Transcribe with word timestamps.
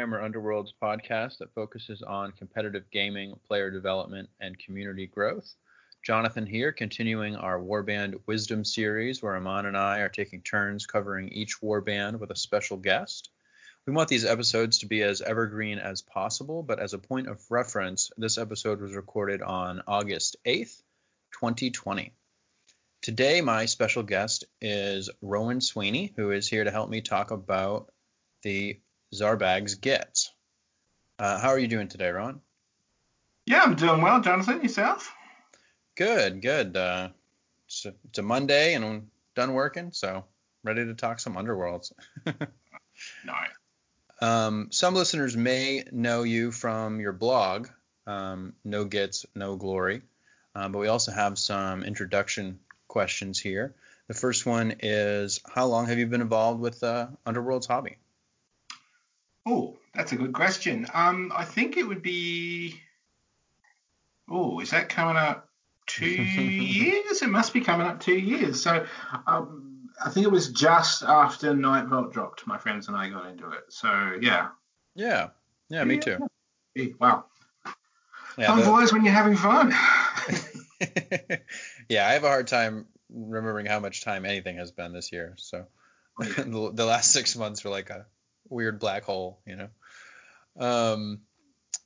Warhammer 0.00 0.22
Underworlds 0.22 0.72
podcast 0.82 1.38
that 1.38 1.52
focuses 1.54 2.00
on 2.00 2.32
competitive 2.32 2.90
gaming, 2.90 3.38
player 3.46 3.70
development, 3.70 4.30
and 4.40 4.58
community 4.58 5.06
growth. 5.06 5.52
Jonathan 6.02 6.46
here, 6.46 6.72
continuing 6.72 7.36
our 7.36 7.60
Warband 7.60 8.18
Wisdom 8.26 8.64
series, 8.64 9.22
where 9.22 9.36
Amon 9.36 9.66
and 9.66 9.76
I 9.76 9.98
are 9.98 10.08
taking 10.08 10.40
turns 10.40 10.86
covering 10.86 11.28
each 11.28 11.60
warband 11.60 12.18
with 12.18 12.30
a 12.30 12.36
special 12.36 12.78
guest. 12.78 13.28
We 13.86 13.92
want 13.92 14.08
these 14.08 14.24
episodes 14.24 14.78
to 14.78 14.86
be 14.86 15.02
as 15.02 15.20
evergreen 15.20 15.78
as 15.78 16.00
possible, 16.00 16.62
but 16.62 16.80
as 16.80 16.94
a 16.94 16.98
point 16.98 17.28
of 17.28 17.38
reference, 17.50 18.10
this 18.16 18.38
episode 18.38 18.80
was 18.80 18.94
recorded 18.94 19.42
on 19.42 19.82
August 19.86 20.36
8th, 20.46 20.80
2020. 21.32 22.14
Today, 23.02 23.42
my 23.42 23.66
special 23.66 24.02
guest 24.02 24.44
is 24.62 25.10
Rowan 25.20 25.60
Sweeney, 25.60 26.14
who 26.16 26.30
is 26.30 26.48
here 26.48 26.64
to 26.64 26.70
help 26.70 26.88
me 26.88 27.02
talk 27.02 27.32
about 27.32 27.92
the 28.42 28.80
Zarbags 29.14 29.78
Gitz. 29.78 30.30
Uh, 31.18 31.38
how 31.38 31.48
are 31.48 31.58
you 31.58 31.68
doing 31.68 31.88
today, 31.88 32.10
Ron? 32.10 32.40
Yeah, 33.46 33.62
I'm 33.62 33.74
doing 33.74 34.00
well, 34.00 34.20
Jonathan. 34.20 34.62
Yourself? 34.62 35.12
Good, 35.96 36.40
good. 36.40 36.76
Uh, 36.76 37.08
it's, 37.66 37.84
a, 37.86 37.94
it's 38.08 38.18
a 38.18 38.22
Monday 38.22 38.74
and 38.74 38.84
I'm 38.84 39.10
done 39.34 39.52
working, 39.52 39.92
so 39.92 40.24
ready 40.62 40.84
to 40.84 40.94
talk 40.94 41.20
some 41.20 41.34
Underworlds. 41.34 41.92
nice. 43.24 43.50
Um, 44.20 44.68
some 44.70 44.94
listeners 44.94 45.36
may 45.36 45.84
know 45.90 46.22
you 46.22 46.52
from 46.52 47.00
your 47.00 47.12
blog, 47.12 47.68
um, 48.06 48.54
No 48.64 48.84
Gitz, 48.84 49.24
No 49.34 49.56
Glory, 49.56 50.02
um, 50.54 50.72
but 50.72 50.78
we 50.78 50.88
also 50.88 51.10
have 51.12 51.38
some 51.38 51.84
introduction 51.84 52.60
questions 52.86 53.38
here. 53.38 53.74
The 54.08 54.14
first 54.14 54.44
one 54.44 54.74
is 54.80 55.40
How 55.48 55.66
long 55.66 55.86
have 55.86 55.98
you 55.98 56.06
been 56.06 56.20
involved 56.20 56.60
with 56.60 56.82
uh, 56.82 57.08
Underworld's 57.24 57.66
hobby? 57.66 57.96
Oh, 59.46 59.78
that's 59.94 60.12
a 60.12 60.16
good 60.16 60.32
question. 60.32 60.86
Um, 60.92 61.32
I 61.34 61.44
think 61.44 61.76
it 61.76 61.84
would 61.84 62.02
be. 62.02 62.80
Oh, 64.28 64.60
is 64.60 64.70
that 64.70 64.88
coming 64.88 65.16
up 65.16 65.48
two 65.86 66.06
years? 66.06 67.22
It 67.22 67.28
must 67.28 67.52
be 67.52 67.60
coming 67.60 67.86
up 67.86 68.00
two 68.00 68.18
years. 68.18 68.62
So, 68.62 68.86
um, 69.26 69.88
I 70.02 70.10
think 70.10 70.24
it 70.26 70.32
was 70.32 70.50
just 70.50 71.02
after 71.02 71.52
Nightvault 71.52 72.12
dropped. 72.12 72.46
My 72.46 72.58
friends 72.58 72.88
and 72.88 72.96
I 72.96 73.08
got 73.08 73.26
into 73.26 73.50
it. 73.50 73.64
So, 73.70 74.18
yeah. 74.20 74.48
Yeah. 74.94 75.30
Yeah, 75.68 75.84
me 75.84 75.98
too. 75.98 76.18
Wow. 76.98 77.24
Yeah, 78.38 78.46
Time 78.46 78.62
flies 78.62 78.92
when 78.92 79.04
you're 79.04 79.14
having 79.14 79.36
fun. 79.36 79.70
yeah, 81.88 82.06
I 82.06 82.12
have 82.12 82.24
a 82.24 82.28
hard 82.28 82.46
time 82.46 82.86
remembering 83.12 83.66
how 83.66 83.80
much 83.80 84.02
time 84.02 84.24
anything 84.24 84.56
has 84.56 84.70
been 84.70 84.92
this 84.92 85.12
year. 85.12 85.34
So 85.36 85.66
the, 86.18 86.70
the 86.74 86.84
last 86.84 87.12
six 87.12 87.36
months 87.36 87.64
were 87.64 87.70
like 87.70 87.90
a 87.90 88.06
weird 88.50 88.78
black 88.78 89.04
hole, 89.04 89.40
you 89.46 89.56
know. 89.56 89.68
Um, 90.58 91.20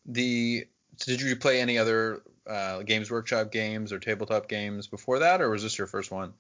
the 0.07 0.67
did 1.05 1.21
you 1.21 1.37
play 1.37 1.61
any 1.61 1.79
other 1.79 2.23
uh, 2.47 2.83
Games 2.83 3.11
Workshop 3.11 3.53
games 3.53 3.93
or 3.93 3.99
tabletop 3.99 4.49
games 4.49 4.87
before 4.87 5.21
that, 5.21 5.41
or 5.41 5.51
was 5.51 5.63
this 5.63 5.79
your 5.79 5.87
first 5.87 6.11
one? 6.11 6.33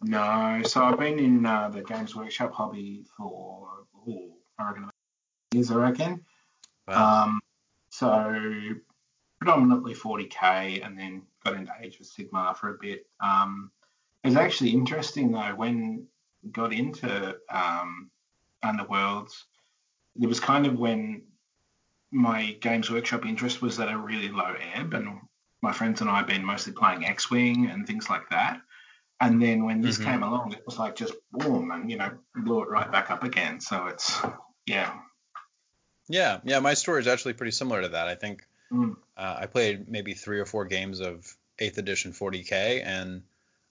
No, 0.00 0.62
so 0.64 0.84
I've 0.84 0.98
been 0.98 1.18
in 1.18 1.44
uh, 1.44 1.68
the 1.68 1.82
Games 1.82 2.14
Workshop 2.14 2.52
hobby 2.52 3.04
for 3.16 3.86
oh, 4.08 4.30
I 4.58 4.68
reckon 4.68 4.90
years, 5.52 5.70
I 5.70 5.74
reckon. 5.76 6.24
Wow. 6.86 7.24
Um, 7.24 7.40
so 7.90 8.34
predominantly 9.38 9.94
40k, 9.94 10.84
and 10.84 10.98
then 10.98 11.22
got 11.44 11.54
into 11.54 11.72
Age 11.80 12.00
of 12.00 12.06
Sigmar 12.06 12.56
for 12.56 12.74
a 12.74 12.78
bit. 12.80 13.06
Um, 13.20 13.70
it 14.22 14.28
was 14.28 14.36
actually 14.36 14.70
interesting 14.70 15.32
though 15.32 15.54
when 15.56 16.06
got 16.52 16.72
into 16.72 17.36
um, 17.50 18.10
Underworlds, 18.64 19.44
it 20.20 20.26
was 20.26 20.40
kind 20.40 20.66
of 20.66 20.78
when 20.78 21.22
my 22.10 22.56
Games 22.60 22.90
Workshop 22.90 23.26
interest 23.26 23.60
was 23.60 23.78
at 23.78 23.90
a 23.90 23.96
really 23.96 24.28
low 24.28 24.54
ebb, 24.74 24.94
and 24.94 25.20
my 25.62 25.72
friends 25.72 26.00
and 26.00 26.10
I 26.10 26.18
have 26.18 26.26
been 26.26 26.44
mostly 26.44 26.72
playing 26.72 27.04
X 27.04 27.30
Wing 27.30 27.68
and 27.70 27.86
things 27.86 28.08
like 28.08 28.30
that. 28.30 28.60
And 29.20 29.42
then 29.42 29.64
when 29.64 29.80
this 29.80 29.98
mm-hmm. 29.98 30.10
came 30.10 30.22
along, 30.22 30.52
it 30.52 30.62
was 30.64 30.78
like 30.78 30.96
just 30.96 31.12
boom, 31.32 31.70
and 31.70 31.90
you 31.90 31.96
know, 31.96 32.10
blew 32.34 32.62
it 32.62 32.68
right 32.68 32.90
back 32.90 33.10
up 33.10 33.24
again. 33.24 33.60
So 33.60 33.86
it's 33.86 34.18
yeah. 34.66 34.94
Yeah, 36.08 36.40
yeah. 36.44 36.60
My 36.60 36.74
story 36.74 37.00
is 37.00 37.08
actually 37.08 37.34
pretty 37.34 37.52
similar 37.52 37.82
to 37.82 37.88
that. 37.88 38.08
I 38.08 38.14
think 38.14 38.46
mm. 38.72 38.96
uh, 39.16 39.36
I 39.40 39.46
played 39.46 39.88
maybe 39.88 40.14
three 40.14 40.38
or 40.38 40.46
four 40.46 40.64
games 40.64 41.00
of 41.00 41.36
Eighth 41.58 41.78
Edition 41.78 42.12
40k, 42.12 42.82
and 42.84 43.22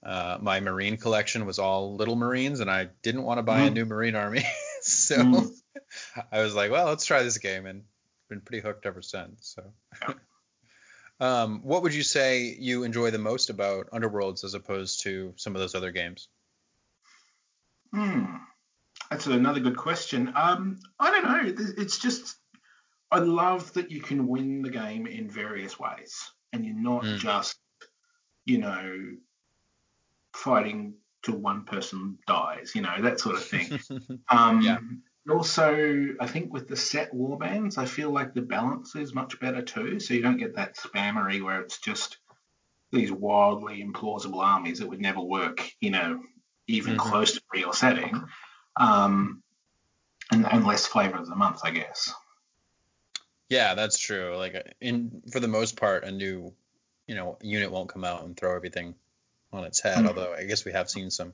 uh, 0.03 0.37
my 0.39 0.59
Marine 0.59 0.97
collection 0.97 1.45
was 1.45 1.59
all 1.59 1.95
Little 1.95 2.15
Marines, 2.15 2.59
and 2.59 2.69
I 2.69 2.89
didn't 3.01 3.23
want 3.23 3.39
to 3.39 3.43
buy 3.43 3.61
mm. 3.61 3.67
a 3.67 3.69
new 3.71 3.85
Marine 3.85 4.15
army. 4.15 4.43
so 4.81 5.17
mm. 5.17 5.49
I 6.31 6.41
was 6.41 6.55
like, 6.55 6.71
well, 6.71 6.87
let's 6.87 7.05
try 7.05 7.23
this 7.23 7.37
game, 7.37 7.65
and 7.65 7.83
been 8.29 8.41
pretty 8.41 8.61
hooked 8.61 8.85
ever 8.85 9.01
since. 9.01 9.55
So, 9.55 10.13
um, 11.25 11.61
what 11.63 11.83
would 11.83 11.93
you 11.93 12.03
say 12.03 12.55
you 12.59 12.83
enjoy 12.83 13.11
the 13.11 13.17
most 13.17 13.49
about 13.49 13.89
Underworlds 13.91 14.43
as 14.43 14.53
opposed 14.53 15.01
to 15.01 15.33
some 15.37 15.55
of 15.55 15.61
those 15.61 15.75
other 15.75 15.91
games? 15.91 16.27
Hmm, 17.93 18.25
that's 19.09 19.27
another 19.27 19.61
good 19.61 19.77
question. 19.77 20.31
Um, 20.35 20.79
I 20.99 21.11
don't 21.11 21.23
know. 21.23 21.65
It's 21.77 21.97
just 21.97 22.35
I 23.11 23.19
love 23.19 23.73
that 23.73 23.91
you 23.91 24.01
can 24.01 24.27
win 24.27 24.61
the 24.61 24.69
game 24.69 25.07
in 25.07 25.29
various 25.29 25.79
ways, 25.79 26.31
and 26.51 26.65
you're 26.65 26.75
not 26.75 27.03
mm. 27.03 27.17
just, 27.17 27.57
you 28.45 28.57
know, 28.57 29.15
fighting 30.33 30.95
till 31.23 31.37
one 31.37 31.63
person 31.63 32.17
dies, 32.27 32.73
you 32.75 32.81
know, 32.81 33.01
that 33.01 33.19
sort 33.19 33.37
of 33.37 33.45
thing. 33.45 33.79
um, 34.29 34.61
yeah. 34.61 34.79
Also, 35.29 36.15
I 36.19 36.27
think 36.27 36.53
with 36.53 36.67
the 36.67 36.77
set 36.77 37.13
warbands, 37.13 37.77
I 37.77 37.85
feel 37.85 38.11
like 38.11 38.33
the 38.33 38.41
balance 38.41 38.95
is 38.95 39.13
much 39.13 39.39
better 39.39 39.61
too. 39.61 39.99
So 39.99 40.13
you 40.13 40.21
don't 40.21 40.37
get 40.37 40.55
that 40.55 40.77
spammery 40.77 41.43
where 41.43 41.61
it's 41.61 41.79
just 41.79 42.17
these 42.91 43.11
wildly 43.11 43.83
implausible 43.83 44.41
armies 44.41 44.79
that 44.79 44.87
would 44.87 45.01
never 45.01 45.21
work, 45.21 45.69
you 45.81 45.91
know, 45.91 46.21
even 46.67 46.95
mm-hmm. 46.95 47.09
close 47.09 47.33
to 47.33 47.41
real 47.53 47.73
setting. 47.73 48.23
Um, 48.79 49.43
and, 50.31 50.45
and 50.45 50.65
less 50.65 50.85
flavor 50.85 51.17
of 51.17 51.27
the 51.27 51.35
month, 51.35 51.61
I 51.63 51.71
guess. 51.71 52.13
Yeah, 53.49 53.75
that's 53.75 53.97
true. 53.97 54.35
Like 54.35 54.75
in 54.81 55.21
for 55.31 55.39
the 55.39 55.47
most 55.47 55.77
part, 55.77 56.03
a 56.03 56.11
new, 56.11 56.53
you 57.07 57.15
know, 57.15 57.37
unit 57.41 57.71
won't 57.71 57.89
come 57.89 58.03
out 58.03 58.23
and 58.23 58.35
throw 58.35 58.55
everything 58.55 58.95
on 59.53 59.63
its 59.63 59.81
head. 59.81 59.99
Mm. 59.99 60.07
Although 60.07 60.33
I 60.33 60.43
guess 60.43 60.65
we 60.65 60.73
have 60.73 60.89
seen 60.89 61.11
some 61.11 61.33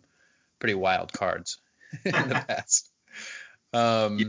pretty 0.60 0.76
wild 0.76 1.12
cards 1.12 1.58
in 2.06 2.12
the 2.12 2.36
past. 2.48 2.90
Um, 3.74 4.20
yeah. 4.20 4.26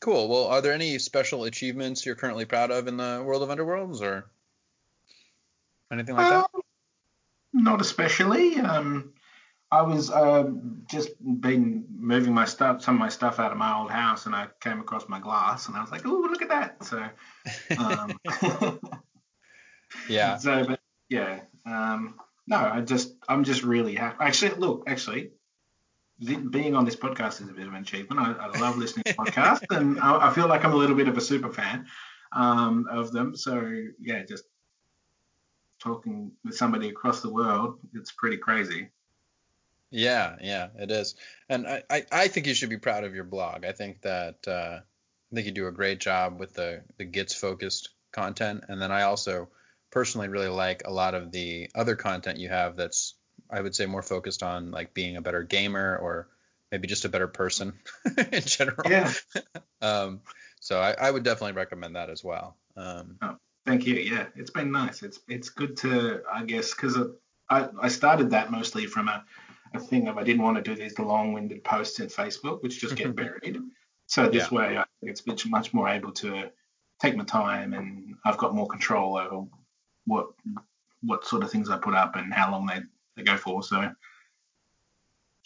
Cool. 0.00 0.28
Well, 0.28 0.44
are 0.44 0.60
there 0.60 0.72
any 0.72 0.98
special 0.98 1.44
achievements 1.44 2.04
you're 2.04 2.14
currently 2.14 2.44
proud 2.44 2.70
of 2.70 2.86
in 2.86 2.96
the 2.96 3.22
world 3.24 3.42
of 3.42 3.48
Underworlds, 3.48 4.02
or 4.02 4.30
anything 5.90 6.14
like 6.14 6.28
that? 6.28 6.48
Um, 6.54 6.60
not 7.52 7.80
especially. 7.80 8.56
Um, 8.58 9.14
I 9.70 9.82
was 9.82 10.10
um, 10.10 10.82
just 10.88 11.10
been 11.20 11.86
moving 11.90 12.32
my 12.32 12.44
stuff, 12.44 12.82
some 12.82 12.94
of 12.94 13.00
my 13.00 13.08
stuff 13.08 13.40
out 13.40 13.52
of 13.52 13.58
my 13.58 13.76
old 13.78 13.90
house, 13.90 14.26
and 14.26 14.34
I 14.34 14.48
came 14.60 14.80
across 14.80 15.08
my 15.08 15.18
glass, 15.18 15.66
and 15.66 15.76
I 15.76 15.80
was 15.80 15.90
like, 15.90 16.02
"Oh, 16.06 16.28
look 16.30 16.42
at 16.42 16.50
that!" 16.50 16.84
So, 16.84 17.04
um, 17.78 18.20
yeah. 20.08 20.36
So, 20.38 20.64
but 20.66 20.80
yeah, 21.08 21.40
um, 21.64 22.20
no, 22.46 22.56
I 22.56 22.80
just 22.82 23.14
I'm 23.28 23.44
just 23.44 23.62
really 23.64 23.94
happy. 23.94 24.16
Actually, 24.20 24.54
look, 24.56 24.84
actually, 24.86 25.30
being 26.18 26.74
on 26.74 26.84
this 26.84 26.96
podcast 26.96 27.42
is 27.42 27.48
a 27.48 27.52
bit 27.52 27.66
of 27.66 27.74
an 27.74 27.82
achievement. 27.82 28.20
I, 28.20 28.32
I 28.32 28.58
love 28.58 28.78
listening 28.78 29.04
to 29.04 29.14
podcasts, 29.14 29.76
and 29.76 30.00
I, 30.00 30.28
I, 30.28 30.32
feel 30.32 30.48
like 30.48 30.64
I'm 30.64 30.72
a 30.72 30.76
little 30.76 30.96
bit 30.96 31.08
of 31.08 31.16
a 31.16 31.20
super 31.20 31.52
fan 31.52 31.86
um, 32.32 32.86
of 32.90 33.12
them. 33.12 33.36
So 33.36 33.84
yeah, 34.00 34.24
just 34.24 34.44
talking 35.78 36.32
with 36.44 36.56
somebody 36.56 36.88
across 36.88 37.20
the 37.20 37.32
world, 37.32 37.78
it's 37.94 38.12
pretty 38.12 38.38
crazy. 38.38 38.88
Yeah, 39.90 40.36
yeah, 40.40 40.68
it 40.78 40.90
is, 40.90 41.14
and 41.48 41.66
I, 41.66 41.82
I, 41.88 42.06
I 42.10 42.28
think 42.28 42.46
you 42.46 42.54
should 42.54 42.70
be 42.70 42.78
proud 42.78 43.04
of 43.04 43.14
your 43.14 43.24
blog. 43.24 43.64
I 43.64 43.72
think 43.72 44.02
that 44.02 44.36
uh, 44.48 44.80
I 44.80 45.34
think 45.34 45.46
you 45.46 45.52
do 45.52 45.68
a 45.68 45.72
great 45.72 46.00
job 46.00 46.40
with 46.40 46.54
the 46.54 46.82
the 46.96 47.06
Gitz 47.06 47.34
focused 47.34 47.90
content, 48.12 48.64
and 48.68 48.80
then 48.80 48.90
I 48.90 49.02
also 49.02 49.48
personally 49.90 50.28
really 50.28 50.48
like 50.48 50.82
a 50.84 50.92
lot 50.92 51.14
of 51.14 51.30
the 51.30 51.70
other 51.74 51.94
content 51.94 52.38
you 52.38 52.48
have 52.48 52.76
that's 52.76 53.14
I 53.50 53.60
would 53.60 53.74
say 53.74 53.86
more 53.86 54.02
focused 54.02 54.42
on 54.42 54.70
like 54.70 54.94
being 54.94 55.16
a 55.16 55.22
better 55.22 55.42
gamer 55.42 55.96
or 55.96 56.28
maybe 56.70 56.88
just 56.88 57.04
a 57.04 57.08
better 57.08 57.28
person 57.28 57.74
in 58.32 58.42
general. 58.42 58.90
Yeah. 58.90 59.12
um, 59.80 60.20
so 60.60 60.80
I, 60.80 60.92
I, 60.92 61.10
would 61.10 61.22
definitely 61.22 61.52
recommend 61.52 61.96
that 61.96 62.10
as 62.10 62.24
well. 62.24 62.56
Um, 62.76 63.18
oh, 63.22 63.36
thank 63.64 63.86
you. 63.86 63.94
Yeah, 63.94 64.26
it's 64.34 64.50
been 64.50 64.72
nice. 64.72 65.02
It's 65.02 65.20
it's 65.28 65.50
good 65.50 65.76
to 65.78 66.22
I 66.32 66.44
guess 66.44 66.74
because 66.74 66.98
I 67.48 67.68
I 67.80 67.88
started 67.88 68.30
that 68.30 68.50
mostly 68.50 68.86
from 68.86 69.08
a, 69.08 69.24
a 69.74 69.80
thing 69.80 70.08
of 70.08 70.18
I 70.18 70.24
didn't 70.24 70.42
want 70.42 70.56
to 70.56 70.62
do 70.62 70.74
these 70.74 70.98
long-winded 70.98 71.62
posts 71.62 72.00
in 72.00 72.08
Facebook 72.08 72.62
which 72.62 72.80
just 72.80 72.96
get 72.96 73.14
buried. 73.22 73.58
So 74.06 74.28
this 74.28 74.50
yeah. 74.50 74.58
way 74.58 74.78
I, 74.78 74.84
it's 75.02 75.26
much 75.46 75.72
more 75.74 75.88
able 75.88 76.12
to 76.12 76.50
take 77.00 77.16
my 77.16 77.24
time 77.24 77.74
and 77.74 78.16
I've 78.24 78.38
got 78.38 78.54
more 78.54 78.66
control 78.66 79.16
over 79.16 79.46
what 80.06 80.28
what 81.02 81.24
sort 81.24 81.42
of 81.42 81.50
things 81.50 81.70
I 81.70 81.78
put 81.78 81.94
up 81.94 82.16
and 82.16 82.32
how 82.32 82.50
long 82.50 82.66
they, 82.66 82.80
they 83.16 83.22
go 83.22 83.36
for. 83.36 83.62
So 83.62 83.90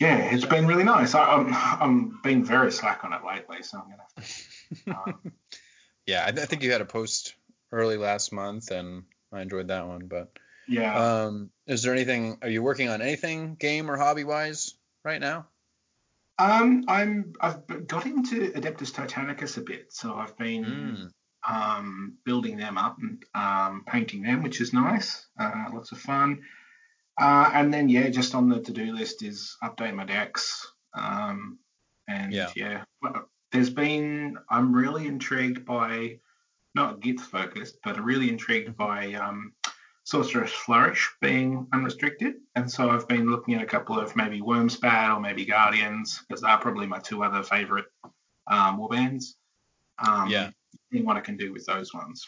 yeah, 0.00 0.17
it's 0.17 0.46
been 0.46 0.67
really 0.67 0.84
nice. 0.84 1.14
I, 1.14 1.34
am 1.34 1.46
I'm, 1.49 1.82
I'm 1.82 2.20
been 2.22 2.43
very 2.43 2.72
slack 2.72 3.05
on 3.05 3.12
it 3.12 3.20
lately, 3.25 3.62
so 3.62 3.78
I'm 3.78 3.90
gonna. 3.90 4.96
Have 4.96 5.05
to, 5.05 5.26
um, 5.26 5.32
yeah, 6.06 6.25
I, 6.25 6.28
I, 6.28 6.46
think 6.46 6.62
you 6.62 6.72
had 6.72 6.81
a 6.81 6.87
post 6.87 7.34
early 7.70 7.99
last 7.99 8.32
month, 8.32 8.70
and 8.70 9.05
I 9.31 9.43
enjoyed 9.43 9.69
that 9.69 9.87
one. 9.87 10.06
But 10.06 10.31
yeah, 10.67 11.25
um, 11.25 11.50
is 11.67 11.82
there 11.82 11.93
anything? 11.93 12.38
Are 12.40 12.49
you 12.49 12.62
working 12.62 12.88
on 12.88 13.02
anything, 13.02 13.56
game 13.56 13.90
or 13.90 13.99
hobby 13.99 14.25
wise, 14.25 14.75
right 15.05 15.20
now? 15.20 15.46
Um, 16.38 16.84
I'm 16.88 17.34
I've 17.38 17.87
got 17.87 18.06
into 18.06 18.52
Adeptus 18.52 18.93
Titanicus 18.93 19.58
a 19.58 19.61
bit, 19.61 19.93
so 19.93 20.14
I've 20.14 20.38
been 20.38 20.64
mm. 20.64 21.11
um, 21.46 22.14
building 22.25 22.56
them 22.56 22.78
up 22.78 22.96
and 22.99 23.22
um, 23.34 23.84
painting 23.87 24.22
them, 24.22 24.43
which 24.43 24.62
is 24.62 24.72
nice. 24.72 25.26
Uh, 25.38 25.67
lots 25.75 25.93
of 25.93 25.99
fun. 25.99 26.40
Uh, 27.20 27.50
and 27.52 27.72
then 27.72 27.88
yeah, 27.88 28.08
just 28.08 28.34
on 28.34 28.49
the 28.49 28.61
to-do 28.61 28.93
list 28.94 29.22
is 29.22 29.56
update 29.62 29.94
my 29.94 30.05
decks. 30.05 30.67
Um, 30.94 31.58
and 32.08 32.32
yeah, 32.32 32.50
yeah 32.56 32.84
there's 33.52 33.70
been 33.70 34.38
I'm 34.49 34.72
really 34.72 35.06
intrigued 35.06 35.64
by 35.64 36.19
not 36.75 37.00
Gitz 37.00 37.20
focused, 37.20 37.78
but 37.84 38.02
really 38.02 38.28
intrigued 38.28 38.76
by 38.76 39.12
um, 39.14 39.52
Flourish 40.06 41.11
being 41.20 41.67
unrestricted. 41.72 42.34
And 42.55 42.70
so 42.70 42.90
I've 42.90 43.08
been 43.08 43.31
looking 43.31 43.55
at 43.55 43.62
a 43.62 43.67
couple 43.67 43.99
of 43.99 44.14
maybe 44.17 44.40
Wurmspat 44.40 45.17
or 45.17 45.20
maybe 45.20 45.44
Guardians, 45.44 46.22
because 46.26 46.43
they're 46.43 46.56
probably 46.58 46.87
my 46.87 46.99
two 47.00 47.22
other 47.25 47.43
favorite 47.43 47.87
um, 48.46 48.78
warbands. 48.78 49.34
Um, 50.06 50.28
yeah. 50.28 50.50
Seeing 50.90 51.05
what 51.05 51.17
I 51.17 51.20
can 51.20 51.37
do 51.37 51.52
with 51.52 51.67
those 51.67 51.93
ones. 51.93 52.26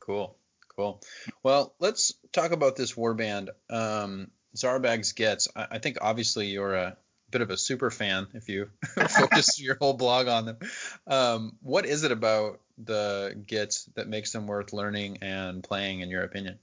Cool. 0.00 0.36
Cool. 0.76 1.00
Well, 1.42 1.74
let's 1.78 2.14
talk 2.32 2.50
about 2.52 2.76
this 2.76 2.94
warband. 2.94 3.48
Um, 3.70 4.30
Zarbag's 4.56 5.12
Gitz. 5.12 5.48
I, 5.54 5.66
I 5.72 5.78
think 5.78 5.98
obviously 6.00 6.48
you're 6.48 6.74
a 6.74 6.96
bit 7.30 7.42
of 7.42 7.50
a 7.50 7.56
super 7.56 7.90
fan 7.90 8.26
if 8.34 8.48
you 8.48 8.70
focus 9.08 9.60
your 9.62 9.76
whole 9.76 9.94
blog 9.94 10.28
on 10.28 10.46
them. 10.46 10.58
Um, 11.06 11.56
what 11.62 11.86
is 11.86 12.04
it 12.04 12.12
about 12.12 12.60
the 12.78 13.34
Gitz 13.46 13.88
that 13.94 14.08
makes 14.08 14.32
them 14.32 14.46
worth 14.46 14.72
learning 14.72 15.18
and 15.22 15.62
playing, 15.62 16.00
in 16.00 16.10
your 16.10 16.22
opinion? 16.22 16.58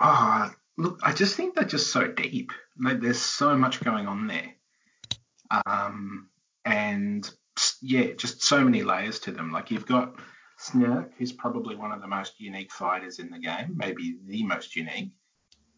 Uh, 0.00 0.50
look, 0.76 1.00
I 1.02 1.12
just 1.12 1.36
think 1.36 1.54
they're 1.54 1.64
just 1.64 1.90
so 1.90 2.06
deep. 2.06 2.52
Like, 2.78 3.00
there's 3.00 3.20
so 3.20 3.56
much 3.56 3.82
going 3.82 4.06
on 4.06 4.26
there. 4.26 4.54
Um, 5.66 6.28
and 6.64 7.30
yeah, 7.80 8.12
just 8.16 8.42
so 8.42 8.62
many 8.64 8.82
layers 8.82 9.20
to 9.20 9.32
them. 9.32 9.52
Like 9.52 9.70
you've 9.70 9.86
got 9.86 10.16
Snirk, 10.58 11.12
who's 11.18 11.32
probably 11.32 11.76
one 11.76 11.92
of 11.92 12.00
the 12.00 12.06
most 12.06 12.40
unique 12.40 12.72
fighters 12.72 13.18
in 13.18 13.30
the 13.30 13.38
game, 13.38 13.74
maybe 13.76 14.16
the 14.26 14.42
most 14.44 14.74
unique. 14.74 15.10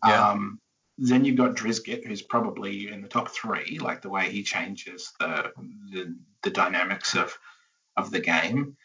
Yeah. 0.07 0.31
Um, 0.31 0.61
then 0.99 1.25
you've 1.25 1.37
got 1.37 1.55
Drizgit, 1.55 2.07
who's 2.07 2.23
probably 2.23 2.89
in 2.89 3.03
the 3.03 3.09
top 3.09 3.29
three, 3.29 3.79
like 3.81 4.03
the 4.03 4.09
way 4.09 4.31
he 4.31 4.43
changes 4.43 5.13
the 5.21 5.53
the, 5.93 6.17
the 6.43 6.51
dynamics 6.51 7.15
of 7.15 7.37
of 7.97 8.11
the 8.11 8.21
game. 8.21 8.77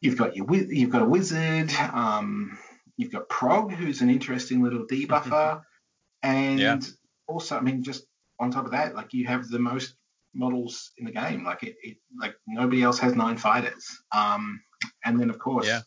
You've 0.00 0.16
got 0.16 0.36
your 0.36 0.46
you've 0.54 0.90
got 0.90 1.02
a 1.02 1.08
wizard. 1.08 1.72
Um, 1.72 2.58
you've 2.96 3.12
got 3.12 3.28
Prog, 3.28 3.72
who's 3.72 4.02
an 4.02 4.10
interesting 4.10 4.62
little 4.62 4.86
debuffer, 4.86 5.62
and 6.22 6.60
yeah. 6.60 6.80
also, 7.26 7.56
I 7.56 7.60
mean, 7.60 7.82
just 7.82 8.04
on 8.38 8.50
top 8.50 8.66
of 8.66 8.72
that, 8.72 8.94
like 8.94 9.12
you 9.12 9.26
have 9.26 9.48
the 9.48 9.58
most 9.58 9.94
models 10.34 10.92
in 10.96 11.06
the 11.06 11.12
game. 11.12 11.44
Like 11.44 11.64
it, 11.64 11.76
it 11.82 11.96
like 12.16 12.34
nobody 12.46 12.82
else 12.82 12.98
has 13.00 13.14
nine 13.14 13.36
fighters. 13.36 13.84
Um, 14.12 14.60
and 15.04 15.20
then 15.20 15.30
of 15.30 15.38
course, 15.38 15.66
yeah. 15.66 15.80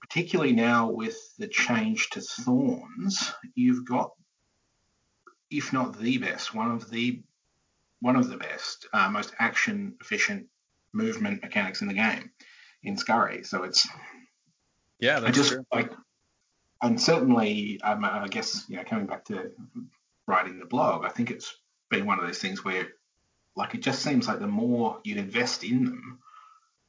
particularly 0.00 0.52
now 0.52 0.90
with 0.90 1.16
the 1.38 1.48
change 1.48 2.10
to 2.10 2.20
thorns, 2.20 3.32
you've 3.54 3.86
got, 3.86 4.12
if 5.50 5.72
not 5.72 5.98
the 5.98 6.18
best, 6.18 6.54
one 6.54 6.70
of 6.70 6.90
the 6.90 7.22
one 8.00 8.16
of 8.16 8.28
the 8.28 8.36
best, 8.36 8.86
uh, 8.92 9.08
most 9.10 9.32
action 9.38 9.94
efficient 10.00 10.46
movement 10.92 11.42
mechanics 11.42 11.82
in 11.82 11.88
the 11.88 11.94
game 11.94 12.30
in 12.82 12.96
Scurry. 12.96 13.42
So 13.42 13.64
it's 13.64 13.86
yeah, 15.00 15.20
that's 15.20 15.36
I 15.36 15.40
just 15.40 15.52
true. 15.52 15.66
like, 15.72 15.92
and 16.82 17.00
certainly, 17.00 17.80
um, 17.82 18.04
I 18.04 18.28
guess 18.28 18.64
you 18.68 18.76
know, 18.76 18.84
coming 18.84 19.06
back 19.06 19.24
to 19.26 19.50
writing 20.26 20.58
the 20.58 20.66
blog, 20.66 21.04
I 21.04 21.08
think 21.08 21.30
it's 21.30 21.56
been 21.90 22.06
one 22.06 22.18
of 22.18 22.26
those 22.26 22.38
things 22.38 22.64
where, 22.64 22.88
like, 23.56 23.74
it 23.74 23.82
just 23.82 24.02
seems 24.02 24.28
like 24.28 24.38
the 24.38 24.46
more 24.46 25.00
you 25.04 25.16
invest 25.16 25.64
in 25.64 25.84
them, 25.84 26.18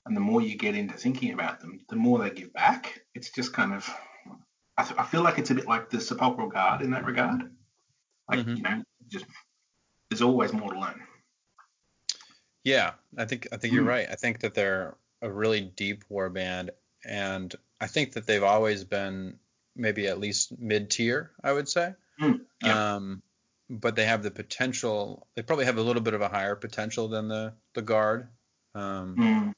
and 0.05 0.15
the 0.15 0.21
more 0.21 0.41
you 0.41 0.55
get 0.55 0.75
into 0.75 0.95
thinking 0.95 1.33
about 1.33 1.59
them, 1.59 1.81
the 1.89 1.95
more 1.95 2.19
they 2.19 2.29
give 2.29 2.53
back. 2.53 3.01
It's 3.13 3.29
just 3.31 3.53
kind 3.53 3.73
of, 3.73 3.89
I, 4.77 4.83
th- 4.83 4.99
I 4.99 5.03
feel 5.03 5.21
like 5.21 5.37
it's 5.37 5.51
a 5.51 5.55
bit 5.55 5.67
like 5.67 5.89
the 5.89 5.99
Sepulchral 5.99 6.49
Guard 6.49 6.81
in 6.81 6.91
that 6.91 7.05
regard. 7.05 7.43
Like, 8.29 8.39
mm-hmm. 8.39 8.55
you 8.55 8.61
know, 8.61 8.83
just 9.07 9.25
there's 10.09 10.21
always 10.21 10.53
more 10.53 10.73
to 10.73 10.79
learn. 10.79 11.01
Yeah, 12.63 12.93
I 13.17 13.25
think 13.25 13.47
I 13.51 13.57
think 13.57 13.73
you're 13.73 13.83
mm. 13.83 13.89
right. 13.89 14.07
I 14.11 14.15
think 14.15 14.41
that 14.41 14.53
they're 14.53 14.95
a 15.21 15.31
really 15.31 15.61
deep 15.61 16.03
war 16.09 16.29
band, 16.29 16.71
and 17.05 17.53
I 17.79 17.87
think 17.87 18.13
that 18.13 18.27
they've 18.27 18.43
always 18.43 18.83
been 18.83 19.37
maybe 19.75 20.07
at 20.07 20.19
least 20.19 20.59
mid 20.59 20.89
tier. 20.89 21.31
I 21.43 21.53
would 21.53 21.69
say. 21.69 21.93
Mm, 22.21 22.41
yeah. 22.63 22.95
Um, 22.95 23.23
but 23.69 23.95
they 23.95 24.05
have 24.05 24.23
the 24.23 24.31
potential. 24.31 25.27
They 25.35 25.41
probably 25.41 25.65
have 25.65 25.77
a 25.77 25.81
little 25.81 26.01
bit 26.01 26.13
of 26.13 26.21
a 26.21 26.27
higher 26.27 26.55
potential 26.55 27.07
than 27.07 27.27
the 27.27 27.53
the 27.73 27.81
guard. 27.81 28.27
Um, 28.75 29.15
mm 29.15 29.53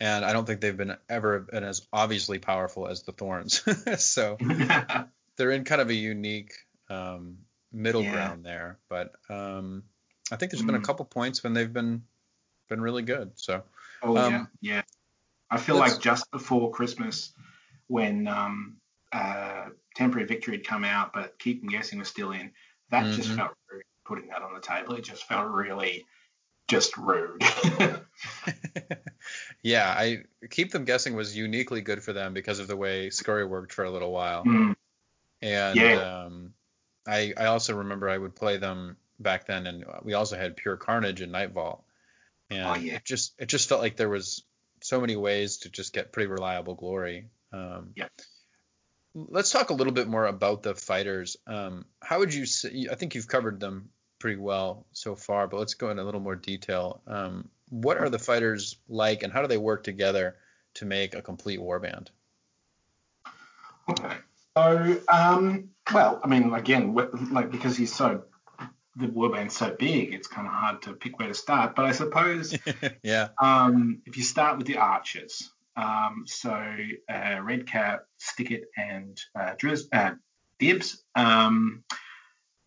and 0.00 0.24
I 0.24 0.32
don't 0.32 0.46
think 0.46 0.60
they've 0.60 0.76
been 0.76 0.96
ever 1.08 1.40
been 1.40 1.62
as 1.62 1.86
obviously 1.92 2.38
powerful 2.38 2.88
as 2.88 3.02
the 3.02 3.12
Thorns. 3.12 3.62
so 4.02 4.38
they're 5.36 5.50
in 5.50 5.64
kind 5.64 5.80
of 5.80 5.90
a 5.90 5.94
unique 5.94 6.54
um, 6.88 7.38
middle 7.70 8.02
yeah. 8.02 8.12
ground 8.12 8.44
there. 8.44 8.78
But 8.88 9.12
um, 9.28 9.84
I 10.32 10.36
think 10.36 10.52
there's 10.52 10.62
mm. 10.62 10.66
been 10.66 10.74
a 10.76 10.80
mm. 10.80 10.84
couple 10.84 11.04
points 11.04 11.44
when 11.44 11.52
they've 11.52 11.72
been 11.72 12.02
been 12.68 12.80
really 12.80 13.02
good. 13.02 13.32
So 13.34 13.62
oh 14.02 14.16
um, 14.16 14.48
yeah, 14.60 14.74
yeah. 14.74 14.82
I 15.50 15.58
feel 15.58 15.76
like 15.76 16.00
just 16.00 16.30
before 16.30 16.70
Christmas, 16.70 17.32
when 17.88 18.26
um, 18.26 18.76
uh, 19.12 19.66
Temporary 19.96 20.26
Victory 20.26 20.56
had 20.56 20.66
come 20.66 20.84
out, 20.84 21.12
but 21.12 21.38
Keep 21.38 21.60
Them 21.60 21.70
Guessing 21.70 21.98
was 21.98 22.08
still 22.08 22.30
in, 22.30 22.52
that 22.90 23.04
mm-hmm. 23.04 23.16
just 23.16 23.30
felt 23.30 23.50
rude 23.70 23.82
putting 24.06 24.28
that 24.28 24.42
on 24.42 24.54
the 24.54 24.60
table. 24.60 24.94
It 24.94 25.04
just 25.04 25.24
felt 25.24 25.48
really 25.48 26.06
just 26.70 26.96
rude. 26.96 27.42
yeah, 29.62 29.88
I 29.88 30.22
keep 30.48 30.70
them 30.70 30.84
guessing 30.84 31.14
was 31.16 31.36
uniquely 31.36 31.80
good 31.80 32.02
for 32.02 32.12
them 32.12 32.32
because 32.32 32.60
of 32.60 32.68
the 32.68 32.76
way 32.76 33.10
Scurry 33.10 33.44
worked 33.44 33.72
for 33.72 33.84
a 33.84 33.90
little 33.90 34.12
while. 34.12 34.44
Mm. 34.44 34.76
And 35.42 35.76
yeah. 35.76 36.24
um, 36.24 36.54
I 37.06 37.34
I 37.36 37.46
also 37.46 37.76
remember 37.76 38.08
I 38.08 38.16
would 38.16 38.36
play 38.36 38.56
them 38.58 38.96
back 39.18 39.46
then, 39.46 39.66
and 39.66 39.84
we 40.02 40.14
also 40.14 40.36
had 40.36 40.56
Pure 40.56 40.76
Carnage 40.76 41.20
and 41.20 41.32
Nightvault, 41.32 41.82
and 42.50 42.66
oh, 42.66 42.74
yeah. 42.76 42.94
it 42.94 43.04
just 43.04 43.34
it 43.38 43.46
just 43.46 43.68
felt 43.68 43.82
like 43.82 43.96
there 43.96 44.08
was 44.08 44.44
so 44.82 45.00
many 45.00 45.16
ways 45.16 45.58
to 45.58 45.70
just 45.70 45.92
get 45.92 46.12
pretty 46.12 46.28
reliable 46.28 46.74
glory. 46.74 47.28
Um, 47.52 47.90
yeah. 47.96 48.08
Let's 49.12 49.50
talk 49.50 49.70
a 49.70 49.74
little 49.74 49.92
bit 49.92 50.06
more 50.06 50.24
about 50.24 50.62
the 50.62 50.76
fighters. 50.76 51.36
Um, 51.46 51.84
how 52.00 52.20
would 52.20 52.32
you 52.32 52.46
say? 52.46 52.86
I 52.90 52.94
think 52.94 53.16
you've 53.16 53.26
covered 53.26 53.58
them 53.58 53.88
pretty 54.20 54.36
well 54.36 54.86
so 54.92 55.16
far, 55.16 55.48
but 55.48 55.58
let's 55.58 55.74
go 55.74 55.90
into 55.90 56.02
a 56.02 56.04
little 56.04 56.20
more 56.20 56.36
detail. 56.36 57.02
Um, 57.08 57.48
what 57.70 57.98
are 57.98 58.08
the 58.08 58.18
fighters 58.18 58.76
like, 58.88 59.24
and 59.24 59.32
how 59.32 59.42
do 59.42 59.48
they 59.48 59.58
work 59.58 59.82
together 59.82 60.36
to 60.74 60.84
make 60.84 61.14
a 61.14 61.22
complete 61.22 61.58
warband? 61.58 62.08
Okay. 63.88 64.14
So, 64.56 65.00
um, 65.08 65.70
well, 65.92 66.20
I 66.22 66.28
mean, 66.28 66.52
again, 66.52 66.94
like 67.32 67.50
because 67.50 67.76
he's 67.76 67.94
so 67.94 68.24
the 68.96 69.06
warband's 69.06 69.56
so 69.56 69.74
big, 69.76 70.12
it's 70.12 70.26
kind 70.26 70.46
of 70.46 70.52
hard 70.52 70.82
to 70.82 70.92
pick 70.92 71.18
where 71.18 71.28
to 71.28 71.34
start. 71.34 71.74
But 71.74 71.86
I 71.86 71.92
suppose, 71.92 72.56
yeah. 73.02 73.28
Um, 73.40 74.02
if 74.06 74.16
you 74.16 74.22
start 74.22 74.58
with 74.58 74.66
the 74.66 74.76
archers, 74.76 75.50
um, 75.76 76.24
so 76.26 76.50
uh, 76.50 77.40
Redkap, 77.40 78.00
Stikkit, 78.20 78.62
and 78.76 79.20
uh, 79.38 79.54
Driz, 79.54 79.84
uh, 79.92 80.12
Dibbz, 80.60 80.96
um, 81.14 81.84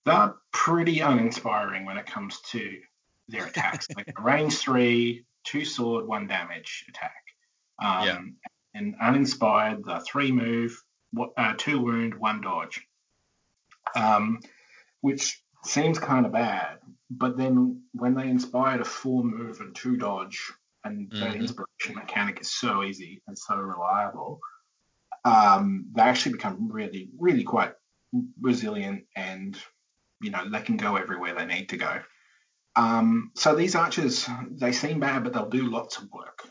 they're 0.05 0.35
pretty 0.51 0.99
uninspiring 0.99 1.85
when 1.85 1.97
it 1.97 2.05
comes 2.05 2.39
to 2.51 2.77
their 3.27 3.45
attacks. 3.45 3.87
like 3.95 4.07
a 4.17 4.21
range 4.21 4.57
three, 4.57 5.25
two 5.43 5.65
sword, 5.65 6.07
one 6.07 6.27
damage 6.27 6.85
attack. 6.89 7.23
Um, 7.81 8.05
yeah. 8.05 8.19
And 8.75 8.95
uninspired, 9.01 9.83
the 9.85 10.03
three 10.07 10.31
move, 10.31 10.81
uh, 11.37 11.53
two 11.57 11.79
wound, 11.79 12.15
one 12.15 12.41
dodge. 12.41 12.81
Um, 13.95 14.39
which 15.01 15.41
seems 15.63 15.99
kind 15.99 16.25
of 16.25 16.31
bad. 16.31 16.79
But 17.09 17.37
then 17.37 17.83
when 17.93 18.15
they 18.15 18.27
inspired 18.27 18.81
a 18.81 18.85
four 18.85 19.23
move 19.23 19.59
and 19.59 19.75
two 19.75 19.97
dodge, 19.97 20.51
and 20.83 21.09
mm-hmm. 21.09 21.19
that 21.19 21.35
inspiration 21.35 21.95
mechanic 21.95 22.41
is 22.41 22.51
so 22.51 22.83
easy 22.83 23.21
and 23.27 23.37
so 23.37 23.55
reliable, 23.55 24.39
um, 25.25 25.85
they 25.95 26.01
actually 26.01 26.33
become 26.33 26.69
really, 26.71 27.09
really 27.17 27.43
quite 27.43 27.73
resilient 28.41 29.03
and 29.15 29.57
you 30.23 30.31
know 30.31 30.49
they 30.49 30.61
can 30.61 30.77
go 30.77 30.95
everywhere 30.95 31.35
they 31.35 31.45
need 31.45 31.69
to 31.69 31.77
go. 31.77 31.99
Um, 32.75 33.31
so 33.35 33.55
these 33.55 33.75
archers 33.75 34.27
they 34.49 34.71
seem 34.71 34.99
bad, 34.99 35.23
but 35.23 35.33
they'll 35.33 35.49
do 35.49 35.69
lots 35.69 35.97
of 35.97 36.11
work. 36.11 36.47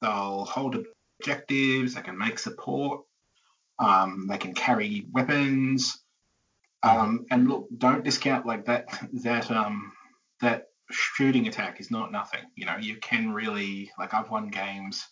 They'll 0.00 0.44
hold 0.44 0.76
objectives. 1.20 1.94
They 1.94 2.02
can 2.02 2.16
make 2.16 2.38
support. 2.38 3.02
Um, 3.78 4.26
they 4.28 4.38
can 4.38 4.54
carry 4.54 5.06
weapons. 5.12 5.98
Um, 6.82 7.26
and 7.30 7.48
look, 7.48 7.68
don't 7.76 8.04
discount 8.04 8.46
like 8.46 8.66
that 8.66 8.88
that 9.12 9.50
um 9.50 9.92
that 10.40 10.68
shooting 10.90 11.46
attack 11.46 11.80
is 11.80 11.90
not 11.90 12.10
nothing. 12.12 12.44
You 12.54 12.66
know, 12.66 12.76
you 12.80 12.96
can 12.96 13.32
really 13.32 13.90
like 13.98 14.14
I've 14.14 14.30
won 14.30 14.48
games 14.48 15.06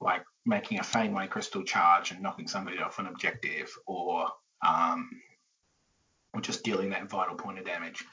like 0.00 0.22
making 0.46 0.78
a 0.78 0.82
Faneway 0.82 1.28
Crystal 1.28 1.64
charge 1.64 2.10
and 2.10 2.22
knocking 2.22 2.48
somebody 2.48 2.78
off 2.78 2.98
an 2.98 3.06
objective, 3.06 3.70
or 3.86 4.28
um, 4.66 5.10
or 6.34 6.40
just 6.40 6.64
dealing 6.64 6.90
that 6.90 7.08
vital 7.08 7.36
point 7.36 7.58
of 7.58 7.64
damage. 7.64 8.04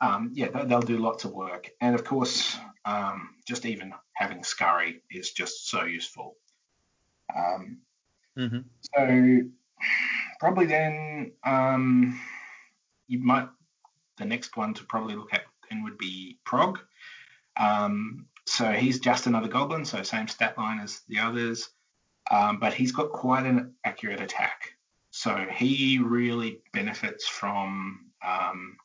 Um, 0.00 0.30
yeah, 0.34 0.48
they'll 0.64 0.80
do 0.80 0.98
lots 0.98 1.24
of 1.24 1.32
work, 1.32 1.70
and 1.80 1.94
of 1.94 2.04
course, 2.04 2.56
um, 2.84 3.34
just 3.46 3.66
even 3.66 3.92
having 4.14 4.42
scurry 4.44 5.02
is 5.10 5.30
just 5.32 5.68
so 5.68 5.84
useful. 5.84 6.36
Um, 7.36 7.78
mm-hmm. 8.36 8.60
So 8.94 9.40
probably 10.38 10.66
then 10.66 11.32
um, 11.44 12.18
you 13.08 13.18
might 13.18 13.48
the 14.16 14.24
next 14.24 14.56
one 14.56 14.74
to 14.74 14.84
probably 14.84 15.16
look 15.16 15.32
at 15.32 15.42
then 15.68 15.82
would 15.84 15.98
be 15.98 16.38
Prog. 16.44 16.78
Um, 17.56 18.26
so 18.46 18.72
he's 18.72 19.00
just 19.00 19.26
another 19.26 19.48
goblin, 19.48 19.84
so 19.84 20.02
same 20.02 20.28
stat 20.28 20.58
line 20.58 20.80
as 20.80 21.00
the 21.08 21.20
others, 21.20 21.68
um, 22.30 22.58
but 22.58 22.74
he's 22.74 22.92
got 22.92 23.12
quite 23.12 23.46
an 23.46 23.74
accurate 23.84 24.20
attack. 24.20 24.74
So 25.20 25.36
he 25.54 25.98
really 25.98 26.62
benefits 26.72 27.28
from 27.28 28.06
um, 28.26 28.78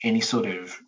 any 0.00 0.20
sort 0.20 0.46
of 0.46 0.80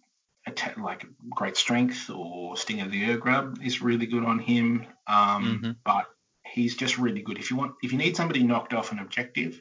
attack, 0.47 0.79
like 0.79 1.05
great 1.29 1.57
strength 1.57 2.09
or 2.09 2.57
sting 2.57 2.81
of 2.81 2.93
the 2.93 3.11
Ur-Grub 3.11 3.59
is 3.65 3.83
really 3.83 4.07
good 4.07 4.23
on 4.23 4.39
him. 4.39 4.87
Um, 5.09 5.45
mm-hmm. 5.45 5.71
But 5.85 6.07
he's 6.47 6.77
just 6.77 6.99
really 6.99 7.21
good. 7.21 7.39
If 7.39 7.51
you 7.51 7.57
want, 7.57 7.75
if 7.83 7.91
you 7.91 7.99
need 7.99 8.15
somebody 8.15 8.45
knocked 8.45 8.75
off 8.75 8.93
an 8.93 9.01
objective, 9.01 9.61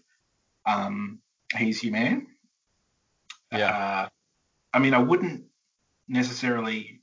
um, 0.68 1.22
he's 1.56 1.84
your 1.84 1.94
man. 1.94 2.28
Yeah. 3.52 3.72
Uh, 3.72 4.10
I 4.76 4.78
mean, 4.78 4.94
I 4.94 5.00
wouldn't 5.00 5.46
necessarily 6.08 7.02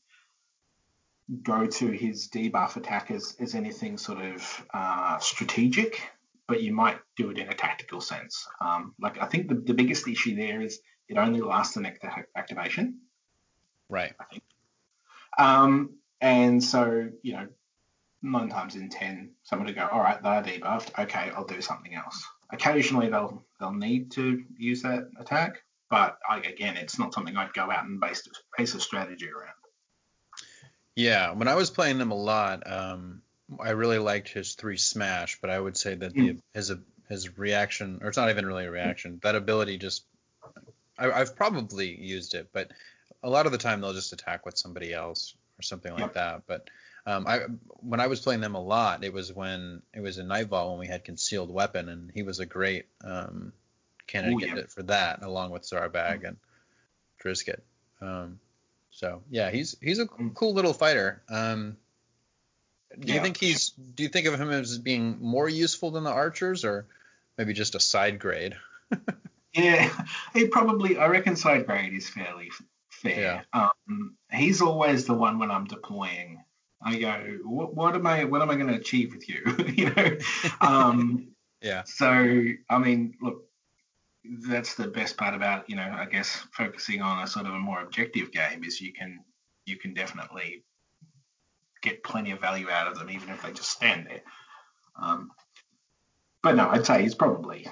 go 1.42 1.66
to 1.66 1.88
his 1.88 2.28
debuff 2.28 2.76
attack 2.76 3.10
as, 3.10 3.34
as 3.40 3.56
anything 3.56 3.98
sort 3.98 4.24
of 4.24 4.64
uh, 4.72 5.18
strategic, 5.18 6.00
but 6.46 6.62
you 6.62 6.72
might 6.72 6.98
do 7.16 7.30
it 7.30 7.38
in 7.38 7.48
a 7.48 7.54
tactical 7.54 8.00
sense. 8.00 8.46
Um, 8.60 8.94
like 9.00 9.20
I 9.20 9.26
think 9.26 9.48
the, 9.48 9.54
the 9.54 9.74
biggest 9.74 10.06
issue 10.06 10.36
there 10.36 10.60
is 10.60 10.80
it 11.08 11.18
only 11.18 11.40
lasts 11.40 11.76
an 11.76 11.86
activation. 12.36 13.00
Right. 13.88 14.12
I 14.18 14.24
think. 14.24 14.42
Um, 15.38 15.90
and 16.20 16.62
so 16.62 17.10
you 17.22 17.32
know, 17.34 17.48
nine 18.22 18.48
times 18.48 18.76
in 18.76 18.88
ten, 18.88 19.30
someone 19.42 19.66
will 19.66 19.74
go, 19.74 19.88
all 19.90 20.00
right, 20.00 20.22
they're 20.22 20.42
debuffed. 20.42 20.98
Okay, 20.98 21.30
I'll 21.36 21.44
do 21.44 21.60
something 21.60 21.94
else. 21.94 22.24
Occasionally 22.50 23.08
they'll 23.08 23.44
they'll 23.58 23.72
need 23.72 24.10
to 24.12 24.44
use 24.56 24.82
that 24.82 25.08
attack, 25.18 25.62
but 25.90 26.18
I, 26.28 26.38
again, 26.40 26.76
it's 26.76 26.98
not 26.98 27.12
something 27.14 27.36
I'd 27.36 27.52
go 27.52 27.70
out 27.70 27.84
and 27.84 28.00
base 28.00 28.26
base 28.56 28.74
a 28.74 28.80
strategy 28.80 29.28
around. 29.28 29.54
Yeah, 30.96 31.32
when 31.32 31.48
I 31.48 31.56
was 31.56 31.70
playing 31.70 31.98
them 31.98 32.12
a 32.12 32.16
lot, 32.16 32.70
um, 32.70 33.22
I 33.60 33.70
really 33.70 33.98
liked 33.98 34.28
his 34.28 34.54
three 34.54 34.76
smash, 34.76 35.38
but 35.40 35.50
I 35.50 35.58
would 35.58 35.76
say 35.76 35.94
that 35.94 36.14
the, 36.14 36.20
mm. 36.20 36.40
his 36.52 36.72
his 37.08 37.38
reaction, 37.38 38.00
or 38.02 38.08
it's 38.08 38.16
not 38.16 38.30
even 38.30 38.46
really 38.46 38.64
a 38.64 38.70
reaction, 38.70 39.20
that 39.22 39.34
ability 39.34 39.76
just, 39.78 40.04
I, 40.98 41.18
have 41.18 41.36
probably 41.36 41.94
used 41.94 42.34
it, 42.34 42.48
but 42.52 42.70
a 43.22 43.28
lot 43.28 43.46
of 43.46 43.52
the 43.52 43.58
time 43.58 43.80
they'll 43.80 43.92
just 43.92 44.12
attack 44.12 44.46
with 44.46 44.56
somebody 44.56 44.92
else 44.92 45.34
or 45.58 45.62
something 45.62 45.92
like 45.92 46.14
that. 46.14 46.42
But 46.46 46.68
um, 47.06 47.26
I 47.26 47.40
when 47.80 48.00
I 48.00 48.06
was 48.06 48.20
playing 48.20 48.40
them 48.40 48.54
a 48.54 48.62
lot, 48.62 49.04
it 49.04 49.12
was 49.12 49.32
when 49.32 49.82
it 49.92 50.00
was 50.00 50.18
in 50.18 50.26
Nightvault 50.26 50.70
when 50.70 50.78
we 50.78 50.86
had 50.86 51.04
concealed 51.04 51.50
weapon, 51.50 51.88
and 51.88 52.10
he 52.12 52.22
was 52.22 52.40
a 52.40 52.46
great 52.46 52.86
um, 53.02 53.52
candidate 54.06 54.52
Ooh, 54.52 54.56
yeah. 54.56 54.62
for 54.68 54.82
that, 54.84 55.22
along 55.22 55.50
with 55.50 55.62
Zarbag 55.62 56.22
mm. 56.22 56.28
and 56.28 56.36
Drizgit. 57.22 57.60
Um, 58.00 58.40
so 58.90 59.22
yeah, 59.30 59.50
he's 59.50 59.76
he's 59.82 59.98
a 59.98 60.06
mm. 60.06 60.34
cool 60.34 60.54
little 60.54 60.72
fighter. 60.72 61.22
Um, 61.28 61.76
do 62.98 63.08
yeah. 63.08 63.14
you 63.14 63.20
think 63.20 63.36
he's 63.36 63.70
do 63.70 64.02
you 64.02 64.08
think 64.08 64.26
of 64.26 64.40
him 64.40 64.50
as 64.50 64.78
being 64.78 65.18
more 65.20 65.48
useful 65.48 65.90
than 65.90 66.04
the 66.04 66.10
archers, 66.10 66.64
or 66.64 66.86
maybe 67.36 67.52
just 67.52 67.74
a 67.74 67.80
side 67.80 68.18
grade? 68.18 68.56
yeah, 69.54 69.90
he 70.32 70.48
probably 70.48 70.96
I 70.98 71.06
reckon 71.06 71.36
side 71.36 71.66
grade 71.66 71.92
is 71.92 72.08
fairly 72.08 72.50
fair. 72.90 73.44
Yeah. 73.52 73.68
Um, 73.88 74.16
he's 74.32 74.62
always 74.62 75.06
the 75.06 75.14
one 75.14 75.38
when 75.38 75.50
I'm 75.50 75.66
deploying. 75.66 76.42
I 76.82 76.98
go, 76.98 77.38
what, 77.44 77.74
what 77.74 77.94
am 77.94 78.06
I 78.06 78.24
what 78.24 78.42
am 78.42 78.50
I 78.50 78.56
going 78.56 78.68
to 78.68 78.74
achieve 78.74 79.14
with 79.14 79.28
you? 79.28 79.42
you 79.74 79.94
know. 79.94 80.18
Um, 80.60 81.28
yeah. 81.62 81.82
So 81.84 82.06
I 82.68 82.78
mean, 82.78 83.14
look, 83.20 83.44
that's 84.24 84.74
the 84.74 84.88
best 84.88 85.16
part 85.16 85.34
about 85.34 85.70
you 85.70 85.76
know 85.76 85.94
I 85.96 86.06
guess 86.06 86.44
focusing 86.52 87.02
on 87.02 87.22
a 87.22 87.26
sort 87.26 87.46
of 87.46 87.54
a 87.54 87.58
more 87.58 87.80
objective 87.80 88.32
game 88.32 88.64
is 88.64 88.80
you 88.80 88.92
can 88.92 89.20
you 89.66 89.76
can 89.76 89.94
definitely 89.94 90.64
get 91.84 92.02
plenty 92.02 92.30
of 92.32 92.40
value 92.40 92.70
out 92.70 92.88
of 92.88 92.98
them 92.98 93.10
even 93.10 93.28
if 93.28 93.42
they 93.42 93.52
just 93.52 93.70
stand 93.70 94.06
there. 94.06 94.22
Um, 95.00 95.30
but 96.42 96.56
no, 96.56 96.68
I'd 96.68 96.86
say 96.86 97.02
he's 97.02 97.14
probably 97.14 97.66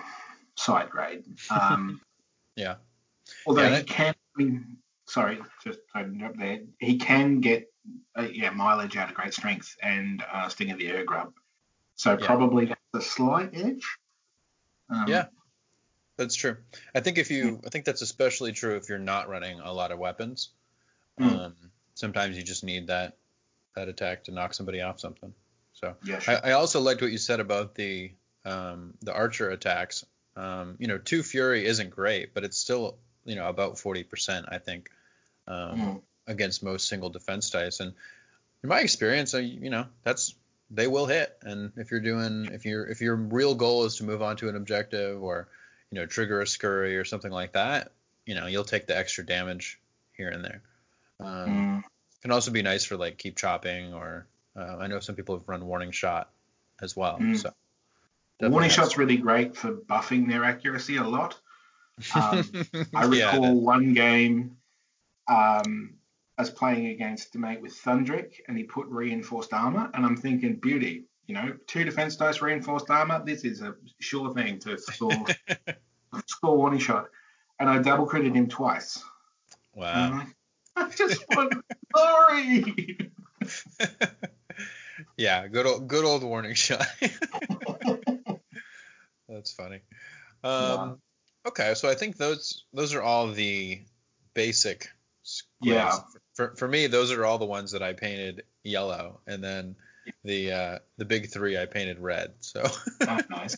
side 0.57 0.91
grade. 0.91 1.25
Um, 1.51 2.01
yeah. 2.57 2.77
Although 3.47 3.63
yeah, 3.63 3.79
he 3.79 3.85
can, 3.85 4.15
I 4.37 4.43
mean, 4.43 4.77
sorry, 5.07 5.39
just 5.65 5.79
opening 5.97 6.23
up 6.23 6.37
there, 6.37 6.61
he 6.79 6.99
can 6.99 7.41
get 7.41 7.73
uh, 8.17 8.29
yeah 8.33 8.51
mileage 8.51 8.97
out 8.97 9.09
of 9.09 9.15
great 9.15 9.35
strength 9.35 9.77
and 9.83 10.23
uh, 10.33 10.49
sting 10.49 10.71
of 10.71 10.79
the 10.79 10.91
Ur-Grub. 10.93 11.33
So 11.97 12.13
yeah. 12.19 12.27
probably 12.27 12.67
that's 12.67 12.81
a 12.95 13.01
slight 13.01 13.51
edge. 13.55 13.87
Um, 14.91 15.07
yeah, 15.09 15.27
that's 16.17 16.35
true. 16.35 16.57
I 16.95 17.01
think 17.01 17.19
if 17.19 17.31
you, 17.31 17.61
I 17.65 17.71
think 17.71 17.85
that's 17.85 18.03
especially 18.03 18.53
true 18.53 18.77
if 18.77 18.89
you're 18.89 18.99
not 18.99 19.29
running 19.29 19.61
a 19.61 19.73
lot 19.73 19.93
of 19.93 19.99
weapons. 19.99 20.51
Mm. 21.21 21.39
Um, 21.39 21.57
sometimes 21.95 22.37
you 22.37 22.43
just 22.43 22.65
need 22.65 22.89
that 22.89 23.17
that 23.75 23.89
attack 23.89 24.25
to 24.25 24.33
knock 24.33 24.55
somebody 24.55 24.81
off 24.81 25.01
something. 25.01 25.33
So 25.75 25.95
yeah, 26.05 26.19
sure. 26.19 26.35
I, 26.45 26.51
I, 26.51 26.53
also 26.53 26.81
liked 26.81 27.03
what 27.03 27.11
you 27.11 27.19
said 27.19 27.41
about 27.41 27.75
the 27.75 28.13
um, 28.45 28.95
the 29.01 29.15
archer 29.15 29.51
attacks. 29.51 30.05
Um, 30.37 30.77
you 30.79 30.87
know, 30.87 30.99
two 30.99 31.23
fury 31.23 31.67
isn't 31.67 31.91
great, 31.91 32.35
but 32.35 32.45
it's 32.45 32.57
still 32.57 32.97
you 33.25 33.37
know 33.37 33.49
about 33.49 33.77
40% 33.77 34.47
I 34.51 34.59
think 34.59 34.91
um, 35.47 35.57
mm. 35.57 36.03
against 36.27 36.63
most 36.63 36.89
single 36.89 37.11
defense 37.11 37.51
dice. 37.51 37.81
And 37.81 37.95
in 38.63 38.69
my 38.69 38.81
experience, 38.81 39.35
you 39.35 39.71
know, 39.71 39.87
that's 40.05 40.35
they 40.71 40.87
will 40.87 41.07
hit. 41.07 41.37
And 41.43 41.73
if 41.77 41.91
you're 41.91 42.01
doing 42.01 42.49
if 42.53 42.65
you're 42.65 42.87
if 42.87 43.01
your 43.01 43.17
real 43.17 43.55
goal 43.55 43.85
is 43.85 43.97
to 43.97 44.05
move 44.05 44.23
on 44.23 44.37
to 44.37 44.49
an 44.49 44.57
objective 44.57 45.23
or 45.23 45.49
you 45.93 45.99
know, 45.99 46.07
trigger 46.07 46.41
a 46.41 46.47
scurry 46.47 46.97
or 46.97 47.05
something 47.05 47.31
like 47.31 47.53
that, 47.53 47.93
you 48.25 48.35
know, 48.35 48.47
you'll 48.47 48.65
take 48.65 48.87
the 48.87 48.97
extra 48.97 49.25
damage 49.25 49.79
here 50.17 50.31
and 50.31 50.43
there. 50.43 50.63
Um, 51.21 51.29
mm. 51.29 51.83
Can 52.23 52.31
also 52.31 52.51
be 52.51 52.63
nice 52.63 52.85
for 52.85 52.97
like 52.97 53.19
keep 53.19 53.37
chopping 53.37 53.93
or 53.95 54.27
uh, 54.57 54.77
I 54.79 54.87
know 54.87 55.01
some 55.01 55.15
people 55.15 55.37
have 55.37 55.49
run 55.49 55.67
warning 55.67 55.91
shot 55.91 56.31
as 56.81 56.97
well. 56.97 57.19
Mm. 57.19 57.37
So 57.37 57.53
warning 58.49 58.71
shot's 58.71 58.97
really 58.97 59.17
great 59.17 59.57
for 59.57 59.73
buffing 59.73 60.29
their 60.29 60.45
accuracy 60.45 60.97
a 60.97 61.05
lot. 61.05 61.39
Um, 62.15 62.45
I 62.95 63.05
recall 63.05 63.43
yeah, 63.43 63.51
one 63.51 63.95
game 63.95 64.57
um, 65.29 65.95
I 66.39 66.43
was 66.43 66.51
playing 66.51 66.87
against 66.87 67.35
a 67.35 67.39
mate 67.39 67.61
with 67.61 67.73
Thundrik 67.73 68.41
and 68.49 68.57
he 68.57 68.65
put 68.65 68.87
reinforced 68.87 69.53
armor 69.53 69.91
and 69.93 70.05
I'm 70.05 70.17
thinking 70.17 70.57
beauty 70.57 71.07
you 71.27 71.35
know, 71.35 71.55
two 71.67 71.85
defense 71.85 72.17
dice 72.17 72.43
reinforced 72.43 72.91
armor. 72.91 73.23
This 73.25 73.45
is 73.45 73.63
a 73.63 73.75
sure 74.01 74.35
thing 74.35 74.59
to 74.61 74.79
score 74.79 75.25
score 76.27 76.57
warning 76.57 76.81
shot. 76.81 77.09
And 77.59 77.71
I 77.71 77.79
double 77.79 78.07
critted 78.07 78.35
him 78.35 78.49
twice. 78.49 79.03
Wow. 79.75 80.27
I 80.77 80.89
just 80.91 81.25
want 81.31 81.55
glory. 81.93 82.99
yeah, 85.17 85.49
good 85.49 85.67
old 85.67 85.89
good 85.89 86.05
old 86.05 86.23
warning 86.23 86.55
shot. 86.55 86.87
That's 89.29 89.53
funny. 89.53 89.81
Um, 90.45 90.53
yeah. 90.53 90.93
Okay, 91.49 91.75
so 91.75 91.89
I 91.89 91.95
think 91.95 92.17
those 92.17 92.65
those 92.73 92.95
are 92.95 93.03
all 93.03 93.31
the 93.31 93.83
basic. 94.35 94.89
Yeah. 95.61 95.99
For, 96.35 96.55
for 96.57 96.67
me, 96.67 96.87
those 96.87 97.13
are 97.13 97.25
all 97.25 97.39
the 97.39 97.45
ones 97.45 97.73
that 97.73 97.83
I 97.83 97.93
painted 97.93 98.45
yellow, 98.65 99.21
and 99.27 99.43
then 99.43 99.77
the 100.25 100.53
uh, 100.53 100.79
the 100.97 101.05
big 101.05 101.31
three 101.31 101.59
I 101.59 101.67
painted 101.67 101.99
red. 101.99 102.33
So 102.41 102.63
oh, 103.09 103.21
nice. 103.31 103.57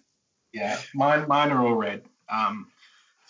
Yeah, 0.52 0.78
mine 0.94 1.26
mine 1.28 1.50
are 1.50 1.66
all 1.66 1.74
red. 1.74 2.02
Um, 2.28 2.68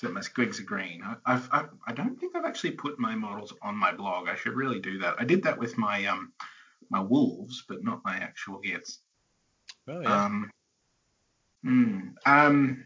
so 0.04 0.10
my 0.10 0.20
squigs 0.20 0.60
are 0.60 0.64
green. 0.64 1.02
I, 1.02 1.16
I've, 1.24 1.48
I, 1.50 1.64
I 1.86 1.92
don't 1.92 2.20
think 2.20 2.36
I've 2.36 2.44
actually 2.44 2.72
put 2.72 2.98
my 2.98 3.14
models 3.14 3.54
on 3.62 3.76
my 3.76 3.92
blog. 3.92 4.28
I 4.28 4.36
should 4.36 4.54
really 4.54 4.80
do 4.80 4.98
that. 4.98 5.16
I 5.18 5.24
did 5.24 5.44
that 5.44 5.58
with 5.58 5.78
my 5.78 6.04
um 6.06 6.32
my 6.90 7.00
wolves, 7.00 7.64
but 7.66 7.82
not 7.82 8.02
my 8.04 8.16
actual 8.16 8.60
hits. 8.62 8.98
Oh 9.88 10.00
yeah. 10.00 10.24
Um, 10.24 10.50
mm, 11.64 12.12
um 12.26 12.84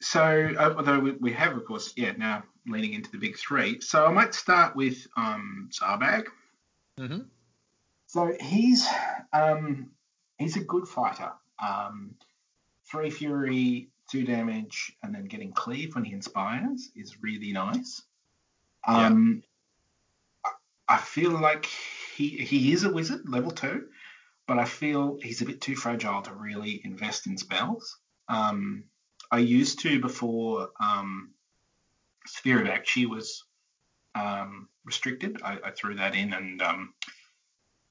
so 0.00 0.20
uh, 0.58 0.74
although 0.76 1.00
we, 1.00 1.12
we, 1.12 1.32
have 1.32 1.56
of 1.56 1.64
course 1.64 1.94
yeah 1.96 2.12
now 2.18 2.44
leaning 2.66 2.92
into 2.92 3.10
the 3.10 3.18
big 3.18 3.38
three. 3.38 3.80
So 3.80 4.04
I 4.04 4.12
might 4.12 4.34
start 4.34 4.76
with 4.76 5.06
um 5.16 5.70
Zarbag. 5.72 6.26
Mm-hmm. 7.00 7.20
So 8.06 8.32
he's 8.38 8.86
um, 9.32 9.90
he's 10.38 10.56
a 10.56 10.64
good 10.64 10.86
fighter. 10.86 11.32
Um, 11.58 12.16
Three 12.90 13.10
Fury 13.10 13.88
two 14.10 14.24
damage, 14.24 14.92
and 15.02 15.14
then 15.14 15.24
getting 15.26 15.52
cleave 15.52 15.94
when 15.94 16.04
he 16.04 16.12
inspires 16.12 16.90
is 16.94 17.22
really 17.22 17.52
nice. 17.52 18.02
Um, 18.86 19.42
yeah. 20.44 20.50
I 20.88 20.98
feel 20.98 21.30
like 21.30 21.66
he 22.14 22.28
he 22.28 22.72
is 22.72 22.84
a 22.84 22.92
wizard, 22.92 23.28
level 23.28 23.50
two, 23.50 23.86
but 24.46 24.58
I 24.58 24.64
feel 24.64 25.18
he's 25.22 25.40
a 25.40 25.46
bit 25.46 25.60
too 25.60 25.76
fragile 25.76 26.22
to 26.22 26.34
really 26.34 26.80
invest 26.84 27.26
in 27.26 27.38
spells. 27.38 27.98
Um, 28.28 28.84
I 29.30 29.38
used 29.38 29.80
to 29.80 30.00
before 30.00 30.70
um, 30.80 31.30
Sphere 32.26 32.60
of 32.60 32.68
Aqshy 32.68 33.06
was 33.06 33.44
um, 34.14 34.68
restricted. 34.84 35.40
I, 35.42 35.58
I, 35.64 35.70
threw 35.70 35.96
that 35.96 36.14
in 36.14 36.32
and 36.32 36.62
um, 36.62 36.94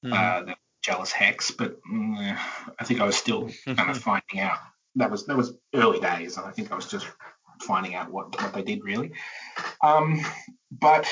mm. 0.03 0.13
uh, 0.13 0.43
the 0.43 0.55
Jealous 0.81 1.11
Hex, 1.11 1.51
but 1.51 1.81
mm, 1.83 2.37
I 2.79 2.83
think 2.83 3.01
I 3.01 3.05
was 3.05 3.17
still 3.17 3.49
kind 3.65 3.89
of 3.89 3.97
finding 3.97 4.39
out. 4.39 4.59
That 4.95 5.09
was 5.09 5.25
that 5.25 5.37
was 5.37 5.53
early 5.73 5.99
days, 5.99 6.37
and 6.37 6.45
I 6.45 6.51
think 6.51 6.71
I 6.71 6.75
was 6.75 6.87
just 6.87 7.07
finding 7.61 7.95
out 7.95 8.11
what, 8.11 8.39
what 8.41 8.53
they 8.53 8.63
did 8.63 8.83
really. 8.83 9.11
Um, 9.81 10.21
but 10.71 11.07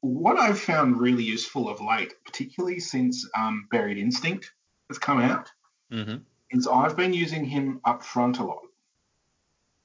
what 0.00 0.38
I've 0.38 0.58
found 0.58 1.00
really 1.00 1.22
useful 1.22 1.68
of 1.68 1.80
late, 1.80 2.12
particularly 2.24 2.80
since 2.80 3.28
um, 3.38 3.68
Buried 3.70 3.98
Instinct 3.98 4.50
has 4.88 4.98
come 4.98 5.20
out, 5.20 5.48
mm-hmm. 5.92 6.16
is 6.50 6.66
I've 6.66 6.96
been 6.96 7.12
using 7.12 7.44
him 7.44 7.80
up 7.84 8.02
front 8.02 8.38
a 8.38 8.44
lot 8.44 8.62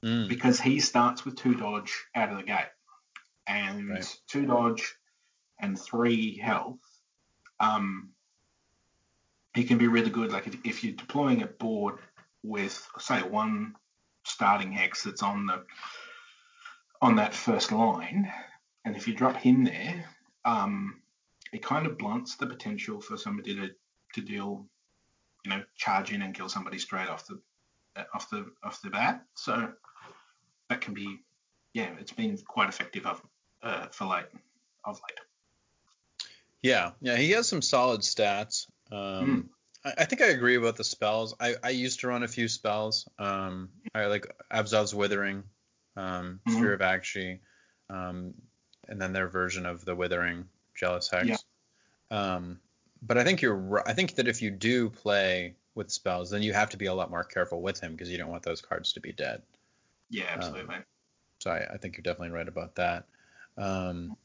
mm. 0.03 0.27
because 0.27 0.59
he 0.59 0.79
starts 0.79 1.23
with 1.23 1.35
two 1.35 1.55
dodge 1.55 2.05
out 2.15 2.31
of 2.31 2.37
the 2.37 2.43
gate 2.43 2.71
and 3.45 3.89
right. 3.89 4.19
two 4.27 4.45
dodge 4.45 4.95
and 5.59 5.79
three 5.79 6.37
health. 6.37 6.79
Um, 7.59 8.09
he 9.53 9.63
can 9.63 9.77
be 9.77 9.87
really 9.87 10.09
good. 10.09 10.31
Like 10.31 10.47
if, 10.47 10.57
if 10.63 10.83
you're 10.83 10.93
deploying 10.93 11.41
a 11.41 11.47
board 11.47 11.99
with 12.43 12.87
say 12.99 13.21
one 13.21 13.75
starting 14.25 14.71
hex 14.71 15.03
that's 15.03 15.23
on 15.23 15.45
the 15.45 15.63
on 17.01 17.15
that 17.15 17.33
first 17.33 17.71
line, 17.71 18.31
and 18.85 18.95
if 18.95 19.07
you 19.07 19.13
drop 19.13 19.37
him 19.37 19.63
there, 19.63 20.05
um, 20.45 21.01
it 21.53 21.63
kind 21.63 21.85
of 21.85 21.97
blunts 21.97 22.35
the 22.35 22.47
potential 22.47 22.99
for 23.01 23.17
somebody 23.17 23.55
to, 23.55 23.69
to 24.13 24.21
deal, 24.21 24.65
you 25.45 25.51
know, 25.51 25.63
charge 25.75 26.11
in 26.11 26.21
and 26.21 26.33
kill 26.33 26.49
somebody 26.49 26.77
straight 26.77 27.07
off 27.07 27.27
the 27.27 27.39
off 28.13 28.29
the 28.29 28.45
off 28.63 28.81
the 28.81 28.89
bat. 28.89 29.23
So 29.35 29.69
that 30.69 30.81
can 30.81 30.93
be, 30.93 31.19
yeah, 31.73 31.89
it's 31.99 32.11
been 32.11 32.37
quite 32.47 32.69
effective 32.69 33.05
of, 33.05 33.21
uh, 33.63 33.87
for 33.91 34.05
late 34.05 34.25
of 34.83 34.95
late. 34.95 35.19
Yeah, 36.61 36.91
yeah, 37.01 37.15
he 37.15 37.31
has 37.31 37.47
some 37.47 37.61
solid 37.61 38.01
stats. 38.01 38.65
Um, 38.91 38.97
mm. 38.97 39.47
I, 39.97 40.05
think 40.05 40.21
I 40.21 40.27
agree 40.27 40.55
about 40.55 40.75
the 40.75 40.83
spells. 40.83 41.35
I, 41.39 41.55
I 41.63 41.69
used 41.69 41.99
to 42.01 42.07
run 42.07 42.23
a 42.23 42.27
few 42.27 42.47
spells. 42.47 43.07
Um, 43.19 43.69
I 43.93 44.05
like 44.07 44.27
Abasoth's 44.51 44.93
Withering, 44.93 45.43
um, 45.95 46.39
mm-hmm. 46.47 46.57
Sphere 46.57 46.73
of 46.73 46.81
Aqshy, 46.81 47.39
um, 47.89 48.33
and 48.87 49.01
then 49.01 49.13
their 49.13 49.27
version 49.27 49.65
of 49.65 49.85
the 49.85 49.95
Withering 49.95 50.45
Jealous 50.75 51.09
Hex. 51.09 51.27
Yeah. 51.27 51.35
Um, 52.09 52.59
but 53.01 53.17
I 53.17 53.23
think 53.23 53.41
you're 53.41 53.83
I 53.87 53.93
think 53.93 54.15
that 54.15 54.27
if 54.27 54.41
you 54.41 54.49
do 54.49 54.89
play 54.89 55.55
with 55.75 55.91
spells, 55.91 56.29
then 56.29 56.41
you 56.41 56.53
have 56.53 56.69
to 56.71 56.77
be 56.77 56.87
a 56.87 56.93
lot 56.93 57.11
more 57.11 57.23
careful 57.23 57.61
with 57.61 57.79
him 57.79 57.91
because 57.91 58.09
you 58.09 58.17
don't 58.17 58.29
want 58.29 58.43
those 58.43 58.61
cards 58.61 58.93
to 58.93 58.99
be 58.99 59.11
dead. 59.11 59.41
Yeah, 60.09 60.23
um, 60.33 60.39
absolutely. 60.39 60.75
Um, 60.75 60.83
so 61.39 61.51
I, 61.51 61.73
I, 61.73 61.77
think 61.77 61.95
you're 61.95 62.01
definitely 62.03 62.35
right 62.35 62.47
about 62.47 62.75
that. 62.75 63.05
Um, 63.57 64.17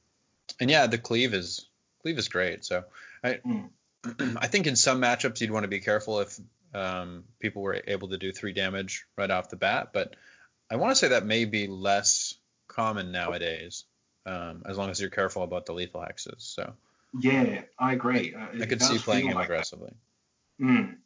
and 0.60 0.70
yeah, 0.70 0.86
the 0.86 0.98
cleave 0.98 1.34
is 1.34 1.66
cleave 2.00 2.18
is 2.18 2.28
great. 2.28 2.64
So 2.64 2.84
I 3.22 3.40
mm. 3.46 3.68
I 4.36 4.46
think 4.46 4.66
in 4.66 4.76
some 4.76 5.00
matchups 5.00 5.40
you'd 5.40 5.50
want 5.50 5.64
to 5.64 5.68
be 5.68 5.80
careful 5.80 6.20
if 6.20 6.38
um, 6.74 7.24
people 7.38 7.62
were 7.62 7.80
able 7.86 8.08
to 8.08 8.18
do 8.18 8.32
three 8.32 8.52
damage 8.52 9.06
right 9.16 9.30
off 9.30 9.48
the 9.48 9.56
bat, 9.56 9.90
but 9.92 10.16
I 10.70 10.76
want 10.76 10.92
to 10.92 10.96
say 10.96 11.08
that 11.08 11.26
may 11.26 11.44
be 11.44 11.66
less 11.66 12.34
common 12.66 13.12
nowadays, 13.12 13.84
um, 14.26 14.62
as 14.66 14.78
long 14.78 14.90
as 14.90 15.00
you're 15.00 15.10
careful 15.10 15.42
about 15.42 15.66
the 15.66 15.74
lethal 15.74 16.00
hexes. 16.00 16.40
So 16.40 16.72
yeah, 17.20 17.62
I 17.78 17.92
agree. 17.92 18.34
Uh, 18.34 18.62
I 18.62 18.66
could 18.66 18.82
see 18.82 18.98
playing 18.98 19.28
him 19.28 19.34
like 19.34 19.44
aggressively. 19.44 19.92
Mm. 20.60 20.96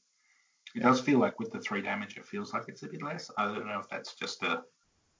It 0.74 0.82
does 0.82 1.00
feel 1.00 1.18
like 1.18 1.40
with 1.40 1.52
the 1.52 1.61
three 1.61 1.80
damage, 1.80 2.16
it 2.16 2.26
feels 2.26 2.52
like 2.52 2.64
it's 2.68 2.82
a 2.82 2.87
bit 2.87 3.02
less. 3.02 3.30
I 3.37 3.46
don't 3.46 3.66
know 3.66 3.80
if 3.80 3.88
that's 3.88 4.14
just 4.14 4.42
a 4.42 4.62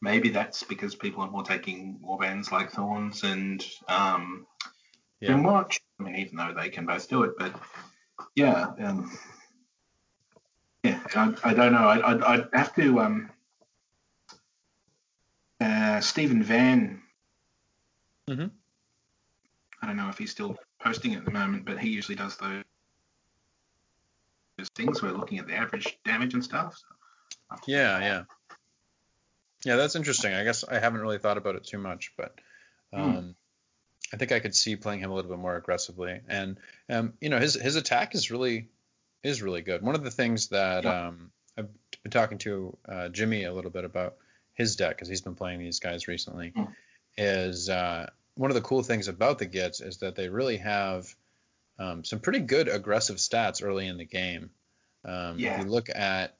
maybe 0.00 0.28
that's 0.28 0.62
because 0.62 0.94
people 0.94 1.22
are 1.22 1.30
more 1.30 1.42
taking 1.42 1.98
warbands 2.04 2.52
like 2.52 2.72
Thorns 2.72 3.24
and 3.24 3.66
um, 3.88 4.46
yeah. 5.20 5.40
Watch. 5.40 5.80
I 5.98 6.02
mean, 6.02 6.16
even 6.16 6.37
though 6.37 6.52
they 6.54 6.68
can 6.68 6.87
both 6.87 7.09
do 7.09 7.22
it, 7.22 7.32
but 7.38 7.54
yeah, 8.35 8.72
um, 8.82 9.18
yeah, 10.82 11.00
I, 11.14 11.35
I, 11.42 11.54
don't 11.54 11.72
know. 11.72 11.78
I, 11.78 12.11
I'd, 12.11 12.22
I'd 12.22 12.48
have 12.52 12.74
to. 12.76 13.00
Um, 13.00 13.30
uh, 15.61 16.00
Stephen 16.00 16.42
Van. 16.42 17.02
Mm-hmm. 18.28 18.46
I 19.82 19.87
don't 19.87 19.96
know 19.96 20.09
if 20.09 20.18
he's 20.18 20.30
still 20.30 20.56
posting 20.80 21.14
at 21.14 21.24
the 21.24 21.30
moment, 21.30 21.64
but 21.64 21.78
he 21.78 21.88
usually 21.88 22.16
does 22.16 22.37
those 22.37 22.64
things. 24.74 25.02
We're 25.02 25.12
looking 25.12 25.38
at 25.38 25.46
the 25.46 25.54
average 25.54 25.98
damage 26.04 26.35
and 26.35 26.44
stuff. 26.44 26.76
So 26.76 27.56
yeah, 27.66 28.00
yeah, 28.00 28.22
yeah. 29.64 29.76
That's 29.76 29.96
interesting. 29.96 30.35
I 30.35 30.44
guess 30.44 30.64
I 30.64 30.78
haven't 30.78 31.00
really 31.00 31.18
thought 31.18 31.38
about 31.38 31.56
it 31.56 31.64
too 31.64 31.78
much, 31.78 32.12
but 32.16 32.35
hmm. 32.92 33.00
um. 33.00 33.37
I 34.12 34.16
think 34.16 34.32
I 34.32 34.40
could 34.40 34.54
see 34.54 34.76
playing 34.76 35.00
him 35.00 35.10
a 35.10 35.14
little 35.14 35.30
bit 35.30 35.40
more 35.40 35.56
aggressively. 35.56 36.20
And 36.28 36.58
um, 36.88 37.14
you 37.20 37.28
know, 37.28 37.38
his 37.38 37.54
his 37.54 37.76
attack 37.76 38.14
is 38.14 38.30
really 38.30 38.68
is 39.22 39.42
really 39.42 39.62
good. 39.62 39.82
One 39.82 39.94
of 39.94 40.04
the 40.04 40.10
things 40.10 40.48
that 40.48 40.84
yeah. 40.84 41.08
um, 41.08 41.30
I've 41.58 41.68
been 42.02 42.12
talking 42.12 42.38
to 42.38 42.76
uh, 42.88 43.08
Jimmy 43.08 43.44
a 43.44 43.52
little 43.52 43.70
bit 43.70 43.84
about 43.84 44.16
his 44.54 44.76
deck 44.76 44.96
because 44.96 45.08
he's 45.08 45.20
been 45.20 45.34
playing 45.34 45.58
these 45.58 45.80
guys 45.80 46.08
recently 46.08 46.52
mm. 46.56 46.68
is 47.16 47.68
uh, 47.68 48.08
one 48.36 48.50
of 48.50 48.54
the 48.54 48.60
cool 48.62 48.82
things 48.82 49.08
about 49.08 49.38
the 49.38 49.46
Gitz 49.46 49.84
is 49.84 49.98
that 49.98 50.14
they 50.14 50.28
really 50.28 50.58
have 50.58 51.14
um, 51.78 52.04
some 52.04 52.20
pretty 52.20 52.40
good 52.40 52.68
aggressive 52.68 53.16
stats 53.16 53.64
early 53.64 53.86
in 53.86 53.98
the 53.98 54.04
game. 54.04 54.50
Um, 55.04 55.38
yeah. 55.38 55.58
If 55.58 55.64
you 55.64 55.70
look 55.70 55.88
at 55.90 56.36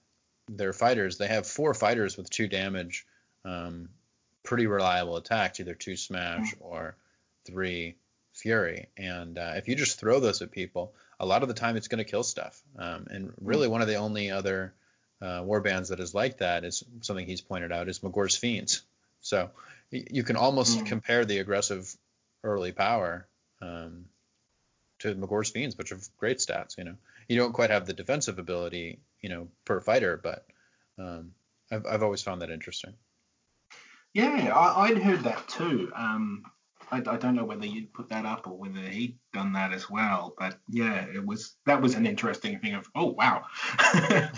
their 0.49 0.73
fighters, 0.73 1.19
they 1.19 1.29
have 1.29 1.47
four 1.47 1.75
fighters 1.75 2.17
with 2.17 2.31
two 2.31 2.49
damage, 2.49 3.07
um, 3.45 3.89
pretty 4.43 4.67
reliable 4.67 5.17
attacks, 5.17 5.61
either 5.61 5.75
two 5.75 5.97
smash 5.97 6.55
mm. 6.55 6.59
or 6.61 6.97
three 7.47 7.97
fury. 8.33 8.89
And 8.97 9.39
uh, 9.39 9.53
if 9.57 9.69
you 9.69 9.75
just 9.75 9.99
throw 9.99 10.21
those 10.21 10.43
at 10.43 10.51
people, 10.51 10.95
a 11.19 11.27
lot 11.27 11.43
of 11.43 11.49
the 11.49 11.55
time 11.55 11.77
it's 11.77 11.89
going 11.89 12.05
to 12.05 12.11
kill 12.11 12.23
stuff. 12.23 12.61
Um, 12.79 13.07
and 13.11 13.33
really, 13.41 13.69
mm. 13.69 13.71
one 13.71 13.83
of 13.83 13.89
the 13.89 13.97
only 13.97 14.31
other 14.31 14.75
uh, 15.23 15.43
war 15.45 15.61
bands 15.61 15.89
that 15.89 16.01
is 16.01 16.15
like 16.15 16.39
that 16.39 16.65
is 16.65 16.85
something 17.01 17.27
he's 17.27 17.41
pointed 17.41 17.73
out 17.73 17.89
is 17.89 18.03
Magore's 18.03 18.37
Fiends. 18.37 18.83
So 19.21 19.51
you 19.91 20.23
can 20.23 20.37
almost 20.37 20.79
mm. 20.79 20.87
compare 20.87 21.25
the 21.25 21.39
aggressive 21.39 21.95
early 22.45 22.73
power 22.73 23.27
um, 23.63 24.07
to 25.01 25.15
Magore's 25.15 25.51
Fiends, 25.51 25.77
which 25.77 25.91
have 25.91 26.07
great 26.19 26.39
stats. 26.39 26.77
You 26.77 26.85
know, 26.85 26.97
you 27.29 27.39
don't 27.39 27.53
quite 27.53 27.71
have 27.71 27.87
the 27.87 27.93
defensive 27.93 28.39
ability, 28.39 29.01
you 29.21 29.29
know, 29.31 29.49
per 29.65 29.81
fighter, 29.81 30.21
but 30.23 30.47
um, 30.99 31.33
I've, 31.71 31.87
I've 31.87 32.03
always 32.03 32.23
found 32.23 32.43
that 32.43 32.51
interesting. 32.51 32.95
Yeah, 34.13 34.53
I, 34.55 34.89
would 34.89 35.03
heard 35.03 35.25
that 35.25 35.47
too. 35.49 35.93
Um, 35.95 36.45
I, 36.91 36.99
I, 36.99 37.17
don't 37.17 37.35
know 37.35 37.45
whether 37.45 37.67
you'd 37.67 37.93
put 37.93 38.09
that 38.11 38.25
up 38.25 38.47
or 38.47 38.57
whether 38.57 38.81
he'd 38.81 39.19
done 39.33 39.53
that 39.55 39.73
as 39.73 39.91
well, 39.91 40.35
but 40.39 40.59
yeah, 40.69 41.07
it 41.15 41.25
was 41.25 41.55
that 41.67 41.83
was 41.83 41.95
an 41.95 42.07
interesting 42.07 42.59
thing 42.61 42.75
of 42.75 42.89
oh 42.95 43.07
wow, 43.07 43.45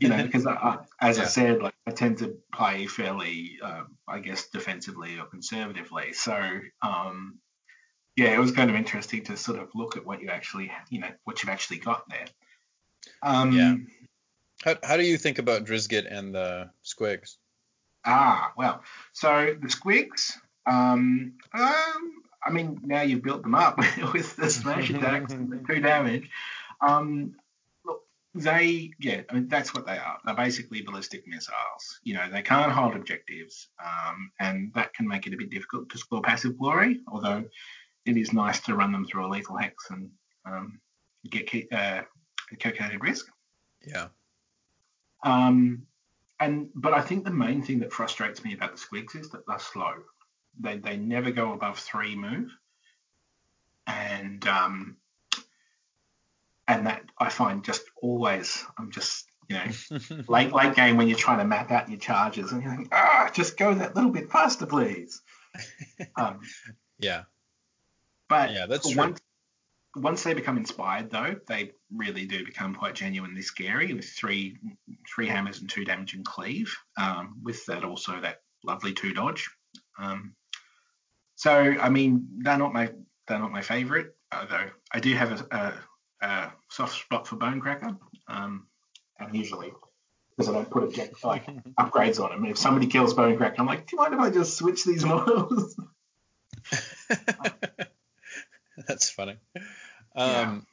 you 0.00 0.08
know, 0.08 0.22
because 0.22 0.46
I, 0.46 0.78
as 1.00 1.18
yeah. 1.18 1.24
I 1.24 1.26
said, 1.26 1.62
like 1.62 1.74
I 1.86 1.90
tend 1.92 2.18
to 2.18 2.36
play 2.52 2.86
fairly, 2.86 3.58
uh, 3.62 3.84
I 4.08 4.18
guess, 4.18 4.48
defensively 4.48 5.18
or 5.18 5.26
conservatively, 5.26 6.12
so 6.12 6.60
um, 6.82 7.38
yeah, 8.16 8.34
it 8.34 8.38
was 8.38 8.52
kind 8.52 8.70
of 8.70 8.76
interesting 8.76 9.24
to 9.24 9.36
sort 9.36 9.58
of 9.58 9.68
look 9.74 9.96
at 9.96 10.04
what 10.04 10.20
you 10.20 10.28
actually, 10.28 10.70
you 10.90 11.00
know, 11.00 11.10
what 11.24 11.42
you've 11.42 11.50
actually 11.50 11.78
got 11.78 12.08
there. 12.08 12.26
Um, 13.22 13.52
yeah. 13.52 13.74
How, 14.64 14.76
how 14.82 14.96
do 14.96 15.02
you 15.02 15.16
think 15.16 15.38
about 15.38 15.64
Drizgit 15.64 16.06
and 16.10 16.34
the 16.34 16.70
Squigs? 16.84 17.36
Ah, 18.04 18.52
well, 18.56 18.82
so 19.12 19.56
the 19.60 19.68
Squigs, 19.68 20.32
um, 20.66 21.34
um, 21.52 22.22
I 22.44 22.50
mean, 22.50 22.80
now 22.84 23.02
you've 23.02 23.22
built 23.22 23.42
them 23.42 23.54
up 23.54 23.78
with 24.12 24.36
the 24.36 24.50
smash 24.50 24.90
attacks 24.90 25.32
and 25.32 25.50
the 25.50 25.64
two 25.66 25.80
damage. 25.80 26.28
Um, 26.80 27.36
look, 27.84 28.02
they, 28.34 28.90
yeah, 28.98 29.22
I 29.28 29.34
mean, 29.34 29.48
that's 29.48 29.72
what 29.74 29.86
they 29.86 29.96
are. 29.96 30.18
They're 30.24 30.34
basically 30.34 30.82
ballistic 30.82 31.26
missiles. 31.26 32.00
You 32.02 32.14
know, 32.14 32.28
they 32.30 32.42
can't 32.42 32.72
hold 32.72 32.96
objectives, 32.96 33.68
um, 33.82 34.32
and 34.40 34.72
that 34.74 34.94
can 34.94 35.06
make 35.06 35.26
it 35.26 35.34
a 35.34 35.36
bit 35.36 35.50
difficult 35.50 35.90
to 35.90 35.98
score 35.98 36.22
passive 36.22 36.58
glory, 36.58 37.00
although 37.08 37.44
it 38.04 38.16
is 38.16 38.32
nice 38.32 38.60
to 38.60 38.74
run 38.74 38.92
them 38.92 39.06
through 39.06 39.26
a 39.26 39.28
lethal 39.28 39.56
hex 39.56 39.90
and 39.90 40.10
um, 40.44 40.80
get 41.28 41.48
uh, 41.72 42.02
calculated 42.58 43.02
risk. 43.02 43.26
Yeah. 43.86 44.08
Um, 45.22 45.86
and 46.40 46.70
but 46.74 46.92
I 46.92 47.00
think 47.00 47.24
the 47.24 47.30
main 47.30 47.62
thing 47.62 47.78
that 47.80 47.92
frustrates 47.92 48.42
me 48.42 48.54
about 48.54 48.72
the 48.72 48.82
squigs 48.82 49.14
is 49.14 49.30
that 49.30 49.46
they're 49.46 49.58
slow. 49.60 49.94
They 50.60 50.78
they 50.78 50.96
never 50.96 51.30
go 51.30 51.52
above 51.52 51.78
three 51.78 52.14
move, 52.16 52.50
and 53.86 54.46
um, 54.46 54.96
and 56.68 56.86
that 56.86 57.02
I 57.18 57.28
find 57.28 57.64
just 57.64 57.82
always 58.00 58.64
I'm 58.78 58.90
just 58.90 59.26
You 59.48 59.56
know, 59.56 60.24
late 60.28 60.52
late 60.52 60.74
game 60.74 60.96
when 60.96 61.08
you're 61.08 61.18
trying 61.18 61.38
to 61.38 61.44
map 61.44 61.70
out 61.70 61.88
your 61.88 61.98
charges 61.98 62.52
and 62.52 62.62
you're 62.62 62.76
like, 62.76 62.88
ah, 62.92 63.30
just 63.32 63.56
go 63.56 63.74
that 63.74 63.94
little 63.96 64.10
bit 64.10 64.30
faster, 64.30 64.66
please. 64.66 65.20
Um, 66.16 66.40
yeah. 66.98 67.24
But 68.28 68.52
Yeah, 68.52 68.66
that's 68.66 68.88
true. 68.88 68.98
once 68.98 69.20
once 69.94 70.22
they 70.22 70.32
become 70.34 70.56
inspired 70.56 71.10
though, 71.10 71.36
they 71.46 71.72
really 71.94 72.24
do 72.24 72.44
become 72.44 72.74
quite 72.74 72.94
genuinely 72.94 73.42
scary 73.42 73.92
with 73.92 74.06
three 74.08 74.56
three 75.06 75.28
hammers 75.28 75.60
and 75.60 75.68
two 75.68 75.84
damage 75.84 76.14
and 76.14 76.24
cleave. 76.24 76.74
Um, 76.96 77.40
with 77.42 77.66
that 77.66 77.84
also 77.84 78.20
that 78.20 78.42
lovely 78.64 78.94
two 78.94 79.12
dodge. 79.12 79.50
Um, 79.98 80.34
so 81.42 81.50
I 81.86 81.88
mean 81.88 82.28
they're 82.38 82.56
not 82.56 82.72
my 82.72 82.92
they're 83.26 83.40
not 83.40 83.50
my 83.50 83.62
favourite, 83.62 84.06
though. 84.30 84.68
I 84.92 85.00
do 85.00 85.12
have 85.14 85.32
a, 85.52 85.56
a, 86.20 86.26
a 86.26 86.52
soft 86.70 86.94
spot 87.00 87.26
for 87.26 87.34
Bonekrakka. 87.36 87.98
Um, 88.28 88.68
and 89.18 89.34
usually 89.34 89.72
because 90.36 90.48
I 90.48 90.52
don't 90.52 90.70
put 90.70 90.84
object 90.84 91.24
like 91.24 91.46
upgrades 91.80 92.20
on 92.22 92.30
them. 92.30 92.44
If 92.44 92.58
somebody 92.58 92.86
kills 92.86 93.14
Bonekrakka, 93.14 93.56
I'm 93.58 93.66
like, 93.66 93.88
do 93.88 93.96
you 93.96 94.02
mind 94.02 94.14
if 94.14 94.20
I 94.20 94.30
just 94.30 94.56
switch 94.56 94.84
these 94.84 95.04
models? 95.04 95.74
That's 98.86 99.10
funny. 99.10 99.36
Yeah. 100.16 100.40
Um, 100.40 100.66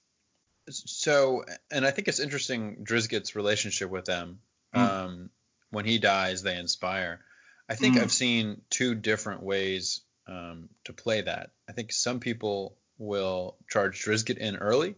So, 0.70 1.46
and 1.72 1.84
I 1.84 1.90
think 1.90 2.08
it's 2.08 2.20
interesting 2.20 2.84
Drizgit's 2.84 3.36
relationship 3.36 3.90
with 3.90 4.06
them. 4.06 4.40
Mm. 4.76 4.80
Um, 4.80 5.30
when 5.72 5.86
he 5.86 5.98
dies, 5.98 6.44
they 6.44 6.58
inspire. 6.58 7.22
I 7.68 7.74
think 7.76 7.96
Mm. 7.96 8.02
I've 8.02 8.12
seen 8.12 8.62
two 8.70 8.94
different 8.94 9.42
ways 9.42 10.02
um, 10.30 10.70
to 10.86 10.94
play 10.94 11.22
that. 11.22 11.50
I 11.68 11.74
think 11.74 11.92
some 11.92 12.20
people 12.20 12.76
will 12.98 13.56
charge 13.70 14.04
Drizgit 14.04 14.38
in 14.38 14.58
early 14.58 14.96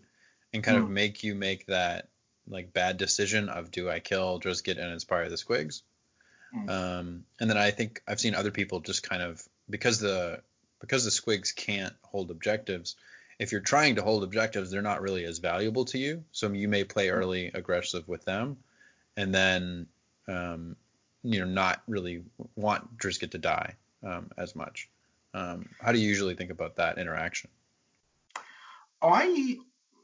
and 0.54 0.64
kind 0.64 0.78
of 0.78 0.86
Mm. 0.86 0.90
make 0.90 1.24
you 1.24 1.36
make 1.36 1.66
that 1.68 2.10
like 2.48 2.74
bad 2.74 2.98
decision 2.98 3.50
of 3.50 3.72
do 3.72 3.90
I 3.90 4.00
kill 4.00 4.40
Drizgit 4.40 4.78
and 4.78 4.92
inspire 4.92 5.30
the 5.30 5.38
Squigs? 5.38 5.84
Mm. 6.54 6.70
Um, 6.70 7.26
and 7.40 7.50
then 7.50 7.58
I 7.58 7.72
think 7.72 8.02
I've 8.08 8.20
seen 8.20 8.36
other 8.36 8.52
people 8.52 8.82
just 8.82 9.04
kind 9.04 9.22
of 9.22 9.42
because 9.70 10.00
the 10.00 10.42
because 10.80 11.06
the 11.06 11.12
squigs 11.12 11.56
can't 11.56 11.94
hold 12.02 12.32
objectives. 12.32 12.96
If 13.40 13.52
you're 13.52 13.62
trying 13.62 13.96
to 13.96 14.02
hold 14.02 14.24
objectives, 14.24 14.70
they're 14.70 14.82
not 14.82 15.02
really 15.02 15.24
as 15.26 15.38
valuable 15.38 15.86
to 15.86 15.98
you. 15.98 16.24
So 16.32 16.52
you 16.52 16.68
may 16.68 16.84
play 16.84 17.10
early 17.10 17.52
aggressive 17.54 18.08
with 18.08 18.26
them, 18.26 18.58
and 19.16 19.34
then 19.34 19.88
um, 20.28 20.76
you 21.24 21.40
know 21.40 21.46
not 21.46 21.82
really 21.88 22.24
want 22.56 22.98
Drizgit 22.98 23.32
to 23.32 23.38
die 23.38 23.76
um, 24.04 24.32
as 24.38 24.56
much. 24.56 24.90
Um, 25.34 25.70
how 25.80 25.92
do 25.92 26.00
you 26.00 26.08
usually 26.08 26.36
think 26.36 26.52
about 26.52 26.76
that 26.76 26.98
interaction? 26.98 27.50
I 29.02 29.58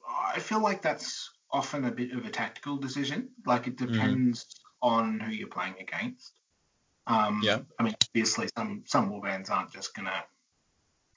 I 0.08 0.40
feel 0.40 0.62
like 0.62 0.82
that's 0.82 1.32
often 1.52 1.86
a 1.86 1.92
bit 1.92 2.12
of 2.12 2.26
a 2.26 2.30
tactical 2.30 2.78
decision. 2.78 3.30
Like 3.46 3.68
it 3.68 3.78
depends 3.78 4.46
on 4.82 5.20
who 5.20 5.32
you're 5.32 5.48
playing 5.48 5.76
against. 5.80 6.34
Um, 7.08 7.42
Yeah. 7.44 7.60
I 7.80 7.84
mean, 7.84 7.96
obviously, 8.10 8.50
some 8.58 8.84
some 8.86 9.12
warbands 9.12 9.50
aren't 9.50 9.72
just 9.72 9.94
gonna 9.96 10.24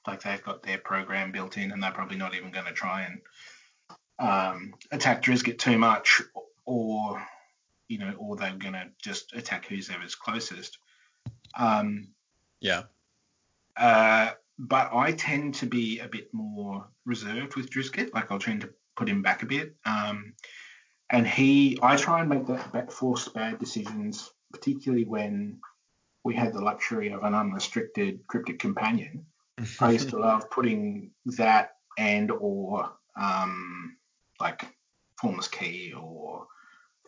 like 0.07 0.23
they've 0.23 0.43
got 0.43 0.63
their 0.63 0.79
program 0.79 1.33
built 1.33 1.57
in, 1.57 1.73
and 1.73 1.83
they're 1.83 1.91
probably 1.93 2.17
not 2.17 2.35
even 2.35 2.51
going 2.51 2.67
to 2.67 2.73
try 2.73 3.03
and 3.03 3.21
um, 4.19 4.75
attack 4.91 5.23
Drizgit 5.23 5.59
too 5.59 5.79
much, 5.79 6.23
or 6.65 7.23
you 7.89 7.99
know, 7.99 8.15
or 8.19 8.37
they're 8.37 8.55
going 8.57 8.75
to 8.75 8.87
just 9.03 9.35
attack 9.35 9.67
whoever's 9.67 10.15
closest. 10.15 10.79
Um, 11.57 12.09
Yeah, 12.61 12.85
uh, 13.81 14.31
but 14.59 14.91
I 14.93 15.13
tend 15.13 15.55
to 15.57 15.67
be 15.67 16.01
a 16.01 16.09
bit 16.09 16.33
more 16.33 16.87
reserved 17.07 17.57
with 17.57 17.71
Drizgit. 17.71 18.13
Like 18.13 18.31
I'll 18.31 18.39
tend 18.39 18.61
to 18.61 18.71
put 18.95 19.09
him 19.09 19.23
back 19.23 19.43
a 19.43 19.47
bit. 19.47 19.75
Um, 19.87 20.35
and 21.11 21.27
he, 21.27 21.79
I 21.83 21.97
try 21.97 22.21
and 22.21 22.29
make 22.29 22.47
that 22.47 22.73
back 22.73 22.93
force 22.93 23.27
bad 23.29 23.59
decisions, 23.59 24.31
particularly 24.53 25.07
when 25.07 25.59
we 26.25 26.35
had 26.35 26.53
the 26.53 26.61
luxury 26.61 27.11
of 27.11 27.25
an 27.25 27.35
unrestricted 27.35 28.21
cryptic 28.29 28.59
companion. 28.59 29.25
I 29.81 29.93
used 29.93 30.11
to 30.11 30.19
love 30.21 30.51
putting 30.51 31.11
that 31.39 31.77
and 31.99 32.31
or 32.31 32.93
um, 33.17 33.97
like 34.39 34.67
formless 35.19 35.49
key 35.49 35.95
or 35.99 36.47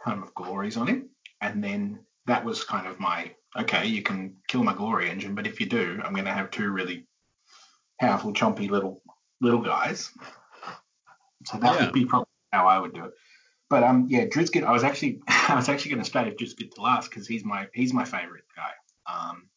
Tome 0.05 0.23
of 0.23 0.35
Glories 0.35 0.79
on 0.79 0.89
him, 0.89 1.11
and 1.43 1.63
then 1.63 2.01
that 2.27 2.45
was 2.45 2.65
kind 2.65 2.87
of 2.87 2.99
my 2.99 3.31
okay. 3.57 3.87
You 3.87 4.03
can 4.03 4.37
kill 4.49 4.63
my 4.63 4.75
glory 4.75 5.11
engine, 5.11 5.35
but 5.35 5.47
if 5.47 5.61
you 5.61 5.67
do, 5.67 6.01
I'm 6.05 6.13
going 6.13 6.27
to 6.27 6.33
have 6.33 6.51
two 6.51 6.71
really 6.71 7.07
powerful, 8.01 8.33
chompy 8.33 8.71
little 8.71 9.03
little 9.41 9.61
guys. 9.61 10.11
So 11.47 11.59
that 11.59 11.75
Yeah. 11.75 11.85
would 11.87 11.93
be 11.93 12.05
probably 12.05 12.29
how 12.53 12.69
I 12.69 12.79
would 12.79 12.95
do 12.95 13.07
it. 13.07 13.13
But 13.69 13.83
um, 13.83 14.07
yeah, 14.09 14.27
Drizgit. 14.27 14.65
I 14.65 14.73
was 14.73 14.85
actually 14.85 15.21
I 15.29 15.55
was 15.57 15.69
actually 15.69 15.93
going 15.93 16.03
to 16.03 16.09
stay 16.09 16.25
with 16.25 16.37
Drizgit 16.37 16.73
to 16.75 16.81
last 16.83 17.11
because 17.11 17.27
he's 17.27 17.45
my 17.45 17.69
he's 17.75 17.93
my 17.93 18.05
favorite 18.05 18.45
guy. 18.55 18.73
Um, 19.13 19.49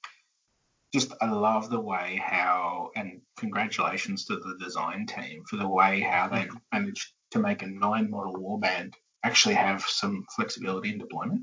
just 0.93 1.13
I 1.21 1.29
love 1.29 1.69
the 1.69 1.79
way 1.79 2.21
how 2.23 2.91
and 2.95 3.21
congratulations 3.37 4.25
to 4.25 4.37
the 4.37 4.57
design 4.63 5.05
team 5.05 5.43
for 5.49 5.57
the 5.57 5.67
way 5.67 5.99
how 5.99 6.29
they 6.29 6.47
managed 6.71 7.11
to 7.31 7.39
make 7.39 7.61
a 7.61 7.67
nine 7.67 8.09
model 8.09 8.33
warband 8.33 8.93
actually 9.23 9.55
have 9.55 9.81
some 9.81 10.25
flexibility 10.35 10.91
in 10.91 10.99
deployment 10.99 11.41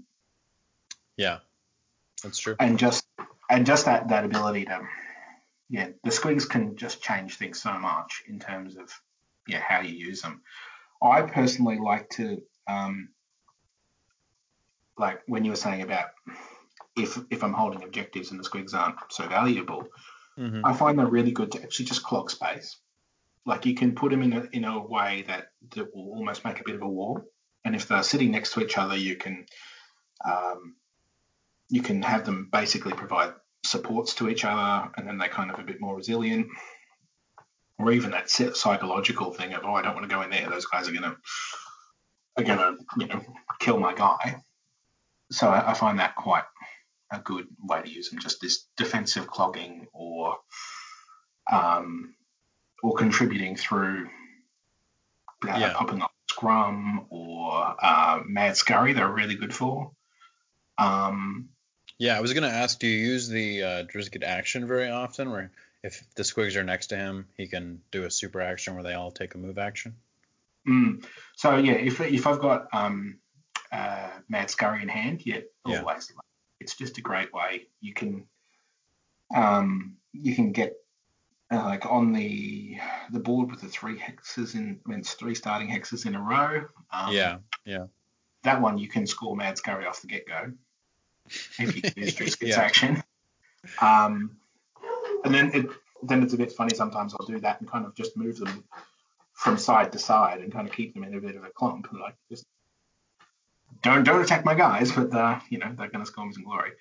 yeah, 1.16 1.38
that's 2.22 2.38
true. 2.38 2.56
and 2.58 2.78
just 2.78 3.04
and 3.50 3.66
just 3.66 3.86
that 3.86 4.08
that 4.08 4.24
ability 4.24 4.64
to 4.66 4.80
yeah 5.68 5.88
the 6.04 6.10
squigs 6.10 6.48
can 6.48 6.76
just 6.76 7.02
change 7.02 7.36
things 7.36 7.60
so 7.60 7.72
much 7.78 8.22
in 8.28 8.38
terms 8.38 8.76
of 8.76 8.90
yeah 9.46 9.60
how 9.60 9.80
you 9.80 9.94
use 9.94 10.22
them. 10.22 10.42
I 11.02 11.22
personally 11.22 11.78
like 11.78 12.08
to 12.10 12.42
um, 12.68 13.08
like 14.96 15.20
when 15.26 15.44
you 15.44 15.50
were 15.50 15.56
saying 15.56 15.82
about 15.82 16.10
if 16.96 17.18
if 17.30 17.42
I'm 17.42 17.52
holding 17.52 17.82
objectives 17.82 18.30
and 18.30 18.38
the 18.38 18.48
squigs 18.48 18.74
aren't 18.74 18.96
so 19.10 19.26
valuable, 19.26 19.86
hmm 20.36 20.64
I 20.64 20.72
find 20.72 20.98
they're 20.98 21.06
really 21.06 21.32
good 21.32 21.52
to 21.52 21.62
actually 21.62 21.86
just 21.86 22.04
clog 22.04 22.30
space. 22.30 22.76
Like 23.44 23.66
you 23.66 23.74
can 23.74 23.94
put 23.94 24.10
them 24.10 24.22
in 24.22 24.32
a 24.32 24.48
in 24.52 24.64
a 24.64 24.78
way 24.78 25.24
that, 25.26 25.48
that 25.74 25.94
will 25.94 26.10
almost 26.10 26.44
make 26.44 26.60
a 26.60 26.64
bit 26.64 26.76
of 26.76 26.82
a 26.82 26.88
wall, 26.88 27.20
and 27.64 27.74
if 27.74 27.88
they're 27.88 28.02
sitting 28.02 28.30
next 28.30 28.52
to 28.52 28.60
each 28.60 28.78
other, 28.78 28.96
you 28.96 29.16
can 29.16 29.46
um, 30.24 30.76
you 31.72 31.80
can 31.80 32.02
have 32.02 32.26
them 32.26 32.50
basically 32.52 32.92
provide 32.92 33.32
supports 33.64 34.14
to 34.14 34.28
each 34.28 34.44
other, 34.44 34.90
and 34.96 35.08
then 35.08 35.16
they're 35.16 35.28
kind 35.28 35.50
of 35.50 35.58
a 35.58 35.62
bit 35.62 35.80
more 35.80 35.96
resilient. 35.96 36.46
Or 37.78 37.90
even 37.90 38.10
that 38.10 38.28
psychological 38.30 39.32
thing 39.32 39.54
of 39.54 39.64
oh 39.64 39.74
I 39.74 39.80
don't 39.82 39.94
want 39.94 40.08
to 40.08 40.14
go 40.14 40.20
in 40.20 40.28
there; 40.30 40.48
those 40.50 40.66
guys 40.66 40.86
are 40.86 40.92
gonna 40.92 41.16
are 42.36 42.44
gonna 42.44 42.76
you 42.98 43.06
know 43.06 43.22
kill 43.58 43.80
my 43.80 43.94
guy. 43.94 44.42
So 45.30 45.48
I, 45.48 45.70
I 45.70 45.74
find 45.74 45.98
that 45.98 46.14
quite 46.14 46.44
a 47.10 47.18
good 47.18 47.46
way 47.58 47.80
to 47.80 47.90
use 47.90 48.10
them. 48.10 48.20
Just 48.20 48.42
this 48.42 48.66
defensive 48.76 49.26
clogging 49.26 49.86
or 49.94 50.36
um, 51.50 52.14
or 52.82 52.94
contributing 52.94 53.56
through 53.56 54.10
uh, 55.48 55.56
Yeah. 55.58 55.72
popping 55.72 56.02
up 56.02 56.12
Scrum 56.28 57.06
or 57.08 57.74
uh, 57.82 58.20
Mad 58.26 58.58
Scurry. 58.58 58.92
They're 58.92 59.08
really 59.08 59.36
good 59.36 59.54
for. 59.54 59.92
Um, 60.76 61.48
Yeah, 61.98 62.16
I 62.16 62.20
was 62.20 62.32
gonna 62.32 62.48
ask, 62.48 62.78
do 62.78 62.86
you 62.86 63.06
use 63.12 63.28
the 63.28 63.62
uh, 63.62 63.82
Drizgit 63.84 64.24
action 64.24 64.66
very 64.66 64.88
often, 64.88 65.30
where 65.30 65.50
if 65.82 66.02
the 66.14 66.22
squigs 66.22 66.56
are 66.56 66.64
next 66.64 66.88
to 66.88 66.96
him, 66.96 67.28
he 67.36 67.46
can 67.46 67.80
do 67.90 68.04
a 68.04 68.10
super 68.10 68.40
action 68.40 68.74
where 68.74 68.82
they 68.82 68.94
all 68.94 69.10
take 69.10 69.34
a 69.34 69.38
move 69.38 69.58
action? 69.58 69.94
mm, 70.66 71.04
so 71.36 71.56
yeah, 71.56 71.74
if 71.74 72.00
if 72.00 72.26
I've 72.26 72.40
got 72.40 72.68
um, 72.72 73.18
uh, 73.70 74.10
Mad 74.28 74.50
Scurry 74.50 74.82
in 74.82 74.88
hand, 74.88 75.22
yeah, 75.24 75.40
Yeah. 75.66 75.80
always. 75.80 76.12
It's 76.60 76.76
just 76.76 76.98
a 76.98 77.00
great 77.00 77.32
way. 77.32 77.66
You 77.80 77.94
can 77.94 78.26
um, 79.34 79.96
you 80.12 80.34
can 80.34 80.52
get 80.52 80.76
uh, 81.52 81.64
like 81.64 81.86
on 81.86 82.12
the 82.12 82.76
the 83.10 83.18
board 83.18 83.50
with 83.50 83.60
the 83.60 83.68
three 83.68 83.98
hexes 83.98 84.54
in, 84.54 84.80
I 84.86 84.88
mean, 84.88 85.00
it's 85.00 85.14
three 85.14 85.34
starting 85.34 85.68
hexes 85.68 86.06
in 86.06 86.14
a 86.14 86.20
row. 86.22 86.64
Um, 86.92 87.12
yeah, 87.12 87.38
yeah, 87.64 87.86
that 88.44 88.60
one 88.60 88.78
you 88.78 88.88
can 88.88 89.06
score 89.06 89.36
Mad 89.36 89.58
Scurry 89.58 89.86
off 89.86 90.00
the 90.00 90.06
get 90.06 90.26
go 90.26 90.52
if 91.58 91.76
you 91.76 91.82
use 92.02 92.14
Drizgit's 92.14 92.56
Yeah. 92.56 92.60
action. 92.60 93.02
Um, 93.80 94.36
and 95.24 95.34
then 95.34 95.50
it 95.54 95.66
then 96.02 96.22
it's 96.22 96.34
a 96.34 96.36
bit 96.36 96.52
funny 96.52 96.74
sometimes 96.74 97.14
I'll 97.14 97.26
do 97.26 97.38
that 97.40 97.60
and 97.60 97.70
kind 97.70 97.86
of 97.86 97.94
just 97.94 98.16
move 98.16 98.36
them 98.38 98.64
from 99.34 99.56
side 99.56 99.92
to 99.92 99.98
side 99.98 100.40
and 100.40 100.52
kind 100.52 100.68
of 100.68 100.74
keep 100.74 100.94
them 100.94 101.04
in 101.04 101.14
a 101.14 101.20
bit 101.20 101.36
of 101.36 101.44
a 101.44 101.50
clump 101.50 101.86
and 101.90 102.00
like 102.00 102.16
just 102.28 102.44
don't 103.82 104.04
don't 104.04 104.20
attack 104.20 104.44
my 104.44 104.54
guys, 104.54 104.92
but 104.92 105.12
uh, 105.14 105.40
you 105.48 105.58
know 105.58 105.72
they're 105.76 105.88
gonna 105.88 106.06
score 106.06 106.26
me 106.26 106.32
some 106.32 106.44
glory, 106.44 106.72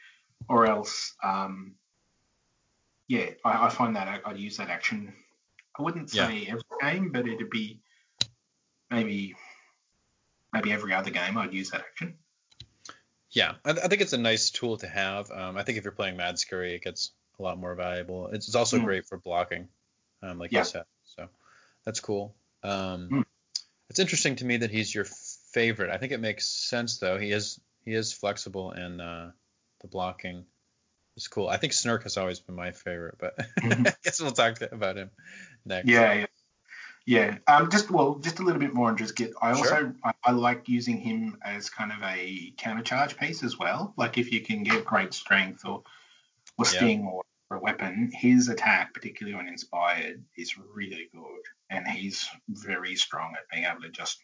or 0.50 0.66
else 0.68 1.14
um, 1.24 1.76
yeah 3.08 3.30
I, 3.46 3.68
I 3.68 3.70
find 3.70 3.96
that 3.96 4.08
I, 4.08 4.30
I'd 4.30 4.38
use 4.38 4.58
that 4.58 4.70
action. 4.70 5.14
I 5.78 5.84
wouldn't 5.84 6.10
say 6.10 6.48
every 6.48 6.62
game, 6.82 7.12
but 7.12 7.28
it'd 7.28 7.50
be 7.50 7.80
maybe 8.90 9.36
maybe 10.52 10.74
every 10.74 10.94
other 10.94 11.12
game 11.12 11.38
I'd 11.38 11.54
use 11.54 11.70
that 11.72 11.82
action. 11.82 12.16
Yeah. 13.32 13.54
I, 13.66 13.72
I 13.72 13.88
think 13.88 14.02
it's 14.02 14.14
a 14.14 14.18
nice 14.18 14.50
tool 14.52 14.78
to 14.78 14.88
have. 14.88 15.32
Um, 15.32 15.58
I 15.58 15.64
think 15.64 15.78
if 15.78 15.84
you're 15.84 15.94
playing 15.94 16.18
Mad 16.18 16.38
Scurry, 16.40 16.76
it 16.76 16.84
gets 16.84 17.12
a 17.40 17.44
lot 17.44 17.58
more 17.58 17.76
valuable. 17.76 18.28
It's, 18.28 18.48
it's 18.48 18.56
also 18.56 18.78
Mm. 18.78 18.86
great 18.86 19.06
for 19.08 19.18
blocking, 19.18 19.68
um, 20.22 20.38
like 20.38 20.52
Yeah. 20.52 20.60
you 20.60 20.66
said. 20.66 20.86
So 21.06 21.28
that's 21.86 22.00
cool. 22.00 22.36
Um, 22.64 23.10
Mm. 23.10 23.26
It's 23.90 24.00
interesting 24.00 24.38
to 24.38 24.46
me 24.46 24.56
that 24.58 24.72
he's 24.72 24.96
your 24.96 25.04
favorite. 25.52 25.90
I 25.90 25.98
think 25.98 26.14
it 26.14 26.22
makes 26.22 26.48
sense 26.48 27.00
though. 27.00 27.18
He 27.18 27.32
is 27.32 27.60
he 27.84 27.94
is 27.94 28.14
flexible 28.14 28.72
and 28.72 29.02
uh, 29.02 29.32
the 29.82 29.88
blocking 29.88 30.46
is 31.18 31.28
cool. 31.28 31.50
I 31.50 31.58
think 31.58 31.74
Snirk 31.74 32.04
has 32.04 32.16
always 32.16 32.40
been 32.40 32.56
my 32.56 32.72
favorite, 32.72 33.16
but 33.20 33.38
mm-hmm. 33.60 33.88
I 33.88 33.94
guess 34.04 34.22
we'll 34.22 34.32
talk 34.32 34.62
about 34.62 34.96
him 34.96 35.12
next. 35.66 35.90
Yeah, 35.90 36.14
yeah. 36.14 36.26
Yeah, 37.06 37.38
um, 37.48 37.72
just 37.72 37.90
well, 37.90 38.16
just 38.16 38.40
a 38.40 38.44
little 38.44 38.60
bit 38.60 38.74
more 38.74 38.90
and 38.90 38.98
just 38.98 39.16
get. 39.16 39.34
I 39.42 39.52
also 39.52 39.64
sure. 39.64 39.96
I, 40.04 40.14
I, 40.24 40.32
like 40.32 40.70
using 40.70 40.98
him 40.98 41.38
as 41.44 41.70
kind 41.70 41.92
of 41.92 41.98
a 42.04 42.54
countercharge 42.58 43.18
piece 43.18 43.44
as 43.44 43.58
well. 43.58 43.94
Like 43.98 44.20
if 44.20 44.32
you 44.32 44.42
can 44.42 44.64
get 44.64 44.86
great 44.86 45.14
strength 45.14 45.66
or 45.66 45.82
or 46.60 46.66
sting 46.66 47.06
or, 47.06 47.24
or 47.50 47.58
a 47.58 47.60
weapon, 47.60 48.12
his 48.14 48.50
attack, 48.50 48.94
particularly 48.94 49.36
when 49.36 49.48
inspired, 49.48 50.24
is 50.38 50.58
really 50.58 51.10
good, 51.12 51.42
and 51.72 51.88
he's 51.88 52.30
very 52.48 52.96
strong 52.96 53.34
at 53.34 53.50
being 53.52 53.66
able 53.66 53.82
to 53.82 53.90
just 53.90 54.20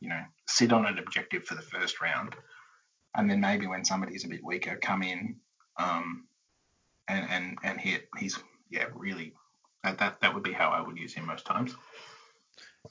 you 0.00 0.08
know 0.08 0.22
sit 0.46 0.72
on 0.72 0.86
an 0.86 0.98
objective 0.98 1.44
for 1.44 1.54
the 1.54 1.62
first 1.62 2.00
round, 2.00 2.34
and 3.14 3.30
then 3.30 3.40
maybe 3.40 3.68
when 3.68 3.84
somebody's 3.84 4.24
a 4.24 4.28
bit 4.28 4.42
weaker, 4.42 4.76
come 4.76 5.04
in 5.04 5.36
um, 5.78 6.24
and 7.06 7.30
and 7.30 7.58
and 7.62 7.80
hit. 7.80 8.08
He's 8.18 8.36
yeah 8.70 8.86
really 8.92 9.34
that, 9.86 9.98
that 9.98 10.20
that 10.20 10.34
would 10.34 10.42
be 10.42 10.52
how 10.52 10.70
I 10.70 10.80
would 10.80 10.98
use 10.98 11.14
him 11.14 11.26
most 11.26 11.46
times. 11.46 11.74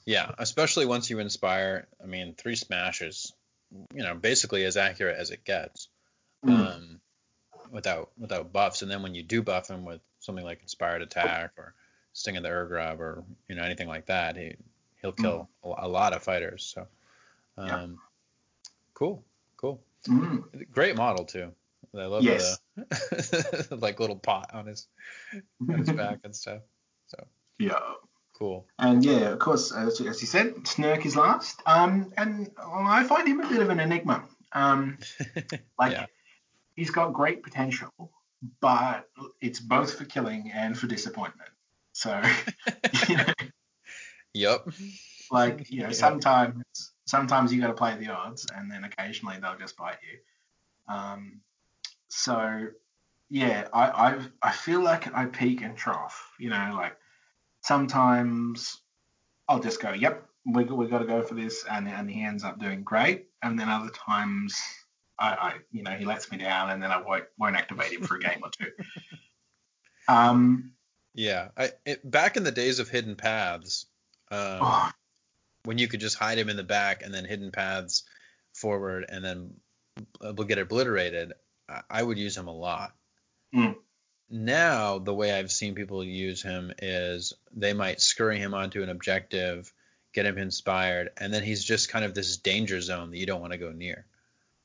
Yeah, 0.05 0.31
especially 0.37 0.85
once 0.85 1.09
you 1.09 1.19
inspire. 1.19 1.87
I 2.01 2.07
mean, 2.07 2.35
three 2.35 2.55
smashes, 2.55 3.33
you 3.93 4.03
know, 4.03 4.15
basically 4.15 4.65
as 4.65 4.77
accurate 4.77 5.17
as 5.17 5.31
it 5.31 5.43
gets, 5.43 5.89
mm. 6.45 6.51
um, 6.51 6.99
without 7.71 8.09
without 8.17 8.51
buffs. 8.51 8.81
And 8.81 8.91
then 8.91 9.03
when 9.03 9.15
you 9.15 9.23
do 9.23 9.41
buff 9.41 9.69
him 9.69 9.85
with 9.85 10.01
something 10.19 10.43
like 10.43 10.61
inspired 10.61 11.01
attack 11.01 11.51
or 11.57 11.73
sting 12.13 12.37
of 12.37 12.43
the 12.43 12.49
Ur-Grub 12.49 12.99
or 13.01 13.23
you 13.47 13.55
know 13.55 13.63
anything 13.63 13.87
like 13.87 14.07
that, 14.07 14.37
he 14.37 14.55
he'll 15.01 15.11
kill 15.11 15.49
mm. 15.63 15.77
a, 15.77 15.85
a, 15.85 15.87
lot 15.87 16.13
of 16.13 16.23
fighters. 16.23 16.73
So, 16.73 16.87
um, 17.57 17.67
yeah. 17.67 17.87
cool, 18.93 19.23
cool, 19.57 19.81
mm. 20.07 20.43
great 20.71 20.95
model 20.95 21.25
too. 21.25 21.51
I 21.97 22.05
love 22.05 22.23
yes. 22.23 22.59
the 22.75 23.77
like 23.81 23.99
little 23.99 24.17
pot 24.17 24.51
on 24.53 24.65
his 24.65 24.87
on 25.61 25.77
his 25.79 25.91
back 25.91 26.19
and 26.23 26.35
stuff. 26.35 26.61
So 27.07 27.25
yeah, 27.59 27.79
cool. 28.37 28.65
And 28.79 29.03
yeah, 29.03 29.29
of 29.29 29.39
course, 29.39 29.71
as, 29.71 30.01
as 30.01 30.21
you 30.21 30.27
said, 30.27 30.67
Snirk 30.67 31.05
is 31.05 31.15
last. 31.15 31.61
Um, 31.65 32.11
and 32.17 32.51
I 32.57 33.03
find 33.03 33.27
him 33.27 33.39
a 33.41 33.47
bit 33.47 33.61
of 33.61 33.69
an 33.69 33.79
enigma. 33.79 34.23
Um, 34.53 34.97
like 35.79 35.91
yeah. 35.91 36.05
he's 36.75 36.91
got 36.91 37.13
great 37.13 37.43
potential, 37.43 37.91
but 38.61 39.09
it's 39.41 39.59
both 39.59 39.97
for 39.97 40.05
killing 40.05 40.51
and 40.53 40.77
for 40.77 40.87
disappointment. 40.87 41.49
So, 41.93 42.21
you 43.09 43.17
know, 43.17 43.33
yep. 44.33 44.67
Like 45.31 45.71
you 45.71 45.79
know, 45.79 45.87
yep. 45.87 45.95
sometimes 45.95 46.63
sometimes 47.05 47.53
you 47.53 47.61
got 47.61 47.67
to 47.67 47.73
play 47.73 47.95
the 47.97 48.09
odds, 48.09 48.45
and 48.53 48.69
then 48.69 48.83
occasionally 48.83 49.37
they'll 49.41 49.57
just 49.57 49.77
bite 49.77 49.97
you. 50.03 50.93
Um, 50.93 51.41
so 52.09 52.67
yeah, 53.29 53.67
I 53.73 53.89
I 53.89 54.19
I 54.41 54.51
feel 54.51 54.81
like 54.81 55.13
I 55.13 55.25
peak 55.25 55.61
and 55.61 55.75
trough. 55.75 56.31
You 56.39 56.49
know, 56.49 56.73
like 56.75 56.95
sometimes 57.61 58.79
I'll 59.47 59.59
just 59.59 59.81
go, 59.81 59.91
yep, 59.91 60.27
we 60.45 60.63
we 60.63 60.87
got 60.87 60.99
to 60.99 61.05
go 61.05 61.21
for 61.21 61.35
this, 61.35 61.65
and 61.69 61.87
and 61.87 62.09
he 62.09 62.23
ends 62.23 62.43
up 62.43 62.59
doing 62.59 62.83
great, 62.83 63.27
and 63.41 63.59
then 63.59 63.69
other 63.69 63.89
times 63.89 64.61
I, 65.17 65.29
I 65.33 65.53
you 65.71 65.83
know 65.83 65.91
he 65.91 66.05
lets 66.05 66.31
me 66.31 66.37
down, 66.37 66.69
and 66.69 66.81
then 66.81 66.91
I 66.91 67.01
won't 67.01 67.25
won't 67.37 67.55
activate 67.55 67.93
him 67.93 68.03
for 68.03 68.15
a 68.15 68.19
game 68.19 68.39
or 68.43 68.49
two. 68.49 68.71
Um. 70.07 70.73
Yeah, 71.15 71.47
I 71.57 71.71
it, 71.83 72.11
back 72.11 72.37
in 72.37 72.43
the 72.43 72.51
days 72.51 72.77
of 72.77 72.89
hidden 72.89 73.15
paths, 73.15 73.87
um, 74.29 74.59
oh. 74.61 74.91
when 75.63 75.79
you 75.79 75.87
could 75.87 75.99
just 75.99 76.15
hide 76.15 76.37
him 76.37 76.47
in 76.47 76.57
the 76.57 76.63
back 76.63 77.01
and 77.01 77.11
then 77.11 77.25
hidden 77.25 77.51
paths 77.51 78.03
forward, 78.53 79.07
and 79.09 79.25
then 79.25 79.55
will 80.21 80.43
get 80.43 80.59
obliterated. 80.59 81.33
I 81.89 82.03
would 82.03 82.19
use 82.19 82.37
him 82.37 82.47
a 82.47 82.53
lot. 82.53 82.93
Mm. 83.55 83.75
Now, 84.29 84.99
the 84.99 85.13
way 85.13 85.31
I've 85.31 85.51
seen 85.51 85.75
people 85.75 86.03
use 86.03 86.41
him 86.41 86.73
is 86.81 87.33
they 87.53 87.73
might 87.73 88.01
scurry 88.01 88.39
him 88.39 88.53
onto 88.53 88.81
an 88.81 88.89
objective, 88.89 89.71
get 90.13 90.25
him 90.25 90.37
inspired, 90.37 91.11
and 91.17 91.33
then 91.33 91.43
he's 91.43 91.63
just 91.63 91.89
kind 91.89 92.03
of 92.03 92.13
this 92.13 92.37
danger 92.37 92.81
zone 92.81 93.11
that 93.11 93.17
you 93.17 93.25
don't 93.25 93.41
want 93.41 93.53
to 93.53 93.59
go 93.59 93.71
near. 93.71 94.05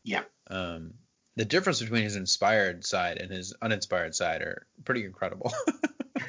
Yeah. 0.02 0.22
Um, 0.48 0.94
the 1.36 1.44
difference 1.44 1.80
between 1.80 2.04
his 2.04 2.16
inspired 2.16 2.84
side 2.84 3.18
and 3.18 3.30
his 3.30 3.54
uninspired 3.60 4.14
side 4.14 4.42
are 4.42 4.66
pretty 4.84 5.04
incredible. 5.04 5.52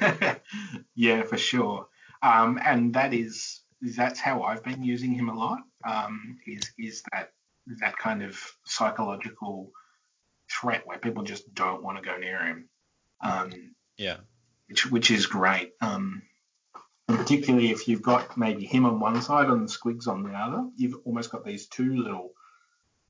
yeah, 0.94 1.22
for 1.22 1.38
sure. 1.38 1.88
Um, 2.22 2.58
and 2.62 2.94
that 2.94 3.12
is 3.12 3.60
that's 3.96 4.20
how 4.20 4.42
I've 4.42 4.62
been 4.62 4.82
using 4.82 5.12
him 5.12 5.28
a 5.28 5.34
lot. 5.34 5.60
Um, 5.84 6.38
is 6.46 6.72
is 6.78 7.02
that 7.12 7.32
that 7.80 7.96
kind 7.98 8.22
of 8.22 8.38
psychological 8.64 9.72
threat 10.60 10.86
where 10.86 10.98
people 10.98 11.22
just 11.22 11.54
don't 11.54 11.82
want 11.82 11.98
to 11.98 12.04
go 12.04 12.16
near 12.16 12.44
him. 12.44 12.68
Um, 13.20 13.74
yeah. 13.96 14.18
Which, 14.68 14.90
which 14.90 15.10
is 15.10 15.26
great. 15.26 15.72
Um, 15.80 16.22
and 17.08 17.18
particularly 17.18 17.70
if 17.70 17.88
you've 17.88 18.02
got 18.02 18.36
maybe 18.36 18.64
him 18.64 18.86
on 18.86 19.00
one 19.00 19.20
side 19.22 19.48
and 19.48 19.68
the 19.68 19.72
squigs 19.72 20.08
on 20.08 20.22
the 20.22 20.30
other, 20.30 20.68
you've 20.76 20.96
almost 21.04 21.30
got 21.30 21.44
these 21.44 21.66
two 21.66 21.96
little 22.02 22.32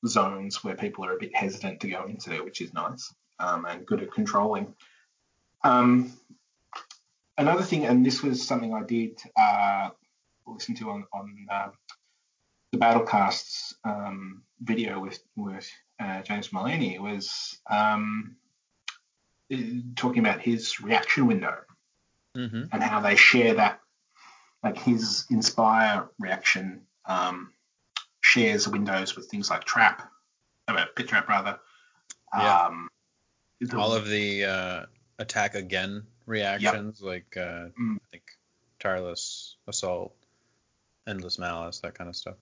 zones 0.07 0.65
where 0.65 0.75
people 0.75 1.05
are 1.05 1.15
a 1.15 1.21
bit 1.21 1.35
hesitant 1.37 1.81
to 1.81 1.89
go 1.89 2.05
into, 2.07 2.31
there, 2.31 2.45
which 2.45 2.61
is 2.61 2.75
nice 2.75 3.15
um, 3.39 3.65
and 3.67 3.87
good 3.87 4.03
at 4.03 4.13
controlling. 4.13 4.75
Um, 5.63 6.13
another 7.39 7.63
thing, 7.63 7.85
and 7.85 8.05
this 8.05 8.23
was 8.23 8.47
something 8.47 8.75
I 8.75 8.83
did 8.83 9.21
uh, 9.37 9.91
listen 10.47 10.75
to 10.77 10.91
on, 10.91 11.05
on 11.13 11.47
uh, 11.51 11.69
the 12.73 12.79
Battlecasts 12.79 13.75
um, 13.85 14.43
video 14.61 14.99
with 14.99 15.23
with 15.37 15.71
uh, 16.01 16.23
James 16.23 16.53
Maloney 16.53 16.99
was 16.99 17.59
um, 17.71 18.37
talking 19.95 20.21
about 20.21 20.41
his 20.41 20.81
reaction 20.81 21.27
window 21.27 21.59
mm-hmm. 22.37 22.65
and 22.73 22.83
how 22.83 23.01
they 23.01 23.15
share 23.15 23.55
that, 23.55 23.81
like 24.65 24.79
his 24.79 25.27
Inspire 25.31 26.09
reaction 26.19 26.83
um, 27.05 27.53
shares 28.23 28.67
windows 28.67 29.15
with 29.15 29.27
things 29.27 29.51
like 29.51 29.65
Trap, 29.65 30.11
uh, 30.69 30.85
Pit 30.97 31.09
Trap 31.09 31.29
rather. 31.29 31.59
Yeah. 32.35 32.67
Um, 32.67 32.89
All 33.77 33.93
of 33.93 34.09
the 34.09 34.45
uh, 34.47 34.87
attack 35.19 35.55
again 35.55 36.05
reactions, 36.25 37.01
yep. 37.03 37.07
like 37.07 37.37
uh, 37.37 37.69
mm. 37.79 37.97
I 37.97 38.11
think 38.11 38.25
tireless 38.79 39.57
assault, 39.69 40.15
endless 41.07 41.39
malice, 41.39 41.81
that 41.81 41.95
kind 41.95 42.09
of 42.09 42.17
stuff. 42.17 42.37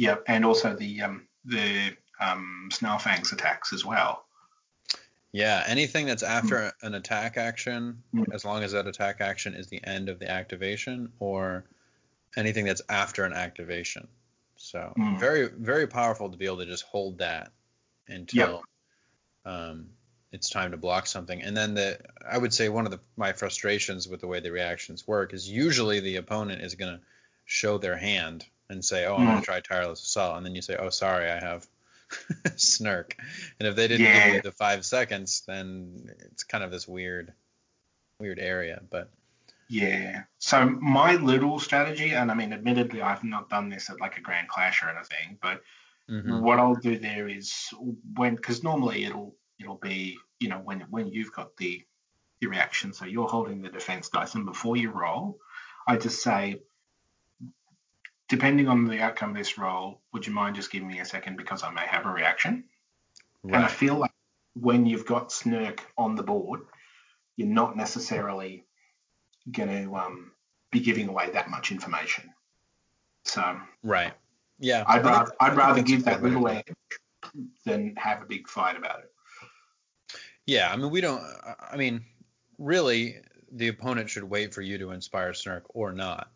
Yeah, 0.00 0.16
and 0.26 0.46
also 0.46 0.74
the 0.74 1.02
um, 1.02 1.26
the 1.44 1.94
um, 2.18 2.70
Snarlfang's 2.72 3.32
attacks 3.34 3.74
as 3.74 3.84
well. 3.84 4.24
Yeah, 5.30 5.62
anything 5.66 6.06
that's 6.06 6.22
after 6.22 6.56
mm. 6.56 6.72
an 6.80 6.94
attack 6.94 7.36
action, 7.36 8.02
mm. 8.14 8.24
as 8.32 8.46
long 8.46 8.62
as 8.62 8.72
that 8.72 8.86
attack 8.86 9.20
action 9.20 9.52
is 9.54 9.66
the 9.66 9.84
end 9.84 10.08
of 10.08 10.18
the 10.18 10.30
activation, 10.30 11.12
or 11.18 11.66
anything 12.34 12.64
that's 12.64 12.80
after 12.88 13.26
an 13.26 13.34
activation. 13.34 14.08
So 14.56 14.94
mm. 14.96 15.20
very 15.20 15.48
very 15.48 15.86
powerful 15.86 16.30
to 16.30 16.36
be 16.38 16.46
able 16.46 16.58
to 16.58 16.66
just 16.66 16.84
hold 16.84 17.18
that 17.18 17.52
until 18.08 18.62
yep. 19.44 19.54
um, 19.54 19.90
it's 20.32 20.48
time 20.48 20.70
to 20.70 20.78
block 20.78 21.08
something. 21.08 21.42
And 21.42 21.54
then 21.54 21.74
the 21.74 21.98
I 22.26 22.38
would 22.38 22.54
say 22.54 22.70
one 22.70 22.86
of 22.86 22.90
the 22.90 23.00
my 23.18 23.34
frustrations 23.34 24.08
with 24.08 24.22
the 24.22 24.26
way 24.26 24.40
the 24.40 24.50
reactions 24.50 25.06
work 25.06 25.34
is 25.34 25.46
usually 25.46 26.00
the 26.00 26.16
opponent 26.16 26.62
is 26.62 26.74
going 26.74 26.94
to 26.94 27.00
show 27.44 27.76
their 27.76 27.98
hand 27.98 28.46
and 28.70 28.84
say, 28.84 29.04
"Oh, 29.06 29.16
I'm 29.16 29.24
going 29.24 29.36
to 29.36 29.42
mm. 29.42 29.44
try 29.44 29.60
tireless 29.60 30.02
assault," 30.02 30.36
and 30.36 30.46
then 30.46 30.54
you 30.54 30.62
say, 30.62 30.76
"Oh, 30.76 30.90
sorry, 30.90 31.30
I 31.30 31.38
have 31.40 31.66
Snirk," 32.56 33.16
And 33.58 33.68
if 33.68 33.76
they 33.76 33.88
didn't 33.88 34.06
yeah. 34.06 34.26
give 34.26 34.34
you 34.36 34.42
the 34.42 34.52
five 34.52 34.86
seconds, 34.86 35.42
then 35.46 36.10
it's 36.32 36.44
kind 36.44 36.64
of 36.64 36.70
this 36.70 36.88
weird, 36.88 37.32
weird 38.18 38.38
area. 38.38 38.80
But 38.90 39.10
yeah. 39.68 40.22
So 40.38 40.68
my 40.68 41.14
little 41.14 41.58
strategy, 41.60 42.12
and 42.12 42.30
I 42.30 42.34
mean, 42.34 42.52
admittedly, 42.52 43.02
I've 43.02 43.24
not 43.24 43.48
done 43.48 43.68
this 43.68 43.90
at 43.90 44.00
like 44.00 44.18
a 44.18 44.20
Grand 44.20 44.48
Clash 44.48 44.82
or 44.82 44.88
anything, 44.88 45.38
but 45.40 45.62
mm-hmm. 46.10 46.40
what 46.40 46.58
I'll 46.58 46.74
do 46.74 46.98
there 46.98 47.28
is 47.28 47.68
when, 48.16 48.34
because 48.34 48.64
normally 48.64 49.04
it'll 49.04 49.36
it'll 49.60 49.78
be, 49.78 50.18
you 50.38 50.48
know, 50.48 50.58
when 50.58 50.80
when 50.90 51.08
you've 51.08 51.32
got 51.32 51.56
the 51.56 51.84
the 52.40 52.48
reaction, 52.48 52.92
so 52.92 53.04
you're 53.04 53.28
holding 53.28 53.62
the 53.62 53.68
defense 53.68 54.08
dice, 54.08 54.34
and 54.34 54.46
before 54.46 54.76
you 54.76 54.90
roll, 54.90 55.38
I 55.86 55.96
just 55.96 56.22
say, 56.22 56.60
depending 58.30 58.68
on 58.68 58.86
the 58.86 59.00
outcome 59.00 59.30
of 59.30 59.36
this 59.36 59.58
roll, 59.58 60.00
would 60.12 60.24
you 60.26 60.32
mind 60.32 60.54
just 60.54 60.70
giving 60.70 60.88
me 60.88 61.00
a 61.00 61.04
second 61.04 61.36
because 61.36 61.64
I 61.64 61.70
may 61.70 61.84
have 61.86 62.06
a 62.06 62.10
reaction? 62.10 62.64
Right. 63.42 63.56
And 63.56 63.64
I 63.64 63.68
feel 63.68 63.96
like 63.96 64.12
when 64.54 64.86
you've 64.86 65.04
got 65.04 65.32
Snirk 65.32 65.84
on 65.98 66.14
the 66.14 66.22
board, 66.22 66.60
you're 67.36 67.48
not 67.48 67.76
necessarily 67.76 68.64
going 69.50 69.68
to 69.68 69.96
um, 69.96 70.30
be 70.70 70.78
giving 70.78 71.08
away 71.08 71.30
that 71.30 71.50
much 71.50 71.72
information. 71.72 72.30
So 73.24 73.60
right, 73.82 74.12
yeah, 74.58 74.84
I'd 74.86 75.04
rather 75.04 75.32
I'd 75.40 75.56
rather 75.56 75.82
give 75.82 76.04
that 76.04 76.22
little 76.22 76.48
edge 76.48 76.64
than 77.66 77.94
have 77.96 78.22
a 78.22 78.26
big 78.26 78.48
fight 78.48 78.76
about 78.76 79.00
it. 79.00 79.12
Yeah, 80.46 80.72
I 80.72 80.76
mean 80.76 80.90
we 80.90 81.00
don't. 81.00 81.22
I 81.70 81.76
mean, 81.76 82.04
really, 82.58 83.16
the 83.52 83.68
opponent 83.68 84.08
should 84.08 84.24
wait 84.24 84.54
for 84.54 84.62
you 84.62 84.78
to 84.78 84.92
inspire 84.92 85.34
Snirk 85.34 85.64
or 85.68 85.92
not. 85.92 86.30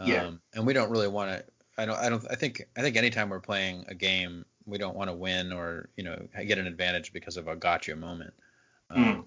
Yeah. 0.00 0.26
Um, 0.26 0.40
and 0.54 0.66
we 0.66 0.72
don't 0.72 0.90
really 0.90 1.08
want 1.08 1.30
to 1.30 1.44
I 1.78 1.86
don't 1.86 1.98
I 1.98 2.08
don't 2.08 2.24
I 2.30 2.34
think 2.34 2.62
I 2.76 2.82
think 2.82 2.96
anytime 2.96 3.28
we're 3.28 3.40
playing 3.40 3.84
a 3.88 3.94
game, 3.94 4.44
we 4.64 4.78
don't 4.78 4.96
want 4.96 5.10
to 5.10 5.14
win 5.14 5.52
or 5.52 5.88
you 5.96 6.04
know 6.04 6.26
get 6.46 6.58
an 6.58 6.66
advantage 6.66 7.12
because 7.12 7.36
of 7.36 7.48
a 7.48 7.56
gotcha 7.56 7.96
moment. 7.96 8.34
Um, 8.90 9.04
Mm. 9.04 9.24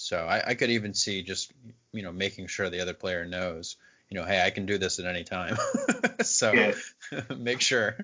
So 0.00 0.16
I, 0.16 0.50
I 0.50 0.54
could 0.54 0.70
even 0.70 0.94
see 0.94 1.22
just 1.22 1.52
you 1.92 2.02
know 2.02 2.12
making 2.12 2.46
sure 2.46 2.70
the 2.70 2.80
other 2.80 2.94
player 2.94 3.26
knows 3.26 3.76
you 4.08 4.16
know 4.16 4.24
hey 4.24 4.40
I 4.44 4.50
can 4.50 4.64
do 4.66 4.78
this 4.78 4.98
at 5.00 5.06
any 5.06 5.24
time. 5.24 5.56
so 6.22 6.72
make 7.36 7.60
sure. 7.60 7.96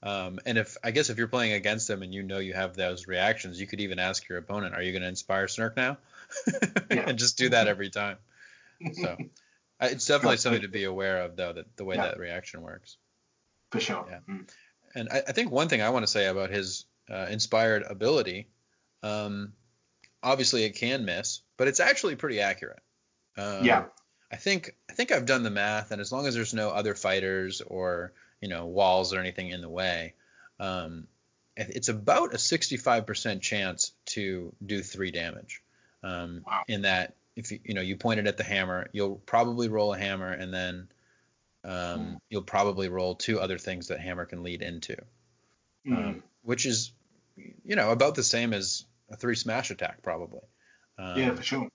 Um, 0.00 0.38
and 0.46 0.58
if 0.58 0.76
I 0.82 0.92
guess 0.92 1.10
if 1.10 1.18
you're 1.18 1.28
playing 1.28 1.52
against 1.52 1.88
them 1.88 2.02
and 2.02 2.14
you 2.14 2.22
know 2.22 2.38
you 2.38 2.54
have 2.54 2.74
those 2.74 3.08
reactions, 3.08 3.60
you 3.60 3.66
could 3.66 3.80
even 3.80 3.98
ask 3.98 4.28
your 4.28 4.38
opponent, 4.38 4.74
"Are 4.74 4.82
you 4.82 4.92
going 4.92 5.02
to 5.02 5.08
inspire 5.08 5.48
Snirk 5.48 5.76
now?" 5.76 5.98
Yeah. 6.90 7.04
and 7.06 7.18
just 7.18 7.36
do 7.36 7.50
that 7.50 7.68
every 7.68 7.90
time. 7.90 8.16
So 8.92 9.16
it's 9.80 10.06
definitely 10.06 10.38
something 10.38 10.62
to 10.62 10.68
be 10.68 10.84
aware 10.84 11.22
of, 11.22 11.36
though, 11.36 11.52
that 11.52 11.76
the 11.76 11.84
way 11.84 11.96
Yeah. 11.96 12.06
that 12.06 12.18
reaction 12.18 12.62
works. 12.62 12.96
For 13.70 13.80
sure. 13.80 14.06
Yeah. 14.10 14.20
Mm. 14.28 14.48
And 14.94 15.08
I, 15.10 15.22
I 15.28 15.32
think 15.32 15.50
one 15.50 15.68
thing 15.68 15.82
I 15.82 15.90
want 15.90 16.02
to 16.04 16.10
say 16.10 16.26
about 16.26 16.50
his 16.50 16.86
uh, 17.10 17.26
inspired 17.30 17.82
ability, 17.82 18.48
um, 19.02 19.52
obviously 20.22 20.64
it 20.64 20.70
can 20.76 21.04
miss, 21.04 21.42
but 21.56 21.68
it's 21.68 21.80
actually 21.80 22.16
pretty 22.16 22.40
accurate. 22.40 22.80
Um, 23.36 23.64
Yeah. 23.64 23.84
I 24.30 24.36
think 24.36 24.76
I 24.90 24.92
think 24.92 25.10
I've 25.10 25.24
done 25.24 25.42
the 25.42 25.48
math, 25.50 25.90
and 25.90 26.02
as 26.02 26.12
long 26.12 26.26
as 26.26 26.34
there's 26.34 26.52
no 26.52 26.68
other 26.68 26.94
fighters 26.94 27.62
or 27.62 28.12
you 28.42 28.48
know 28.48 28.66
walls 28.66 29.14
or 29.14 29.20
anything 29.20 29.48
in 29.48 29.62
the 29.62 29.70
way, 29.70 30.12
um, 30.60 31.06
it's 31.56 31.88
about 31.88 32.34
a 32.34 32.36
65% 32.36 33.40
chance 33.40 33.92
to 34.06 34.54
do 34.64 34.82
three 34.82 35.10
damage. 35.10 35.62
Um, 36.02 36.42
Wow. 36.46 36.62
In 36.68 36.82
that, 36.82 37.14
if 37.38 37.52
you 37.52 37.60
you 37.64 37.74
know 37.74 37.80
you 37.80 37.96
point 37.96 38.20
it 38.20 38.26
at 38.26 38.36
the 38.36 38.44
hammer, 38.44 38.88
you'll 38.92 39.16
probably 39.16 39.68
roll 39.68 39.94
a 39.94 39.98
hammer, 39.98 40.30
and 40.30 40.52
then 40.52 40.88
um, 41.64 41.72
Mm. 41.72 42.16
you'll 42.30 42.42
probably 42.42 42.88
roll 42.88 43.14
two 43.14 43.40
other 43.40 43.58
things 43.58 43.88
that 43.88 44.00
hammer 44.00 44.26
can 44.26 44.42
lead 44.42 44.60
into, 44.62 44.96
Mm. 45.86 45.96
um, 45.96 46.22
which 46.42 46.66
is 46.66 46.92
you 47.36 47.76
know 47.76 47.90
about 47.90 48.14
the 48.16 48.22
same 48.24 48.52
as 48.52 48.84
a 49.10 49.16
three 49.16 49.36
smash 49.36 49.70
attack 49.70 50.02
probably. 50.02 50.40
Um, 50.98 51.18
yeah, 51.18 51.34
for 51.34 51.42
sure. 51.42 51.68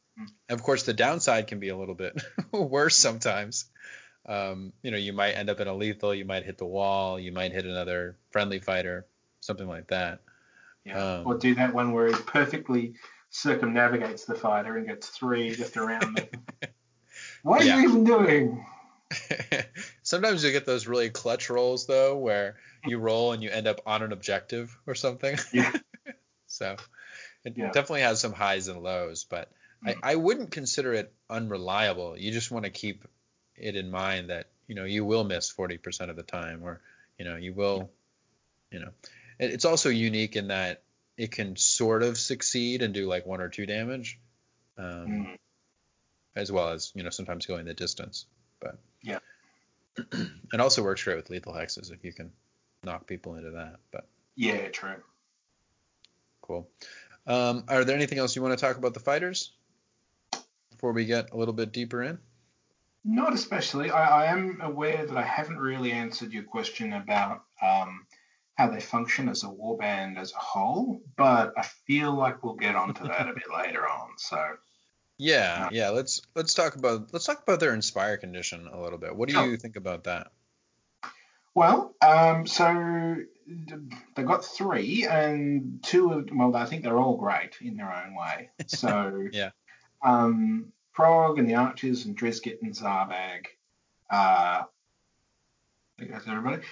of 0.49 0.61
course, 0.61 0.83
the 0.83 0.93
downside 0.93 1.47
can 1.47 1.59
be 1.59 1.69
a 1.69 1.77
little 1.77 1.95
bit 1.95 2.21
worse 2.51 2.97
sometimes. 2.97 3.65
Um, 4.25 4.71
you 4.81 4.91
know, 4.91 4.97
you 4.97 5.11
might 5.13 5.31
end 5.31 5.49
up 5.49 5.59
in 5.59 5.67
a 5.67 5.73
lethal, 5.73 6.13
you 6.13 6.25
might 6.25 6.45
hit 6.45 6.57
the 6.57 6.65
wall, 6.65 7.19
you 7.19 7.31
might 7.31 7.51
hit 7.51 7.65
another 7.65 8.15
friendly 8.31 8.59
fighter, 8.59 9.05
something 9.41 9.67
like 9.67 9.87
that. 9.87 10.19
Yeah. 10.85 10.97
Um, 11.19 11.27
or 11.27 11.37
do 11.37 11.55
that 11.55 11.73
one 11.73 11.91
where 11.93 12.07
he 12.07 12.13
perfectly 12.13 12.93
circumnavigates 13.33 14.25
the 14.25 14.35
fighter 14.35 14.77
and 14.77 14.87
gets 14.87 15.07
three 15.09 15.55
just 15.55 15.75
around 15.83 16.13
them. 16.15 16.27
What 17.43 17.61
are 17.61 17.65
Yeah. 17.65 17.77
you 17.81 17.89
even 17.89 18.03
doing? 18.05 18.65
Sometimes 20.03 20.43
you 20.43 20.51
get 20.51 20.65
those 20.65 20.87
really 20.87 21.09
clutch 21.09 21.49
rolls 21.49 21.85
though, 21.85 22.17
where 22.17 22.55
you 22.87 22.97
roll 22.97 23.33
and 23.33 23.43
you 23.43 23.49
end 23.49 23.67
up 23.67 23.81
on 23.85 24.01
an 24.01 24.13
objective 24.13 24.75
or 24.87 24.95
something. 24.95 25.37
Yeah. 25.51 25.71
so 26.47 26.77
it 27.43 27.57
Yeah. 27.57 27.71
definitely 27.71 28.01
has 28.01 28.21
some 28.21 28.33
highs 28.33 28.67
and 28.69 28.81
lows, 28.81 29.25
but 29.25 29.51
I, 29.85 29.93
Mm. 29.93 29.99
I 30.03 30.15
wouldn't 30.15 30.51
consider 30.51 30.93
it 30.93 31.13
unreliable. 31.29 32.17
You 32.17 32.31
just 32.31 32.49
want 32.49 32.63
to 32.63 32.71
keep 32.71 33.03
it 33.57 33.75
in 33.75 33.91
mind 33.91 34.29
that 34.29 34.47
you 34.67 34.75
know 34.75 34.85
you 34.85 35.03
will 35.03 35.25
miss 35.25 35.51
40% 35.51 36.09
of 36.09 36.15
the 36.15 36.23
time, 36.23 36.63
or 36.63 36.79
you 37.19 37.25
know 37.25 37.35
you 37.35 37.53
will, 37.53 37.91
you 38.71 38.79
know, 38.79 38.89
it, 39.39 39.51
it's 39.51 39.65
also 39.65 39.89
unique 39.89 40.37
in 40.37 40.47
that 40.47 40.83
it 41.17 41.31
can 41.31 41.55
sort 41.55 42.03
of 42.03 42.17
succeed 42.17 42.81
and 42.81 42.93
do 42.93 43.07
like 43.07 43.25
one 43.25 43.41
or 43.41 43.49
two 43.49 43.65
damage, 43.65 44.19
um, 44.77 45.07
Mm. 45.07 45.37
as 46.35 46.51
well 46.51 46.69
as 46.69 46.91
you 46.95 47.03
know 47.03 47.09
sometimes 47.09 47.45
going 47.45 47.65
the 47.65 47.73
distance. 47.73 48.25
But 48.59 48.77
Yeah. 49.01 49.19
it 49.97 50.59
also 50.59 50.83
works 50.83 51.03
great 51.03 51.17
with 51.17 51.29
lethal 51.29 51.53
hexes 51.53 51.91
if 51.91 52.03
you 52.03 52.13
can 52.13 52.31
knock 52.83 53.05
people 53.07 53.35
into 53.35 53.51
that. 53.51 53.79
But 53.91 54.07
Yeah, 54.35 54.69
true. 54.69 55.03
cool. 56.41 56.69
Um, 57.25 57.63
are 57.69 57.85
there 57.85 57.95
anything 57.95 58.17
else 58.17 58.35
you 58.35 58.41
want 58.41 58.57
to 58.57 58.65
talk 58.65 58.77
about 58.77 58.93
the 58.93 58.99
fighters 58.99 59.53
before 60.71 60.91
we 60.91 61.05
get 61.05 61.31
a 61.31 61.37
little 61.37 61.53
bit 61.53 61.71
deeper 61.71 62.01
in? 62.03 62.19
Not 63.05 63.33
especially. 63.33 63.91
I, 63.91 64.23
I 64.23 64.31
am 64.31 64.59
aware 64.61 65.05
that 65.05 65.17
I 65.17 65.23
haven't 65.23 65.57
really 65.57 65.91
answered 65.91 66.33
your 66.33 66.43
question 66.43 66.93
about 66.93 67.43
um, 67.61 68.05
how 68.55 68.69
they 68.69 68.79
function 68.79 69.29
as 69.29 69.43
a 69.43 69.47
warband 69.47 70.17
as 70.17 70.31
a 70.33 70.37
whole, 70.37 71.01
but 71.17 71.53
I 71.57 71.63
feel 71.87 72.13
like 72.13 72.43
we'll 72.43 72.53
get 72.55 72.75
onto 72.75 73.07
that 73.07 73.27
a 73.27 73.33
bit 73.33 73.49
later 73.55 73.87
on. 73.87 74.11
So, 74.17 74.57
Yeah, 75.17 75.65
Uh, 75.65 75.69
yeah. 75.71 75.89
Let's 75.89 76.21
let's 76.35 76.53
talk 76.53 76.75
about 76.75 77.13
let's 77.13 77.25
talk 77.25 77.41
about 77.43 77.59
their 77.59 77.73
inspire 77.73 78.17
condition 78.17 78.67
a 78.67 78.79
little 78.81 78.97
bit. 78.99 79.15
What 79.15 79.29
do 79.29 79.35
you 79.35 79.57
think 79.57 79.75
about 79.75 80.03
that? 80.05 80.31
well, 81.55 81.93
um, 82.01 82.47
so 82.47 83.17
they've 83.47 84.25
got 84.25 84.43
three, 84.43 85.05
and 85.05 85.79
two 85.83 86.11
of 86.11 86.29
well, 86.33 86.55
I 86.55 86.65
think 86.65 86.83
they're 86.83 86.97
all 86.99 87.17
great 87.17 87.57
in 87.61 87.77
their 87.77 87.91
own 87.93 88.15
way. 88.15 88.49
So, 88.67 89.27
Yeah. 89.31 89.51
um, 90.03 90.73
Prog 90.93 91.39
and 91.39 91.49
the 91.49 91.55
Archers 91.55 92.05
and 92.05 92.17
Drizgit 92.17 92.61
and 92.61 92.73
Zarbag. 92.73 93.45
Uh, 94.11 94.63
I 94.63 95.99
think 95.99 96.11
that's 96.11 96.27
everybody. 96.27 96.63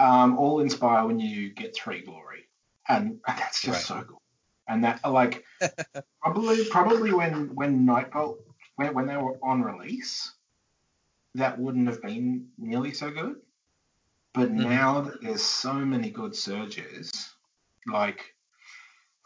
Um, 0.00 0.38
all 0.38 0.60
inspire 0.60 1.06
when 1.06 1.20
you 1.20 1.52
get 1.52 1.76
three 1.76 2.02
glory, 2.02 2.48
and 2.88 3.20
that's 3.26 3.60
just 3.60 3.86
so 3.86 4.02
cool. 4.02 4.22
And 4.66 4.84
that 4.84 5.00
like 5.04 5.44
probably 6.22 6.64
probably 6.64 7.12
when 7.12 7.54
when 7.54 7.86
Nightvault 7.86 8.38
when 8.76 8.94
when 8.94 9.06
they 9.06 9.16
were 9.16 9.38
on 9.42 9.62
release, 9.62 10.32
that 11.34 11.58
wouldn't 11.58 11.88
have 11.88 12.00
been 12.00 12.48
nearly 12.56 12.92
so 12.94 13.10
good. 13.10 13.36
But 14.32 14.50
Mhm. 14.50 14.62
now 14.62 15.00
that 15.02 15.20
there's 15.20 15.42
so 15.42 15.74
many 15.74 16.10
good 16.10 16.34
surges, 16.34 17.34
like 17.86 18.34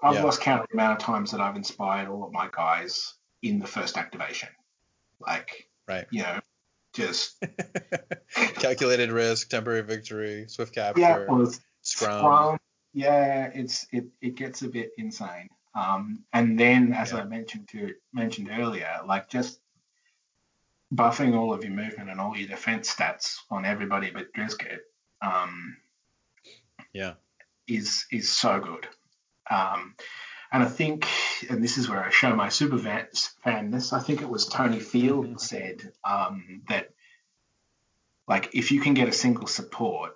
I've 0.02 0.14
Yeah. 0.14 0.24
lost 0.24 0.40
count 0.40 0.62
of 0.62 0.68
the 0.68 0.74
amount 0.74 1.00
of 1.00 1.04
times 1.06 1.30
that 1.30 1.40
I've 1.40 1.56
inspired 1.56 2.08
all 2.08 2.24
of 2.24 2.32
my 2.32 2.48
guys 2.50 3.14
in 3.42 3.58
the 3.60 3.66
first 3.66 3.96
activation. 3.96 4.48
Like, 5.20 5.68
Right. 5.86 6.06
you 6.10 6.22
know, 6.22 6.40
just 6.94 7.42
Calculated 8.54 9.10
risk, 9.10 9.48
temporary 9.50 9.82
victory, 9.82 10.46
swift 10.48 10.74
capture, 10.74 11.00
yeah, 11.00 11.24
scrum. 11.24 11.52
Scrum, 11.82 12.58
yeah, 12.92 13.50
it's 13.52 13.86
it, 13.92 14.06
it 14.22 14.36
gets 14.36 14.62
a 14.62 14.68
bit 14.68 14.92
insane. 14.96 15.48
Um, 15.74 16.24
and 16.32 16.58
then 16.58 16.92
as 16.92 17.12
Yeah. 17.12 17.18
I 17.18 17.24
mentioned 17.24 17.68
to 17.68 17.94
mentioned 18.12 18.48
earlier, 18.50 19.00
like 19.06 19.28
just 19.28 19.60
buffing 20.94 21.36
all 21.36 21.52
of 21.52 21.64
your 21.64 21.72
movement 21.72 22.08
and 22.10 22.20
all 22.20 22.36
your 22.36 22.48
defense 22.48 22.94
stats 22.94 23.36
on 23.50 23.64
everybody 23.64 24.10
but 24.10 24.32
Drizgit, 24.32 24.78
um, 25.20 25.76
Yeah. 26.92 27.14
is 27.66 28.06
is 28.12 28.30
so 28.30 28.60
good. 28.60 28.88
Um, 29.50 29.96
and 30.54 30.62
I 30.62 30.66
think, 30.66 31.06
and 31.50 31.62
this 31.62 31.78
is 31.78 31.88
where 31.90 32.02
I 32.02 32.10
show 32.10 32.34
my 32.36 32.48
super 32.48 32.78
fan- 32.78 33.08
fanness. 33.42 33.92
I 33.92 33.98
think 33.98 34.22
it 34.22 34.28
was 34.28 34.46
Tony 34.46 34.78
Field 34.78 35.26
Mhm. 35.26 35.40
said 35.40 35.92
um, 36.04 36.62
that, 36.68 36.90
like, 38.28 38.54
if 38.54 38.70
you 38.70 38.80
can 38.80 38.94
get 38.94 39.08
a 39.08 39.12
single 39.12 39.48
support, 39.48 40.14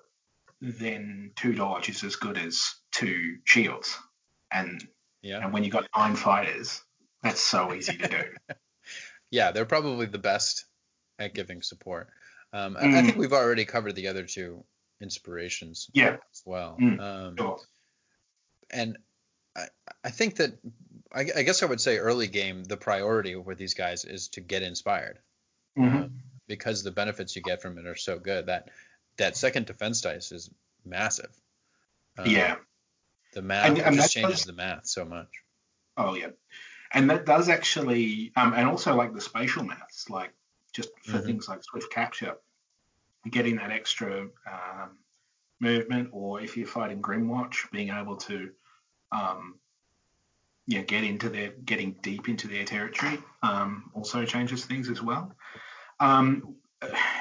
then 0.60 1.32
two 1.34 1.54
dodge 1.54 1.88
is 1.88 2.04
as 2.04 2.14
good 2.14 2.38
as 2.38 2.76
two 2.92 3.38
shields. 3.44 3.98
And 4.52 4.88
Yeah. 5.22 5.42
and 5.42 5.52
when 5.52 5.64
you 5.64 5.70
got 5.70 5.88
nine 5.96 6.14
fighters, 6.14 6.84
that's 7.22 7.40
so 7.40 7.74
easy 7.74 7.96
to 7.98 8.08
do. 8.08 8.22
Yeah, 9.30 9.50
they're 9.50 9.66
probably 9.66 10.06
the 10.06 10.18
best 10.18 10.64
at 11.18 11.34
giving 11.34 11.60
support. 11.60 12.08
Um, 12.54 12.78
I, 12.78 13.00
I 13.00 13.02
think 13.02 13.18
we've 13.18 13.34
already 13.34 13.66
covered 13.66 13.94
the 13.94 14.08
other 14.08 14.24
two 14.24 14.64
inspirations 15.02 15.90
Yeah, 15.92 16.16
as 16.32 16.42
well. 16.46 16.78
Mm, 16.80 16.98
Um, 16.98 17.36
sure. 17.36 17.60
and 18.70 18.96
I, 19.58 19.66
I 20.04 20.10
think 20.10 20.36
that 20.36 20.52
I, 21.12 21.20
I 21.36 21.42
guess 21.42 21.62
I 21.62 21.66
would 21.66 21.80
say 21.80 21.98
early 21.98 22.26
game 22.28 22.64
the 22.64 22.76
priority 22.76 23.34
with 23.36 23.58
these 23.58 23.74
guys 23.74 24.04
is 24.04 24.28
to 24.28 24.40
get 24.40 24.62
inspired 24.62 25.18
Mhm. 25.76 26.04
um, 26.04 26.12
because 26.46 26.82
the 26.82 26.90
benefits 26.90 27.34
you 27.36 27.42
get 27.42 27.60
from 27.62 27.78
it 27.78 27.86
are 27.86 27.96
so 27.96 28.18
good 28.18 28.46
that 28.46 28.70
that 29.16 29.36
second 29.36 29.66
defense 29.66 30.00
dice 30.00 30.32
is 30.32 30.50
massive. 30.84 31.30
Um, 32.16 32.26
yeah. 32.26 32.56
the 33.34 33.42
math 33.42 33.66
And- 33.68 33.78
and 33.78 33.96
just 33.96 34.12
changes 34.12 34.36
does- 34.38 34.44
the 34.46 34.52
math 34.54 34.86
so 34.86 35.04
much. 35.04 35.28
Oh 35.96 36.14
yeah, 36.14 36.30
and 36.92 37.10
that 37.10 37.26
does 37.26 37.48
actually, 37.48 38.32
um, 38.36 38.54
and 38.54 38.66
also 38.68 38.94
like 38.94 39.12
the 39.12 39.20
spatial 39.20 39.64
maths, 39.64 40.08
like 40.08 40.32
just 40.72 40.90
for 41.04 41.18
Mhm. 41.18 41.26
things 41.26 41.48
like 41.48 41.62
swift 41.64 41.92
capture, 41.92 42.36
getting 43.30 43.56
that 43.56 43.70
extra 43.70 44.28
um, 44.46 44.98
movement, 45.60 46.08
or 46.12 46.40
if 46.40 46.56
you're 46.56 46.66
fighting 46.68 47.02
Grymwatch, 47.02 47.70
being 47.72 47.90
able 47.90 48.16
to, 48.16 48.54
um, 49.12 49.58
yeah, 50.66 50.82
get 50.82 51.04
into 51.04 51.28
their, 51.30 51.50
getting 51.50 51.96
deep 52.02 52.28
into 52.28 52.46
their 52.48 52.64
territory, 52.64 53.18
um, 53.42 53.90
also 53.94 54.24
changes 54.24 54.64
things 54.66 54.88
as 54.90 55.02
well. 55.02 55.32
Um, 56.00 56.56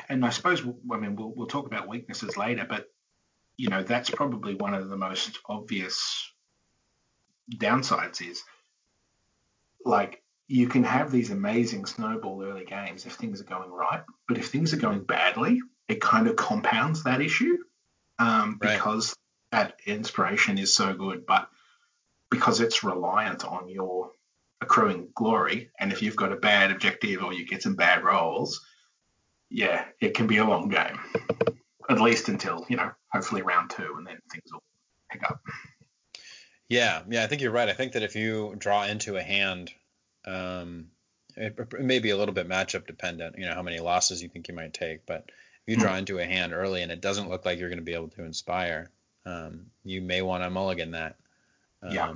and 0.09 0.25
I 0.25 0.29
suppose, 0.29 0.61
I 0.91 0.97
mean, 0.97 1.15
we'll, 1.15 1.33
we'll 1.35 1.47
talk 1.47 1.65
about 1.65 1.87
weaknesses 1.87 2.37
later, 2.37 2.65
but 2.69 2.87
you 3.55 3.69
know, 3.69 3.81
that's 3.83 4.09
probably 4.09 4.53
one 4.55 4.73
of 4.73 4.87
the 4.89 4.97
most 4.97 5.39
obvious 5.47 6.31
downsides 7.55 8.21
is 8.21 8.43
like 9.85 10.21
you 10.47 10.67
can 10.67 10.83
have 10.83 11.11
these 11.11 11.31
amazing 11.31 11.85
snowball 11.85 12.43
early 12.43 12.65
games 12.65 13.05
if 13.05 13.13
things 13.13 13.41
are 13.41 13.45
going 13.45 13.71
right, 13.71 14.03
but 14.27 14.37
if 14.37 14.49
things 14.49 14.73
are 14.73 14.77
going 14.77 15.03
badly, 15.03 15.61
it 15.87 16.01
kind 16.01 16.27
of 16.27 16.35
compounds 16.35 17.03
that 17.03 17.21
issue. 17.21 17.57
um, 18.19 18.57
Right. 18.61 18.73
because 18.73 19.15
that 19.51 19.79
inspiration 19.85 20.57
is 20.57 20.73
so 20.73 20.93
good, 20.93 21.25
but 21.25 21.49
because 22.29 22.59
it's 22.59 22.83
reliant 22.83 23.45
on 23.45 23.69
your 23.69 24.11
accruing 24.61 25.09
glory, 25.15 25.69
and 25.79 25.91
if 25.91 26.01
you've 26.01 26.15
got 26.15 26.31
a 26.31 26.37
bad 26.37 26.71
objective 26.71 27.23
or 27.23 27.33
you 27.33 27.45
get 27.45 27.63
some 27.63 27.75
bad 27.75 28.03
rolls, 28.03 28.65
yeah, 29.49 29.85
it 30.01 30.13
can 30.13 30.27
be 30.27 30.37
a 30.37 30.45
long 30.45 30.69
game. 30.69 30.99
At 31.89 32.01
least 32.01 32.27
until 32.27 32.65
you 32.69 32.75
know, 32.75 32.91
hopefully 33.11 33.41
round 33.41 33.69
two, 33.69 33.95
and 33.97 34.05
then 34.05 34.19
things 34.31 34.51
will 34.51 34.63
pick 35.09 35.23
up. 35.23 35.39
Yeah, 36.69 37.03
yeah, 37.07 37.23
I 37.23 37.27
think 37.27 37.41
you're 37.41 37.51
right. 37.51 37.69
I 37.69 37.73
think 37.73 37.93
that 37.93 38.03
if 38.03 38.15
you 38.15 38.55
draw 38.57 38.83
into 38.83 39.15
a 39.15 39.23
hand, 39.23 39.71
um, 40.25 40.87
it, 41.37 41.55
it 41.57 41.81
may 41.81 41.99
be 41.99 42.09
a 42.09 42.17
little 42.17 42.33
bit 42.33 42.49
matchup 42.49 42.87
dependent. 42.87 43.37
You 43.37 43.45
know 43.45 43.53
how 43.53 43.61
many 43.61 43.79
losses 43.79 44.21
you 44.21 44.27
think 44.27 44.49
you 44.49 44.53
might 44.53 44.73
take, 44.73 45.05
but 45.05 45.29
if 45.29 45.75
you 45.75 45.77
draw 45.77 45.95
into 45.95 46.19
a 46.19 46.25
hand 46.25 46.53
early 46.53 46.81
and 46.81 46.91
it 46.91 46.99
doesn't 46.99 47.29
look 47.29 47.45
like 47.45 47.59
you're 47.59 47.69
going 47.69 47.79
to 47.79 47.85
be 47.85 47.93
able 47.93 48.09
to 48.09 48.23
inspire, 48.23 48.89
um, 49.25 49.67
you 49.83 50.01
may 50.01 50.21
want 50.21 50.43
to 50.43 50.49
mulligan 50.49 50.91
that. 50.91 51.15
Um, 51.83 51.91
Yeah. 51.91 52.13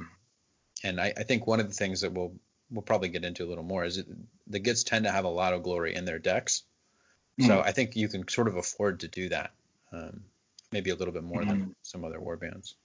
And 0.83 0.99
I, 0.99 1.13
I 1.15 1.23
think 1.23 1.45
one 1.45 1.59
of 1.59 1.67
the 1.67 1.75
things 1.75 2.01
that 2.01 2.11
we'll 2.11 2.33
we'll 2.71 2.81
probably 2.81 3.09
get 3.09 3.25
into 3.25 3.43
a 3.43 3.49
little 3.49 3.63
more 3.65 3.83
is 3.83 3.97
it, 3.97 4.07
the 4.47 4.59
Gitz 4.59 4.85
tend 4.85 5.03
to 5.05 5.11
have 5.11 5.25
a 5.25 5.29
lot 5.29 5.53
of 5.53 5.61
glory 5.61 5.93
in 5.93 6.05
their 6.05 6.19
decks, 6.19 6.63
so 7.39 7.57
Mm. 7.57 7.65
I 7.65 7.71
think 7.73 7.95
you 7.97 8.07
can 8.07 8.27
sort 8.29 8.47
of 8.47 8.55
afford 8.55 9.01
to 9.01 9.07
do 9.09 9.27
that. 9.29 9.51
Um, 9.91 10.23
maybe 10.71 10.89
a 10.89 10.95
little 10.95 11.13
bit 11.13 11.23
more 11.23 11.43
than 11.43 11.65
Mhm. 11.65 11.75
some 11.81 12.05
other 12.05 12.19
warbands. 12.19 12.75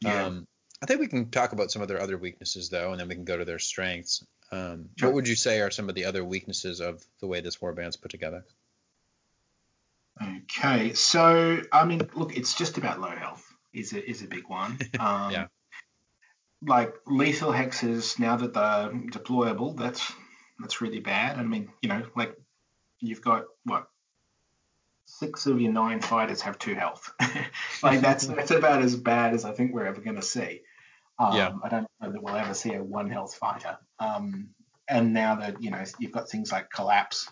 Yeah. 0.00 0.24
Um, 0.24 0.46
I 0.80 0.86
think 0.86 1.00
we 1.00 1.08
can 1.08 1.30
talk 1.30 1.52
about 1.52 1.70
some 1.70 1.82
of 1.82 1.88
their 1.88 2.00
other 2.00 2.16
weaknesses 2.16 2.70
though, 2.70 2.92
and 2.92 2.98
then 3.00 3.08
we 3.08 3.14
can 3.16 3.24
go 3.24 3.36
to 3.36 3.44
their 3.44 3.58
strengths. 3.58 4.24
Um, 4.50 4.88
Sure. 4.96 5.08
What 5.10 5.14
would 5.16 5.28
you 5.28 5.36
say 5.36 5.60
are 5.60 5.70
some 5.70 5.88
of 5.90 5.94
the 5.94 6.06
other 6.06 6.24
weaknesses 6.24 6.80
of 6.80 7.04
the 7.20 7.26
way 7.26 7.40
this 7.42 7.58
warband's 7.58 7.96
put 7.96 8.10
together? 8.10 8.44
Okay, 10.20 10.94
so 10.94 11.62
I 11.70 11.84
mean, 11.84 12.08
look, 12.14 12.36
it's 12.36 12.54
just 12.54 12.78
about 12.78 12.98
low 13.00 13.10
health 13.10 13.44
is 13.72 13.92
a, 13.92 14.08
is 14.08 14.22
a 14.22 14.26
big 14.26 14.48
one. 14.48 14.78
Um, 14.98 15.32
Yeah. 15.32 15.46
Like 16.60 16.94
lethal 17.06 17.52
hexes, 17.52 18.18
now 18.18 18.36
that 18.36 18.52
they're 18.52 18.90
deployable, 18.90 19.76
that's 19.76 20.12
that's 20.58 20.80
really 20.80 21.00
bad. 21.00 21.38
I 21.38 21.42
mean, 21.44 21.70
you 21.82 21.88
know, 21.88 22.02
like 22.16 22.36
you've 23.00 23.22
got 23.22 23.44
what 23.64 23.88
six 25.06 25.46
of 25.46 25.60
your 25.60 25.72
nine 25.72 26.00
fighters 26.00 26.42
have 26.42 26.58
two 26.58 26.74
health. 26.74 27.12
like 27.82 28.00
that's 28.00 28.26
that's 28.36 28.50
about 28.50 28.82
as 28.82 28.96
bad 28.96 29.34
as 29.34 29.44
I 29.44 29.52
think 29.52 29.72
we're 29.72 29.86
ever 29.86 30.00
going 30.00 30.16
to 30.16 30.22
see. 30.22 30.62
Um, 31.18 31.36
Yeah. 31.36 31.52
I 31.62 31.68
don't 31.68 31.86
know 32.00 32.12
that 32.12 32.22
we'll 32.22 32.36
ever 32.36 32.54
see 32.54 32.74
a 32.74 32.82
one 32.82 33.10
health 33.10 33.34
fighter. 33.34 33.78
Um, 33.98 34.50
and 34.88 35.12
now 35.12 35.36
that 35.36 35.62
you 35.62 35.70
know 35.70 35.82
you've 35.98 36.12
got 36.12 36.28
things 36.28 36.50
like 36.50 36.70
collapse, 36.70 37.30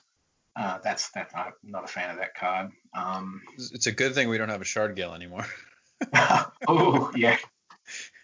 uh, 0.57 0.79
that's 0.83 1.11
that 1.11 1.31
I'm 1.35 1.53
not 1.63 1.85
a 1.85 1.89
fan 1.89 2.11
of 2.11 2.19
that 2.19 2.35
card. 2.35 2.71
Um, 2.95 3.43
It's 3.55 3.73
it's 3.73 3.87
a 3.87 3.93
good 3.93 4.15
thing 4.15 4.29
we 4.29 4.39
don't 4.39 4.49
have 4.49 4.61
a 4.61 4.65
shard 4.65 4.97
gale 4.97 5.15
anymore. 5.15 5.47
oh 6.69 7.11
yeah. 7.15 7.39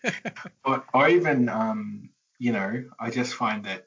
or, 0.65 0.85
or 0.93 1.09
even 1.09 1.49
um, 1.49 2.11
you 2.39 2.53
know, 2.53 2.85
I 2.99 3.11
just 3.11 3.35
find 3.35 3.65
that 3.67 3.87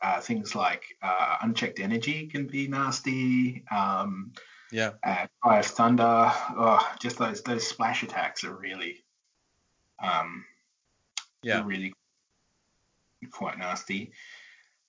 uh, 0.00 0.20
things 0.20 0.54
like 0.54 0.82
uh, 1.02 1.36
unchecked 1.42 1.78
energy 1.78 2.26
can 2.26 2.46
be 2.46 2.66
nasty. 2.66 3.64
Um, 3.70 4.32
yeah, 4.72 4.92
uh, 5.04 5.26
Cry 5.40 5.60
of 5.60 5.66
Thunder, 5.66 6.32
oh, 6.32 6.92
just 7.00 7.18
those 7.18 7.42
those 7.42 7.66
splash 7.66 8.02
attacks 8.02 8.42
are 8.42 8.54
really, 8.54 9.04
um, 10.02 10.44
yeah, 11.42 11.62
really 11.64 11.94
quite 13.30 13.58
nasty. 13.58 14.12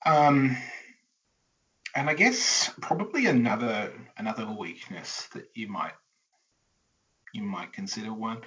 Um, 0.05 0.57
and 1.95 2.09
I 2.09 2.13
guess 2.13 2.71
probably 2.81 3.27
another 3.27 3.93
another 4.17 4.47
weakness 4.57 5.27
that 5.33 5.49
you 5.53 5.67
might 5.67 5.93
you 7.33 7.43
might 7.43 7.73
consider 7.73 8.13
one 8.13 8.41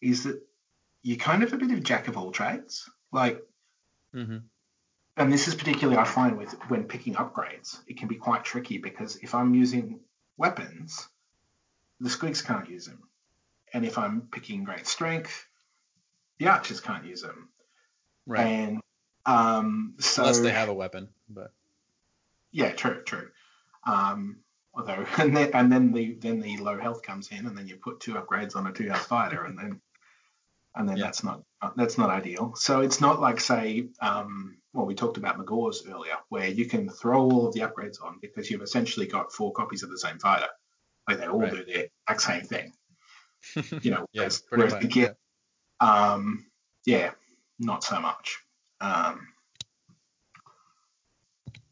is 0.00 0.24
that 0.24 0.40
you're 1.02 1.16
kind 1.16 1.42
of 1.42 1.52
a 1.52 1.56
bit 1.56 1.70
of 1.70 1.82
jack 1.82 2.08
of 2.08 2.16
all 2.16 2.32
trades. 2.32 2.88
Like, 3.12 3.42
mm-hmm. 4.14 4.38
and 5.16 5.32
this 5.32 5.48
is 5.48 5.54
particularly 5.54 5.98
I 5.98 6.04
find 6.04 6.36
with 6.36 6.52
when 6.68 6.84
picking 6.84 7.14
upgrades, 7.14 7.78
it 7.86 7.98
can 7.98 8.08
be 8.08 8.16
quite 8.16 8.44
tricky 8.44 8.78
because 8.78 9.16
if 9.16 9.34
I'm 9.34 9.54
using 9.54 10.00
weapons, 10.36 11.08
the 12.00 12.08
squigs 12.08 12.44
can't 12.44 12.68
use 12.68 12.86
them, 12.86 13.02
and 13.72 13.84
if 13.84 13.98
I'm 13.98 14.22
picking 14.30 14.64
great 14.64 14.86
strength, 14.86 15.46
the 16.38 16.48
archers 16.48 16.80
can't 16.80 17.04
use 17.04 17.22
them. 17.22 17.48
right. 18.26 18.46
And 18.46 18.80
um, 19.26 19.94
so 19.98 20.22
Unless 20.22 20.40
they 20.40 20.50
have 20.50 20.68
a 20.68 20.74
weapon, 20.74 21.08
but 21.28 21.52
Yeah, 22.50 22.72
true, 22.72 23.02
true. 23.04 23.28
Um, 23.86 24.38
although, 24.74 25.04
and 25.18 25.36
then 25.36 25.50
and 25.52 25.72
then 25.72 25.92
the 25.92 26.14
then 26.14 26.40
the 26.40 26.58
low 26.58 26.78
health 26.78 27.02
comes 27.02 27.28
in, 27.30 27.46
and 27.46 27.56
then 27.56 27.66
you 27.66 27.76
put 27.76 28.00
two 28.00 28.14
upgrades 28.14 28.56
on 28.56 28.66
a 28.66 28.72
two 28.72 28.88
health 28.88 29.06
fighter, 29.06 29.44
and 29.44 29.58
then 29.58 29.80
and 30.78 30.88
then 30.88 30.96
Yeah. 30.96 31.04
that's 31.04 31.22
not 31.24 31.42
that's 31.76 31.98
not 31.98 32.08
ideal. 32.08 32.54
So 32.54 32.80
it's 32.80 33.00
not 33.00 33.20
like 33.20 33.40
say, 33.40 33.88
um, 34.00 34.58
well, 34.72 34.86
we 34.86 34.94
talked 34.94 35.16
about 35.16 35.36
Magore's 35.36 35.84
earlier, 35.86 36.16
where 36.28 36.46
you 36.46 36.66
can 36.66 36.88
throw 36.88 37.20
all 37.20 37.48
of 37.48 37.52
the 37.52 37.60
upgrades 37.60 38.00
on 38.02 38.18
because 38.22 38.48
you've 38.48 38.62
essentially 38.62 39.06
got 39.06 39.32
four 39.32 39.52
copies 39.52 39.82
of 39.82 39.90
the 39.90 39.98
same 39.98 40.18
fighter, 40.20 40.46
like 41.08 41.18
they 41.18 41.26
all 41.26 41.40
Right. 41.40 41.50
do 41.50 41.64
the 41.64 41.90
exact 42.08 42.22
same 42.22 42.42
thing. 42.42 42.72
You 43.82 43.90
know, 43.92 44.06
yeah, 44.12 44.22
whereas, 44.22 44.42
whereas 44.50 44.72
much. 44.72 44.82
the 44.82 44.88
Git, 44.88 45.16
um, 45.80 46.46
yeah, 46.86 47.12
not 47.58 47.82
so 47.82 48.00
much. 48.00 48.38
Um, 48.80 49.28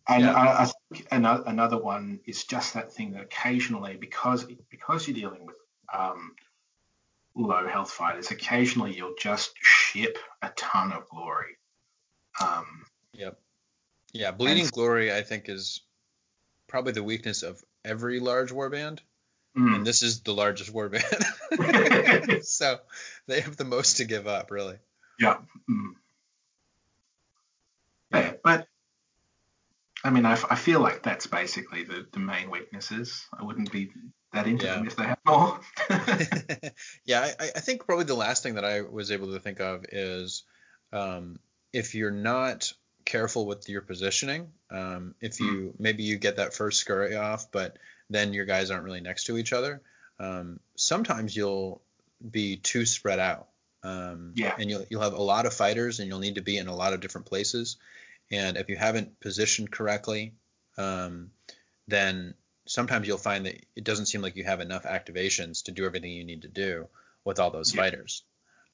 and 0.09 0.25
Yeah. 0.25 0.33
I, 0.33 0.63
I 0.65 0.73
think 0.93 1.07
another, 1.11 1.45
another 1.47 1.79
one 1.79 2.21
is 2.27 2.45
just 2.45 2.75
that 2.75 2.93
thing 2.93 3.13
that 3.13 3.23
occasionally, 3.23 3.97
because 3.97 4.45
because 4.71 5.07
you're 5.07 5.17
dealing 5.17 5.45
with 5.47 5.57
um, 5.93 6.35
low 7.37 7.67
health 7.69 7.91
fighters, 7.93 8.31
occasionally 8.31 8.95
you'll 8.95 9.15
just 9.21 9.53
ship 9.61 10.17
a 10.43 10.49
ton 10.57 10.93
of 10.93 11.09
glory. 11.09 11.57
Um, 12.41 12.87
Yep. 13.13 13.39
Yeah, 14.13 14.31
bleeding 14.33 14.65
And- 14.65 14.73
glory 14.73 15.13
I 15.15 15.23
think 15.23 15.49
is 15.49 15.81
probably 16.67 16.93
the 16.93 17.03
weakness 17.03 17.43
of 17.43 17.63
every 17.85 18.19
large 18.21 18.51
warband, 18.53 18.99
mm, 19.57 19.75
and 19.77 19.87
this 19.87 20.03
is 20.03 20.21
the 20.23 20.35
largest 20.35 20.73
warband. 20.73 22.43
so 22.45 22.79
they 23.27 23.41
have 23.41 23.57
the 23.57 23.65
most 23.65 23.99
to 23.99 24.05
give 24.05 24.27
up, 24.27 24.51
really. 24.51 24.79
yeah, 25.21 25.39
mm. 25.71 25.95
yeah, 28.13 28.33
but 28.43 28.67
I 30.05 30.11
mean, 30.11 30.25
I, 30.27 30.33
f- 30.33 30.45
I 30.51 30.55
feel 30.57 30.81
like 30.81 31.03
that's 31.03 31.27
basically 31.27 31.83
the, 31.85 32.07
the 32.13 32.19
main 32.19 32.51
weaknesses. 32.51 33.27
I 33.37 33.43
wouldn't 33.45 33.73
be 33.73 33.91
that 34.33 34.47
into 34.47 34.67
Yeah. 34.67 34.75
them 34.77 34.87
if 34.87 34.97
they 34.97 35.05
had 35.05 35.19
more. 35.27 35.61
yeah, 37.05 37.33
I, 37.41 37.51
I 37.57 37.61
think 37.61 37.87
probably 37.87 38.05
the 38.05 38.15
last 38.15 38.43
thing 38.43 38.55
that 38.55 38.65
I 38.65 38.83
was 38.83 39.11
able 39.11 39.33
to 39.33 39.41
think 39.41 39.61
of 39.61 39.85
is 39.91 40.45
um, 40.93 41.39
if 41.73 41.95
you're 41.95 42.11
not 42.11 42.73
careful 43.05 43.47
with 43.47 43.69
your 43.69 43.83
positioning, 43.83 44.49
um, 44.71 45.15
if 45.21 45.41
you 45.41 45.75
maybe 45.79 46.03
you 46.03 46.17
get 46.19 46.37
that 46.37 46.55
first 46.55 46.81
scurry 46.81 47.17
off, 47.17 47.51
but 47.51 47.79
then 48.11 48.33
your 48.35 48.45
guys 48.45 48.71
aren't 48.71 48.85
really 48.85 49.01
next 49.01 49.25
to 49.25 49.39
each 49.39 49.53
other, 49.53 49.81
um, 50.21 50.61
sometimes 50.77 51.35
you'll 51.37 51.81
be 52.31 52.57
too 52.57 52.85
spread 52.87 53.19
out. 53.19 53.49
Um, 53.83 54.33
Yeah. 54.35 54.55
And 54.59 54.69
you'll 54.69 54.85
you'll 54.91 55.03
have 55.03 55.13
a 55.13 55.23
lot 55.23 55.47
of 55.47 55.55
fighters, 55.55 56.01
and 56.01 56.09
you'll 56.09 56.19
need 56.19 56.35
to 56.37 56.43
be 56.43 56.59
in 56.59 56.67
a 56.67 56.75
lot 56.75 56.93
of 56.93 57.01
different 57.01 57.27
places. 57.27 57.77
And 58.31 58.57
if 58.57 58.69
you 58.69 58.77
haven't 58.77 59.21
positioned 59.21 59.71
correctly, 59.71 60.35
um, 60.77 61.31
then 61.89 62.35
sometimes 62.67 63.07
you'll 63.07 63.19
find 63.19 63.47
that 63.47 63.65
it 63.77 63.85
doesn't 63.85 64.07
seem 64.07 64.21
like 64.23 64.37
you 64.37 64.45
have 64.45 64.61
enough 64.61 64.85
activations 64.85 65.63
to 65.65 65.73
do 65.73 65.85
everything 65.87 66.11
you 66.11 66.25
need 66.25 66.43
to 66.43 66.49
do 66.49 66.89
with 67.25 67.39
all 67.39 67.51
those 67.51 67.73
Yeah. 67.73 67.83
fighters. 67.83 68.25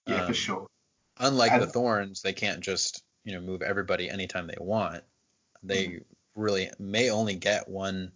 yeah, 0.07 0.21
Um, 0.23 0.27
for 0.27 0.35
sure. 0.35 0.67
Unlike 1.19 1.61
the 1.61 1.67
thorns, 1.67 2.23
they 2.23 2.33
can't 2.33 2.61
just 2.61 3.05
you 3.25 3.35
know 3.35 3.41
move 3.41 3.63
everybody 3.63 4.09
anytime 4.11 4.47
they 4.47 4.57
want. 4.59 5.05
They 5.63 5.87
Mm-hmm. 5.87 6.03
really 6.35 6.71
may 6.79 7.11
only 7.11 7.35
get 7.37 7.69
one, 7.69 8.13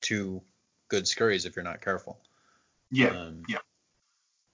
two 0.00 0.42
good 0.88 1.06
scurries 1.08 1.44
if 1.44 1.56
you're 1.56 1.64
not 1.64 1.80
careful. 1.82 2.20
Yeah, 2.90 3.10
Um, 3.10 3.42
yeah. 3.48 3.58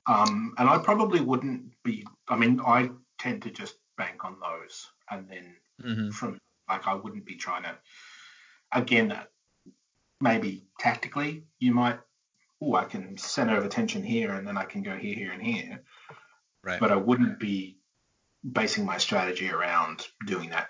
Um, 0.07 0.55
and 0.59 0.69
I 0.69 0.79
probably 0.79 1.21
wouldn't 1.21 1.73
be. 1.83 2.05
I 2.29 2.37
mean, 2.37 2.61
I 2.61 2.91
tend 3.19 3.43
to 3.43 3.51
just 3.51 3.77
bank 3.97 4.25
on 4.25 4.37
those, 4.41 4.91
and 5.11 5.29
then 5.29 5.55
mhm. 5.83 6.13
from 6.13 6.39
like 6.69 6.87
I 6.87 6.95
wouldn't 6.95 7.27
be 7.27 7.37
trying 7.37 7.65
to. 7.65 7.77
Again, 8.73 9.17
maybe 10.21 10.67
tactically, 10.79 11.45
you 11.59 11.73
might. 11.73 11.99
Oh, 12.61 12.75
I 12.75 12.85
can 12.85 13.19
center 13.19 13.57
of 13.57 13.65
attention 13.65 14.03
here, 14.03 14.33
and 14.33 14.47
then 14.47 14.57
I 14.57 14.65
can 14.65 14.83
go 14.83 14.97
here, 14.97 15.15
here, 15.15 15.33
and 15.33 15.43
here. 15.43 15.83
Right. 16.63 16.81
But 16.81 16.93
I 16.93 16.97
wouldn't 16.97 17.39
be 17.39 17.79
basing 18.43 18.85
my 18.87 18.99
strategy 18.99 19.51
around 19.51 20.07
doing 20.27 20.51
that 20.51 20.69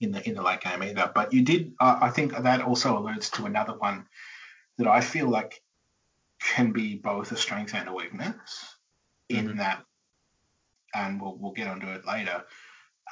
in 0.00 0.12
the 0.12 0.26
in 0.26 0.34
the 0.34 0.42
late 0.42 0.60
game 0.62 0.82
either. 0.82 1.10
But 1.14 1.32
you 1.32 1.42
did. 1.42 1.74
Uh, 1.78 1.98
I 2.00 2.10
think 2.10 2.36
that 2.36 2.62
also 2.62 2.98
alludes 2.98 3.30
to 3.30 3.46
another 3.46 3.76
one 3.76 4.06
that 4.78 4.86
I 4.88 5.00
feel 5.02 5.28
like 5.28 5.62
can 6.54 6.72
be 6.72 6.96
both 6.96 7.32
a 7.32 7.36
strength 7.36 7.74
and 7.74 7.88
a 7.88 7.92
weakness 7.92 8.76
in 9.28 9.48
Mhm. 9.48 9.56
that, 9.58 9.84
and 10.94 11.20
we'll 11.20 11.36
we'll 11.36 11.52
get 11.52 11.68
onto 11.68 11.88
it 11.88 12.06
later. 12.06 12.44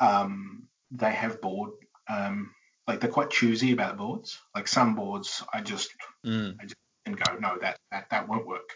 Um, 0.01 0.69
they 0.91 1.13
have 1.13 1.41
board, 1.41 1.73
um, 2.09 2.55
like 2.87 3.01
they're 3.01 3.11
quite 3.11 3.31
choosy 3.31 3.73
about 3.73 3.97
boards. 3.97 4.39
Like 4.55 4.69
some 4.69 4.95
boards, 4.95 5.43
I 5.53 5.61
just 5.61 5.91
Mm, 6.25 6.59
can 7.05 7.15
go, 7.15 7.39
no, 7.39 7.59
that 7.61 7.79
that 7.91 8.11
that 8.11 8.29
won't 8.29 8.47
work. 8.47 8.71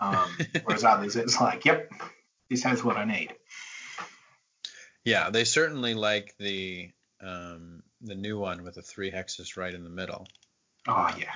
Um, 0.00 0.36
whereas 0.64 0.84
others, 0.84 1.16
it's 1.16 1.40
like, 1.40 1.64
yep, 1.64 1.90
this 2.50 2.62
has 2.64 2.82
what 2.82 2.96
I 2.96 3.04
need. 3.04 3.34
Yeah, 5.04 5.30
they 5.30 5.44
certainly 5.44 5.94
like 5.94 6.34
the 6.38 6.90
um, 7.20 7.82
the 8.00 8.14
new 8.14 8.38
one 8.38 8.62
with 8.62 8.74
the 8.74 8.82
three 8.82 9.10
hexes 9.10 9.56
right 9.56 9.74
in 9.74 9.84
the 9.84 9.90
middle. 9.90 10.26
Oh 10.86 11.14
yeah. 11.18 11.34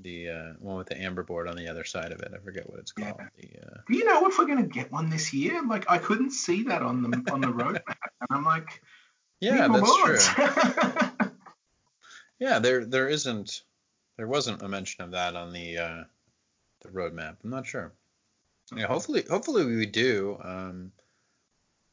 The 0.00 0.28
uh, 0.28 0.52
one 0.60 0.76
with 0.76 0.88
the 0.88 1.00
amber 1.00 1.24
board 1.24 1.48
on 1.48 1.56
the 1.56 1.68
other 1.68 1.84
side 1.84 2.12
of 2.12 2.20
it. 2.20 2.32
I 2.34 2.38
forget 2.38 2.68
what 2.70 2.78
it's 2.78 2.92
called. 2.92 3.16
Yeah. 3.18 3.28
The, 3.36 3.66
uh... 3.66 3.80
You 3.88 4.04
know 4.04 4.26
if 4.28 4.38
we're 4.38 4.46
gonna 4.46 4.66
get 4.66 4.92
one 4.92 5.10
this 5.10 5.32
year? 5.32 5.60
Like 5.66 5.90
I 5.90 5.98
couldn't 5.98 6.30
see 6.30 6.64
that 6.64 6.82
on 6.82 7.02
the 7.02 7.32
on 7.32 7.40
the 7.40 7.48
roadmap, 7.48 7.96
and 8.20 8.28
I'm 8.30 8.44
like, 8.44 8.80
yeah, 9.40 9.68
that's 9.68 9.96
true. 10.02 10.18
yeah, 12.38 12.58
there 12.60 12.84
there 12.84 13.08
isn't 13.08 13.62
there 14.16 14.26
wasn't 14.26 14.62
a 14.62 14.68
mention 14.68 15.04
of 15.04 15.12
that 15.12 15.34
on 15.34 15.52
the 15.52 15.78
uh, 15.78 16.04
the 16.82 16.88
roadmap. 16.90 17.36
I'm 17.42 17.50
not 17.50 17.66
sure. 17.66 17.92
Yeah, 18.76 18.86
hopefully 18.86 19.24
hopefully 19.28 19.64
we 19.64 19.86
do. 19.86 20.38
Um, 20.42 20.92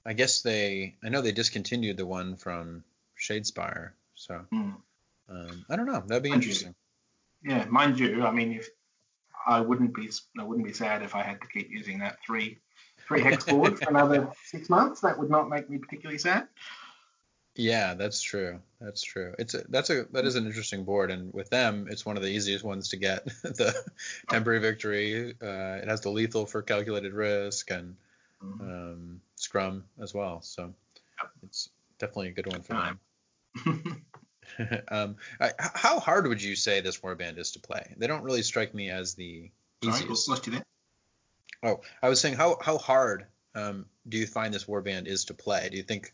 I 0.05 0.13
guess 0.13 0.41
they 0.41 0.95
I 1.03 1.09
know 1.09 1.21
they 1.21 1.31
discontinued 1.31 1.97
the 1.97 2.05
one 2.05 2.35
from 2.35 2.83
Shadespire, 3.19 3.91
so 4.15 4.41
mm. 4.53 4.75
um, 5.29 5.65
I 5.69 5.75
don't 5.75 5.85
know. 5.85 6.03
That'd 6.05 6.23
be 6.23 6.31
interesting. 6.31 6.75
Yeah, 7.45 7.65
mind 7.65 7.99
you, 7.99 8.23
I 8.23 8.31
mean, 8.31 8.53
if 8.53 8.69
I 9.45 9.61
wouldn't 9.61 9.93
be 9.93 10.09
I 10.37 10.43
wouldn't 10.43 10.65
be 10.65 10.73
sad 10.73 11.03
if 11.03 11.15
I 11.15 11.21
had 11.21 11.39
to 11.41 11.47
keep 11.47 11.69
using 11.69 11.99
that 11.99 12.17
three 12.25 12.59
three 13.07 13.21
hex 13.21 13.43
board 13.45 13.79
for 13.79 13.89
another 13.89 14.29
six 14.45 14.69
months. 14.69 15.01
That 15.01 15.19
would 15.19 15.29
not 15.29 15.49
make 15.49 15.69
me 15.69 15.77
particularly 15.77 16.17
sad. 16.17 16.47
Yeah, 17.55 17.93
that's 17.93 18.21
true. 18.21 18.59
That's 18.81 19.01
true. 19.01 19.33
It's 19.39 19.53
a, 19.53 19.63
that's 19.69 19.89
a 19.89 20.05
that 20.11 20.25
is 20.25 20.35
an 20.35 20.45
interesting 20.45 20.83
board, 20.83 21.11
and 21.11 21.33
with 21.33 21.49
them, 21.49 21.87
it's 21.89 22.05
one 22.05 22.17
of 22.17 22.23
the 22.23 22.29
easiest 22.29 22.65
ones 22.65 22.89
to 22.89 22.97
get. 22.97 23.25
the 23.43 23.73
temporary 24.29 24.59
victory. 24.59 25.35
Uh, 25.41 25.79
it 25.81 25.87
has 25.87 26.01
the 26.01 26.09
lethal 26.09 26.45
for 26.45 26.61
calculated 26.61 27.13
risk 27.13 27.71
and 27.71 27.95
mm-hmm. 28.43 28.61
um, 28.61 29.21
scrum 29.35 29.85
as 30.01 30.13
well. 30.13 30.41
So 30.41 30.73
it's 31.43 31.69
definitely 31.99 32.29
a 32.29 32.31
good 32.31 32.47
one 32.47 32.61
for 32.61 32.73
them. 32.73 32.99
um, 34.89 35.17
I, 35.39 35.51
how 35.57 35.99
hard 35.99 36.27
would 36.27 36.41
you 36.41 36.55
say 36.55 36.81
this 36.81 36.99
warband 36.99 37.37
is 37.37 37.51
to 37.51 37.59
play? 37.59 37.93
They 37.97 38.07
don't 38.07 38.23
really 38.23 38.43
strike 38.43 38.73
me 38.73 38.89
as 38.89 39.15
the 39.15 39.51
easiest. 39.81 40.25
Sorry. 40.25 40.61
Oh, 41.63 41.81
I 42.01 42.09
was 42.09 42.19
saying 42.19 42.35
how 42.35 42.57
how 42.61 42.77
hard 42.77 43.25
um, 43.55 43.85
do 44.07 44.17
you 44.17 44.27
find 44.27 44.53
this 44.53 44.65
warband 44.65 45.07
is 45.07 45.25
to 45.25 45.33
play? 45.33 45.69
Do 45.69 45.77
you 45.77 45.83
think 45.83 46.13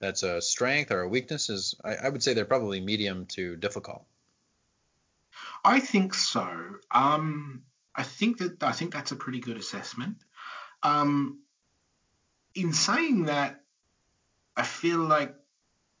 that's 0.00 0.22
a 0.22 0.42
strength 0.42 0.90
or 0.90 1.02
a 1.02 1.08
weakness? 1.08 1.48
Is 1.48 1.74
I, 1.84 1.94
I 1.94 2.08
would 2.08 2.22
say 2.22 2.34
they're 2.34 2.44
probably 2.44 2.80
medium 2.80 3.26
to 3.26 3.56
difficult. 3.56 4.04
I 5.64 5.80
think 5.80 6.14
so. 6.14 6.46
Um, 6.90 7.62
I 7.94 8.02
think 8.02 8.38
that 8.38 8.62
I 8.62 8.72
think 8.72 8.92
that's 8.92 9.12
a 9.12 9.16
pretty 9.16 9.40
good 9.40 9.56
assessment. 9.56 10.16
Um, 10.82 11.38
in 12.54 12.72
saying 12.72 13.24
that, 13.24 13.60
I 14.56 14.64
feel 14.64 14.98
like 14.98 15.34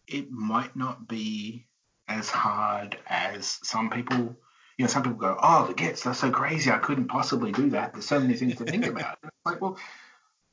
it 0.06 0.30
might 0.30 0.76
not 0.76 1.08
be 1.08 1.66
as 2.08 2.28
hard 2.28 2.98
as 3.06 3.58
some 3.62 3.90
people. 3.90 4.36
You 4.78 4.86
know, 4.86 4.88
some 4.88 5.02
people 5.02 5.18
go, 5.18 5.36
"Oh, 5.40 5.66
the 5.66 5.74
gets 5.74 6.02
they're 6.02 6.14
so 6.14 6.30
crazy. 6.30 6.70
I 6.70 6.78
couldn't 6.78 7.08
possibly 7.08 7.52
do 7.52 7.70
that. 7.70 7.92
There's 7.92 8.06
so 8.06 8.20
many 8.20 8.34
things 8.34 8.56
to 8.56 8.64
think 8.64 8.86
about." 8.86 9.18
It's 9.22 9.32
like, 9.44 9.60
well, 9.60 9.78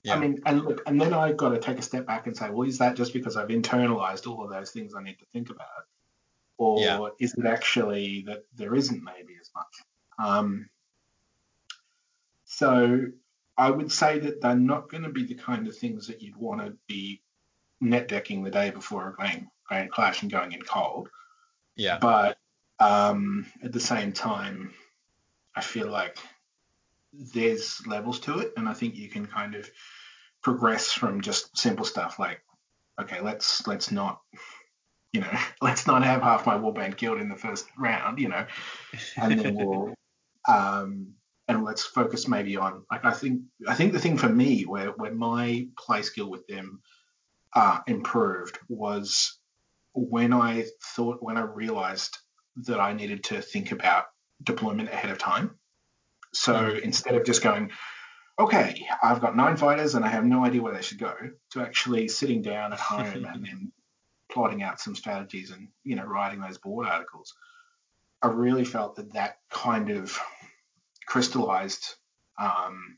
yeah. 0.03 0.15
I 0.15 0.19
mean, 0.19 0.41
and 0.45 0.61
look, 0.61 0.81
and 0.85 0.99
then 0.99 1.13
I've 1.13 1.37
got 1.37 1.49
to 1.49 1.59
take 1.59 1.77
a 1.77 1.81
step 1.81 2.05
back 2.05 2.27
and 2.27 2.35
say, 2.35 2.49
well, 2.49 2.67
is 2.67 2.77
that 2.77 2.95
just 2.95 3.11
because 3.11 3.35
I've 3.35 3.49
internalized 3.49 4.27
all 4.27 4.43
of 4.43 4.49
those 4.49 4.71
things 4.71 4.93
I 4.95 5.03
need 5.03 5.19
to 5.19 5.25
think 5.25 5.49
about, 5.49 5.67
or 6.57 6.79
yeah. 6.79 7.07
is 7.19 7.33
it 7.33 7.45
actually 7.45 8.23
that 8.27 8.45
there 8.55 8.75
isn't 8.75 9.03
maybe 9.03 9.35
as 9.39 9.49
much? 9.53 10.27
Um, 10.27 10.69
so 12.45 13.07
I 13.57 13.69
would 13.69 13.91
say 13.91 14.19
that 14.19 14.41
they're 14.41 14.55
not 14.55 14.89
going 14.89 15.03
to 15.03 15.09
be 15.09 15.25
the 15.25 15.35
kind 15.35 15.67
of 15.67 15.77
things 15.77 16.07
that 16.07 16.21
you'd 16.21 16.37
want 16.37 16.61
to 16.61 16.77
be 16.87 17.21
net 17.81 18.07
decking 18.07 18.43
the 18.43 18.51
day 18.51 18.69
before 18.69 19.09
a 19.09 19.13
grand, 19.13 19.47
grand 19.65 19.91
clash 19.91 20.21
and 20.21 20.31
going 20.31 20.53
in 20.53 20.61
cold. 20.61 21.09
Yeah. 21.79 21.97
But 21.97 22.37
um, 22.79 23.45
at 23.63 23.71
the 23.71 23.79
same 23.79 24.11
time, 24.11 24.73
I 25.55 25.61
feel 25.61 25.87
like 25.87 26.17
there's 27.13 27.81
levels 27.87 28.19
to 28.21 28.39
it, 28.39 28.51
and 28.57 28.67
I 28.67 28.73
think 28.73 28.95
you 28.95 29.07
can 29.07 29.25
kind 29.25 29.55
of 29.55 29.69
progress 30.43 30.91
from 30.91 31.21
just 31.21 31.57
simple 31.57 31.85
stuff 31.85 32.19
like, 32.19 32.41
okay, 33.01 33.21
let's 33.21 33.65
let's 33.65 33.91
not, 33.91 34.19
you 35.13 35.21
know, 35.21 35.39
let's 35.61 35.87
not 35.87 36.03
have 36.03 36.21
half 36.21 36.45
my 36.45 36.57
warband 36.57 36.97
killed 36.97 37.21
in 37.21 37.29
the 37.29 37.37
first 37.37 37.65
round, 37.77 38.19
you 38.19 38.27
know, 38.27 38.45
and 39.15 39.39
then 39.39 39.55
we'll, 39.65 39.93
um, 40.49 41.13
and 41.47 41.63
let's 41.63 41.85
focus 41.85 42.27
maybe 42.27 42.57
on 42.57 42.83
like 42.91 43.05
I 43.05 43.11
think 43.11 43.43
I 43.65 43.73
think 43.73 43.93
the 43.93 43.99
thing 43.99 44.17
for 44.17 44.29
me 44.29 44.63
where 44.63 44.89
where 44.89 45.13
my 45.13 45.69
play 45.77 46.01
skill 46.01 46.29
with 46.29 46.45
them 46.47 46.81
uh, 47.55 47.79
improved 47.87 48.59
was 48.67 49.38
when 49.93 50.33
I 50.33 50.65
thought 50.95 51.21
when 51.21 51.37
I 51.37 51.41
realized 51.41 52.17
that 52.67 52.79
I 52.79 52.93
needed 52.93 53.23
to 53.25 53.41
think 53.41 53.71
about 53.71 54.05
deployment 54.43 54.89
ahead 54.89 55.11
of 55.11 55.17
time. 55.17 55.51
So 56.33 56.53
mm. 56.53 56.79
instead 56.81 57.15
of 57.15 57.25
just 57.25 57.41
going, 57.41 57.71
okay, 58.37 58.85
I've 59.03 59.21
got 59.21 59.35
nine 59.35 59.57
fighters 59.57 59.95
and 59.95 60.05
I 60.05 60.09
have 60.09 60.25
no 60.25 60.45
idea 60.45 60.61
where 60.61 60.73
they 60.73 60.81
should 60.81 60.99
go, 60.99 61.13
to 61.51 61.61
actually 61.61 62.07
sitting 62.07 62.41
down 62.41 62.73
at 62.73 62.79
home 62.79 63.25
and 63.33 63.45
then 63.45 63.71
plotting 64.31 64.61
out 64.61 64.79
some 64.79 64.95
strategies 64.95 65.51
and 65.51 65.69
you 65.83 65.95
know 65.95 66.05
writing 66.05 66.39
those 66.39 66.57
board 66.57 66.87
articles, 66.87 67.33
I 68.21 68.27
really 68.27 68.65
felt 68.65 68.95
that 68.95 69.13
that 69.13 69.37
kind 69.49 69.89
of 69.89 70.17
crystallized, 71.05 71.95
um, 72.37 72.97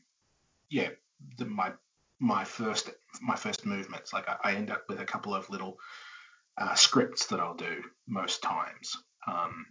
yeah, 0.68 0.90
the, 1.38 1.46
my 1.46 1.72
my 2.20 2.44
first 2.44 2.90
my 3.20 3.36
first 3.36 3.66
movements. 3.66 4.12
Like 4.12 4.28
I, 4.28 4.36
I, 4.44 4.54
end 4.54 4.70
up 4.70 4.84
with 4.88 5.00
a 5.00 5.04
couple 5.04 5.34
of 5.34 5.48
little 5.50 5.78
uh, 6.58 6.74
scripts 6.74 7.26
that 7.26 7.40
I'll 7.40 7.54
do 7.54 7.82
most 8.06 8.42
times. 8.42 8.96
Um, 9.26 9.66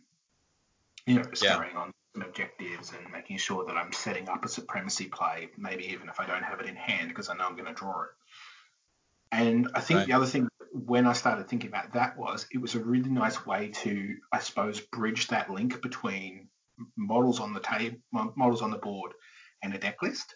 you 1.06 1.16
know, 1.16 1.24
yeah. 1.42 1.64
on 1.76 1.92
objectives 2.16 2.92
and 2.92 3.12
making 3.12 3.38
sure 3.38 3.66
that 3.66 3.78
I'm 3.78 3.94
setting 3.94 4.30
up 4.30 4.44
a 4.46 4.50
supremacy 4.50 5.06
play, 5.06 5.50
maybe 5.58 5.86
even 5.92 6.10
if 6.10 6.20
I 6.20 6.26
don't 6.26 6.44
have 6.44 6.60
it 6.60 6.68
in 6.68 6.76
hand 6.76 7.10
because 7.10 7.30
I 7.30 7.36
know 7.36 7.46
I'm 7.46 7.56
going 7.56 7.68
to 7.68 7.74
draw 7.74 8.04
it. 8.04 8.10
And 9.32 9.70
I 9.74 9.80
think 9.80 10.00
right. 10.00 10.08
the 10.08 10.14
other 10.14 10.26
thing 10.26 10.48
when 10.74 11.06
I 11.06 11.14
started 11.14 11.48
thinking 11.48 11.70
about 11.70 11.94
that 11.94 12.18
was 12.18 12.48
it 12.52 12.58
was 12.58 12.76
a 12.76 12.80
really 12.80 13.10
nice 13.10 13.46
way 13.46 13.70
to, 13.70 14.16
I 14.32 14.40
suppose, 14.40 14.80
bridge 14.80 15.28
that 15.28 15.50
link 15.50 15.82
between 15.82 16.48
models 16.98 17.40
on 17.40 17.54
the 17.54 17.60
table, 17.60 17.98
models 18.12 18.62
on 18.62 18.72
the 18.72 18.78
board, 18.78 19.14
and 19.64 19.74
a 19.74 19.78
deck 19.78 20.02
list. 20.02 20.36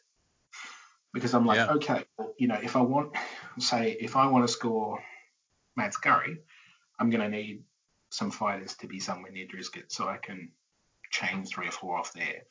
Because 1.13 1.33
I'm 1.33 1.45
like, 1.45 1.57
yeah. 1.57 1.71
okay, 1.73 2.05
well, 2.17 2.33
you 2.37 2.47
know, 2.47 2.59
if 2.61 2.75
I 2.75 2.81
want, 2.81 3.15
say, 3.59 3.97
if 3.99 4.15
I 4.15 4.27
want 4.27 4.47
to 4.47 4.51
score 4.51 4.99
Mad 5.75 5.93
Scurry, 5.93 6.39
I'm 6.99 7.09
going 7.09 7.21
to 7.21 7.29
need 7.29 7.63
some 8.09 8.31
fighters 8.31 8.75
to 8.75 8.87
be 8.87 8.99
somewhere 8.99 9.31
near 9.31 9.45
Drizgit 9.45 9.91
so 9.91 10.07
I 10.07 10.17
can 10.17 10.51
chain 11.11 11.45
three 11.45 11.67
or 11.67 11.71
four 11.71 11.97
off 11.97 12.13
there. 12.13 12.43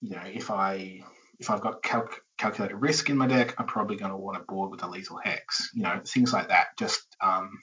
You 0.00 0.10
know, 0.10 0.22
if 0.24 0.50
I 0.50 1.02
if 1.38 1.50
I've 1.50 1.60
got 1.60 1.82
calc- 1.82 2.22
calculated 2.36 2.76
risk 2.76 3.10
in 3.10 3.16
my 3.16 3.26
deck, 3.26 3.54
I'm 3.58 3.66
probably 3.66 3.96
going 3.96 4.10
to 4.10 4.16
want 4.16 4.36
a 4.36 4.40
board 4.40 4.70
with 4.70 4.82
a 4.82 4.88
lethal 4.88 5.20
hex. 5.22 5.70
You 5.74 5.82
know, 5.82 6.00
things 6.04 6.32
like 6.32 6.48
that. 6.48 6.76
Just 6.78 7.16
um, 7.20 7.62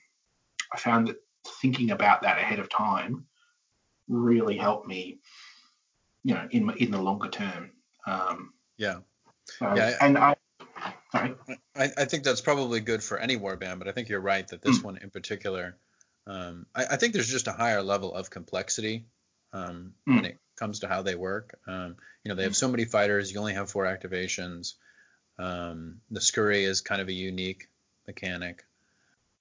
I 0.74 0.78
found 0.78 1.08
that 1.08 1.18
thinking 1.62 1.92
about 1.92 2.22
that 2.22 2.38
ahead 2.38 2.60
of 2.60 2.70
time 2.70 3.26
really 4.08 4.58
helped 4.58 4.88
me. 4.88 5.20
You 6.24 6.34
know, 6.36 6.48
in 6.52 6.70
in 6.78 6.92
the 6.92 7.02
longer 7.02 7.30
term. 7.30 7.72
Um, 8.08 8.54
yeah. 8.78 9.00
So, 9.46 9.74
yeah. 9.76 9.96
And 10.02 10.18
I. 10.18 10.36
Sorry. 11.16 11.36
I, 11.76 11.92
I 11.98 12.06
think 12.06 12.24
that's 12.24 12.42
probably 12.42 12.80
good 12.80 13.04
for 13.04 13.18
any 13.18 13.38
warband, 13.38 13.80
but 13.80 13.88
I 13.88 13.92
think 13.92 14.10
you're 14.10 14.20
right 14.20 14.48
that 14.50 14.62
this 14.62 14.80
mm. 14.80 14.84
one 14.84 14.98
in 14.98 15.10
particular, 15.10 15.76
um, 16.28 16.66
I, 16.76 16.86
I, 16.92 16.96
think 16.98 17.14
there's 17.14 17.30
just 17.30 17.48
a 17.48 17.52
higher 17.52 17.82
level 17.82 18.14
of 18.14 18.30
complexity 18.30 19.06
um, 19.54 19.94
mm. 20.08 20.16
when 20.16 20.26
it 20.26 20.40
comes 20.56 20.80
to 20.80 20.88
how 20.88 21.02
they 21.02 21.16
work. 21.16 21.58
Um, 21.68 21.96
you 22.24 22.30
know, 22.30 22.36
they 22.36 22.44
have 22.44 22.54
hmm. 22.54 22.56
so 22.56 22.70
many 22.70 22.86
fighters. 22.86 23.32
You 23.32 23.40
only 23.40 23.54
have 23.54 23.70
four 23.70 23.86
activations. 23.86 24.74
Um, 25.38 26.02
the 26.10 26.22
Scurry 26.22 26.64
is 26.64 26.82
kind 26.82 27.02
of 27.02 27.08
a 27.08 27.14
unique 27.14 27.68
mechanic. 28.08 28.64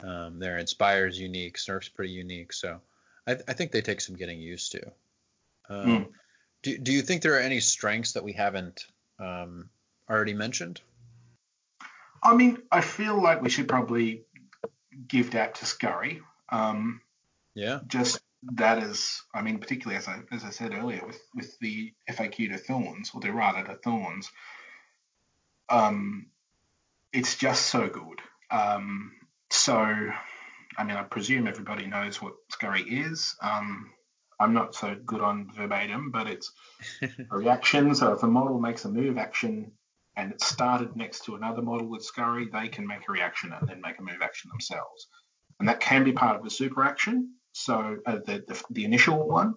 Um, 0.02 0.38
their 0.38 0.58
Inspire 0.58 1.06
is 1.06 1.18
unique. 1.18 1.56
Snirk's 1.56 1.88
pretty 1.88 2.12
unique. 2.12 2.52
So 2.52 2.80
I, 3.26 3.38
I, 3.48 3.52
think 3.54 3.70
they 3.70 3.80
take 3.80 4.00
some 4.00 4.16
getting 4.16 4.40
used 4.40 4.72
to. 4.72 4.92
Mm. 5.70 6.08
Do, 6.62 6.78
do 6.78 6.92
you 6.92 7.00
think 7.00 7.22
there 7.22 7.36
are 7.36 7.40
any 7.40 7.60
strengths 7.60 8.12
that 8.12 8.24
we 8.24 8.32
haven't 8.32 8.86
um, 9.18 9.70
already 10.10 10.34
mentioned? 10.34 10.80
I 12.24 12.34
mean, 12.34 12.58
I 12.72 12.80
feel 12.80 13.22
like 13.22 13.42
we 13.42 13.50
should 13.50 13.68
probably 13.68 14.24
give 15.06 15.32
that 15.32 15.56
to 15.56 15.66
Scurry. 15.66 16.22
Um, 16.48 17.00
yeah. 17.54 17.80
Just 17.86 18.20
that 18.54 18.82
is, 18.82 19.22
I 19.34 19.42
mean, 19.42 19.58
particularly 19.58 19.98
as 19.98 20.08
I 20.08 20.20
as 20.32 20.44
I 20.44 20.50
said 20.50 20.74
earlier, 20.74 21.04
with 21.06 21.20
with 21.34 21.58
the 21.60 21.92
FAQ 22.10 22.50
to 22.50 22.58
Thorns 22.58 23.10
or 23.14 23.20
the 23.20 23.28
errata 23.28 23.64
to 23.64 23.76
Thorns, 23.76 24.30
um, 25.68 26.26
it's 27.12 27.36
just 27.36 27.66
so 27.66 27.88
good. 27.88 28.20
Um, 28.50 29.12
so, 29.50 29.74
I 29.74 30.84
mean, 30.84 30.96
I 30.96 31.02
presume 31.02 31.46
everybody 31.46 31.86
knows 31.86 32.20
what 32.20 32.34
Scurry 32.50 32.82
is. 32.82 33.36
Um, 33.40 33.90
I'm 34.40 34.52
not 34.52 34.74
so 34.74 34.96
good 35.06 35.20
on 35.20 35.50
verbatim, 35.54 36.10
but 36.10 36.26
it's 36.26 36.52
a 37.02 37.36
reaction. 37.36 37.94
So 37.94 38.12
if 38.12 38.22
a 38.22 38.26
model 38.26 38.60
makes 38.60 38.84
a 38.84 38.90
move 38.90 39.16
action 39.16 39.72
and 40.16 40.32
it's 40.32 40.46
started 40.46 40.96
next 40.96 41.24
to 41.24 41.34
another 41.34 41.62
model 41.62 41.88
with 41.88 42.04
scurry, 42.04 42.48
they 42.52 42.68
can 42.68 42.86
make 42.86 43.08
a 43.08 43.12
reaction 43.12 43.52
and 43.52 43.68
then 43.68 43.80
make 43.80 43.98
a 43.98 44.02
move 44.02 44.22
action 44.22 44.50
themselves. 44.50 45.08
And 45.58 45.68
that 45.68 45.80
can 45.80 46.04
be 46.04 46.12
part 46.12 46.36
of 46.36 46.44
the 46.44 46.50
super 46.50 46.84
action. 46.84 47.34
So 47.52 47.98
uh, 48.06 48.18
the, 48.24 48.44
the, 48.46 48.62
the 48.70 48.84
initial 48.84 49.28
one. 49.28 49.54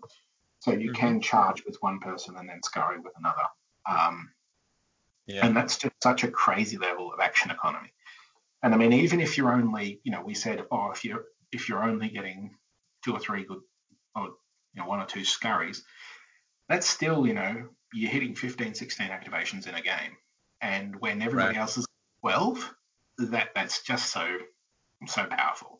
So 0.60 0.72
you 0.72 0.91
mm-hmm. 0.91 0.99
can 0.99 1.22
charge 1.22 1.64
with 1.66 1.78
one 1.82 1.99
person 1.99 2.36
and 2.38 2.49
then 2.49 2.64
scurry 2.64 2.99
with 2.99 3.14
another. 3.18 3.43
Um, 3.88 4.32
yeah. 5.28 5.45
And 5.45 5.55
that's 5.55 5.78
just 5.78 5.93
such 6.01 6.24
a 6.24 6.32
crazy 6.32 6.78
level 6.78 7.12
of 7.14 7.20
action 7.20 7.51
economy. 7.51 7.93
And 8.64 8.74
I 8.74 8.78
mean, 8.78 8.93
even 8.93 9.20
if 9.20 9.38
you're 9.38 9.51
only, 9.51 9.99
you 10.03 10.12
know, 10.12 10.22
we 10.22 10.34
said, 10.34 10.66
oh, 10.72 10.91
if 10.91 11.05
you're 11.05 11.26
if 11.51 11.70
you're 11.70 11.84
only 11.84 12.10
getting 12.10 12.55
two 13.05 13.14
or 13.14 13.20
three 13.20 13.45
good, 13.45 13.60
or 14.16 14.26
you 14.74 14.82
know, 14.82 14.88
one 14.88 14.99
or 14.99 15.05
two 15.05 15.24
scurries, 15.24 15.84
that's 16.68 16.88
still, 16.88 17.28
you 17.28 17.34
know, 17.34 17.70
you're 17.93 18.12
hitting 18.12 18.36
15, 18.36 18.74
16 18.74 19.08
activations 19.08 19.68
in 19.68 19.76
a 19.76 19.82
game. 19.82 20.18
And 20.62 20.99
when 20.99 21.22
everybody 21.22 21.55
right. 21.55 21.58
else 21.58 21.78
is 21.78 21.86
12, 22.22 22.74
that 23.20 23.49
that's 23.55 23.84
just 23.84 24.12
so 24.12 24.28
so 25.05 25.26
powerful. 25.26 25.80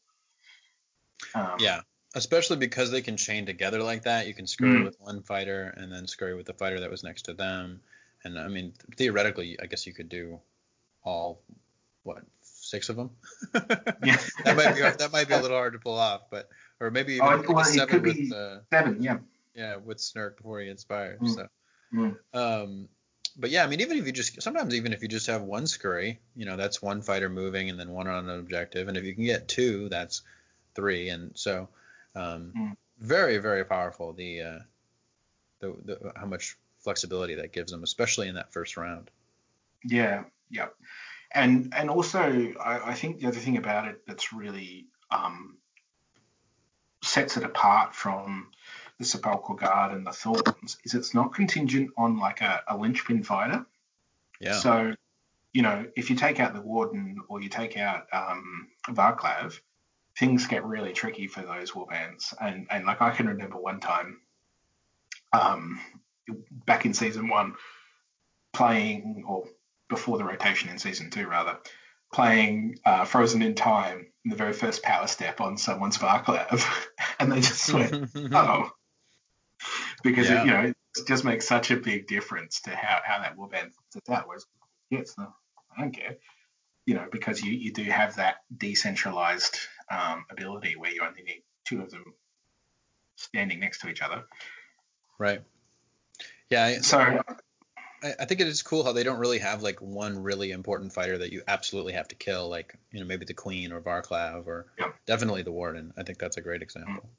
Um, 1.34 1.56
yeah, 1.60 1.82
especially 2.16 2.58
because 2.58 2.92
they 2.92 3.02
can 3.02 3.18
chain 3.18 3.46
together 3.46 3.82
like 3.82 4.04
that. 4.04 4.28
You 4.28 4.34
can 4.34 4.48
scurry 4.48 4.80
mm. 4.80 4.86
with 4.86 4.98
one 5.00 5.22
fighter 5.24 5.74
and 5.78 5.92
then 5.92 6.08
scurry 6.08 6.36
with 6.36 6.46
the 6.46 6.54
fighter 6.54 6.80
that 6.80 6.92
was 6.92 7.04
next 7.04 7.24
to 7.24 7.34
them. 7.34 7.82
And 8.24 8.38
I 8.38 8.48
mean, 8.48 8.74
theoretically, 8.96 9.58
I 9.62 9.66
guess 9.66 9.88
you 9.88 9.94
could 9.94 10.10
do 10.10 10.40
all 11.04 11.42
what 12.04 12.24
six 12.42 12.90
of 12.90 12.96
them. 12.96 13.12
yeah, 13.54 14.18
that 14.44 14.56
might 14.56 14.76
be 14.76 14.82
that 14.82 15.10
might 15.12 15.28
be 15.28 15.34
a 15.34 15.42
little 15.42 15.58
hard 15.58 15.74
to 15.74 15.80
pull 15.80 15.96
off, 15.96 16.30
but 16.30 16.50
or 16.80 16.92
maybe 16.92 17.14
even 17.14 17.28
oh, 17.28 17.44
well, 17.48 17.64
seven 17.64 18.02
with 18.02 18.32
uh, 18.32 18.60
seven, 18.72 19.02
yeah, 19.02 19.18
yeah, 19.56 19.78
with 19.78 20.00
Snirk 20.00 20.38
before 20.38 20.60
he 20.62 20.70
inspires. 20.70 21.20
Mm. 21.22 21.36
So, 21.36 21.48
mm. 21.94 22.18
um, 22.34 22.90
but 23.38 23.52
yeah, 23.52 23.64
I 23.64 23.68
mean, 23.68 23.82
even 23.82 23.98
if 23.98 24.06
you 24.06 24.12
just 24.12 24.42
sometimes 24.42 24.74
even 24.74 24.94
if 24.94 25.02
you 25.02 25.08
just 25.08 25.28
have 25.28 25.44
one 25.44 25.68
scurry, 25.68 26.20
you 26.36 26.46
know, 26.46 26.58
that's 26.58 26.82
one 26.82 27.02
fighter 27.02 27.30
moving 27.30 27.70
and 27.70 27.80
then 27.80 27.92
one 27.92 28.08
on 28.08 28.30
an 28.30 28.40
objective, 28.40 28.88
and 28.88 28.98
if 28.98 29.04
you 29.04 29.14
can 29.14 29.26
get 29.26 29.48
two, 29.48 29.90
that's 29.90 30.24
three, 30.74 31.10
and 31.10 31.32
so 31.36 31.70
um, 32.16 32.52
mm. 32.58 32.76
very 33.00 33.38
very 33.38 33.64
powerful. 33.64 34.14
The, 34.14 34.42
uh, 34.42 34.60
the 35.60 35.76
the 35.86 36.12
how 36.16 36.26
much 36.26 36.58
flexibility 36.80 37.36
that 37.36 37.54
gives 37.54 37.72
them, 37.72 37.84
especially 37.84 38.28
in 38.28 38.36
that 38.36 38.52
first 38.52 38.76
round. 38.76 39.12
Yeah, 39.84 40.24
yeah, 40.50 40.68
and 41.32 41.72
and 41.76 41.92
also 41.92 42.54
I, 42.60 42.92
I 42.92 42.94
think 42.96 43.20
the 43.20 43.28
other 43.28 43.40
thing 43.40 43.58
about 43.58 43.88
it 43.88 44.02
that's 44.08 44.34
really 44.34 44.88
um, 45.12 45.58
sets 47.04 47.38
it 47.38 47.44
apart 47.44 47.94
from 47.94 48.50
the 49.00 49.06
Sepulchral 49.06 49.58
Guard 49.58 49.94
and 49.94 50.06
the 50.06 50.12
Thorns 50.12 50.78
is 50.84 50.94
it's 50.94 51.14
not 51.14 51.34
contingent 51.34 51.92
on 51.98 52.18
like 52.18 52.42
a, 52.42 52.64
a 52.68 52.78
linchpin 52.78 53.24
fighter. 53.24 53.66
Yeah. 54.40 54.54
So, 54.60 54.94
you 55.54 55.62
know, 55.62 55.86
if 55.96 56.10
you 56.10 56.16
take 56.16 56.40
out 56.40 56.54
the 56.54 56.62
Warden 56.62 57.18
or 57.28 57.42
you 57.42 57.50
take 57.50 57.78
out 57.78 58.08
um, 58.12 58.70
Varclav, 58.90 59.60
things 60.18 60.48
get 60.48 60.66
really 60.66 60.94
tricky 60.94 61.28
for 61.28 61.42
those 61.42 61.72
warbands. 61.72 62.34
And 62.42 62.68
and 62.70 62.86
like 62.86 63.02
I 63.02 63.12
can 63.12 63.28
remember 63.28 63.58
one 63.58 63.80
time, 63.80 64.20
um, 65.32 65.80
back 66.66 66.86
in 66.86 66.94
season 66.94 67.28
one, 67.28 67.54
playing 68.54 69.24
or 69.28 69.46
before 69.90 70.18
the 70.18 70.24
rotation 70.24 70.70
in 70.70 70.80
season 70.80 71.12
two 71.12 71.28
rather, 71.28 71.58
playing 72.12 72.80
uh, 72.86 73.06
Frozen 73.06 73.42
in 73.42 73.54
Time 73.56 74.08
in 74.26 74.32
the 74.32 74.36
very 74.36 74.54
first 74.54 74.84
power 74.84 75.08
step 75.08 75.40
on 75.40 75.58
someone's 75.58 75.98
Varclav, 75.98 76.66
and 77.20 77.32
they 77.32 77.42
just 77.42 77.72
went, 77.72 78.10
oh, 78.34 78.72
because 80.08 80.30
yeah. 80.30 80.42
it, 80.42 80.46
you 80.46 80.52
know 80.52 80.62
it 80.62 81.08
just 81.08 81.24
makes 81.24 81.48
such 81.48 81.72
a 81.72 81.78
big 81.78 82.08
difference 82.08 82.62
to 82.62 82.72
how, 82.72 83.00
how 83.04 83.20
that 83.20 83.38
warband 83.38 83.72
sits 83.92 84.10
out. 84.10 84.28
Whereas 84.28 84.46
yes, 84.90 85.14
no, 85.18 85.34
I 85.76 85.82
don't 85.82 85.92
care, 85.92 86.18
you 86.86 86.96
know, 86.96 87.08
because 87.12 87.42
you, 87.42 87.52
you 87.52 87.74
do 87.74 87.84
have 87.84 88.16
that 88.16 88.38
decentralized 88.56 89.60
um, 89.92 90.26
ability 90.32 90.76
where 90.76 90.92
you 90.92 91.02
only 91.04 91.24
need 91.24 91.44
two 91.66 91.82
of 91.82 91.92
them 91.92 92.04
standing 93.16 93.60
next 93.60 93.82
to 93.82 93.90
each 93.90 94.02
other. 94.02 94.24
Right. 95.20 95.42
Yeah. 96.50 96.82
So 96.82 97.00
I, 97.00 98.14
I 98.20 98.26
think 98.26 98.42
it 98.42 98.48
is 98.48 98.62
cool 98.62 98.84
how 98.84 98.94
they 98.94 99.04
don't 99.04 99.20
really 99.20 99.40
have 99.40 99.62
like 99.62 99.82
one 99.82 100.24
really 100.24 100.52
important 100.52 100.94
fighter 100.94 101.18
that 101.18 101.32
you 101.32 101.42
absolutely 101.48 101.94
have 101.94 102.08
to 102.10 102.16
kill, 102.16 102.50
like 102.50 102.78
you 102.92 103.00
know 103.00 103.06
maybe 103.06 103.26
the 103.26 103.34
Queen 103.34 103.72
or 103.72 103.82
Varclav 103.82 104.48
or 104.48 104.68
yeah. 104.80 104.92
definitely 105.06 105.44
the 105.44 105.52
Warden. 105.52 105.94
I 105.98 106.04
think 106.04 106.20
that's 106.20 106.38
a 106.38 106.42
great 106.42 106.62
example. 106.62 107.10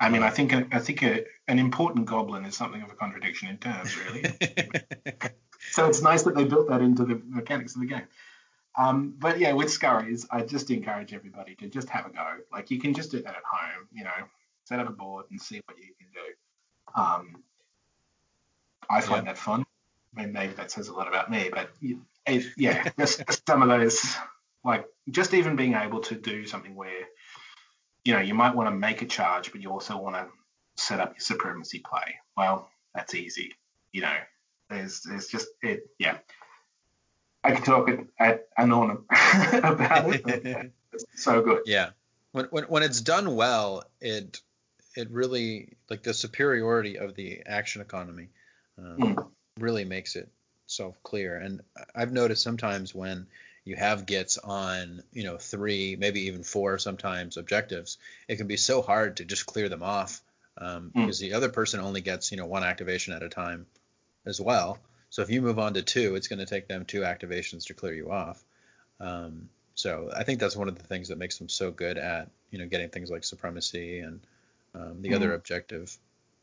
I 0.00 0.08
mean, 0.08 0.22
I 0.22 0.30
think 0.30 0.52
I 0.52 0.78
think 0.78 1.02
a, 1.02 1.24
an 1.48 1.58
important 1.58 2.06
goblin 2.06 2.44
is 2.44 2.56
something 2.56 2.82
of 2.82 2.90
a 2.90 2.94
contradiction 2.94 3.48
in 3.48 3.58
terms, 3.58 3.96
really. 3.96 4.24
so 5.70 5.86
it's 5.86 6.02
nice 6.02 6.22
that 6.24 6.34
they 6.34 6.44
built 6.44 6.68
that 6.68 6.80
into 6.80 7.04
the 7.04 7.20
mechanics 7.26 7.74
of 7.74 7.80
the 7.80 7.86
game. 7.86 8.06
Um, 8.76 9.14
but 9.18 9.38
yeah, 9.38 9.52
with 9.52 9.70
scurries, 9.70 10.26
I 10.30 10.42
just 10.42 10.70
encourage 10.70 11.14
everybody 11.14 11.54
to 11.56 11.68
just 11.68 11.88
have 11.90 12.06
a 12.06 12.10
go. 12.10 12.26
Like 12.52 12.70
you 12.70 12.80
can 12.80 12.92
just 12.92 13.10
do 13.12 13.22
that 13.22 13.36
at 13.36 13.42
home, 13.48 13.88
you 13.92 14.04
know, 14.04 14.10
set 14.64 14.80
up 14.80 14.88
a 14.88 14.92
board 14.92 15.26
and 15.30 15.40
see 15.40 15.60
what 15.66 15.78
you 15.78 15.92
can 15.98 16.08
do. 16.12 17.00
Um, 17.00 17.44
I 18.90 19.00
find 19.00 19.26
yeah. 19.26 19.32
that 19.32 19.38
fun. 19.38 19.64
I 20.16 20.22
mean, 20.22 20.32
maybe 20.32 20.54
that 20.54 20.70
says 20.70 20.88
a 20.88 20.92
lot 20.92 21.08
about 21.08 21.30
me, 21.30 21.50
but 21.52 21.70
it, 22.26 22.44
yeah, 22.56 22.88
just, 22.98 23.24
just 23.26 23.46
some 23.46 23.62
of 23.62 23.68
those, 23.68 24.16
like 24.64 24.86
just 25.10 25.34
even 25.34 25.56
being 25.56 25.74
able 25.74 26.00
to 26.00 26.14
do 26.14 26.46
something 26.46 26.74
where, 26.74 27.06
you 28.04 28.12
know, 28.12 28.20
you 28.20 28.34
might 28.34 28.54
want 28.54 28.68
to 28.68 28.74
make 28.74 29.02
a 29.02 29.06
charge, 29.06 29.52
but 29.52 29.60
you 29.60 29.70
also 29.70 29.96
want 29.96 30.16
to 30.16 30.26
set 30.76 31.00
up 31.00 31.14
your 31.14 31.20
supremacy 31.20 31.78
play. 31.78 32.16
Well, 32.36 32.68
that's 32.94 33.14
easy. 33.14 33.54
You 33.92 34.02
know, 34.02 34.14
there's 34.70 35.02
there's 35.02 35.28
just 35.28 35.48
it, 35.62 35.88
yeah. 35.98 36.18
I 37.42 37.52
can 37.52 37.62
talk 37.62 37.90
at, 37.90 38.00
at 38.18 38.48
anon 38.56 39.04
about 39.52 40.14
it. 40.14 40.72
it's 40.92 41.04
so 41.16 41.42
good. 41.42 41.62
Yeah, 41.66 41.90
when, 42.32 42.46
when 42.46 42.64
when 42.64 42.82
it's 42.82 43.00
done 43.00 43.36
well, 43.36 43.84
it 44.00 44.40
it 44.96 45.10
really 45.10 45.76
like 45.90 46.02
the 46.02 46.14
superiority 46.14 46.98
of 46.98 47.14
the 47.14 47.42
action 47.46 47.80
economy. 47.82 48.28
Um, 48.78 48.98
mm 48.98 49.26
really 49.58 49.84
makes 49.84 50.16
it 50.16 50.28
so 50.66 50.94
clear. 51.02 51.36
And 51.36 51.60
I've 51.94 52.12
noticed 52.12 52.42
sometimes 52.42 52.94
when 52.94 53.26
you 53.64 53.76
have 53.76 54.06
gets 54.06 54.38
on, 54.38 55.02
you 55.12 55.24
know, 55.24 55.38
three, 55.38 55.96
maybe 55.96 56.26
even 56.26 56.42
four 56.42 56.78
sometimes 56.78 57.36
objectives, 57.36 57.98
it 58.28 58.36
can 58.36 58.46
be 58.46 58.56
so 58.56 58.82
hard 58.82 59.16
to 59.16 59.24
just 59.24 59.46
clear 59.46 59.68
them 59.68 59.82
off 59.82 60.20
um, 60.58 60.90
mm. 60.90 60.92
because 60.94 61.18
the 61.18 61.32
other 61.32 61.48
person 61.48 61.80
only 61.80 62.00
gets, 62.00 62.30
you 62.30 62.36
know, 62.36 62.46
one 62.46 62.62
activation 62.62 63.14
at 63.14 63.22
a 63.22 63.28
time 63.28 63.66
as 64.26 64.40
well. 64.40 64.78
So 65.10 65.22
if 65.22 65.30
you 65.30 65.40
move 65.40 65.58
on 65.58 65.74
to 65.74 65.82
two, 65.82 66.14
it's 66.14 66.28
going 66.28 66.40
to 66.40 66.46
take 66.46 66.68
them 66.68 66.84
two 66.84 67.00
activations 67.00 67.66
to 67.66 67.74
clear 67.74 67.94
you 67.94 68.10
off. 68.10 68.42
Um, 69.00 69.48
so 69.74 70.10
I 70.14 70.24
think 70.24 70.40
that's 70.40 70.56
one 70.56 70.68
of 70.68 70.76
the 70.76 70.84
things 70.84 71.08
that 71.08 71.18
makes 71.18 71.38
them 71.38 71.48
so 71.48 71.70
good 71.70 71.98
at, 71.98 72.28
you 72.50 72.58
know, 72.58 72.66
getting 72.66 72.90
things 72.90 73.10
like 73.10 73.24
supremacy 73.24 74.00
and 74.00 74.20
um, 74.74 75.02
the 75.02 75.10
mm. 75.10 75.16
other 75.16 75.34
objective 75.34 75.96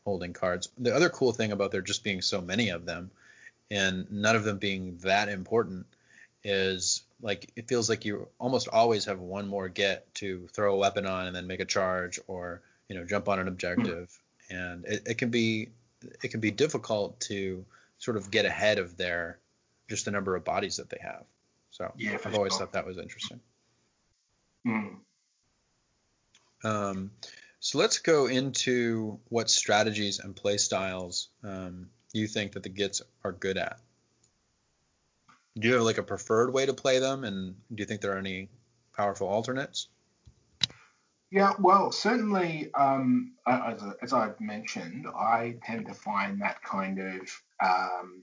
holding 0.04 0.32
cards. 0.32 0.68
The 0.78 0.94
other 0.94 1.08
cool 1.08 1.32
thing 1.32 1.52
about 1.52 1.70
there 1.70 1.82
just 1.82 2.02
being 2.02 2.20
so 2.20 2.40
many 2.40 2.70
of 2.70 2.84
them 2.84 3.10
and 3.70 4.10
none 4.10 4.36
of 4.36 4.44
them 4.44 4.58
being 4.58 4.98
that 4.98 5.28
important 5.28 5.86
is 6.44 7.02
like 7.22 7.50
it 7.56 7.68
feels 7.68 7.88
like 7.88 8.04
you 8.04 8.28
almost 8.38 8.68
always 8.68 9.04
have 9.06 9.20
one 9.20 9.48
more 9.48 9.68
get 9.68 10.12
to 10.14 10.48
throw 10.52 10.74
a 10.74 10.76
weapon 10.76 11.06
on 11.06 11.26
and 11.26 11.34
then 11.34 11.46
make 11.46 11.60
a 11.60 11.64
charge 11.64 12.20
or 12.26 12.60
you 12.88 12.96
know 12.96 13.04
jump 13.04 13.28
on 13.28 13.38
an 13.38 13.48
objective 13.48 14.16
and 14.50 14.84
it, 14.84 15.02
it 15.06 15.18
can 15.18 15.30
be 15.30 15.68
it 16.22 16.30
can 16.30 16.40
be 16.40 16.50
difficult 16.50 17.18
to 17.20 17.64
sort 17.98 18.16
of 18.16 18.30
get 18.30 18.44
ahead 18.44 18.78
of 18.78 18.96
their 18.96 19.38
just 19.88 20.04
the 20.04 20.10
number 20.10 20.36
of 20.36 20.44
bodies 20.44 20.76
that 20.76 20.90
they 20.90 20.98
have 21.00 21.24
so 21.70 21.92
yeah, 21.96 22.18
i've 22.24 22.34
always 22.34 22.56
thought 22.56 22.72
that 22.72 22.86
was 22.86 22.98
interesting 22.98 23.40
mm. 24.66 24.96
um, 26.64 27.10
so 27.60 27.78
let's 27.78 27.98
go 27.98 28.26
into 28.26 29.20
what 29.28 29.48
strategies 29.48 30.18
and 30.18 30.34
play 30.34 30.56
styles 30.56 31.28
um, 31.44 31.86
you 32.12 32.26
think 32.26 32.52
that 32.52 32.62
the 32.62 32.70
Gitz 32.70 33.02
are 33.24 33.32
good 33.32 33.56
at. 33.56 33.78
Do 35.58 35.68
you 35.68 35.74
have 35.74 35.82
like 35.82 35.98
a 35.98 36.02
preferred 36.02 36.52
way 36.52 36.66
to 36.66 36.74
play 36.74 36.98
them, 36.98 37.24
and 37.24 37.54
do 37.74 37.82
you 37.82 37.86
think 37.86 38.00
there 38.00 38.12
are 38.12 38.18
any 38.18 38.48
powerful 38.96 39.28
alternates? 39.28 39.88
Yeah, 41.30 41.52
well, 41.58 41.92
certainly, 41.92 42.70
um, 42.74 43.32
as, 43.46 43.82
as, 44.02 44.12
I've 44.12 44.38
mentioned, 44.38 45.06
I 45.06 45.56
tend 45.64 45.86
to 45.86 45.94
find 45.94 46.42
that 46.42 46.62
kind 46.62 46.98
of, 46.98 47.42
um, 47.64 48.22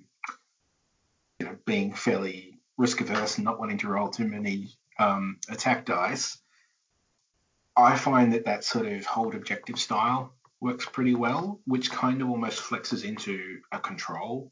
you 1.40 1.48
know, 1.48 1.58
being 1.66 1.94
fairly 1.94 2.60
risk 2.78 3.02
averse 3.02 3.38
and 3.38 3.46
not 3.46 3.60
wanting 3.60 3.80
to 3.80 3.88
roll 3.88 4.10
too 4.10 4.28
many 4.28 4.74
um, 5.00 5.38
attack 5.50 5.86
dice 5.86 6.38
I 7.80 7.96
find 7.96 8.34
that 8.34 8.46
that 8.46 8.66
sort 8.66 8.88
of 8.88 9.06
hold 9.06 9.36
objective 9.36 9.80
style 9.80 10.34
works 10.60 10.86
pretty 10.86 11.16
well, 11.16 11.62
which 11.66 11.90
kind 11.90 12.22
of 12.22 12.30
almost 12.30 12.62
flexes 12.62 13.06
into 13.06 13.62
a 13.72 13.80
control 13.80 14.52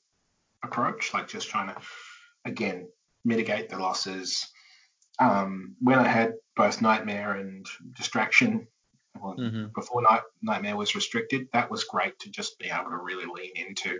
approach, 0.64 1.14
like 1.14 1.28
just 1.28 1.50
trying 1.50 1.68
to, 1.68 1.82
again, 2.48 2.88
mitigate 3.24 3.70
the 3.70 3.78
losses. 3.78 4.48
Um, 5.20 5.76
when 5.82 6.00
I 6.00 6.08
had 6.08 6.34
both 6.56 6.82
Nightmare 6.82 7.34
and 7.34 7.66
Distraction 7.94 8.68
mm-hmm. 9.18 9.68
before 9.76 10.02
Night, 10.02 10.22
Nightmare 10.42 10.78
was 10.78 10.96
restricted, 10.96 11.50
that 11.54 11.70
was 11.70 11.84
great 11.84 12.18
to 12.20 12.30
just 12.30 12.58
be 12.60 12.70
able 12.70 12.90
to 12.90 12.98
really 12.98 13.26
lean 13.26 13.52
into 13.56 14.00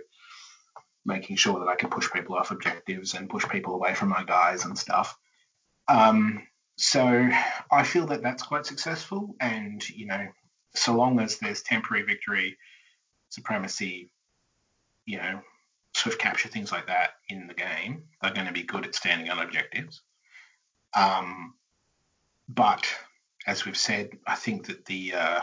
making 1.04 1.36
sure 1.36 1.58
that 1.60 1.68
I 1.68 1.76
could 1.76 1.90
push 1.90 2.10
people 2.10 2.36
off 2.36 2.50
objectives 2.50 3.14
and 3.14 3.30
push 3.30 3.48
people 3.48 3.74
away 3.74 3.94
from 3.94 4.08
my 4.08 4.24
guys 4.24 4.64
and 4.64 4.78
stuff. 4.78 5.16
Um, 5.88 6.46
so 6.76 7.28
I 7.72 7.82
feel 7.82 8.06
that 8.06 8.22
that's 8.22 8.42
quite 8.42 8.66
successful, 8.66 9.34
and 9.40 9.86
you 9.88 10.06
know, 10.06 10.28
so 10.74 10.94
long 10.94 11.18
as 11.18 11.38
there's 11.38 11.62
temporary 11.62 12.04
victory, 12.04 12.56
supremacy, 13.30 14.10
you 15.04 15.16
know, 15.16 15.40
swift 15.94 16.18
capture, 16.18 16.48
things 16.48 16.72
like 16.72 16.86
that 16.86 17.10
in 17.28 17.46
the 17.46 17.54
game, 17.54 18.04
they're 18.20 18.32
going 18.32 18.46
to 18.46 18.52
be 18.52 18.62
good 18.62 18.86
at 18.86 18.94
standing 18.94 19.30
on 19.30 19.38
objectives. 19.38 20.02
Um, 20.96 21.54
but 22.48 22.86
as 23.46 23.64
we've 23.64 23.76
said, 23.76 24.10
I 24.26 24.34
think 24.34 24.66
that 24.66 24.84
the 24.86 25.14
uh, 25.14 25.40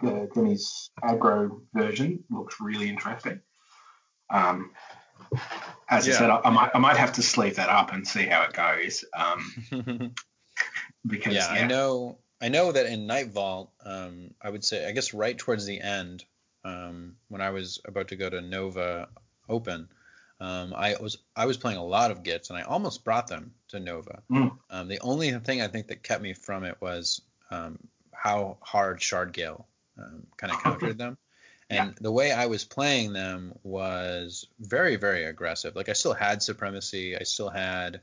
the 0.00 0.28
Denny's 0.34 0.90
aggro 1.02 1.60
version 1.74 2.24
looks 2.30 2.56
really 2.60 2.88
interesting. 2.88 3.40
Um, 4.30 4.70
as 5.88 6.06
yeah. 6.06 6.14
I 6.14 6.16
said, 6.16 6.30
I, 6.30 6.40
I, 6.44 6.50
might 6.50 6.70
I 6.74 6.78
might 6.78 6.96
have 6.96 7.12
to 7.14 7.22
sleeve 7.22 7.56
that 7.56 7.68
up 7.68 7.92
and 7.92 8.06
see 8.06 8.24
how 8.24 8.42
it 8.42 8.52
goes. 8.52 9.04
Um, 9.16 10.14
because 11.06 11.34
yeah, 11.34 11.54
yeah, 11.54 11.64
I 11.64 11.66
know 11.66 12.18
I 12.40 12.48
know 12.48 12.72
that 12.72 12.86
in 12.86 13.06
Nightvault, 13.06 13.68
um, 13.84 14.34
I 14.42 14.50
would 14.50 14.64
say 14.64 14.88
I 14.88 14.92
guess 14.92 15.14
right 15.14 15.36
towards 15.36 15.66
the 15.66 15.80
end, 15.80 16.24
um, 16.64 17.16
when 17.28 17.40
I 17.40 17.50
was 17.50 17.80
about 17.84 18.08
to 18.08 18.16
go 18.16 18.28
to 18.28 18.40
Nova 18.40 19.08
Open, 19.48 19.88
um, 20.40 20.72
I 20.74 20.96
was 21.00 21.18
I 21.36 21.46
was 21.46 21.56
playing 21.56 21.78
a 21.78 21.84
lot 21.84 22.10
of 22.10 22.22
Gitz 22.22 22.48
and 22.48 22.58
I 22.58 22.62
almost 22.62 23.04
brought 23.04 23.26
them 23.26 23.52
to 23.68 23.80
Nova. 23.80 24.22
Mm. 24.30 24.56
Um, 24.70 24.88
the 24.88 25.00
only 25.00 25.30
thing 25.32 25.60
I 25.60 25.68
think 25.68 25.88
that 25.88 26.02
kept 26.02 26.22
me 26.22 26.32
from 26.32 26.64
it 26.64 26.76
was 26.80 27.20
um, 27.50 27.78
how 28.12 28.56
hard 28.60 29.02
Shard 29.02 29.32
Gale 29.32 29.66
um, 29.98 30.26
kind 30.36 30.52
of 30.52 30.58
countered 30.62 30.98
them. 30.98 31.18
And 31.68 31.90
yeah. 31.90 31.94
the 32.00 32.10
way 32.10 32.32
I 32.32 32.46
was 32.46 32.64
playing 32.64 33.12
them 33.12 33.54
was 33.62 34.46
very, 34.58 34.96
very 34.96 35.24
aggressive. 35.24 35.76
Like 35.76 35.88
I 35.88 35.92
still 35.92 36.14
had 36.14 36.42
supremacy. 36.42 37.16
I 37.16 37.22
still 37.22 37.48
had, 37.48 38.00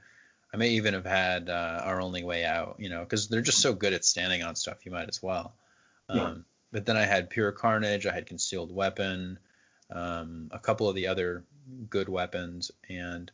I 0.53 0.57
may 0.57 0.69
even 0.69 0.93
have 0.93 1.05
had 1.05 1.49
uh, 1.49 1.81
our 1.83 2.01
only 2.01 2.23
way 2.23 2.45
out, 2.45 2.77
you 2.79 2.89
know, 2.89 3.01
because 3.01 3.27
they're 3.27 3.41
just 3.41 3.59
so 3.59 3.73
good 3.73 3.91
at 3.91 4.05
standing 4.05 4.41
on 4.41 4.55
stuff. 4.55 4.85
You 4.85 4.93
might 4.93 5.09
as 5.09 5.21
well. 5.21 5.53
Yeah. 6.09 6.35
But 6.71 6.85
then 6.85 6.97
I 6.97 7.05
had 7.05 7.29
pure 7.29 7.51
carnage. 7.51 8.05
I 8.05 8.13
had 8.13 8.25
concealed 8.25 8.73
weapon, 8.73 9.39
um, 9.89 10.49
a 10.51 10.59
couple 10.59 10.89
of 10.89 10.95
the 10.95 11.07
other 11.07 11.43
good 11.89 12.09
weapons, 12.09 12.71
and 12.89 13.31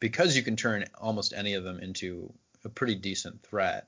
because 0.00 0.36
you 0.36 0.42
can 0.42 0.56
turn 0.56 0.84
almost 1.00 1.32
any 1.32 1.54
of 1.54 1.64
them 1.64 1.78
into 1.78 2.32
a 2.64 2.68
pretty 2.68 2.96
decent 2.96 3.42
threat, 3.42 3.86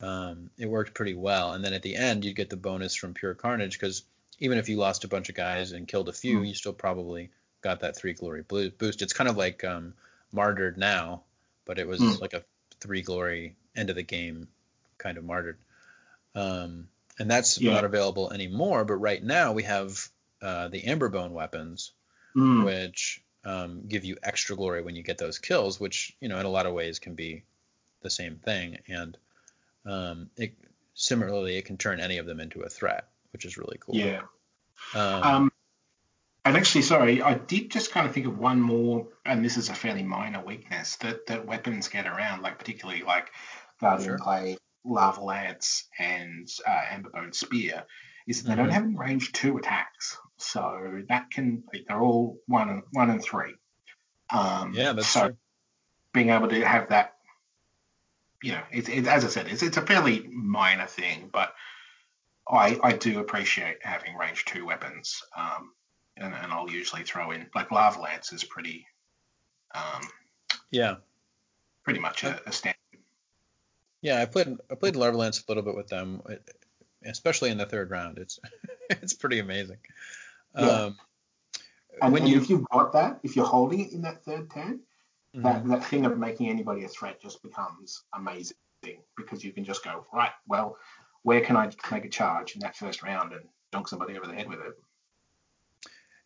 um, 0.00 0.50
it 0.58 0.66
worked 0.66 0.94
pretty 0.94 1.14
well. 1.14 1.52
And 1.52 1.64
then 1.64 1.72
at 1.72 1.82
the 1.82 1.96
end, 1.96 2.24
you'd 2.24 2.36
get 2.36 2.50
the 2.50 2.56
bonus 2.56 2.94
from 2.94 3.14
pure 3.14 3.34
carnage 3.34 3.78
because 3.78 4.04
even 4.38 4.58
if 4.58 4.68
you 4.68 4.76
lost 4.76 5.04
a 5.04 5.08
bunch 5.08 5.28
of 5.28 5.34
guys 5.34 5.72
and 5.72 5.88
killed 5.88 6.08
a 6.08 6.12
few, 6.12 6.40
mm. 6.40 6.48
you 6.48 6.54
still 6.54 6.72
probably 6.72 7.30
got 7.62 7.80
that 7.80 7.96
three 7.96 8.14
glory 8.14 8.42
boost. 8.42 9.02
It's 9.02 9.12
kind 9.12 9.28
of 9.28 9.36
like 9.36 9.64
um, 9.64 9.94
martyred 10.32 10.78
now, 10.78 11.22
but 11.64 11.78
it 11.78 11.86
was 11.86 12.00
mm. 12.00 12.20
like 12.20 12.32
a 12.32 12.44
three 12.80 13.02
glory 13.02 13.56
end 13.76 13.90
of 13.90 13.96
the 13.96 14.02
game 14.02 14.48
kind 14.98 15.18
of 15.18 15.24
martyred. 15.24 15.58
Um, 16.34 16.88
and 17.20 17.30
that's 17.30 17.60
yeah. 17.60 17.72
not 17.72 17.84
available 17.84 18.32
anymore. 18.32 18.84
But 18.84 18.94
right 18.94 19.22
now 19.22 19.52
we 19.52 19.62
have 19.62 20.08
uh, 20.42 20.68
the 20.68 20.82
Amberbone 20.82 21.30
weapons, 21.30 21.92
mm. 22.36 22.64
which 22.64 23.22
um, 23.44 23.82
give 23.86 24.04
you 24.04 24.16
extra 24.22 24.56
glory 24.56 24.82
when 24.82 24.96
you 24.96 25.04
get 25.04 25.18
those 25.18 25.38
kills, 25.38 25.78
which 25.78 26.16
you 26.20 26.28
know 26.28 26.38
in 26.38 26.46
a 26.46 26.50
lot 26.50 26.66
of 26.66 26.74
ways 26.74 26.98
can 26.98 27.14
be 27.14 27.44
the 28.02 28.10
same 28.10 28.36
thing. 28.36 28.78
And 28.88 29.16
um, 29.86 30.30
it, 30.36 30.54
similarly, 30.94 31.56
it 31.56 31.66
can 31.66 31.76
turn 31.76 32.00
any 32.00 32.18
of 32.18 32.26
them 32.26 32.40
into 32.40 32.62
a 32.62 32.68
threat 32.68 33.06
which 33.32 33.44
is 33.44 33.56
really 33.56 33.78
cool. 33.80 33.96
Yeah. 33.96 34.22
Um, 34.94 35.22
um, 35.22 35.52
and 36.44 36.56
actually, 36.56 36.82
sorry, 36.82 37.22
I 37.22 37.34
did 37.34 37.70
just 37.70 37.92
kind 37.92 38.06
of 38.06 38.14
think 38.14 38.26
of 38.26 38.38
one 38.38 38.60
more, 38.60 39.08
and 39.24 39.44
this 39.44 39.56
is 39.56 39.68
a 39.68 39.74
fairly 39.74 40.02
minor 40.02 40.42
weakness 40.42 40.96
that, 40.96 41.26
that 41.26 41.46
weapons 41.46 41.88
get 41.88 42.06
around, 42.06 42.42
like 42.42 42.58
particularly 42.58 43.02
like 43.02 43.30
Guardian 43.80 44.08
sure. 44.08 44.18
Blade, 44.18 44.58
Lava 44.84 45.22
Lance, 45.22 45.84
and 45.98 46.48
uh, 46.66 46.82
Amberbone 46.92 47.34
Spear, 47.34 47.84
is 48.26 48.42
that 48.42 48.48
they 48.48 48.54
mm-hmm. 48.54 48.62
don't 48.62 48.72
have 48.72 48.84
any 48.84 48.96
range 48.96 49.32
two 49.32 49.56
attacks. 49.58 50.18
So 50.36 51.02
that 51.08 51.30
can 51.30 51.64
they're 51.86 52.00
all 52.00 52.38
one 52.46 52.70
and 52.70 52.82
one 52.92 53.10
and 53.10 53.22
three. 53.22 53.54
Um, 54.32 54.72
yeah, 54.74 54.92
that's 54.92 55.08
so 55.08 55.28
true. 55.28 55.36
Being 56.12 56.30
able 56.30 56.48
to 56.48 56.64
have 56.64 56.88
that, 56.88 57.16
you 58.42 58.52
know, 58.52 58.62
it's 58.72 58.88
it, 58.88 59.06
as 59.06 59.24
I 59.24 59.28
said, 59.28 59.48
it's 59.48 59.62
it's 59.62 59.76
a 59.76 59.82
fairly 59.82 60.26
minor 60.28 60.86
thing, 60.86 61.28
but 61.32 61.52
I, 62.50 62.78
I 62.82 62.92
do 62.92 63.20
appreciate 63.20 63.78
having 63.82 64.16
range 64.16 64.44
two 64.44 64.66
weapons, 64.66 65.22
um, 65.36 65.72
and, 66.16 66.34
and 66.34 66.52
I'll 66.52 66.70
usually 66.70 67.04
throw 67.04 67.30
in 67.30 67.46
like 67.54 67.70
lava 67.70 68.00
lance 68.00 68.32
is 68.32 68.42
pretty, 68.42 68.86
um, 69.74 70.02
yeah, 70.70 70.96
pretty 71.84 72.00
much 72.00 72.24
a, 72.24 72.40
a 72.46 72.52
standard. 72.52 72.79
Yeah, 74.02 74.20
I 74.20 74.26
played 74.26 74.56
I 74.70 74.74
played 74.74 74.96
lava 74.96 75.16
lance 75.16 75.40
a 75.40 75.44
little 75.48 75.62
bit 75.62 75.76
with 75.76 75.88
them, 75.88 76.22
especially 77.04 77.50
in 77.50 77.58
the 77.58 77.66
third 77.66 77.90
round. 77.90 78.18
It's 78.18 78.38
it's 78.90 79.12
pretty 79.12 79.38
amazing. 79.38 79.78
Yeah. 80.56 80.66
Um, 80.66 80.98
and, 82.02 82.12
when 82.12 82.22
and 82.22 82.30
you, 82.30 82.38
if 82.38 82.48
you've 82.48 82.68
got 82.70 82.92
that, 82.94 83.20
if 83.22 83.36
you're 83.36 83.44
holding 83.44 83.80
it 83.80 83.92
in 83.92 84.02
that 84.02 84.24
third 84.24 84.50
turn, 84.50 84.80
mm-hmm. 85.34 85.42
that 85.42 85.66
that 85.68 85.84
thing 85.84 86.06
of 86.06 86.18
making 86.18 86.48
anybody 86.48 86.84
a 86.84 86.88
threat 86.88 87.20
just 87.20 87.42
becomes 87.42 88.02
amazing 88.14 88.56
because 89.16 89.44
you 89.44 89.52
can 89.52 89.64
just 89.64 89.84
go 89.84 90.06
right. 90.12 90.32
Well, 90.48 90.76
where 91.22 91.42
can 91.42 91.56
I 91.56 91.70
make 91.90 92.04
a 92.04 92.08
charge 92.08 92.54
in 92.54 92.60
that 92.60 92.76
first 92.76 93.02
round 93.02 93.32
and 93.32 93.42
dunk 93.70 93.88
somebody 93.88 94.16
over 94.16 94.26
the 94.26 94.34
head 94.34 94.48
with 94.48 94.60
it? 94.60 94.78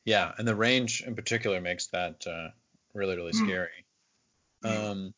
Yeah, 0.04 0.32
and 0.38 0.46
the 0.46 0.54
range 0.54 1.02
in 1.04 1.16
particular 1.16 1.60
makes 1.60 1.88
that 1.88 2.24
uh, 2.26 2.48
really 2.92 3.16
really 3.16 3.32
mm. 3.32 3.44
scary. 3.44 3.84
Mm. 4.64 4.90
Um, 4.90 5.14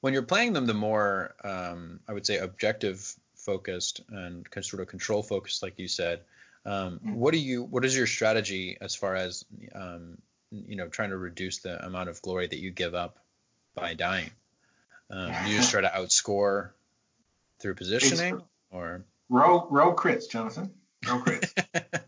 when 0.00 0.12
you're 0.12 0.22
playing 0.22 0.52
them, 0.52 0.66
the 0.66 0.74
more 0.74 1.34
um, 1.42 2.00
I 2.08 2.12
would 2.12 2.26
say 2.26 2.38
objective 2.38 3.14
focused 3.36 4.00
and 4.10 4.46
sort 4.60 4.82
of 4.82 4.88
control 4.88 5.22
focused, 5.22 5.62
like 5.62 5.78
you 5.78 5.88
said. 5.88 6.20
Um. 6.64 7.00
What 7.02 7.32
do 7.32 7.38
you? 7.38 7.62
What 7.62 7.84
is 7.84 7.96
your 7.96 8.06
strategy 8.06 8.76
as 8.80 8.94
far 8.94 9.14
as 9.14 9.44
um, 9.74 10.18
you 10.50 10.76
know 10.76 10.88
trying 10.88 11.10
to 11.10 11.16
reduce 11.16 11.58
the 11.58 11.84
amount 11.84 12.08
of 12.08 12.20
glory 12.20 12.46
that 12.46 12.58
you 12.58 12.70
give 12.70 12.94
up 12.94 13.18
by 13.74 13.94
dying? 13.94 14.30
Um, 15.10 15.32
you 15.46 15.56
just 15.56 15.70
try 15.72 15.80
to 15.80 15.88
outscore 15.88 16.70
through 17.60 17.74
positioning, 17.74 18.34
it's, 18.34 18.44
or 18.70 19.04
Roll 19.28 19.66
roll 19.70 19.94
crits, 19.94 20.28
Jonathan. 20.28 20.70
Roll 21.06 21.20
crits. 21.20 21.52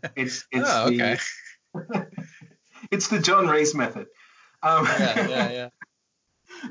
it's 0.17 0.47
it's 0.51 0.71
oh, 0.71 0.87
okay. 0.87 1.19
the 1.75 2.07
it's 2.91 3.09
the 3.09 3.19
John 3.19 3.47
Reese 3.47 3.75
method. 3.75 4.07
Um, 4.63 4.85
yeah, 4.85 5.29
yeah, 5.29 5.51
yeah. 5.51 5.69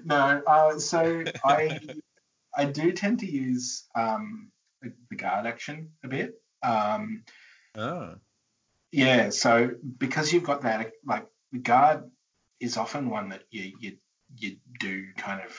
No, 0.03 0.41
uh, 0.45 0.79
so 0.79 1.23
I 1.43 1.79
I 2.55 2.65
do 2.65 2.91
tend 2.91 3.19
to 3.19 3.25
use 3.25 3.85
um, 3.95 4.51
the, 4.81 4.93
the 5.09 5.15
guard 5.15 5.45
action 5.45 5.91
a 6.03 6.07
bit. 6.07 6.41
Um, 6.63 7.23
oh. 7.75 8.15
Yeah, 8.91 9.29
so 9.29 9.71
because 9.97 10.33
you've 10.33 10.43
got 10.43 10.63
that, 10.63 10.91
like 11.05 11.27
the 11.51 11.59
guard 11.59 12.09
is 12.59 12.77
often 12.77 13.09
one 13.09 13.29
that 13.29 13.43
you 13.51 13.73
you 13.79 13.97
you 14.37 14.57
do 14.79 15.05
kind 15.17 15.41
of. 15.41 15.55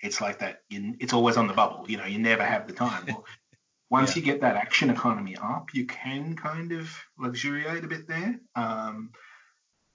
It's 0.00 0.20
like 0.20 0.38
that. 0.38 0.62
You, 0.68 0.94
it's 1.00 1.12
always 1.12 1.36
on 1.36 1.48
the 1.48 1.54
bubble. 1.54 1.84
You 1.88 1.96
know, 1.96 2.06
you 2.06 2.20
never 2.20 2.44
have 2.44 2.66
the 2.66 2.74
time. 2.74 3.06
Well, 3.90 4.00
once 4.02 4.14
yeah. 4.14 4.20
you 4.20 4.26
get 4.26 4.42
that 4.42 4.56
action 4.56 4.90
economy 4.90 5.34
up, 5.42 5.72
you 5.72 5.86
can 5.86 6.36
kind 6.36 6.72
of 6.72 6.90
luxuriate 7.18 7.84
a 7.84 7.88
bit 7.88 8.06
there. 8.06 8.38
Um, 8.54 9.12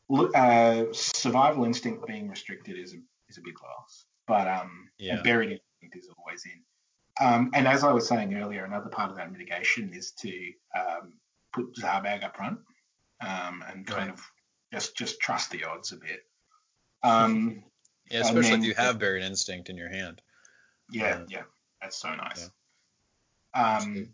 uh, 0.09 0.85
survival 0.91 1.65
instinct 1.65 2.07
being 2.07 2.27
restricted 2.27 2.77
is 2.77 2.95
a 2.95 2.97
is 3.33 3.37
a 3.37 3.41
big 3.41 3.61
loss, 3.61 4.05
but 4.27 4.47
um, 4.47 4.89
yeah. 4.97 5.21
buried 5.21 5.51
instinct 5.51 5.97
is 5.97 6.09
always 6.17 6.43
in. 6.45 7.25
Um, 7.25 7.51
and 7.53 7.67
as 7.67 7.83
I 7.83 7.91
was 7.91 8.07
saying 8.07 8.33
earlier, 8.33 8.65
another 8.65 8.89
part 8.89 9.11
of 9.11 9.17
that 9.17 9.31
mitigation 9.31 9.93
is 9.93 10.11
to 10.21 10.31
um, 10.75 11.13
put 11.51 11.75
Zarbag 11.75 12.23
up 12.23 12.35
front 12.35 12.59
um, 13.21 13.63
and 13.67 13.85
kind 13.85 14.09
right. 14.09 14.13
of 14.13 14.21
just 14.71 14.97
just 14.97 15.19
trust 15.19 15.51
the 15.51 15.63
odds 15.63 15.91
a 15.91 15.97
bit. 15.97 16.25
Um, 17.03 17.63
yeah, 18.11 18.21
especially 18.21 18.51
then, 18.51 18.59
if 18.61 18.65
you 18.65 18.73
have 18.75 18.99
buried 18.99 19.23
instinct 19.23 19.69
in 19.69 19.77
your 19.77 19.89
hand. 19.89 20.21
Yeah, 20.91 21.19
uh, 21.21 21.25
yeah, 21.29 21.43
that's 21.81 21.97
so 21.97 22.13
nice. 22.15 22.49
Yeah. 23.55 23.77
Um, 23.77 24.09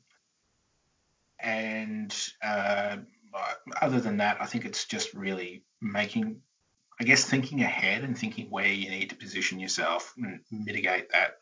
and 1.39 2.15
uh, 2.43 2.97
other 3.81 4.01
than 4.01 4.17
that, 4.17 4.37
I 4.41 4.45
think 4.45 4.65
it's 4.65 4.85
just 4.85 5.13
really 5.13 5.63
making, 5.81 6.41
I 6.99 7.05
guess, 7.05 7.23
thinking 7.23 7.61
ahead 7.61 8.03
and 8.03 8.17
thinking 8.17 8.47
where 8.49 8.67
you 8.67 8.89
need 8.89 9.09
to 9.11 9.15
position 9.15 9.59
yourself 9.59 10.13
and 10.17 10.41
mitigate 10.51 11.11
that. 11.11 11.37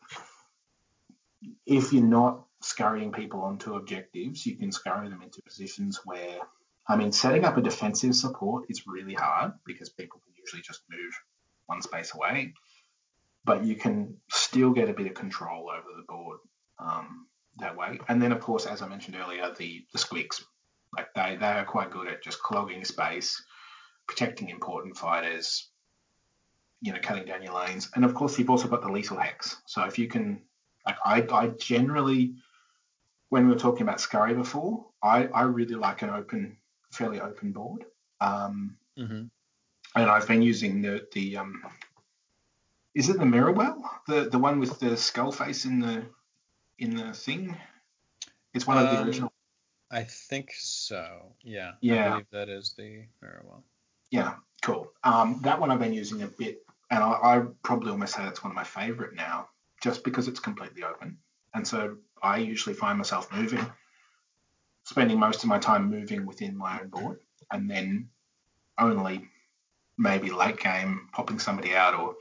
If 1.66 1.92
you're 1.92 2.02
not 2.02 2.44
scurrying 2.62 3.12
people 3.12 3.42
onto 3.42 3.74
objectives, 3.74 4.46
you 4.46 4.56
can 4.56 4.72
scurry 4.72 5.08
them 5.08 5.22
into 5.22 5.42
positions 5.42 6.00
where, 6.04 6.38
I 6.88 6.96
mean, 6.96 7.12
setting 7.12 7.44
up 7.44 7.56
a 7.56 7.62
defensive 7.62 8.14
support 8.14 8.66
is 8.68 8.86
really 8.86 9.14
hard 9.14 9.52
because 9.64 9.88
people 9.88 10.20
can 10.24 10.34
usually 10.36 10.62
just 10.62 10.82
move 10.90 11.12
one 11.66 11.82
space 11.82 12.14
away, 12.14 12.54
but 13.44 13.64
you 13.64 13.74
can 13.74 14.16
still 14.30 14.70
get 14.70 14.88
a 14.88 14.94
bit 14.94 15.06
of 15.06 15.14
control 15.14 15.70
over 15.70 15.96
the 15.96 16.04
board. 16.08 16.38
Um, 16.78 17.26
that 17.58 17.76
way. 17.76 17.98
And 18.08 18.20
then, 18.22 18.32
of 18.32 18.40
course, 18.40 18.66
as 18.66 18.82
I 18.82 18.88
mentioned 18.88 19.16
earlier, 19.16 19.52
the 19.56 19.84
the 19.92 19.98
squigs, 19.98 20.42
like 20.96 21.12
they 21.14 21.36
they 21.36 21.46
are 21.46 21.64
quite 21.64 21.90
good 21.90 22.08
at 22.08 22.22
just 22.22 22.40
clogging 22.40 22.84
space, 22.84 23.42
protecting 24.08 24.48
important 24.48 24.96
fighters, 24.96 25.68
you 26.80 26.92
know, 26.92 26.98
cutting 27.00 27.26
down 27.26 27.42
your 27.42 27.54
lanes. 27.54 27.90
And 27.94 28.04
of 28.04 28.14
course, 28.14 28.38
you've 28.38 28.50
also 28.50 28.66
got 28.66 28.82
the 28.82 28.90
lethal 28.90 29.18
hex. 29.18 29.58
So 29.66 29.84
if 29.84 29.98
you 29.98 30.08
can, 30.08 30.42
like, 30.84 30.96
I 31.04 31.26
I 31.30 31.48
generally, 31.48 32.34
when 33.28 33.46
we 33.46 33.52
were 33.52 33.58
talking 33.58 33.82
about 33.82 34.00
Scurry 34.00 34.34
before, 34.34 34.86
I 35.02 35.26
I 35.26 35.42
really 35.42 35.76
like 35.76 36.02
an 36.02 36.10
open, 36.10 36.56
fairly 36.90 37.20
open 37.20 37.52
board. 37.52 37.84
Um, 38.20 38.76
mm-hmm. 38.98 39.26
And 39.94 40.10
I've 40.10 40.26
been 40.26 40.42
using 40.42 40.82
the 40.82 41.06
the 41.12 41.36
um, 41.36 41.62
is 42.94 43.08
it 43.08 43.18
the 43.18 43.24
Mirrorwell, 43.24 43.80
the 44.06 44.28
the 44.28 44.38
one 44.38 44.58
with 44.58 44.80
the 44.80 44.96
skull 44.96 45.32
face 45.32 45.64
in 45.64 45.78
the 45.80 46.04
in 46.78 46.96
the 46.96 47.12
thing? 47.12 47.56
It's 48.54 48.66
one 48.66 48.78
of 48.78 48.90
the 48.90 48.98
Um, 48.98 49.06
original. 49.06 49.32
I 49.90 50.04
think 50.04 50.52
so. 50.52 51.34
Yeah. 51.42 51.70
I 51.70 51.76
Yeah. 51.80 52.10
believe 52.10 52.30
that 52.30 52.48
is 52.48 52.74
the 52.76 53.06
Marowell. 53.22 53.62
Yeah, 54.10 54.34
cool. 54.62 54.92
Um, 55.04 55.40
that 55.42 55.60
one 55.60 55.70
I've 55.70 55.78
been 55.78 55.92
using 55.92 56.22
a 56.22 56.26
bit, 56.26 56.62
and 56.90 57.02
I, 57.02 57.10
I 57.10 57.42
probably 57.62 57.90
almost 57.90 58.14
say 58.14 58.22
that's 58.22 58.42
one 58.42 58.50
of 58.50 58.56
my 58.56 58.64
favorite 58.64 59.14
now, 59.14 59.48
just 59.82 60.04
because 60.04 60.28
it's 60.28 60.40
completely 60.40 60.82
open. 60.82 61.18
And 61.54 61.66
so 61.66 61.96
I 62.22 62.38
usually 62.38 62.74
find 62.74 62.98
myself 62.98 63.32
moving, 63.32 63.64
spending 64.84 65.18
most 65.18 65.42
of 65.42 65.48
my 65.48 65.58
time 65.58 65.90
moving 65.90 66.26
within 66.26 66.56
my 66.56 66.80
own 66.80 66.88
board, 66.88 67.20
and 67.50 67.70
then 67.70 68.08
only 68.78 69.28
maybe 69.96 70.30
late 70.30 70.58
game 70.60 71.08
popping 71.12 71.38
somebody 71.38 71.74
out, 71.74 71.94
or 71.94 72.14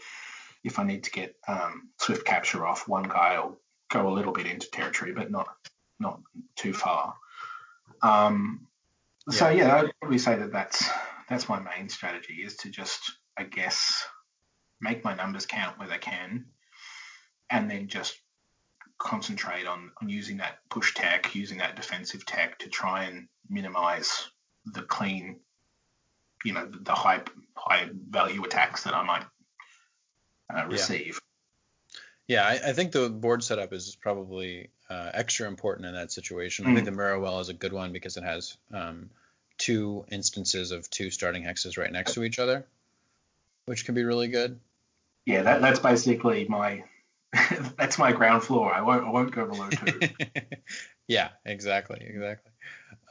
if 0.63 0.79
I 0.79 0.83
need 0.83 1.03
to 1.03 1.11
get 1.11 1.35
um, 1.47 1.89
swift 1.97 2.25
capture 2.25 2.65
off 2.65 2.87
one 2.87 3.03
guy, 3.03 3.35
I'll 3.35 3.57
go 3.89 4.07
a 4.07 4.13
little 4.13 4.33
bit 4.33 4.47
into 4.47 4.69
territory, 4.69 5.13
but 5.13 5.31
not 5.31 5.47
not 5.99 6.19
too 6.55 6.73
far. 6.73 7.15
Um, 8.01 8.67
so 9.29 9.49
yeah, 9.49 9.75
I'd 9.75 9.91
probably 9.99 10.19
say 10.19 10.35
that 10.37 10.51
that's 10.51 10.89
that's 11.29 11.49
my 11.49 11.59
main 11.59 11.89
strategy 11.89 12.41
is 12.43 12.55
to 12.57 12.69
just 12.69 12.99
I 13.37 13.43
guess 13.43 14.05
make 14.81 15.03
my 15.03 15.15
numbers 15.15 15.45
count 15.45 15.79
where 15.79 15.87
they 15.87 15.97
can, 15.97 16.45
and 17.49 17.69
then 17.69 17.87
just 17.87 18.19
concentrate 18.97 19.67
on, 19.67 19.91
on 20.01 20.09
using 20.09 20.37
that 20.37 20.57
push 20.69 20.93
tech, 20.93 21.35
using 21.35 21.59
that 21.59 21.75
defensive 21.75 22.25
tech 22.25 22.59
to 22.59 22.69
try 22.69 23.03
and 23.03 23.27
minimize 23.49 24.27
the 24.65 24.81
clean, 24.81 25.39
you 26.43 26.53
know, 26.53 26.69
the 26.81 26.93
high 26.93 27.21
high 27.55 27.89
value 28.09 28.43
attacks 28.43 28.83
that 28.83 28.95
I 28.95 29.03
might 29.03 29.25
uh, 30.53 30.65
receive. 30.67 31.19
Yeah, 32.27 32.45
I, 32.45 32.53
I 32.53 32.73
think 32.73 32.91
the 32.91 33.09
board 33.09 33.43
setup 33.43 33.71
is 33.71 33.95
probably 33.95 34.69
uh, 34.89 35.11
extra 35.13 35.47
important 35.47 35.87
in 35.87 35.93
that 35.93 36.11
situation. 36.11 36.65
I 36.65 36.73
think 36.73 36.85
the 36.85 36.91
Mirrorwell 36.91 37.39
is 37.39 37.49
a 37.49 37.53
good 37.53 37.71
one 37.71 37.93
because 37.93 38.17
it 38.17 38.23
has 38.23 38.57
um, 38.73 39.09
two 39.57 40.05
instances 40.11 40.71
of 40.71 40.89
two 40.89 41.09
starting 41.09 41.43
hexes 41.43 41.77
right 41.77 41.91
next 41.91 42.13
to 42.13 42.23
each 42.23 42.39
other, 42.39 42.65
which 43.65 43.85
can 43.85 43.95
be 43.95 44.03
really 44.03 44.27
good. 44.27 44.59
Yeah, 45.25 45.43
that, 45.43 45.61
that's 45.61 45.79
basically 45.79 46.45
my 46.47 46.83
that's 47.77 47.97
my 47.97 48.11
ground 48.11 48.43
floor. 48.43 48.73
I 48.73 48.81
won't 48.81 49.05
I 49.05 49.09
won't 49.09 49.31
go 49.31 49.45
below 49.45 49.69
two. 49.69 49.99
yeah, 51.07 51.29
exactly, 51.45 52.01
exactly. 52.01 52.51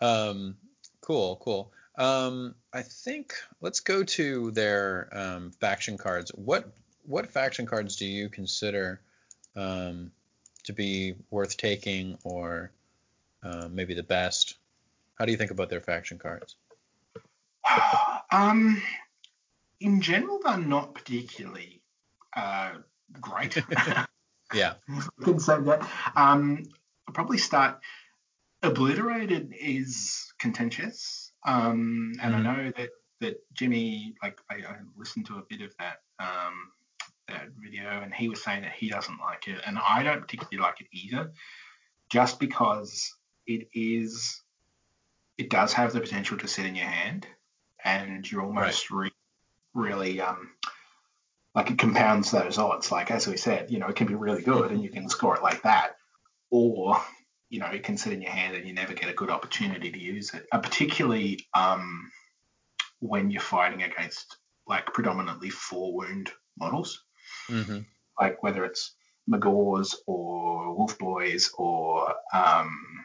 Um, 0.01 0.57
cool, 1.01 1.37
cool. 1.43 1.73
Um, 1.99 2.55
I 2.73 2.83
think 2.83 3.35
let's 3.61 3.81
go 3.81 4.03
to 4.03 4.51
their 4.51 5.09
um, 5.13 5.51
faction 5.53 5.99
cards. 5.99 6.31
What 6.35 6.73
what 7.07 7.31
faction 7.31 7.67
cards 7.67 7.97
do 7.97 8.07
you 8.07 8.29
consider 8.29 9.01
um, 9.55 10.11
to 10.65 10.73
be 10.73 11.15
worth 11.31 11.57
taking, 11.57 12.19
or 12.25 12.71
uh, 13.43 13.69
maybe 13.71 13.95
the 13.95 14.03
best? 14.03 14.57
How 15.19 15.25
do 15.25 15.33
you 15.33 15.39
think 15.39 15.51
about 15.51 15.71
their 15.71 15.81
faction 15.81 16.19
cards? 16.19 16.57
um, 18.33 18.83
in 19.81 20.01
general, 20.01 20.41
they're 20.45 20.59
not 20.59 20.95
particularly 20.95 21.83
uh, 22.35 22.73
great. 23.21 23.57
Yeah, 24.55 24.75
I 24.89 25.25
can 25.25 25.41
say 25.41 25.61
that. 25.61 25.81
Um, 26.15 26.63
I'll 27.09 27.15
probably 27.15 27.39
start. 27.39 27.81
Obliterated 28.63 29.53
is 29.61 30.33
contentious, 30.39 31.33
um, 31.45 32.13
and 32.23 32.33
Mhm. 32.33 32.39
I 32.39 32.43
know 32.43 32.73
that 32.77 32.91
that 33.21 33.37
Jimmy, 33.55 34.15
like, 34.23 34.41
I, 34.49 34.55
I 34.55 34.77
listened 34.97 35.27
to 35.27 35.39
a 35.39 35.43
bit 35.49 35.63
of 35.63 35.75
that 35.79 35.97
um, 36.21 36.71
that 37.27 37.49
video, 37.59 37.89
and 37.89 38.15
he 38.15 38.29
was 38.29 38.41
saying 38.43 38.63
that 38.63 38.73
he 38.73 38.89
doesn't 38.89 39.19
like 39.19 39.49
it, 39.49 39.61
and 39.67 39.79
I 39.79 40.05
don't 40.05 40.21
particularly 40.21 40.59
like 40.59 40.81
it 40.81 40.87
either, 40.93 41.33
just 42.09 42.39
because 42.39 43.13
it 43.49 43.69
is, 43.75 44.43
it 45.39 45.51
does 45.51 45.73
have 45.75 45.93
the 45.93 46.01
potential 46.01 46.39
to 46.39 46.49
sit 46.49 46.67
in 46.67 46.75
your 46.75 46.87
hand, 46.87 47.27
and 47.85 48.31
you're 48.31 48.43
almost 48.43 48.91
re- 48.91 49.11
really 49.75 50.21
um, 50.21 50.51
like 51.55 51.71
it 51.71 51.79
compounds 51.79 52.31
those 52.31 52.59
odds. 52.59 52.91
Like 52.91 53.11
as 53.11 53.27
we 53.27 53.37
said, 53.37 53.71
you 53.71 53.79
know, 53.79 53.89
it 53.89 53.97
can 53.97 54.07
be 54.07 54.15
really 54.15 54.43
good 54.43 54.71
and 54.71 54.83
you 54.83 54.91
can 54.91 55.09
score 55.09 55.37
it 55.37 55.43
like 55.43 55.63
that, 55.63 55.97
or 56.51 57.01
you 57.49 57.61
know, 57.61 57.67
it 57.67 57.85
can 57.85 57.97
sit 57.97 58.13
in 58.13 58.23
your 58.23 58.33
hand 58.33 58.57
and 58.57 58.67
you 58.67 58.75
never 58.75 58.93
get 58.93 59.09
a 59.09 59.15
good 59.15 59.31
opportunity 59.31 59.91
to 59.91 59.99
use 59.99 60.35
it. 60.35 60.47
Uh, 60.51 60.59
particularly 60.59 61.47
um, 61.55 62.11
when 62.99 63.31
you're 63.31 63.41
fighting 63.41 63.83
against 63.83 64.37
like 64.67 64.87
predominantly 64.87 65.51
four 65.51 65.95
wound 65.95 66.31
models, 66.59 67.03
hmm 67.49 67.81
like 68.19 68.43
whether 68.43 68.65
it's 68.65 68.95
Magore's 69.29 69.95
or 70.07 70.75
Wolf 70.75 70.99
Boys 70.99 71.51
or 71.59 72.15
um, 72.33 73.05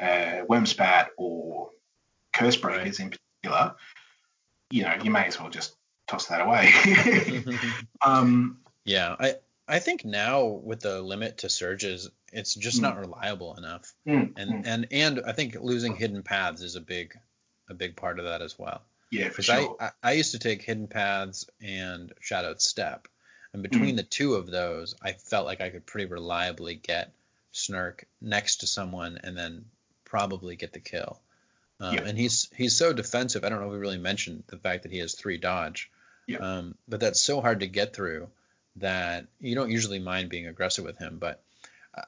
uh, 0.00 0.44
Wurmspat 0.48 1.08
or 1.16 1.70
Curse 2.32 2.56
Breakers 2.56 2.98
in 3.00 3.10
particular, 3.10 3.74
you 4.70 4.82
know, 4.84 4.94
you 5.02 5.10
may 5.10 5.26
as 5.26 5.38
well 5.38 5.50
just 5.50 5.74
toss 6.06 6.26
that 6.26 6.40
away. 6.40 6.72
um, 8.04 8.58
yeah. 8.84 9.14
I 9.18 9.34
I 9.68 9.78
think 9.78 10.04
now 10.04 10.44
with 10.44 10.80
the 10.80 11.00
limit 11.00 11.38
to 11.38 11.48
surges, 11.48 12.10
it's 12.32 12.54
just 12.54 12.78
Mm. 12.78 12.82
not 12.82 12.98
reliable 12.98 13.54
enough. 13.56 13.92
mm, 14.06 14.32
and 14.36 14.50
mm, 14.50 14.62
and 14.64 14.86
and 14.90 15.22
I 15.26 15.32
think 15.32 15.56
losing 15.60 15.94
hidden 15.94 16.22
paths 16.22 16.62
is 16.62 16.74
a 16.76 16.80
big 16.80 17.14
a 17.68 17.74
big 17.74 17.96
part 17.96 18.18
of 18.18 18.24
that 18.24 18.42
as 18.42 18.58
well. 18.58 18.82
yeah, 19.10 19.28
for 19.28 19.42
sure. 19.42 19.76
I, 19.78 19.86
I 19.86 19.90
I 20.02 20.12
used 20.12 20.32
to 20.32 20.38
take 20.38 20.62
hidden 20.62 20.88
paths 20.88 21.46
and 21.60 22.12
shadowed 22.20 22.60
step, 22.60 23.08
and 23.52 23.62
between 23.62 23.96
the 23.96 24.02
two 24.02 24.34
of 24.34 24.50
those, 24.50 24.94
I 25.02 25.12
felt 25.12 25.46
like 25.46 25.60
I 25.60 25.70
could 25.70 25.86
pretty 25.86 26.10
reliably 26.10 26.74
get 26.74 27.12
Snirk 27.52 28.06
next 28.20 28.56
to 28.58 28.66
someone 28.66 29.18
and 29.22 29.36
then 29.36 29.66
probably 30.12 30.56
get 30.56 30.74
the 30.74 30.78
kill. 30.80 31.18
Um, 31.80 31.94
Yeah. 31.94 32.02
And 32.02 32.18
he's 32.18 32.50
he's 32.54 32.76
so 32.76 32.92
defensive. 32.92 33.44
I 33.44 33.48
don't 33.48 33.60
know 33.60 33.66
if 33.68 33.72
we 33.72 33.78
really 33.78 33.98
mentioned 33.98 34.44
the 34.48 34.58
fact 34.58 34.82
that 34.82 34.92
he 34.92 34.98
has 34.98 35.14
three 35.14 35.38
dodge. 35.38 35.90
Yeah. 36.26 36.38
Um, 36.38 36.74
but 36.86 37.00
that's 37.00 37.20
so 37.20 37.40
hard 37.40 37.60
to 37.60 37.66
get 37.66 37.94
through 37.96 38.28
that 38.76 39.26
you 39.40 39.54
don't 39.54 39.70
usually 39.70 39.98
mind 39.98 40.28
being 40.28 40.46
aggressive 40.46 40.84
with 40.84 40.98
him. 40.98 41.16
But 41.18 41.42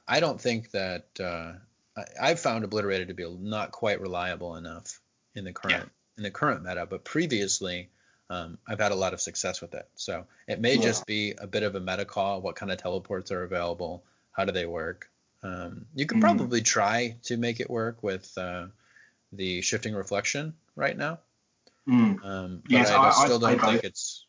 I- 0.07 0.19
don't 0.19 0.39
think 0.39 0.69
that 0.71 1.05
uh, 1.19 1.53
I, 1.97 2.03
I've 2.29 2.39
found 2.39 2.63
obliterated 2.63 3.07
to 3.09 3.13
be 3.15 3.27
not 3.27 3.71
quite 3.71 3.99
reliable 4.01 4.55
enough 4.55 5.01
in 5.33 5.43
the 5.43 5.51
current 5.51 5.89
in 6.17 6.23
the 6.23 6.31
current 6.31 6.63
meta. 6.63 6.85
But 6.85 7.03
previously, 7.03 7.89
um, 8.29 8.59
I've 8.67 8.79
had 8.79 8.91
a 8.91 8.95
lot 9.03 9.13
of 9.13 9.19
success 9.19 9.61
with 9.61 9.73
it. 9.73 9.87
So 9.95 10.27
it 10.47 10.61
may 10.61 10.75
Yeah. 10.75 10.83
just 10.89 11.05
be 11.07 11.33
a 11.37 11.47
bit 11.47 11.63
of 11.63 11.73
a 11.75 11.79
meta 11.79 12.05
call. 12.05 12.39
What 12.41 12.55
kind 12.55 12.71
of 12.71 12.77
teleports 12.77 13.31
are 13.31 13.41
available? 13.43 14.03
How 14.31 14.45
do 14.45 14.51
they 14.51 14.67
work? 14.67 15.09
Um, 15.45 15.85
you 15.93 16.07
could 16.07 16.17
Mhm. 16.17 16.21
probably 16.21 16.61
try 16.61 17.17
to 17.23 17.37
make 17.37 17.59
it 17.59 17.69
work 17.69 18.01
with 18.01 18.35
uh, 18.37 18.67
the 19.31 19.61
shifting 19.61 19.93
reflection 19.93 20.55
right 20.75 20.97
now. 20.97 21.19
Mm. 21.87 22.25
Um, 22.25 22.57
but 22.63 22.71
Yes, 22.71 22.89
I, 22.89 22.95
I- 22.95 23.09
I 23.09 23.25
still 23.25 23.37
don't 23.39 23.59
think 23.61 23.83
it's 23.83 24.25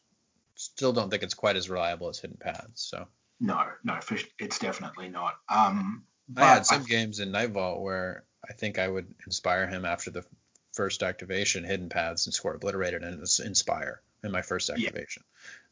still 0.57 0.93
don't 0.93 1.09
think 1.11 1.23
it's 1.23 1.35
quite 1.35 1.57
as 1.57 1.71
reliable 1.71 2.09
as 2.11 2.19
hidden 2.19 2.37
paths. 2.37 2.83
So 2.83 3.09
No, 3.41 3.67
no, 3.83 3.99
it's 4.39 4.59
definitely 4.59 5.09
not. 5.09 5.39
Um, 5.49 6.05
but 6.29 6.45
I 6.45 6.55
had 6.55 6.67
some 6.67 6.85
games 6.85 7.21
in 7.21 7.31
Nightvault 7.33 7.81
where 7.81 8.25
I 8.49 8.53
think 8.53 8.79
I 8.79 8.87
would 8.89 9.15
inspire 9.25 9.67
him 9.67 9.85
after 9.85 10.11
the 10.11 10.25
first 10.73 11.03
activation, 11.03 11.65
hidden 11.65 11.89
paths, 11.89 12.27
and 12.27 12.35
score 12.35 12.55
obliterated 12.55 13.03
and 13.03 13.23
inspire 13.45 14.03
in 14.23 14.33
my 14.33 14.43
first 14.43 14.69
activation. 14.71 15.23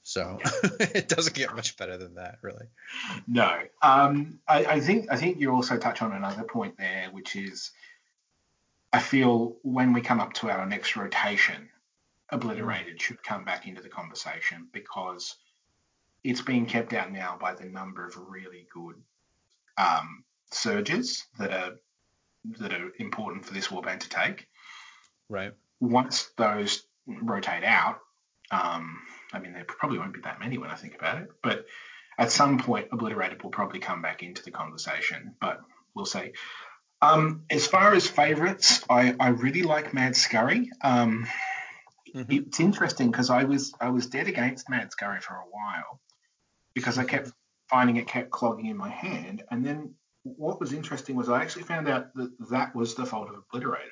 So 0.04 0.38
it 0.80 1.08
doesn't 1.08 1.34
get 1.34 1.56
much 1.56 1.78
better 1.78 1.96
than 1.96 2.16
that, 2.16 2.36
really. 2.42 2.66
No, 3.26 3.58
um, 3.80 4.38
I, 4.46 4.64
I 4.66 4.80
think 4.80 5.06
I 5.10 5.16
think 5.16 5.40
you 5.40 5.50
also 5.50 5.78
touch 5.78 6.02
on 6.02 6.12
another 6.12 6.44
point 6.44 6.76
there, 6.76 7.08
which 7.10 7.34
is 7.34 7.70
I 8.92 9.00
feel 9.00 9.56
when 9.62 9.94
we 9.94 10.02
come 10.02 10.20
up 10.20 10.34
to 10.34 10.50
our 10.50 10.66
next 10.66 10.94
rotation, 10.94 11.70
obliterated 12.28 13.00
should 13.00 13.22
come 13.22 13.44
back 13.44 13.66
into 13.66 13.82
the 13.82 13.88
conversation 13.88 14.68
because 14.72 15.36
it's 16.22 16.42
being 16.42 16.66
kept 16.66 16.92
out 16.92 17.10
now 17.10 17.38
by 17.40 17.54
the 17.54 17.64
number 17.64 18.06
of 18.06 18.14
really 18.28 18.66
good 18.72 18.96
um, 19.78 20.22
surges 20.50 21.24
that 21.38 21.50
are 21.50 21.72
that 22.58 22.74
are 22.74 22.92
important 22.98 23.46
for 23.46 23.54
this 23.54 23.68
warband 23.68 24.00
to 24.00 24.08
take. 24.10 24.46
Right. 25.30 25.54
Once 25.80 26.30
those 26.36 26.84
rotate 27.06 27.64
out, 27.64 28.00
um, 28.50 29.00
I 29.34 29.40
mean 29.40 29.52
there 29.52 29.64
probably 29.64 29.98
won't 29.98 30.14
be 30.14 30.20
that 30.20 30.40
many 30.40 30.58
when 30.58 30.70
I 30.70 30.76
think 30.76 30.94
about 30.94 31.22
it, 31.22 31.28
but 31.42 31.66
at 32.16 32.30
some 32.30 32.58
point 32.58 32.88
obliterated 32.92 33.42
will 33.42 33.50
probably 33.50 33.80
come 33.80 34.00
back 34.00 34.22
into 34.22 34.42
the 34.42 34.50
conversation. 34.50 35.34
But 35.40 35.60
we'll 35.94 36.06
see. 36.06 36.32
Um, 37.02 37.42
as 37.50 37.66
far 37.66 37.92
as 37.94 38.06
favourites, 38.06 38.82
I, 38.88 39.14
I 39.18 39.28
really 39.28 39.62
like 39.62 39.92
Mad 39.92 40.16
Scurry. 40.16 40.70
Um, 40.80 41.26
mm-hmm. 42.14 42.32
It's 42.32 42.60
interesting 42.60 43.10
because 43.10 43.28
I 43.30 43.44
was 43.44 43.74
I 43.80 43.90
was 43.90 44.06
dead 44.06 44.28
against 44.28 44.70
Mad 44.70 44.90
Scurry 44.92 45.20
for 45.20 45.34
a 45.34 45.44
while 45.50 46.00
because 46.74 46.96
I 46.98 47.04
kept 47.04 47.30
finding 47.68 47.96
it 47.96 48.06
kept 48.06 48.30
clogging 48.30 48.66
in 48.66 48.76
my 48.76 48.88
hand, 48.88 49.42
and 49.50 49.66
then 49.66 49.94
what 50.22 50.58
was 50.58 50.72
interesting 50.72 51.16
was 51.16 51.28
I 51.28 51.42
actually 51.42 51.64
found 51.64 51.88
out 51.88 52.14
that 52.14 52.32
that 52.50 52.74
was 52.74 52.94
the 52.94 53.04
fault 53.04 53.28
of 53.28 53.36
Obliterated. 53.36 53.90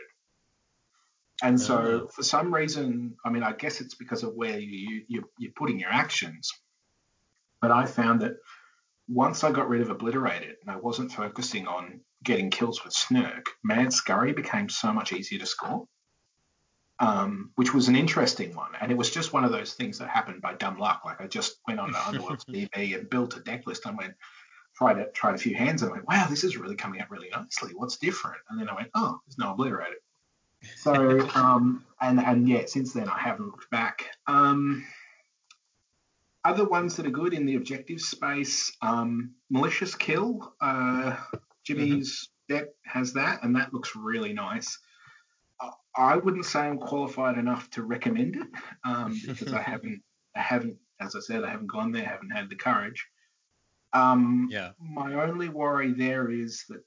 And 1.43 1.61
so, 1.61 2.09
for 2.15 2.23
some 2.23 2.55
reason, 2.55 3.17
I 3.25 3.31
mean, 3.31 3.43
I 3.43 3.53
guess 3.53 3.81
it's 3.81 3.97
because 3.97 4.23
of 4.23 4.35
where 4.35 4.59
you, 4.59 5.03
you 5.09 5.25
you're 5.39 5.53
putting 5.57 5.81
your 5.81 5.91
actions. 5.91 6.53
But 7.61 7.73
I 7.73 7.87
found 7.87 8.23
that 8.23 8.37
once 9.09 9.43
I 9.43 9.51
got 9.51 9.69
rid 9.69 9.81
of 9.81 9.91
Obliterated 9.91 10.57
and 10.63 10.71
I 10.71 10.77
wasn't 10.77 11.13
focusing 11.13 11.67
on 11.67 12.01
getting 12.23 12.51
kills 12.51 12.85
with 12.85 12.93
Snirk, 12.93 13.47
Mad 13.65 13.93
Scurry 13.93 14.33
became 14.33 14.69
so 14.69 14.93
much 14.93 15.13
easier 15.13 15.41
to 15.41 15.47
score, 15.47 15.87
um, 17.01 17.51
which 17.57 17.75
was 17.75 17.89
an 17.89 17.97
interesting 17.97 18.55
one. 18.55 18.73
And 18.81 18.93
it 18.93 18.97
was 18.97 19.11
just 19.11 19.33
one 19.33 19.45
of 19.45 19.51
those 19.51 19.75
things 19.75 19.99
that 19.99 20.09
happened 20.09 20.43
by 20.43 20.55
dumb 20.55 20.79
luck. 20.79 21.03
Like 21.05 21.21
I 21.21 21.27
just 21.27 21.57
went 21.67 21.81
on 21.81 21.91
the 21.91 21.99
Underworlds 21.99 22.45
DB 22.49 22.97
and 22.97 23.11
built 23.11 23.37
a 23.37 23.41
deck 23.41 23.67
list 23.67 23.85
and 23.87 23.99
went, 23.99 24.15
tried 24.77 24.99
it, 24.99 25.13
tried 25.15 25.35
a 25.35 25.39
few 25.39 25.57
hands 25.57 25.83
and 25.83 25.91
I 25.91 25.95
went, 25.95 26.09
wow, 26.09 26.27
this 26.31 26.45
is 26.45 26.57
really 26.57 26.77
coming 26.77 27.01
out 27.01 27.11
really 27.11 27.31
nicely. 27.31 27.73
What's 27.75 27.99
different? 27.99 28.39
And 28.49 28.61
then 28.61 28.69
I 28.69 28.75
went, 28.75 28.91
oh, 28.95 29.19
there's 29.27 29.39
no 29.39 29.53
Obliterated. 29.53 29.99
So, 30.77 31.29
um, 31.35 31.85
and, 32.01 32.21
and 32.21 32.49
yeah, 32.49 32.63
since 32.67 32.93
then 32.93 33.09
I 33.09 33.19
haven't 33.19 33.47
looked 33.47 33.71
back. 33.71 34.11
Um, 34.27 34.85
other 36.45 36.65
ones 36.65 36.97
that 36.97 37.07
are 37.07 37.11
good 37.11 37.35
in 37.35 37.47
the 37.47 37.55
objective 37.55 38.01
space, 38.01 38.77
um, 38.83 39.33
malicious 39.51 39.95
kill. 39.95 40.55
Uh, 40.61 41.17
Jimmy's 41.65 42.29
mm-hmm. 42.51 42.59
deck 42.59 42.69
has 42.85 43.13
that, 43.13 43.45
and 43.45 43.55
that 43.57 43.73
looks 43.73 43.95
really 43.95 44.33
nice. 44.33 44.79
I 45.97 46.17
wouldn't 46.17 46.47
say 46.47 46.61
I'm 46.61 46.79
qualified 46.79 47.37
enough 47.37 47.69
to 47.71 47.83
recommend 47.83 48.37
it 48.37 48.49
um, 48.85 49.21
because 49.27 49.53
I 49.53 49.61
haven't, 49.63 50.03
I 50.35 50.41
haven't, 50.41 50.77
as 51.01 51.15
I 51.15 51.21
said, 51.21 51.45
I 51.45 51.51
haven't 51.51 51.71
gone 51.71 51.93
there, 51.93 52.05
haven't 52.05 52.31
had 52.31 52.49
the 52.49 52.57
courage. 52.57 53.07
Um, 53.93 54.49
yeah. 54.51 54.71
My 54.81 55.15
only 55.15 55.49
worry 55.49 55.93
there 55.93 56.31
is 56.31 56.65
that 56.71 56.83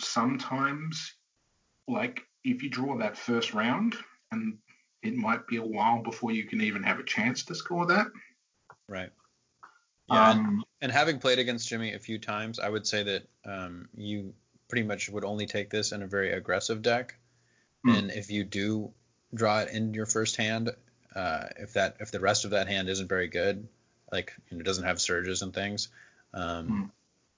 sometimes, 0.00 1.14
like 1.90 2.22
if 2.44 2.62
you 2.62 2.70
draw 2.70 2.98
that 2.98 3.16
first 3.16 3.54
round 3.54 3.96
and 4.32 4.58
it 5.02 5.14
might 5.14 5.46
be 5.46 5.56
a 5.56 5.64
while 5.64 6.02
before 6.02 6.32
you 6.32 6.44
can 6.44 6.60
even 6.60 6.82
have 6.82 6.98
a 6.98 7.04
chance 7.04 7.44
to 7.44 7.54
score 7.54 7.86
that. 7.86 8.06
Right. 8.88 9.10
Yeah. 10.08 10.30
Um, 10.30 10.38
and, 10.38 10.64
and, 10.82 10.92
having 10.92 11.18
played 11.18 11.38
against 11.38 11.68
Jimmy 11.68 11.94
a 11.94 11.98
few 11.98 12.18
times, 12.18 12.58
I 12.58 12.68
would 12.68 12.86
say 12.86 13.02
that 13.04 13.28
um, 13.44 13.88
you 13.96 14.34
pretty 14.68 14.86
much 14.86 15.08
would 15.08 15.24
only 15.24 15.46
take 15.46 15.70
this 15.70 15.92
in 15.92 16.02
a 16.02 16.06
very 16.06 16.32
aggressive 16.32 16.82
deck. 16.82 17.16
Hmm. 17.84 17.94
And 17.94 18.10
if 18.10 18.30
you 18.30 18.44
do 18.44 18.92
draw 19.32 19.60
it 19.60 19.70
in 19.70 19.94
your 19.94 20.06
first 20.06 20.36
hand, 20.36 20.70
uh, 21.14 21.46
if 21.58 21.74
that 21.74 21.96
if 22.00 22.10
the 22.10 22.20
rest 22.20 22.44
of 22.44 22.50
that 22.52 22.68
hand 22.68 22.88
isn't 22.88 23.08
very 23.08 23.28
good, 23.28 23.68
like 24.12 24.32
you 24.50 24.56
know, 24.56 24.62
doesn't 24.62 24.84
have 24.84 25.00
surges 25.00 25.42
and 25.42 25.54
things, 25.54 25.88
um, 26.34 26.66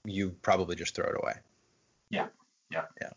hmm. 0.03 0.09
you 0.09 0.35
probably 0.41 0.75
just 0.75 0.95
throw 0.95 1.05
it 1.05 1.15
away. 1.21 1.33
Yeah. 2.09 2.27
Yeah. 2.71 2.85
Yeah. 2.99 3.09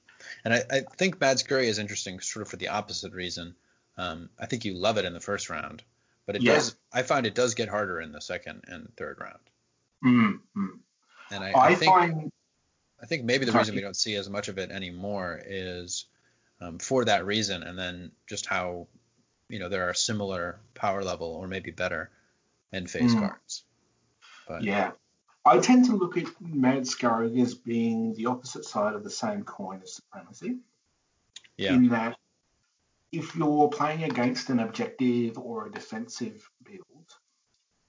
And 0.45 0.55
I, 0.55 0.63
I 0.71 0.81
think 0.97 1.21
Mad 1.21 1.39
Scurry 1.39 1.69
is 1.69 1.79
interesting 1.79 2.21
sort 2.21 2.43
of 2.43 2.49
for 2.49 2.57
the 2.57 2.69
opposite 2.69 3.13
reason. 3.13 3.55
Um, 3.99 4.29
I 4.39 4.47
think 4.47 4.65
you 4.65 4.75
love 4.75 4.99
it 4.99 5.05
in 5.05 5.15
the 5.15 5.21
first 5.21 5.49
round, 5.49 5.83
but 6.27 6.37
it 6.37 6.43
yeah. 6.43 6.55
does. 6.55 6.77
I 6.93 7.03
find 7.03 7.27
it 7.27 7.35
does 7.35 7.55
get 7.55 7.69
harder 7.69 8.01
in 8.01 8.13
the 8.13 8.21
second 8.21 8.65
and 8.67 8.93
third 8.97 9.19
round. 9.21 9.39
Mm-hmm. 10.05 10.67
And 11.31 11.45
I, 11.45 11.51
I, 11.51 11.67
I 11.69 11.75
think 11.75 11.93
find, 11.93 12.33
I 13.03 13.07
think 13.07 13.25
maybe 13.25 13.45
the 13.45 13.53
reason 13.53 13.75
we 13.75 13.81
don't 13.81 13.97
see 13.97 14.15
as 14.15 14.29
much 14.29 14.49
of 14.49 14.59
it 14.59 14.71
anymore 14.71 15.41
is 15.45 16.07
um, 16.61 16.79
for 16.79 17.05
that 17.05 17.27
reason, 17.27 17.63
and 17.63 17.79
then 17.79 18.13
just 18.27 18.47
how 18.47 18.87
you 19.49 19.59
know 19.59 19.69
there 19.69 19.89
are 19.89 19.95
similar 19.95 20.59
power 20.75 21.03
level 21.03 21.29
or 21.29 21.49
maybe 21.49 21.71
better 21.71 22.11
end 22.73 22.91
phase 22.91 23.15
mm. 23.15 23.21
cards. 23.21 23.63
But, 24.49 24.63
yeah, 24.63 24.93
I 25.47 25.59
tend 25.59 25.85
to 25.87 25.97
look 25.97 26.17
at 26.17 26.27
Mad 26.41 26.87
Scurry 26.87 27.41
as 27.41 27.55
being 27.55 28.15
the 28.15 28.27
opposite 28.27 28.65
side 28.65 28.95
of 28.95 29.05
the 29.05 29.11
same 29.11 29.45
coin 29.45 29.81
as 29.83 29.95
Supremacy. 29.95 30.57
Yeah. 31.57 31.75
In 31.75 31.89
that 31.89 32.17
if 33.13 33.35
you're 33.37 33.69
playing 33.69 34.03
against 34.03 34.51
an 34.51 34.59
objective 34.59 35.39
or 35.39 35.67
a 35.67 35.71
defensive 35.73 36.49
build, 36.65 37.13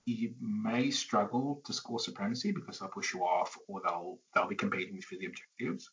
you 0.06 0.34
may 0.40 0.90
struggle 0.90 1.62
to 1.66 1.74
score 1.74 2.00
supremacy 2.00 2.52
because 2.52 2.80
they'll 2.80 2.90
push 2.90 3.14
you 3.14 3.24
off 3.24 3.58
or 3.68 3.82
they'll 3.84 4.20
they'll 4.34 4.48
be 4.48 4.56
competing 4.56 5.02
for 5.02 5.16
the 5.16 5.26
objectives. 5.26 5.90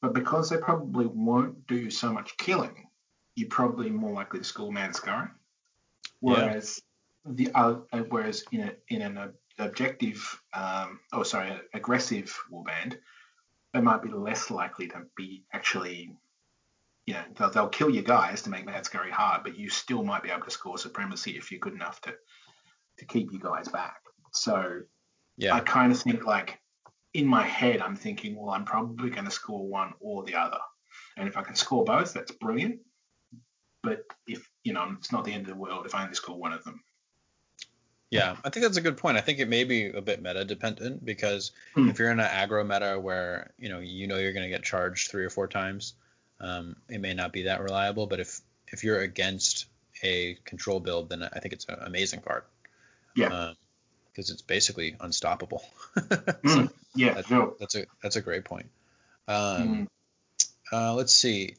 But 0.00 0.14
because 0.14 0.48
they 0.48 0.56
probably 0.56 1.06
won't 1.06 1.66
do 1.66 1.90
so 1.90 2.12
much 2.12 2.36
killing, 2.38 2.88
you're 3.34 3.48
probably 3.48 3.90
more 3.90 4.12
likely 4.12 4.40
to 4.40 4.44
score 4.44 4.72
Mad 4.72 4.96
Scurry. 4.96 5.28
Whereas 6.20 6.80
yeah. 7.26 7.32
the 7.34 7.50
uh, 7.54 7.74
whereas 8.08 8.44
in 8.52 8.60
a, 8.60 8.72
in 8.88 9.02
an 9.02 9.32
objective, 9.64 10.40
um, 10.54 11.00
oh 11.12 11.22
sorry, 11.22 11.52
aggressive 11.74 12.36
warband, 12.50 12.98
they 13.72 13.80
might 13.80 14.02
be 14.02 14.10
less 14.10 14.50
likely 14.50 14.88
to 14.88 15.02
be 15.16 15.44
actually 15.52 16.16
you 17.06 17.14
know, 17.14 17.22
they'll, 17.36 17.50
they'll 17.50 17.68
kill 17.68 17.90
your 17.90 18.04
guys 18.04 18.42
to 18.42 18.50
make 18.50 18.66
that 18.66 18.86
Scurry 18.86 19.10
hard, 19.10 19.42
but 19.42 19.58
you 19.58 19.68
still 19.68 20.04
might 20.04 20.22
be 20.22 20.30
able 20.30 20.44
to 20.44 20.50
score 20.50 20.78
supremacy 20.78 21.32
if 21.32 21.50
you're 21.50 21.60
good 21.60 21.74
enough 21.74 22.00
to 22.02 22.14
to 22.98 23.04
keep 23.06 23.32
you 23.32 23.40
guys 23.40 23.68
back. 23.68 23.96
So 24.32 24.82
yeah. 25.36 25.54
I 25.54 25.60
kind 25.60 25.90
of 25.90 26.00
think 26.00 26.24
like 26.26 26.60
in 27.14 27.26
my 27.26 27.42
head, 27.42 27.80
I'm 27.80 27.96
thinking, 27.96 28.36
well, 28.36 28.54
I'm 28.54 28.64
probably 28.64 29.10
going 29.10 29.24
to 29.24 29.30
score 29.30 29.66
one 29.66 29.94
or 30.00 30.24
the 30.24 30.34
other, 30.34 30.58
and 31.16 31.26
if 31.26 31.36
I 31.36 31.42
can 31.42 31.56
score 31.56 31.84
both, 31.84 32.12
that's 32.12 32.32
brilliant. 32.32 32.80
But 33.82 34.04
if 34.28 34.48
you 34.62 34.72
know, 34.72 34.94
it's 34.96 35.10
not 35.10 35.24
the 35.24 35.32
end 35.32 35.42
of 35.42 35.48
the 35.48 35.60
world 35.60 35.86
if 35.86 35.94
I 35.94 36.02
only 36.02 36.14
score 36.14 36.38
one 36.38 36.52
of 36.52 36.62
them. 36.64 36.82
Yeah, 38.12 38.36
I 38.44 38.50
think 38.50 38.64
that's 38.64 38.76
a 38.76 38.82
good 38.82 38.98
point. 38.98 39.16
I 39.16 39.22
think 39.22 39.38
it 39.38 39.48
may 39.48 39.64
be 39.64 39.86
a 39.86 40.02
bit 40.02 40.22
meta 40.22 40.44
dependent 40.44 41.02
because 41.02 41.52
hmm. 41.74 41.88
if 41.88 41.98
you're 41.98 42.10
in 42.10 42.20
an 42.20 42.26
aggro 42.26 42.66
meta 42.66 43.00
where 43.00 43.52
you 43.58 43.70
know 43.70 43.78
you 43.78 44.06
know 44.06 44.18
you're 44.18 44.34
going 44.34 44.44
to 44.44 44.50
get 44.50 44.62
charged 44.62 45.10
three 45.10 45.24
or 45.24 45.30
four 45.30 45.48
times, 45.48 45.94
um, 46.38 46.76
it 46.90 47.00
may 47.00 47.14
not 47.14 47.32
be 47.32 47.44
that 47.44 47.62
reliable, 47.62 48.06
but 48.06 48.20
if 48.20 48.40
if 48.68 48.84
you're 48.84 49.00
against 49.00 49.66
a 50.02 50.36
control 50.44 50.78
build, 50.78 51.08
then 51.08 51.22
I 51.22 51.38
think 51.38 51.54
it's 51.54 51.66
an 51.66 51.78
amazing 51.80 52.20
card. 52.20 52.42
Yeah. 53.16 53.54
Because 54.12 54.30
um, 54.30 54.34
it's 54.34 54.42
basically 54.42 54.96
unstoppable. 55.00 55.62
so 55.94 56.00
mm, 56.06 56.72
yeah, 56.94 57.14
that's, 57.14 57.30
no. 57.30 57.54
that's 57.58 57.74
a 57.76 57.86
that's 58.02 58.16
a 58.16 58.20
great 58.20 58.44
point. 58.44 58.66
Um, 59.26 59.36
mm. 59.36 59.86
uh, 60.72 60.94
let's 60.94 61.14
see. 61.14 61.56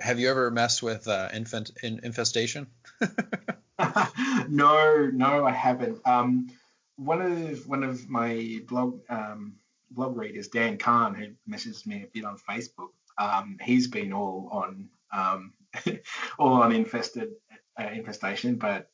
Have 0.00 0.18
you 0.18 0.30
ever 0.30 0.50
messed 0.50 0.82
with 0.82 1.06
uh, 1.06 1.28
infant 1.32 1.70
in, 1.82 2.00
infestation? 2.02 2.66
no, 4.48 5.10
no, 5.12 5.44
I 5.44 5.52
haven't. 5.52 5.98
Um, 6.06 6.48
one 6.96 7.22
of 7.22 7.66
one 7.66 7.82
of 7.82 8.08
my 8.08 8.60
blog 8.68 9.00
um, 9.08 9.54
blog 9.90 10.16
readers, 10.16 10.48
Dan 10.48 10.78
Kahn, 10.78 11.14
who 11.14 11.28
messages 11.46 11.86
me 11.86 12.02
a 12.02 12.06
bit 12.06 12.24
on 12.24 12.36
Facebook, 12.38 12.90
um, 13.18 13.58
he's 13.62 13.88
been 13.88 14.12
all 14.12 14.48
on 14.52 14.88
um, 15.12 15.52
all 16.38 16.62
on 16.62 16.72
infested 16.72 17.30
uh, 17.78 17.88
infestation, 17.92 18.56
but 18.56 18.90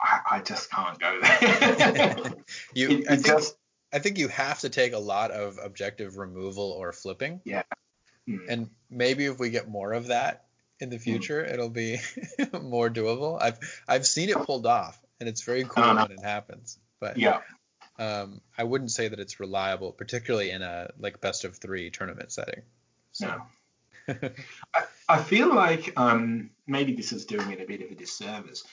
I, 0.00 0.20
I, 0.32 0.40
just 0.40 0.70
can't 0.70 0.98
go 0.98 1.20
there. 1.20 2.34
you, 2.74 2.90
it, 2.90 3.04
I 3.08 3.14
think, 3.14 3.26
just, 3.26 3.56
I 3.92 3.98
think 3.98 4.18
you 4.18 4.28
have 4.28 4.60
to 4.60 4.68
take 4.68 4.94
a 4.94 4.98
lot 4.98 5.30
of 5.30 5.58
objective 5.62 6.16
removal 6.16 6.72
or 6.72 6.92
flipping. 6.92 7.40
Yeah. 7.44 7.62
Mm. 8.28 8.40
And 8.48 8.70
maybe 8.90 9.26
if 9.26 9.38
we 9.38 9.50
get 9.50 9.68
more 9.68 9.92
of 9.92 10.08
that 10.08 10.46
in 10.82 10.90
the 10.90 10.96
hmm. 10.96 11.02
future, 11.02 11.44
it'll 11.44 11.70
be 11.70 11.98
more 12.60 12.90
doable. 12.90 13.40
I've 13.40 13.58
I've 13.88 14.06
seen 14.06 14.28
it 14.28 14.36
pulled 14.36 14.66
off, 14.66 15.00
and 15.20 15.28
it's 15.28 15.42
very 15.42 15.64
cool 15.64 15.84
uh, 15.84 15.94
when 15.94 16.18
it 16.18 16.22
happens. 16.22 16.78
But 17.00 17.16
yeah. 17.16 17.40
Um, 17.98 18.40
I 18.58 18.64
wouldn't 18.64 18.90
say 18.90 19.08
that 19.08 19.20
it's 19.20 19.38
reliable, 19.38 19.92
particularly 19.92 20.50
in 20.50 20.62
a 20.62 20.90
like 20.98 21.20
best 21.20 21.44
of 21.44 21.56
three 21.56 21.90
tournament 21.90 22.32
setting. 22.32 22.62
So. 23.12 23.26
No. 23.28 23.42
I, 24.74 24.82
I, 25.08 25.22
feel 25.22 25.54
like 25.54 25.92
um, 25.96 26.50
maybe 26.66 26.94
this 26.94 27.12
is 27.12 27.24
doing 27.24 27.52
it 27.52 27.60
a 27.60 27.66
bit 27.66 27.82
of 27.82 27.90
a 27.92 27.94
disservice, 27.94 28.64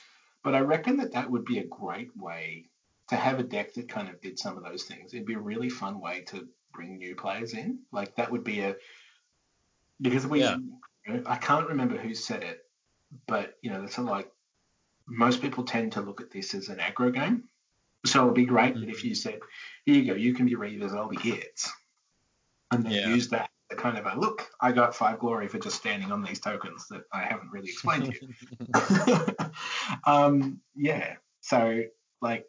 but 0.44 0.56
I 0.56 0.62
reckon 0.62 0.98
that 0.98 1.12
that 1.12 1.30
would 1.30 1.46
be 1.46 1.60
a 1.60 1.66
great 1.66 2.18
way 2.18 2.66
to 3.10 3.16
have 3.16 3.40
a 3.40 3.44
deck 3.44 3.76
that 3.76 3.90
kind 3.90 4.10
of 4.10 4.20
did 4.22 4.40
some 4.40 4.58
of 4.58 4.64
those 4.64 4.84
things. 4.86 5.14
It'd 5.14 5.28
be 5.28 5.36
a 5.36 5.40
really 5.40 5.70
fun 5.70 6.00
way 6.00 6.22
to 6.30 6.48
bring 6.74 6.98
new 6.98 7.16
players 7.16 7.54
in. 7.54 7.80
Like 7.92 8.16
that 8.16 8.32
would 8.32 8.44
be 8.44 8.62
a 8.62 8.76
because 10.02 10.26
we 10.26 10.42
yeah. 10.42 10.58
I 11.26 11.36
can't 11.36 11.70
remember 11.70 11.98
who 11.98 12.14
said 12.14 12.44
it, 12.44 12.60
but 13.28 13.56
you 13.62 13.72
know, 13.72 13.82
that's 13.82 13.98
like 13.98 14.32
most 15.08 15.42
people 15.42 15.64
tend 15.64 15.94
to 15.94 16.02
look 16.02 16.22
at 16.22 16.32
this 16.32 16.54
as 16.54 16.70
an 16.70 16.78
aggro 16.78 17.14
game. 17.14 17.46
So 18.06 18.24
it'd 18.24 18.36
be 18.36 18.46
great 18.46 18.76
mm-hmm. 18.76 18.90
if 18.90 19.04
you 19.04 19.16
said, 19.16 19.40
"Here 19.86 19.96
you 19.96 20.06
go, 20.06 20.18
you 20.18 20.34
can 20.34 20.46
be 20.46 20.56
Reavers, 20.56 20.94
I'll 20.94 21.10
be 21.10 21.18
Gitz," 21.18 21.70
and 22.72 22.86
then 22.86 22.94
yeah. 22.94 23.08
use 23.08 23.30
that 23.30 23.50
kind 23.76 23.98
of 23.98 24.06
a 24.06 24.20
look, 24.20 24.48
I 24.60 24.72
got 24.72 24.96
five 24.96 25.20
glory 25.20 25.48
for 25.48 25.60
just 25.60 25.78
standing 25.78 26.12
on 26.12 26.24
these 26.24 26.40
tokens 26.40 26.88
that 26.90 27.04
I 27.14 27.24
haven't 27.24 27.52
really 27.52 27.70
explained 27.70 28.14
to 28.14 28.28
you. 28.28 29.52
um, 30.06 30.62
yeah, 30.76 31.16
so 31.42 31.84
like 32.22 32.46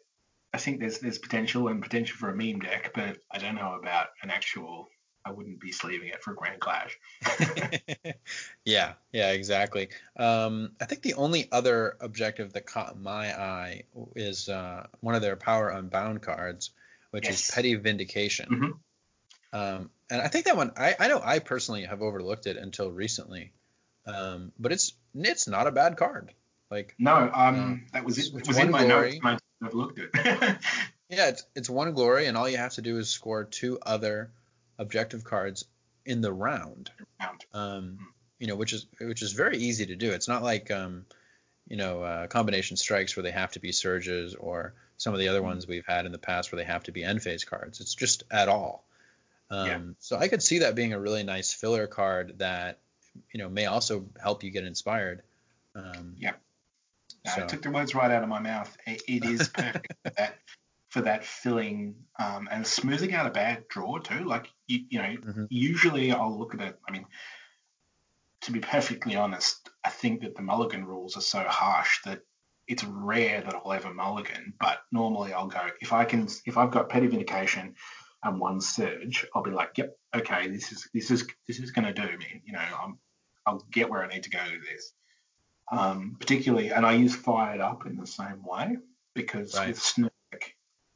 I 0.53 0.57
think 0.57 0.79
there's 0.79 0.99
there's 0.99 1.19
potential 1.19 1.67
and 1.67 1.81
potential 1.81 2.17
for 2.17 2.29
a 2.29 2.35
meme 2.35 2.59
deck, 2.59 2.91
but 2.93 3.17
I 3.31 3.37
don't 3.37 3.55
know 3.55 3.75
about 3.79 4.07
an 4.23 4.29
actual 4.29 4.87
I 5.23 5.31
wouldn't 5.31 5.59
be 5.59 5.71
sleeving 5.71 6.09
it 6.09 6.23
for 6.23 6.33
Grand 6.33 6.59
Clash. 6.59 6.97
yeah, 8.65 8.93
yeah, 9.11 9.31
exactly. 9.31 9.89
Um, 10.17 10.71
I 10.81 10.85
think 10.85 11.03
the 11.03 11.13
only 11.13 11.47
other 11.51 11.95
objective 11.99 12.53
that 12.53 12.65
caught 12.65 12.99
my 12.99 13.31
eye 13.39 13.83
is 14.15 14.49
uh, 14.49 14.87
one 14.99 15.15
of 15.15 15.21
their 15.21 15.35
Power 15.35 15.69
Unbound 15.69 16.21
cards, 16.21 16.71
which 17.11 17.25
yes. 17.25 17.49
is 17.49 17.51
Petty 17.53 17.75
Vindication. 17.75 18.49
Mm-hmm. 18.49 18.71
Um, 19.53 19.89
and 20.09 20.21
I 20.21 20.27
think 20.27 20.45
that 20.45 20.57
one, 20.57 20.71
I, 20.77 20.95
I 20.99 21.07
know 21.07 21.21
I 21.23 21.39
personally 21.39 21.83
have 21.83 22.01
overlooked 22.01 22.47
it 22.47 22.57
until 22.57 22.91
recently, 22.91 23.51
um, 24.07 24.51
but 24.57 24.71
it's 24.71 24.93
it's 25.13 25.47
not 25.47 25.67
a 25.67 25.71
bad 25.71 25.97
card. 25.97 26.33
Like 26.69 26.95
no, 26.97 27.29
um, 27.33 27.85
uh, 27.87 27.93
that 27.93 28.05
was 28.05 28.17
it. 28.17 28.33
It 28.33 28.47
was 28.47 28.57
in 28.57 28.71
my 28.71 28.85
glory. 28.85 29.19
notes. 29.23 29.41
I 29.61 29.65
overlooked 29.65 29.99
it. 29.99 30.09
yeah, 31.09 31.27
it's 31.27 31.43
it's 31.55 31.69
one 31.69 31.93
glory, 31.93 32.27
and 32.27 32.37
all 32.37 32.49
you 32.49 32.57
have 32.57 32.73
to 32.73 32.81
do 32.81 32.97
is 32.97 33.09
score 33.09 33.43
two 33.43 33.77
other 33.81 34.31
objective 34.81 35.23
cards 35.23 35.65
in 36.05 36.21
the 36.21 36.33
round. 36.33 36.91
Um, 37.53 37.99
you 38.39 38.47
know, 38.47 38.55
which 38.55 38.73
is 38.73 38.87
which 38.99 39.21
is 39.21 39.33
very 39.33 39.57
easy 39.57 39.85
to 39.85 39.95
do. 39.95 40.11
It's 40.11 40.27
not 40.27 40.41
like 40.41 40.71
um, 40.71 41.05
you 41.67 41.77
know, 41.77 42.01
uh, 42.01 42.27
combination 42.27 42.75
strikes 42.75 43.15
where 43.15 43.23
they 43.23 43.31
have 43.31 43.51
to 43.51 43.59
be 43.59 43.71
surges 43.71 44.35
or 44.35 44.73
some 44.97 45.13
of 45.13 45.19
the 45.19 45.27
other 45.27 45.41
ones 45.41 45.67
we've 45.67 45.85
had 45.87 46.05
in 46.05 46.11
the 46.11 46.17
past 46.17 46.51
where 46.51 46.57
they 46.57 46.69
have 46.69 46.83
to 46.83 46.91
be 46.91 47.03
end 47.03 47.21
phase 47.21 47.45
cards. 47.45 47.79
It's 47.79 47.95
just 47.95 48.23
at 48.31 48.49
all. 48.49 48.83
Um, 49.49 49.67
yeah. 49.67 49.79
So 49.99 50.17
I 50.17 50.27
could 50.27 50.41
see 50.41 50.59
that 50.59 50.75
being 50.75 50.93
a 50.93 50.99
really 50.99 51.23
nice 51.23 51.53
filler 51.53 51.87
card 51.87 52.39
that 52.39 52.79
you 53.31 53.37
know 53.37 53.49
may 53.49 53.67
also 53.67 54.05
help 54.21 54.43
you 54.43 54.49
get 54.49 54.65
inspired. 54.65 55.21
Um, 55.75 56.15
yeah. 56.17 56.33
So. 57.35 57.43
I 57.43 57.45
took 57.45 57.61
the 57.61 57.69
words 57.69 57.93
right 57.93 58.09
out 58.09 58.23
of 58.23 58.29
my 58.29 58.39
mouth. 58.39 58.75
It 58.87 59.23
is 59.23 59.47
perfect 59.53 59.93
for 60.03 60.11
that 60.17 60.39
for 60.91 61.01
that 61.01 61.23
filling 61.23 61.95
um, 62.19 62.49
and 62.51 62.67
smoothing 62.67 63.13
out 63.13 63.25
a 63.25 63.31
bad 63.31 63.67
draw 63.69 63.97
too. 63.97 64.25
Like 64.25 64.49
you, 64.67 64.81
you 64.89 64.99
know, 64.99 65.15
mm-hmm. 65.15 65.45
usually 65.49 66.11
I'll 66.11 66.37
look 66.37 66.53
at 66.53 66.59
it. 66.59 66.77
I 66.87 66.91
mean, 66.91 67.05
to 68.41 68.51
be 68.51 68.59
perfectly 68.59 69.15
honest, 69.15 69.69
I 69.85 69.89
think 69.89 70.21
that 70.21 70.35
the 70.35 70.41
mulligan 70.41 70.85
rules 70.85 71.15
are 71.15 71.21
so 71.21 71.39
harsh 71.39 72.01
that 72.03 72.19
it's 72.67 72.83
rare 72.83 73.41
that 73.41 73.55
I'll 73.55 73.71
ever 73.71 73.93
mulligan. 73.93 74.53
But 74.59 74.79
normally 74.91 75.31
I'll 75.31 75.47
go 75.47 75.65
if 75.79 75.93
I 75.93 76.03
can 76.03 76.27
if 76.45 76.57
I've 76.57 76.71
got 76.71 76.89
petty 76.89 77.07
vindication 77.07 77.75
and 78.21 78.39
one 78.39 78.59
surge, 78.59 79.25
I'll 79.33 79.43
be 79.43 79.51
like, 79.51 79.77
yep, 79.77 79.97
okay, 80.13 80.49
this 80.49 80.73
is 80.73 80.89
this 80.93 81.09
is 81.09 81.25
this 81.47 81.59
is 81.59 81.71
going 81.71 81.85
to 81.85 81.93
do 81.93 82.17
me. 82.17 82.41
You 82.43 82.51
know, 82.51 82.59
I'm 82.83 82.99
I'll 83.45 83.65
get 83.71 83.89
where 83.89 84.03
I 84.03 84.09
need 84.09 84.23
to 84.23 84.29
go 84.29 84.43
with 84.43 84.69
this. 84.69 84.91
Um, 85.71 86.17
particularly, 86.19 86.73
and 86.73 86.85
I 86.85 86.93
use 86.93 87.15
fired 87.15 87.61
up 87.61 87.85
in 87.85 87.95
the 87.95 88.05
same 88.05 88.43
way 88.43 88.75
because 89.13 89.55
right. 89.55 89.69
with 89.69 89.79
Snirk, 89.79 90.10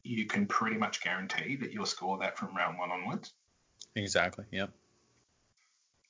you 0.05 0.25
can 0.25 0.45
pretty 0.45 0.77
much 0.77 1.01
guarantee 1.01 1.55
that 1.57 1.73
you'll 1.73 1.85
score 1.85 2.17
that 2.19 2.37
from 2.37 2.55
round 2.55 2.77
one 2.77 2.91
onwards. 2.91 3.33
Exactly. 3.95 4.45
Yep. 4.51 4.71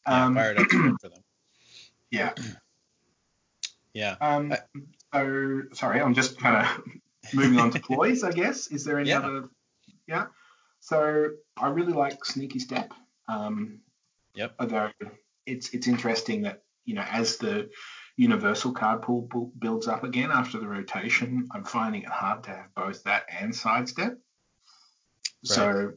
Yeah, 0.08 0.26
um, 0.26 0.36
fired 0.36 0.60
up 0.60 0.68
for 0.68 1.10
them. 1.10 1.24
Yeah. 2.12 2.34
Yeah. 3.94 4.18
Um, 4.20 4.52
I, 4.52 4.58
so 5.14 5.62
sorry, 5.72 6.02
I'm 6.02 6.14
just 6.14 6.38
kind 6.38 6.58
of 6.58 6.84
moving 7.34 7.58
on 7.60 7.72
to 7.72 7.80
ploys, 7.82 8.26
I 8.26 8.32
guess. 8.32 8.68
Is 8.68 8.84
there 8.84 9.00
any 9.00 9.10
yeah. 9.10 9.20
other? 9.20 9.50
Yeah. 10.06 10.26
So 10.82 11.30
I 11.56 11.70
really 11.70 11.94
like 11.94 12.26
Sneaky 12.26 12.60
Step. 12.60 12.94
Um, 13.30 13.80
yep. 14.36 14.54
Although 14.60 14.92
it's 15.46 15.74
it's 15.74 15.88
interesting 15.88 16.42
that 16.42 16.64
you 16.84 16.94
know 16.94 17.06
as 17.10 17.38
the 17.38 17.70
universal 18.18 18.72
card 18.72 19.02
pool 19.02 19.52
builds 19.58 19.88
up 19.88 20.04
again 20.04 20.32
after 20.32 20.60
the 20.60 20.68
rotation, 20.68 21.48
I'm 21.52 21.66
finding 21.66 22.04
it 22.04 22.10
hard 22.10 22.44
to 22.46 22.52
have 22.52 22.74
both 22.76 23.04
that 23.04 23.26
and 23.40 23.54
sidestep. 23.54 24.14
Right. 24.14 24.20
So, 25.44 25.92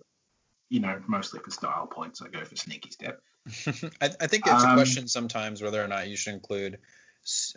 you 0.69 0.81
know, 0.81 1.01
mostly 1.07 1.41
for 1.41 1.51
style 1.51 1.87
points, 1.87 2.21
I 2.21 2.29
go 2.29 2.45
for 2.45 2.57
sneaky 2.57 2.91
step. 2.91 3.21
I, 4.01 4.11
I, 4.21 4.27
think 4.27 4.47
it's 4.47 4.65
um, 4.65 4.73
a 4.73 4.75
question 4.75 5.09
sometimes 5.09 5.63
whether 5.63 5.83
or 5.83 5.89
not 5.89 6.09
you 6.09 6.17
should 6.17 6.35
include 6.35 6.79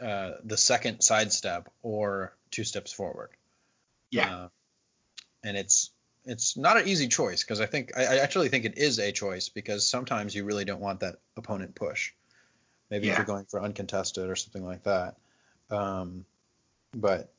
uh, 0.01 0.31
the 0.43 0.57
second 0.57 1.01
sidestep 1.01 1.69
or 1.81 2.35
two 2.51 2.63
steps 2.63 2.93
forward. 2.93 3.29
Yeah. 4.11 4.35
Uh, 4.35 4.47
and 5.43 5.57
it's 5.57 5.91
it's 6.23 6.55
not 6.55 6.77
an 6.77 6.87
easy 6.87 7.07
choice 7.07 7.43
because 7.43 7.59
I 7.59 7.65
think 7.65 7.91
I, 7.97 8.05
I, 8.05 8.17
actually 8.17 8.49
think 8.49 8.65
it 8.65 8.77
is 8.77 8.99
a 8.99 9.11
choice 9.11 9.49
because 9.49 9.89
sometimes 9.89 10.35
you 10.35 10.45
really 10.45 10.65
don't 10.65 10.79
want 10.79 10.99
that 10.99 11.15
opponent 11.35 11.73
push. 11.73 12.11
Maybe 12.91 13.07
yeah. 13.07 13.13
if 13.13 13.17
you're 13.19 13.25
going 13.25 13.45
for 13.45 13.61
uncontested 13.61 14.29
or 14.29 14.35
something 14.35 14.63
like 14.63 14.83
that. 14.83 15.15
Um, 15.71 16.25
but 16.93 17.31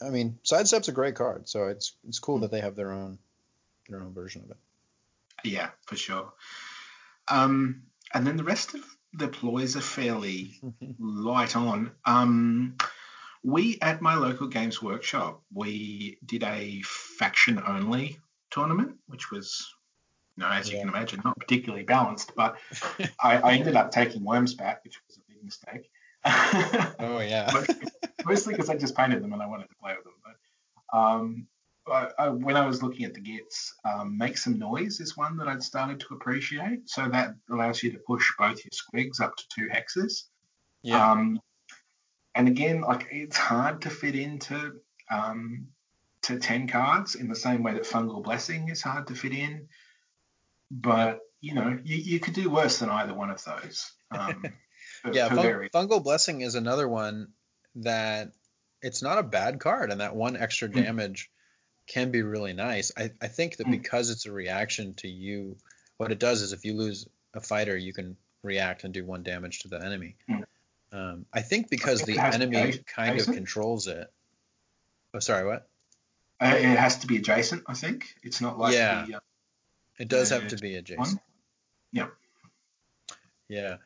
I 0.00 0.10
mean, 0.10 0.38
sidestep's 0.44 0.88
a 0.88 0.92
great 0.92 1.16
card, 1.16 1.48
so 1.48 1.66
it's 1.66 1.94
it's 2.08 2.20
cool 2.20 2.38
that 2.40 2.52
they 2.52 2.60
have 2.60 2.76
their 2.76 2.92
own 2.92 3.18
their 3.88 4.00
own 4.00 4.14
version 4.14 4.42
of 4.44 4.52
it. 4.52 4.56
Yeah, 5.44 5.70
for 5.86 5.96
sure. 5.96 6.32
Um, 7.26 7.82
and 8.14 8.26
then 8.26 8.36
the 8.36 8.44
rest 8.44 8.74
of 8.74 8.80
the 9.12 9.28
ploys 9.28 9.76
are 9.76 9.82
fairly 9.82 10.60
light 10.98 11.56
on. 11.56 11.90
Um, 12.04 12.76
we 13.42 13.78
at 13.82 14.00
my 14.00 14.14
local 14.14 14.48
games 14.48 14.82
workshop 14.82 15.42
we 15.52 16.18
did 16.24 16.42
a 16.42 16.82
faction 16.84 17.62
only 17.66 18.18
tournament, 18.50 18.96
which 19.06 19.30
was 19.30 19.74
know, 20.38 20.48
as 20.48 20.68
yeah. 20.68 20.74
you 20.74 20.80
can 20.80 20.88
imagine, 20.88 21.20
not 21.24 21.38
particularly 21.38 21.84
balanced. 21.84 22.32
But 22.34 22.56
I, 23.22 23.38
I, 23.38 23.52
ended 23.54 23.76
up 23.76 23.90
taking 23.90 24.22
Wurmspat, 24.22 24.78
which 24.84 25.00
was 25.06 25.18
a 25.18 25.32
big 25.32 25.44
mistake. 25.44 25.90
oh 26.98 27.20
yeah. 27.20 27.50
mostly 28.24 28.54
because 28.54 28.68
I 28.68 28.76
just 28.76 28.96
painted 28.96 29.22
them 29.22 29.32
and 29.32 29.42
I 29.42 29.46
wanted 29.46 29.68
to 29.68 29.74
play 29.82 29.94
with 29.94 30.04
them. 30.04 30.14
But 30.24 30.98
um, 30.98 31.46
I, 31.90 32.08
I, 32.18 32.28
when 32.28 32.56
I 32.56 32.66
was 32.66 32.82
looking 32.82 33.04
at 33.04 33.14
the 33.14 33.20
Gitz, 33.20 33.72
um, 33.84 34.18
make 34.18 34.36
some 34.36 34.58
noise 34.58 35.00
is 35.00 35.16
one 35.16 35.36
that 35.38 35.48
I'd 35.48 35.62
started 35.62 36.00
to 36.00 36.14
appreciate. 36.14 36.88
So 36.88 37.08
that 37.08 37.34
allows 37.50 37.82
you 37.82 37.92
to 37.92 37.98
push 37.98 38.26
both 38.38 38.60
your 38.64 38.72
squigs 38.72 39.20
up 39.20 39.36
to 39.36 39.44
two 39.54 39.68
hexes. 39.68 40.24
Yeah. 40.82 41.12
Um, 41.12 41.40
and 42.34 42.48
again, 42.48 42.82
like 42.82 43.08
it's 43.10 43.36
hard 43.36 43.82
to 43.82 43.90
fit 43.90 44.14
into 44.14 44.74
um, 45.10 45.68
to 46.22 46.38
10 46.38 46.68
cards 46.68 47.14
in 47.14 47.28
the 47.28 47.34
same 47.34 47.62
way 47.62 47.72
that 47.74 47.84
fungal 47.84 48.22
blessing 48.22 48.68
is 48.68 48.82
hard 48.82 49.06
to 49.08 49.14
fit 49.14 49.32
in 49.32 49.68
but 50.70 51.20
you 51.40 51.54
know, 51.54 51.78
you, 51.84 51.96
you 51.96 52.20
could 52.20 52.34
do 52.34 52.50
worse 52.50 52.78
than 52.78 52.90
either 52.90 53.14
one 53.14 53.30
of 53.30 53.42
those. 53.44 53.92
Um, 54.10 54.44
yeah, 55.12 55.28
fung- 55.28 55.68
fungal 55.74 56.02
blessing 56.02 56.40
is 56.40 56.54
another 56.54 56.88
one 56.88 57.28
that 57.76 58.32
it's 58.82 59.02
not 59.02 59.18
a 59.18 59.22
bad 59.22 59.60
card, 59.60 59.90
and 59.90 60.00
that 60.00 60.16
one 60.16 60.36
extra 60.36 60.68
hmm. 60.68 60.80
damage 60.80 61.30
can 61.86 62.10
be 62.10 62.22
really 62.22 62.52
nice. 62.52 62.92
I, 62.96 63.10
I 63.20 63.28
think 63.28 63.56
that 63.56 63.66
mm. 63.66 63.70
because 63.70 64.10
it's 64.10 64.26
a 64.26 64.32
reaction 64.32 64.94
to 64.94 65.08
you, 65.08 65.56
what 65.96 66.12
it 66.12 66.18
does 66.18 66.42
is 66.42 66.52
if 66.52 66.64
you 66.64 66.74
lose 66.74 67.08
a 67.34 67.40
fighter, 67.40 67.76
you 67.76 67.94
can 67.94 68.16
react 68.42 68.84
and 68.84 68.92
do 68.92 69.04
one 69.04 69.22
damage 69.22 69.60
to 69.60 69.68
the 69.68 69.82
enemy. 69.82 70.16
Mm. 70.30 70.44
Um, 70.92 71.26
I 71.32 71.40
think 71.40 71.70
because 71.70 72.02
I 72.02 72.04
think 72.04 72.18
the 72.18 72.26
enemy 72.26 72.78
kind 72.94 73.18
of 73.18 73.26
controls 73.26 73.86
it. 73.86 74.10
Oh, 75.14 75.18
sorry, 75.18 75.46
what? 75.46 75.68
Uh, 76.40 76.54
it 76.56 76.78
has 76.78 76.98
to 76.98 77.06
be 77.06 77.16
adjacent. 77.16 77.64
I 77.66 77.74
think 77.74 78.14
it's 78.22 78.40
not 78.40 78.58
like 78.58 78.74
yeah. 78.74 79.06
the, 79.06 79.14
uh, 79.16 79.20
it 79.98 80.08
does 80.08 80.30
have 80.30 80.48
to 80.48 80.56
be 80.56 80.76
adjacent. 80.76 81.08
One? 81.08 81.20
Yeah. 81.92 82.06
Yeah. 83.48 83.76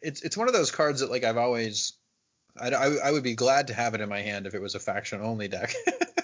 It's 0.00 0.22
it's 0.22 0.36
one 0.36 0.48
of 0.48 0.54
those 0.54 0.70
cards 0.70 1.00
that 1.00 1.10
like 1.10 1.24
I've 1.24 1.36
always 1.36 1.94
I, 2.58 2.70
I, 2.70 2.86
I 3.04 3.10
would 3.10 3.22
be 3.22 3.34
glad 3.34 3.68
to 3.68 3.74
have 3.74 3.94
it 3.94 4.00
in 4.00 4.08
my 4.08 4.20
hand 4.20 4.46
if 4.46 4.54
it 4.54 4.60
was 4.60 4.74
a 4.74 4.80
faction 4.80 5.20
only 5.20 5.48
deck. 5.48 5.72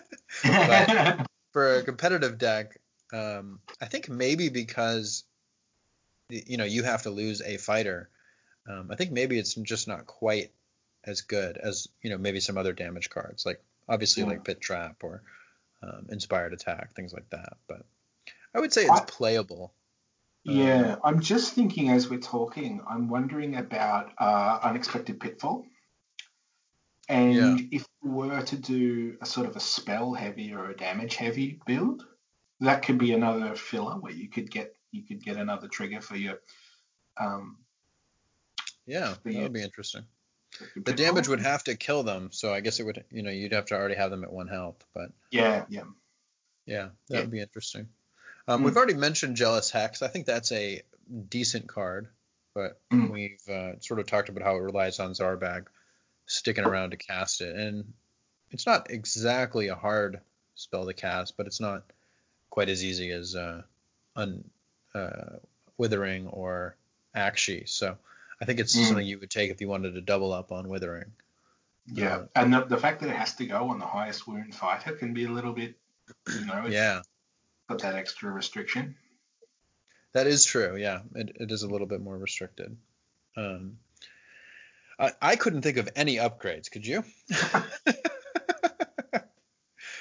but 0.45 1.27
for 1.53 1.77
a 1.77 1.83
competitive 1.83 2.39
deck, 2.39 2.79
um, 3.13 3.61
I 3.81 3.87
think 3.87 4.09
maybe 4.09 4.49
because 4.49 5.25
you 6.29 6.57
know 6.57 6.65
you 6.65 6.83
have 6.83 7.03
to 7.03 7.11
lose 7.11 7.41
a 7.41 7.57
fighter. 7.57 8.11
Um, 8.69 8.91
I 8.91 8.97
think 8.97 9.13
maybe 9.13 9.39
it's 9.39 9.55
just 9.55 9.89
not 9.89 10.07
quite 10.07 10.51
as 11.05 11.23
good 11.23 11.57
as 11.57 11.89
you 12.03 12.11
know 12.11 12.19
maybe 12.19 12.41
some 12.41 12.59
other 12.59 12.73
damage 12.73 13.09
cards 13.09 13.47
like 13.47 13.63
obviously 13.89 14.25
yeah. 14.25 14.31
like 14.31 14.45
pit 14.45 14.61
trap 14.61 14.97
or 15.03 15.23
um, 15.83 16.07
inspired 16.11 16.53
attack 16.53 16.95
things 16.95 17.13
like 17.13 17.31
that. 17.31 17.57
But 17.69 17.87
I 18.55 18.61
would 18.61 18.73
say 18.73 18.83
it's 18.83 18.91
I, 18.91 19.05
playable. 19.05 19.73
Yeah, 20.45 20.97
I'm 21.05 21.21
just 21.21 21.53
thinking 21.53 21.91
as 21.91 22.09
we're 22.09 22.21
talking, 22.21 22.81
I'm 22.89 23.09
wondering 23.09 23.57
about 23.57 24.13
uh, 24.19 24.59
Unexpected 24.63 25.21
Pitfall. 25.21 25.67
And 27.09 27.61
yeah. 27.61 27.67
if 27.73 27.87
we 28.03 28.11
were 28.11 28.43
to 28.43 28.57
do 28.57 29.17
a 29.21 29.27
sort 29.27 29.47
of 29.47 29.57
a 29.57 29.61
spell 29.61 30.15
heavy 30.15 30.53
or 30.53 30.71
a 30.71 30.77
damage 30.77 31.17
heavy 31.17 31.61
build, 31.67 32.05
that 32.61 32.83
could 32.83 32.99
be 32.99 33.13
another 33.13 33.57
filler 33.57 33.95
where 33.95 34.13
you 34.13 34.29
could 34.29 34.51
get 34.51 34.75
you 34.91 35.03
could 35.03 35.23
get 35.23 35.37
another 35.37 35.69
trigger 35.69 36.01
for 36.01 36.17
your 36.17 36.41
um, 37.19 37.59
yeah, 38.87 39.15
that 39.25 39.35
would 39.35 39.53
be 39.53 39.63
interesting. 39.63 40.05
The 40.77 40.95
damage 40.95 41.29
would 41.29 41.41
have 41.41 41.63
to 41.65 41.77
kill 41.77 42.03
them, 42.03 42.31
so 42.33 42.53
I 42.53 42.61
guess 42.61 42.81
it 42.81 42.85
would, 42.85 43.05
you 43.11 43.23
know, 43.23 43.31
you'd 43.31 43.53
have 43.53 43.67
to 43.67 43.75
already 43.75 43.97
have 43.97 44.11
them 44.11 44.25
at 44.25 44.33
one 44.33 44.49
health. 44.49 44.83
But 44.95 45.11
yeah, 45.31 45.67
yeah, 45.69 45.85
yeah, 46.65 46.89
that 47.09 47.15
yeah. 47.15 47.21
would 47.21 47.31
be 47.31 47.41
interesting. 47.41 47.89
Um, 48.49 48.63
mm. 48.63 48.65
We've 48.65 48.77
already 48.77 48.95
mentioned 48.95 49.37
Jealous 49.37 49.71
Hex. 49.71 50.03
I 50.03 50.09
think 50.09 50.27
that's 50.27 50.51
a 50.51 50.83
decent 51.29 51.69
card, 51.69 52.09
but 52.55 52.81
mm. 52.91 53.11
we've 53.11 53.49
uh, 53.49 53.79
sort 53.81 54.01
of 54.01 54.07
talked 54.07 54.31
about 54.31 54.43
how 54.43 54.57
it 54.57 54.61
relies 54.61 54.99
on 54.99 55.13
Zarbag 55.13 55.67
sticking 56.27 56.65
around 56.65 56.91
to 56.91 56.97
cast 56.97 57.43
it, 57.43 57.55
and 57.55 57.93
it's 58.51 58.67
not 58.67 58.91
exactly 58.91 59.69
a 59.69 59.75
hard 59.75 60.21
spell 60.55 60.87
to 60.87 60.95
cast, 60.95 61.37
but 61.37 61.47
it's 61.47 61.61
not 61.61 61.85
quite 62.51 62.71
as 62.71 62.83
easy 62.83 63.11
as 63.11 63.37
uh, 63.37 63.63
un, 64.17 64.43
uh, 64.95 65.37
Withering 65.77 66.27
or 66.27 66.75
Aqshy. 67.15 67.69
So 67.69 67.97
I 68.41 68.45
think 68.47 68.59
it's 68.61 68.75
Mm. 68.77 68.87
something 68.87 69.07
you 69.07 69.19
would 69.19 69.31
take 69.31 69.51
if 69.51 69.61
you 69.61 69.69
wanted 69.69 69.95
to 69.95 70.01
double 70.01 70.33
up 70.33 70.51
on 70.51 70.69
Withering. 70.69 71.13
Yeah, 71.87 72.17
Uh, 72.17 72.27
and 72.35 72.53
the, 72.53 72.65
the 72.65 72.77
fact 72.77 73.01
that 73.01 73.11
it 73.11 73.17
has 73.17 73.35
to 73.37 73.47
go 73.47 73.71
on 73.71 73.79
the 73.79 73.87
highest 73.87 74.27
wound 74.27 74.55
fighter 74.55 74.93
can 74.93 75.15
be 75.15 75.25
a 75.25 75.31
little 75.31 75.53
bit, 75.53 75.77
you 76.35 76.45
know, 76.47 76.67
Yeah, 76.67 77.03
got 77.69 77.81
that 77.83 77.95
extra 77.95 78.31
restriction. 78.31 78.97
that 80.15 80.27
is 80.27 80.45
true. 80.45 80.77
Yeah, 80.77 81.01
it, 81.15 81.33
it 81.41 81.51
is 81.53 81.63
a 81.63 81.69
little 81.69 81.87
bit 81.87 82.01
more 82.01 82.17
restricted. 82.17 82.77
Um, 83.37 83.79
I, 84.99 85.13
I 85.23 85.37
couldn't 85.37 85.63
think 85.63 85.77
of 85.77 85.89
any 85.95 86.17
upgrades. 86.17 86.71
Could 86.71 86.87
you? 86.87 87.05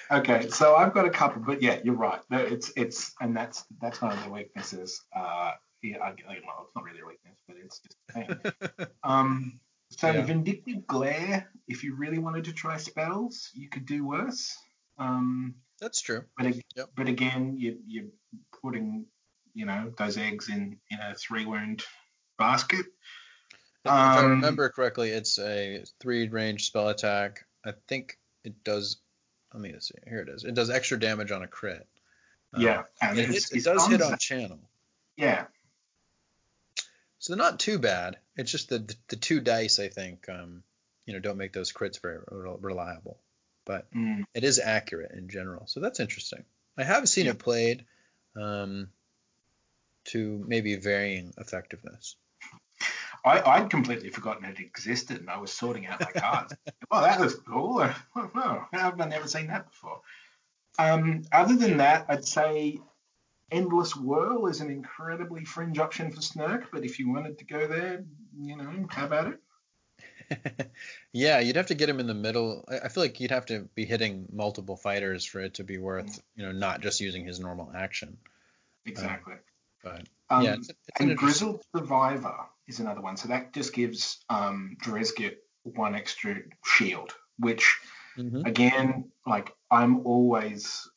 Okay, 0.09 0.47
so 0.47 0.73
I've 0.75 0.93
got 0.93 1.05
a 1.05 1.09
couple, 1.09 1.41
but 1.41 1.61
yeah, 1.61 1.79
you're 1.83 1.93
right. 1.93 2.21
No, 2.29 2.37
It's 2.39 2.71
it's 2.77 3.13
and 3.19 3.35
that's 3.35 3.65
that's 3.81 4.01
one 4.01 4.13
of 4.17 4.23
the 4.23 4.29
weaknesses. 4.29 5.01
Uh, 5.13 5.51
yeah, 5.83 5.97
I, 5.97 6.11
well, 6.45 6.63
it's 6.63 6.73
not 6.75 6.85
really 6.85 7.01
a 7.01 7.05
weakness, 7.05 7.37
but 7.45 7.57
it's 7.61 7.81
just 7.81 7.97
a 8.15 8.87
um, 9.03 9.59
so 9.89 10.11
Yeah. 10.11 10.21
vindictive 10.23 10.87
glare. 10.87 11.49
If 11.67 11.83
you 11.83 11.95
really 11.95 12.19
wanted 12.19 12.45
to 12.45 12.53
try 12.53 12.77
spells, 12.77 13.49
you 13.53 13.67
could 13.67 13.85
do 13.85 14.05
worse. 14.05 14.55
Um, 14.97 15.55
That's 15.79 16.01
true. 16.01 16.25
but 16.37 16.53
Yep. 16.75 16.89
but 16.95 17.07
again, 17.07 17.57
you 17.57 17.79
you're 17.87 18.09
putting 18.61 19.05
you 19.53 19.65
know 19.65 19.93
those 19.97 20.17
eggs 20.17 20.49
in 20.49 20.79
in 20.89 20.99
a 20.99 21.15
three 21.15 21.45
wound 21.45 21.83
basket. 22.37 22.85
If 23.85 23.91
I 23.91 24.19
Um, 24.19 24.29
remember 24.31 24.69
correctly, 24.69 25.09
it's 25.11 25.37
a 25.39 25.83
three 25.99 26.27
range 26.27 26.65
spell 26.65 26.89
attack. 26.89 27.45
I 27.65 27.73
think 27.87 28.17
it 28.43 28.63
does. 28.63 28.97
Let 29.53 29.61
me 29.61 29.73
see. 29.79 29.95
Here 30.07 30.19
it 30.21 30.29
is. 30.29 30.43
It 30.43 30.53
does 30.55 30.69
extra 30.69 30.99
damage 30.99 31.31
on 31.31 31.41
a 31.41 31.47
crit. 31.47 31.87
Um, 32.53 32.61
Yeah, 32.61 32.83
and 33.01 33.17
it, 33.17 33.29
it's- 33.29 33.51
it 33.51 33.63
does 33.63 33.87
hit 33.87 34.01
on- 34.01 34.17
channel. 34.17 34.59
Yeah, 35.15 35.47
So 37.19 37.33
not 37.35 37.59
too 37.59 37.79
bad. 37.79 38.17
It's 38.35 38.51
just 38.51 38.69
the 38.69 38.79
the 39.07 39.15
two 39.15 39.39
dice 39.41 39.79
I 39.79 39.87
think 39.89 40.27
um, 40.29 40.63
you 41.05 41.13
know 41.13 41.19
don't 41.19 41.37
make 41.37 41.53
those 41.53 41.71
crits 41.73 41.99
very 42.01 42.19
re- 42.29 42.55
reliable, 42.59 43.19
but 43.67 43.93
mm, 43.93 44.25
it 44.33 44.43
is 44.43 44.59
accurate 44.59 45.11
in 45.11 45.29
general. 45.29 45.67
So 45.67 45.79
that's 45.81 45.99
interesting. 45.99 46.43
I 46.77 46.83
have 46.83 47.07
seen 47.07 47.25
Yeah. 47.25 47.31
it 47.31 47.39
played 47.39 47.85
um, 48.35 48.89
to 50.05 50.43
maybe 50.47 50.75
varying 50.77 51.33
effectiveness. 51.37 52.15
I, 53.25 53.41
I'd 53.41 53.69
completely 53.69 54.09
forgotten 54.09 54.45
it 54.45 54.59
existed, 54.59 55.17
and 55.19 55.29
I 55.29 55.37
was 55.37 55.51
sorting 55.51 55.85
out 55.85 55.99
my 55.99 56.11
cards. 56.11 56.55
well, 56.91 57.01
that 57.01 57.19
was 57.19 57.35
cool. 57.35 57.87
Wow, 58.15 58.67
have 58.71 58.97
never 58.97 59.27
seen 59.27 59.47
that 59.47 59.69
before? 59.69 60.01
Um, 60.79 61.23
other 61.31 61.55
than 61.55 61.77
that, 61.77 62.05
I'd 62.07 62.25
say 62.25 62.79
Endless 63.51 63.95
Whirl 63.95 64.47
is 64.47 64.61
an 64.61 64.69
incredibly 64.69 65.43
fringe 65.43 65.79
option 65.79 66.11
for 66.11 66.21
Snirk, 66.21 66.69
but 66.71 66.85
if 66.85 66.99
you 66.99 67.09
wanted 67.09 67.39
to 67.39 67.45
go 67.45 67.67
there, 67.67 68.05
you 68.39 68.55
know, 68.55 68.85
how 68.89 69.05
about 69.05 69.27
it? 69.27 69.39
yeah, 71.13 71.39
you'd 71.39 71.55
have 71.55 71.67
to 71.67 71.75
get 71.75 71.89
him 71.89 71.99
in 71.99 72.07
the 72.07 72.13
middle. 72.13 72.65
I, 72.67 72.89
feel 72.89 73.03
like 73.03 73.19
you'd 73.19 73.31
have 73.31 73.45
to 73.47 73.69
be 73.75 73.85
hitting 73.85 74.27
multiple 74.31 74.75
fighters 74.75 75.25
for 75.25 75.39
it 75.39 75.55
to 75.55 75.63
be 75.63 75.77
worth, 75.77 76.21
you 76.35 76.45
know, 76.45 76.51
not 76.51 76.81
just 76.81 76.99
using 76.99 77.25
his 77.25 77.39
normal 77.39 77.71
action. 77.75 78.17
Exactly. 78.85 79.35
But 79.83 80.03
Um, 80.29 80.43
yeah, 80.43 80.53
it's, 80.55 80.69
it's 80.69 80.79
and 80.99 81.11
interesting. 81.11 81.15
Grizzled 81.15 81.65
Survivor 81.75 82.45
is 82.67 82.79
another 82.79 83.01
one. 83.01 83.17
So 83.17 83.29
that 83.29 83.53
just 83.53 83.73
gives 83.73 84.23
um, 84.29 84.77
Drizgit 84.81 85.37
one 85.63 85.95
extra 85.95 86.35
shield, 86.63 87.13
which 87.39 87.77
Mhm. 88.17 88.47
again, 88.47 89.11
like 89.25 89.53
I'm 89.69 90.05
always 90.05 90.89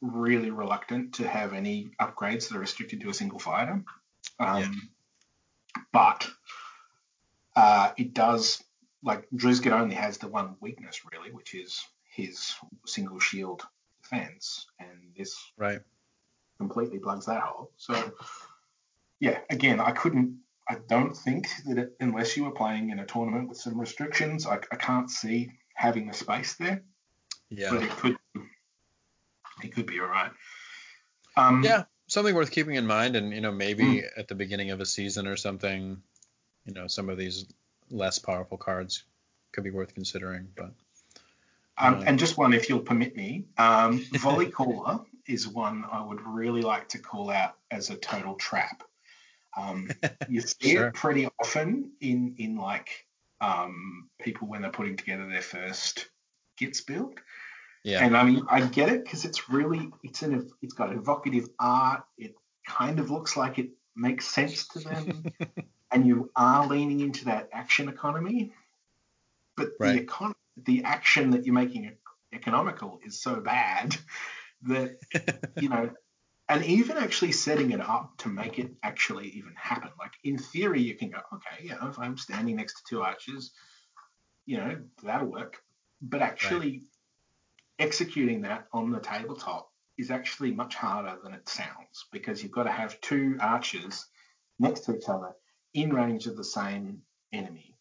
really 0.00 0.50
reluctant 0.50 1.14
to 1.14 1.26
have 1.26 1.54
any 1.54 1.88
upgrades 2.00 2.48
that 2.48 2.56
are 2.56 2.60
restricted 2.60 3.00
to 3.00 3.08
a 3.08 3.14
single 3.14 3.38
fighter. 3.38 3.82
Um, 4.38 4.62
Yeah. 4.62 4.70
But 5.92 6.26
uh, 7.56 7.92
it 7.96 8.14
does, 8.14 8.62
like, 9.02 9.26
Drizgit 9.34 9.72
only 9.72 9.94
has 9.96 10.18
the 10.18 10.28
one 10.28 10.56
weakness, 10.60 11.00
really, 11.10 11.32
which 11.32 11.54
is 11.54 11.84
his 12.08 12.54
single 12.86 13.18
shield 13.18 13.62
defense. 14.02 14.66
And 14.78 15.12
this 15.16 15.36
Right. 15.56 15.80
completely 16.58 16.98
plugs 16.98 17.26
that 17.26 17.40
hole. 17.42 17.70
So, 17.76 18.12
yeah, 19.18 19.40
again, 19.50 19.80
I 19.80 19.90
couldn't. 19.92 20.40
I 20.68 20.76
don't 20.88 21.16
think 21.16 21.46
that 21.66 21.78
it, 21.78 21.96
unless 22.00 22.36
you 22.36 22.44
were 22.44 22.50
playing 22.50 22.90
in 22.90 22.98
a 22.98 23.06
tournament 23.06 23.48
with 23.48 23.58
some 23.58 23.80
restrictions, 23.80 24.46
I, 24.46 24.56
I 24.72 24.76
can't 24.76 25.10
see 25.10 25.52
having 25.74 26.06
the 26.08 26.12
space 26.14 26.54
there 26.54 26.82
Yeah. 27.50 27.70
but 27.70 27.82
it 27.82 27.90
could 27.90 28.16
it 29.62 29.74
could 29.74 29.86
be 29.86 30.00
all 30.00 30.06
right. 30.08 30.32
Um, 31.36 31.62
Yeah, 31.62 31.84
something 32.08 32.34
worth 32.34 32.50
keeping 32.50 32.74
in 32.74 32.86
mind, 32.86 33.14
and 33.14 33.32
you 33.32 33.40
know 33.40 33.52
maybe 33.52 33.84
Mm. 33.84 34.18
at 34.18 34.26
the 34.28 34.34
beginning 34.34 34.70
of 34.70 34.80
a 34.80 34.86
season 34.86 35.26
or 35.26 35.36
something, 35.36 36.02
you 36.66 36.74
know 36.74 36.86
some 36.86 37.08
of 37.08 37.16
these 37.18 37.46
less 37.90 38.18
powerful 38.18 38.58
cards 38.58 39.04
could 39.52 39.64
be 39.64 39.70
worth 39.70 39.94
considering. 39.94 40.48
But 40.56 40.72
um, 41.78 41.94
uh, 41.94 42.02
and 42.06 42.18
just 42.18 42.36
one, 42.36 42.52
if 42.52 42.68
you'll 42.68 42.80
permit 42.80 43.16
me, 43.16 43.46
um, 43.58 43.98
volley 44.12 44.50
caller 44.50 45.00
is 45.26 45.48
one 45.48 45.84
I 45.90 46.02
would 46.04 46.20
really 46.20 46.62
like 46.62 46.88
to 46.90 46.98
call 46.98 47.30
out 47.30 47.56
as 47.70 47.90
a 47.90 47.96
total 47.96 48.34
trap. 48.34 48.82
Um, 49.56 49.90
you 50.28 50.40
see 50.40 50.72
Sure. 50.72 50.88
it 50.88 50.94
pretty 50.94 51.28
often 51.40 51.92
in 52.00 52.34
in 52.38 52.56
like 52.56 53.06
um, 53.40 54.08
people 54.20 54.48
when 54.48 54.62
they're 54.62 54.70
putting 54.70 54.96
together 54.96 55.28
their 55.28 55.42
first 55.42 56.08
Gitz 56.60 56.84
build. 56.86 57.18
yeah, 57.84 58.04
And 58.04 58.16
I 58.16 58.24
mean, 58.24 58.44
I 58.48 58.62
get 58.62 58.88
it 58.88 59.04
because 59.04 59.24
it's 59.24 59.48
really 59.48 59.90
it's 60.02 60.22
an 60.22 60.50
it's 60.62 60.74
got 60.74 60.92
evocative 60.92 61.48
art. 61.58 62.04
It 62.18 62.34
kind 62.66 62.98
of 62.98 63.10
looks 63.10 63.36
like 63.36 63.58
it 63.58 63.70
makes 63.94 64.26
sense 64.26 64.68
to 64.68 64.80
them, 64.80 65.24
and 65.96 66.06
you 66.06 66.30
are 66.36 66.66
leaning 66.66 67.00
into 67.00 67.24
that 67.24 67.48
action 67.54 67.88
economy. 67.88 68.52
But 69.56 69.70
Right. 69.80 69.94
the 69.94 70.04
econ- 70.04 70.34
the 70.54 70.84
action 70.84 71.30
that 71.30 71.46
you're 71.46 71.54
making 71.54 71.96
economical 72.34 73.00
is 73.02 73.18
so 73.18 73.40
bad 73.40 73.96
that 74.64 74.98
you 75.56 75.70
know, 75.70 75.90
and 76.50 76.64
even 76.66 76.98
actually 76.98 77.32
setting 77.32 77.70
it 77.70 77.80
up 77.80 78.18
to 78.18 78.28
make 78.28 78.58
it 78.58 78.72
actually 78.82 79.28
even 79.30 79.54
happen. 79.56 79.90
Like 79.98 80.12
in 80.22 80.36
theory, 80.36 80.82
you 80.82 80.96
can 80.96 81.08
go, 81.08 81.20
okay, 81.32 81.64
you 81.64 81.70
know, 81.70 81.88
if 81.88 81.98
I'm 81.98 82.18
standing 82.18 82.56
next 82.56 82.74
to 82.74 82.82
two 82.86 83.00
arches, 83.00 83.52
you 84.44 84.58
know, 84.58 84.78
that'll 85.02 85.28
work. 85.28 85.56
But 86.02 86.20
actually 86.20 86.82
executing 87.78 88.42
that 88.42 88.66
on 88.70 88.90
the 88.90 89.00
tabletop 89.00 89.70
is 89.96 90.10
actually 90.10 90.52
much 90.52 90.74
harder 90.74 91.16
than 91.24 91.32
it 91.32 91.48
sounds 91.48 92.04
because 92.12 92.42
you've 92.42 92.52
got 92.52 92.64
to 92.64 92.70
have 92.70 93.00
two 93.00 93.38
arches 93.40 94.04
next 94.58 94.80
to 94.80 94.94
each 94.94 95.08
other 95.08 95.34
in 95.76 95.92
range 95.92 96.26
of 96.26 96.36
the 96.36 96.44
same 96.44 97.02
enemy 97.32 97.76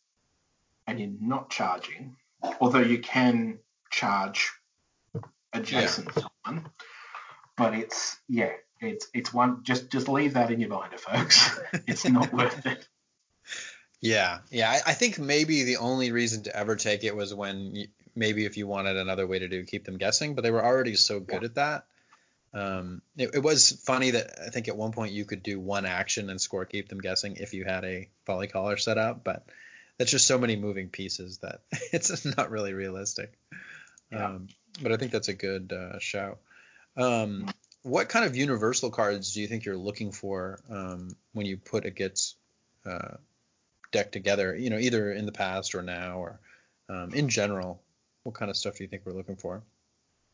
and 0.86 1.00
you're 1.00 1.10
not 1.20 1.50
charging, 1.50 2.16
although 2.60 2.80
you 2.82 3.00
can 3.00 3.60
charge 3.90 4.52
adjacent 5.54 6.14
to 6.14 6.30
one. 6.44 6.70
But 7.58 7.74
it's 7.74 8.18
yeah, 8.28 8.52
it's 8.82 9.08
it's 9.14 9.34
one 9.34 9.64
just 9.64 9.90
just 9.90 10.10
leave 10.10 10.34
that 10.34 10.52
in 10.52 10.60
your 10.60 10.70
binder, 10.70 10.98
folks. 10.98 11.58
it's 11.88 12.06
not 12.08 12.34
worth 12.34 12.66
it. 12.66 12.86
yeah, 14.02 14.40
yeah. 14.52 14.70
I, 14.70 14.92
I 14.92 14.94
think 14.94 15.18
maybe 15.18 15.64
the 15.64 15.78
only 15.78 16.12
reason 16.12 16.44
to 16.44 16.56
ever 16.56 16.76
take 16.76 17.04
it 17.06 17.16
was 17.16 17.34
when 17.34 17.72
y 17.74 17.88
maybe 18.14 18.46
if 18.46 18.58
you 18.58 18.68
wanted 18.68 18.98
another 18.98 19.26
way 19.26 19.40
to 19.40 19.48
do 19.48 19.64
keep 19.64 19.86
them 19.86 19.98
guessing, 19.98 20.36
but 20.36 20.44
they 20.44 20.52
were 20.52 20.64
already 20.64 20.96
so 20.96 21.20
good 21.20 21.46
at 21.46 21.56
that. 21.56 21.86
Um, 22.56 23.02
it, 23.18 23.32
it 23.36 23.44
was 23.44 23.74
funny 23.86 24.12
that 24.12 24.40
I 24.46 24.50
think 24.50 24.70
at 24.70 24.78
one 24.78 24.94
point 24.94 25.12
you 25.12 25.26
could 25.26 25.44
do 25.44 25.60
one 25.60 25.86
action 25.86 26.30
and 26.30 26.40
score 26.40 26.64
keep 26.64 26.88
them 26.88 27.02
guessing 27.02 27.36
if 27.36 27.54
you 27.54 27.66
had 27.66 27.84
a 27.84 28.08
volley 28.26 28.48
collar 28.48 28.78
set 28.78 28.98
up, 28.98 29.26
but 29.26 29.46
that's 29.98 30.10
just 30.10 30.26
so 30.26 30.38
many 30.38 30.56
moving 30.56 30.88
pieces 30.88 31.40
that 31.40 31.62
it's 31.92 32.26
not 32.38 32.50
really 32.50 32.74
realistic. 32.74 33.34
Yeah. 34.10 34.26
Um, 34.26 34.48
but 34.82 34.94
I 34.94 34.98
think 34.98 35.12
that's 35.12 35.28
a 35.28 35.34
good 35.34 35.74
uh, 35.74 36.00
shout. 36.00 36.40
Um, 36.96 37.50
what 37.84 38.08
kind 38.08 38.26
of 38.26 38.38
universal 38.38 38.90
cards 38.90 39.34
do 39.34 39.42
you 39.42 39.48
think 39.48 39.66
you're 39.66 39.78
looking 39.78 40.12
for 40.12 40.60
um, 40.70 41.16
when 41.34 41.46
you 41.46 41.58
put 41.58 41.86
a 41.86 41.92
Gitz 41.92 42.36
uh, 42.86 43.18
deck 43.92 44.14
together? 44.14 44.56
You 44.56 44.70
know, 44.70 44.80
either 44.80 45.12
in 45.12 45.26
the 45.26 45.32
past 45.34 45.76
or 45.76 45.82
now, 45.82 46.20
or 46.20 46.40
um, 46.90 47.14
in 47.14 47.30
general. 47.30 47.82
What 48.24 48.36
kind 48.36 48.50
of 48.50 48.58
stuff 48.58 48.78
do 48.78 48.84
you 48.84 48.90
think 48.90 49.04
we're 49.06 49.14
looking 49.14 49.36
for? 49.36 49.62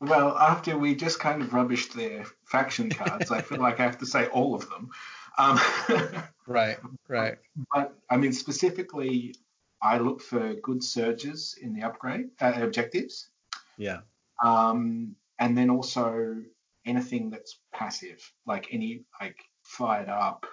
Well, 0.02 0.36
after 0.36 0.76
we 0.80 0.96
just 0.96 1.20
kind 1.20 1.44
of 1.44 1.50
rubbished 1.50 1.94
their 1.94 2.26
faction 2.46 2.90
cards, 2.90 3.30
I 3.30 3.42
feel 3.42 3.60
like 3.60 3.80
I 3.80 3.84
have 3.84 4.00
to 4.00 4.08
say 4.08 4.26
all 4.28 4.56
of 4.56 4.68
them. 4.68 4.90
Um, 5.38 5.60
Right, 6.48 6.80
right. 7.08 7.38
but 7.72 7.94
I 8.10 8.18
mean, 8.18 8.34
specifically, 8.34 9.36
I 9.82 10.00
look 10.00 10.22
for 10.22 10.56
good 10.56 10.84
surges 10.84 11.56
in 11.62 11.74
the 11.74 11.84
upgrade 11.84 12.32
uh, 12.42 12.54
objectives, 12.58 13.30
Yeah, 13.78 14.00
um, 14.44 15.16
and 15.38 15.56
then 15.56 15.70
also 15.70 16.44
anything 16.84 17.30
that's 17.30 17.60
passive, 17.72 18.20
like 18.48 18.68
any 18.72 19.06
like 19.22 19.38
fired 19.64 20.10
up, 20.10 20.48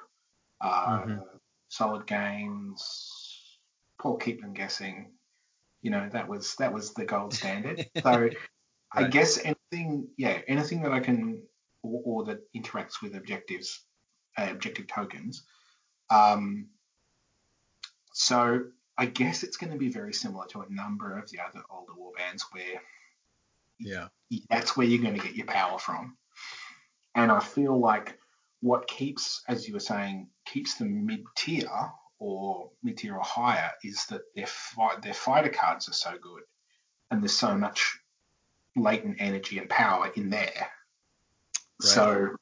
uh, 0.61 0.99
Mhm. 0.99 1.23
solid 1.69 2.07
gains, 2.07 3.59
Paul 3.99 4.19
keep 4.19 4.43
them 4.43 4.53
guessing. 4.53 5.13
You 5.81 5.91
know, 5.91 6.09
that 6.13 6.29
was 6.29 6.55
that 6.57 6.73
was 6.75 6.93
the 6.93 7.07
gold 7.07 7.33
standard. 7.33 7.89
So 8.03 8.29
I 8.93 9.05
guess 9.05 9.39
anything, 9.45 10.09
yeah, 10.17 10.41
anything 10.49 10.83
that 10.83 10.93
I 10.93 11.01
can 11.01 11.43
or, 11.83 12.03
or 12.05 12.25
that 12.25 12.41
interacts 12.55 13.03
with 13.03 13.15
objectives 13.15 13.85
uh, 14.37 14.49
objective 14.51 14.87
tokens. 14.87 15.43
Um, 16.11 16.69
so 18.13 18.65
I 18.97 19.07
guess 19.07 19.43
it's 19.43 19.57
going 19.57 19.73
to 19.73 19.79
be 19.79 19.89
very 19.91 20.13
similar 20.13 20.47
to 20.49 20.63
a 20.63 20.71
number 20.71 21.19
of 21.19 21.31
the 21.31 21.41
other 21.41 21.63
older 21.71 21.93
warbands 21.93 22.43
where 22.53 22.81
yeah, 23.79 24.09
that's 24.51 24.77
where 24.77 24.87
you're 24.87 25.03
going 25.03 25.19
to 25.19 25.25
get 25.25 25.37
your 25.37 25.47
power 25.47 25.79
from. 25.79 26.17
And 27.15 27.31
I 27.31 27.41
feel 27.41 27.79
like 27.79 28.19
what 28.61 28.89
keeps, 28.89 29.43
as 29.49 29.69
you 29.69 29.75
were 29.75 29.81
saying, 29.81 30.29
keeps 30.47 30.75
them 30.75 31.07
mid 31.07 31.25
tier 31.37 31.71
or 32.19 32.71
mid 32.83 32.99
tier 32.99 33.15
or 33.15 33.23
higher 33.23 33.71
is 33.85 34.07
that 34.07 34.23
their 34.35 34.47
fight, 34.47 35.03
their 35.03 35.15
fighter 35.15 35.51
cards 35.51 35.89
are 35.89 35.93
so 35.93 36.13
good, 36.21 36.43
and 37.11 37.23
there's 37.23 37.37
so 37.37 37.57
much 37.57 37.99
latent 38.83 39.17
energy 39.21 39.59
and 39.59 39.69
power 39.69 40.11
in 40.15 40.31
there. 40.31 40.69
Right. 41.81 41.89
So 41.89 42.37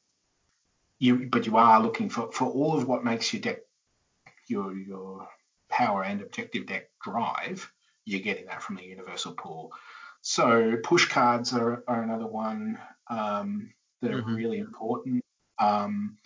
you, 0.99 1.27
but 1.31 1.45
you 1.45 1.57
are 1.57 1.81
looking 1.81 2.09
for 2.09 2.31
for 2.31 2.45
all 2.45 2.77
of 2.77 2.87
what 2.87 3.03
makes 3.03 3.31
your 3.33 3.41
deck 3.41 3.59
your 4.47 4.75
your 4.75 5.27
power 5.69 6.03
and 6.03 6.21
objective 6.21 6.65
deck 6.65 6.89
drive. 7.03 7.71
You're 8.05 8.21
getting 8.21 8.45
that 8.45 8.63
from 8.63 8.77
the 8.77 8.85
universal 8.85 9.33
pool. 9.33 9.71
So 10.21 10.77
push 10.83 11.07
cards 11.07 11.53
are, 11.53 11.83
are 11.87 12.01
another 12.01 12.27
one 12.27 12.79
um, 13.09 13.73
that 14.01 14.11
are 14.11 14.21
mm-hmm. 14.21 14.35
really 14.35 14.59
important. 14.59 15.23
Um, 15.59 16.17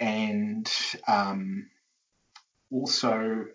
and 0.00 0.70
um, 1.06 1.68
also 2.70 3.46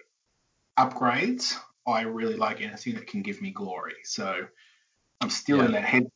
upgrades. 0.78 1.56
I 1.86 2.02
really 2.02 2.36
like 2.36 2.62
anything 2.62 2.96
that 2.96 3.08
can 3.08 3.22
give 3.22 3.42
me 3.42 3.52
glory. 3.52 3.96
So 4.04 4.48
I'm 5.24 5.30
still 5.30 5.58
yeah. 5.58 5.66
in 5.66 5.72
that 5.72 5.86
head, 5.86 6.12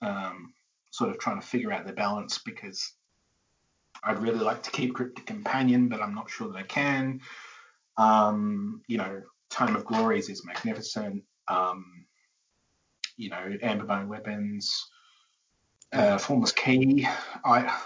um, 0.00 0.54
sort 0.90 1.10
of 1.10 1.18
trying 1.18 1.40
to 1.40 1.46
figure 1.46 1.70
out 1.70 1.86
the 1.86 1.92
balance 1.92 2.38
because 2.38 2.92
I'd 4.02 4.18
really 4.18 4.38
like 4.38 4.62
to 4.62 4.70
keep 4.70 4.94
Cryptic 4.94 5.26
Companion, 5.26 5.88
but 5.88 6.00
I'm 6.00 6.14
not 6.14 6.30
sure 6.30 6.48
that 6.48 6.56
I 6.56 6.62
can. 6.62 7.20
Um, 7.98 8.80
you 8.88 8.96
know, 8.96 9.22
Tome 9.50 9.76
of 9.76 9.84
Glories 9.84 10.30
is 10.30 10.46
magnificent. 10.46 11.22
Um, 11.46 12.06
you 13.18 13.28
know, 13.28 13.56
Amberbone 13.62 14.08
weapons, 14.08 14.88
uh, 15.92 16.16
Formless 16.16 16.52
Key. 16.52 17.06
I 17.44 17.78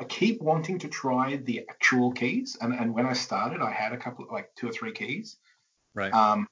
I 0.00 0.04
keep 0.04 0.42
wanting 0.42 0.80
to 0.80 0.88
try 0.88 1.36
the 1.36 1.64
actual 1.70 2.10
keys, 2.10 2.58
and, 2.60 2.74
and 2.74 2.92
when 2.92 3.06
I 3.06 3.12
started, 3.12 3.60
I 3.60 3.70
had 3.70 3.92
a 3.92 3.96
couple, 3.96 4.26
like 4.32 4.52
two 4.56 4.68
or 4.68 4.72
three 4.72 4.92
keys. 4.92 5.36
Right. 5.94 6.12
Um, 6.12 6.48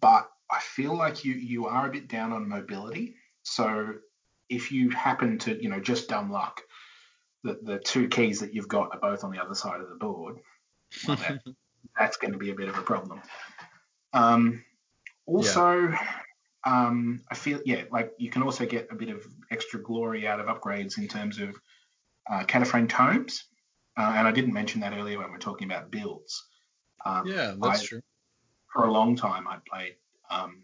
but 0.00 0.30
I 0.54 0.60
feel 0.60 0.96
like 0.96 1.24
you 1.24 1.34
you 1.34 1.66
are 1.66 1.88
a 1.88 1.92
bit 1.92 2.08
down 2.08 2.32
on 2.32 2.48
mobility. 2.48 3.16
So 3.42 3.94
if 4.48 4.70
you 4.70 4.90
happen 4.90 5.38
to, 5.40 5.60
you 5.60 5.68
know, 5.68 5.80
just 5.80 6.08
dumb 6.08 6.30
luck, 6.30 6.60
the, 7.42 7.58
the 7.62 7.78
two 7.78 8.08
keys 8.08 8.40
that 8.40 8.54
you've 8.54 8.68
got 8.68 8.90
are 8.92 9.00
both 9.00 9.24
on 9.24 9.32
the 9.32 9.42
other 9.42 9.54
side 9.54 9.80
of 9.80 9.88
the 9.88 9.96
board, 9.96 10.38
well, 11.06 11.16
that, 11.16 11.40
that's 11.98 12.16
going 12.16 12.32
to 12.32 12.38
be 12.38 12.50
a 12.50 12.54
bit 12.54 12.68
of 12.68 12.78
a 12.78 12.82
problem. 12.82 13.20
Um, 14.12 14.64
also, 15.26 15.88
yeah. 15.88 15.98
um, 16.64 17.22
I 17.30 17.34
feel 17.34 17.60
yeah, 17.64 17.84
like 17.90 18.12
you 18.18 18.30
can 18.30 18.42
also 18.42 18.64
get 18.64 18.88
a 18.90 18.94
bit 18.94 19.08
of 19.08 19.26
extra 19.50 19.82
glory 19.82 20.26
out 20.26 20.40
of 20.40 20.46
upgrades 20.46 20.98
in 20.98 21.08
terms 21.08 21.38
of 21.38 21.56
uh, 22.30 22.44
Katophrane 22.44 22.88
tomes, 22.88 23.44
uh, 23.96 24.14
and 24.16 24.28
I 24.28 24.32
didn't 24.32 24.54
mention 24.54 24.80
that 24.82 24.92
earlier 24.92 25.18
when 25.18 25.30
we 25.30 25.36
are 25.36 25.40
talking 25.40 25.70
about 25.70 25.90
builds. 25.90 26.44
Um, 27.04 27.26
yeah, 27.26 27.54
that's 27.60 27.82
I, 27.82 27.86
true. 27.86 28.00
For 28.72 28.84
a 28.84 28.92
long 28.92 29.16
time, 29.16 29.46
I 29.46 29.58
played 29.68 29.96
um, 30.30 30.62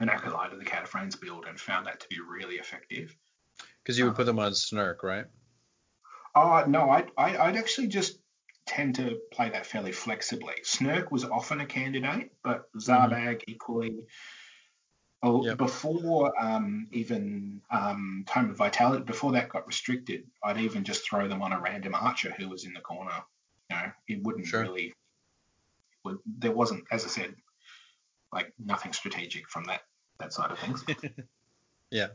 an 0.00 0.08
acolyte 0.08 0.52
of 0.52 0.58
the 0.58 0.64
Katophranes 0.64 1.20
build 1.20 1.46
and 1.46 1.58
found 1.58 1.86
that 1.86 2.00
to 2.00 2.06
be 2.08 2.16
really 2.20 2.56
effective. 2.56 3.16
Because 3.82 3.98
you 3.98 4.04
would 4.04 4.16
put 4.16 4.26
them 4.26 4.38
on 4.38 4.54
Snirk, 4.54 5.02
right? 5.02 5.26
Oh 6.34 6.64
no, 6.66 6.90
I, 6.90 7.06
I 7.16 7.36
I'd 7.36 7.56
actually 7.56 7.86
just 7.88 8.18
tend 8.66 8.96
to 8.96 9.18
play 9.32 9.48
that 9.50 9.64
fairly 9.64 9.92
flexibly. 9.92 10.54
Snirk 10.64 11.10
was 11.10 11.24
often 11.24 11.60
a 11.60 11.66
candidate, 11.66 12.32
but 12.42 12.68
Zarbag 12.74 13.36
mm-hmm. 13.36 13.50
equally. 13.50 14.06
Oh, 15.22 15.44
yep. 15.44 15.56
Before 15.56 16.32
um, 16.38 16.88
even 16.92 17.62
um, 17.70 18.24
Tome 18.28 18.50
of 18.50 18.56
Vitality, 18.56 19.02
before 19.04 19.32
that 19.32 19.48
got 19.48 19.66
restricted, 19.66 20.24
I'd 20.44 20.58
even 20.58 20.84
just 20.84 21.08
throw 21.08 21.26
them 21.26 21.42
on 21.42 21.52
a 21.52 21.60
random 21.60 21.94
archer 21.94 22.34
who 22.36 22.48
was 22.48 22.64
in 22.64 22.74
the 22.74 22.80
corner. 22.80 23.22
You 23.70 23.76
know, 23.76 23.92
it 24.08 24.22
wouldn't 24.22 24.46
sure. 24.46 24.62
really. 24.62 24.92
Would, 26.04 26.18
there 26.26 26.52
wasn't, 26.52 26.84
as 26.92 27.04
I 27.04 27.08
said, 27.08 27.34
like 28.32 28.52
nothing 28.58 28.92
strategic 28.92 29.48
from 29.48 29.64
that 29.64 29.82
that 30.18 30.32
side 30.32 30.50
of 30.50 30.58
things. 30.58 30.84
yeah, 31.90 32.08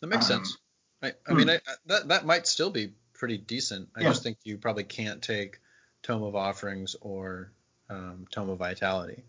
that 0.00 0.06
makes 0.06 0.30
um, 0.30 0.44
sense. 0.44 0.58
I, 1.02 1.12
I 1.26 1.34
mean, 1.34 1.48
hmm. 1.48 1.54
I, 1.54 1.60
that 1.86 2.08
that 2.08 2.26
might 2.26 2.46
still 2.46 2.70
be 2.70 2.92
pretty 3.12 3.38
decent. 3.38 3.88
I 3.96 4.02
yeah. 4.02 4.08
just 4.08 4.22
think 4.22 4.38
you 4.44 4.58
probably 4.58 4.84
can't 4.84 5.22
take 5.22 5.60
Tome 6.02 6.22
of 6.22 6.34
Offerings 6.34 6.96
or 7.00 7.52
um, 7.88 8.26
Tome 8.30 8.50
of 8.50 8.58
Vitality. 8.58 9.22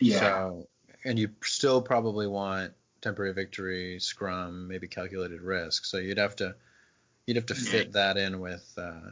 Yeah. 0.00 0.20
So, 0.20 0.68
and 1.04 1.18
you 1.18 1.30
still 1.42 1.82
probably 1.82 2.26
want 2.26 2.72
Temporary 3.00 3.32
Victory, 3.32 3.98
Scrum, 4.00 4.68
maybe 4.68 4.88
Calculated 4.88 5.40
Risk. 5.40 5.84
So 5.84 5.98
you'd 5.98 6.18
have 6.18 6.36
to 6.36 6.54
you'd 7.26 7.36
have 7.36 7.46
to 7.46 7.54
fit 7.54 7.88
yeah. 7.88 7.92
that 7.92 8.16
in 8.16 8.40
with 8.40 8.72
uh, 8.76 9.10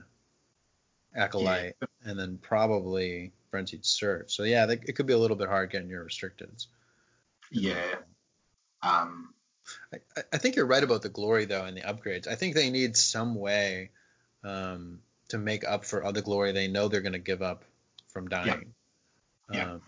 Acolyte, 1.15 1.77
yeah. 1.81 1.89
and 2.05 2.19
then 2.19 2.39
probably 2.41 3.33
Frenzied 3.57 3.87
Search. 3.87 4.37
So 4.37 4.43
yeah, 4.43 4.67
they, 4.67 4.75
it 4.75 4.97
could 4.97 5.07
be 5.07 5.15
a 5.15 5.19
little 5.19 5.37
bit 5.37 5.49
hard 5.49 5.71
getting 5.71 5.89
your 5.89 6.05
restricted. 6.05 6.51
Yeah. 7.51 7.95
Um, 8.83 9.33
I, 9.95 9.99
I, 10.31 10.37
think 10.37 10.57
you're 10.57 10.67
right 10.67 10.85
about 10.85 11.01
the 11.01 11.09
glory 11.09 11.47
though 11.47 11.65
and 11.65 11.75
the 11.75 11.81
upgrades. 11.81 12.29
I 12.29 12.35
think 12.35 12.55
they 12.55 12.69
need 12.69 12.99
some 12.99 13.35
way 13.35 13.93
um, 14.45 15.01
to 15.29 15.39
make 15.39 15.67
up 15.67 15.87
for 15.87 16.05
other 16.05 16.21
glory 16.21 16.53
they 16.53 16.69
know 16.69 16.89
they're 16.89 17.01
going 17.01 17.15
to 17.15 17.19
give 17.19 17.41
up 17.41 17.65
from 18.09 18.29
dying. 18.29 18.75
Yeah. 19.51 19.57
yeah. 19.57 19.73
Um, 19.73 19.83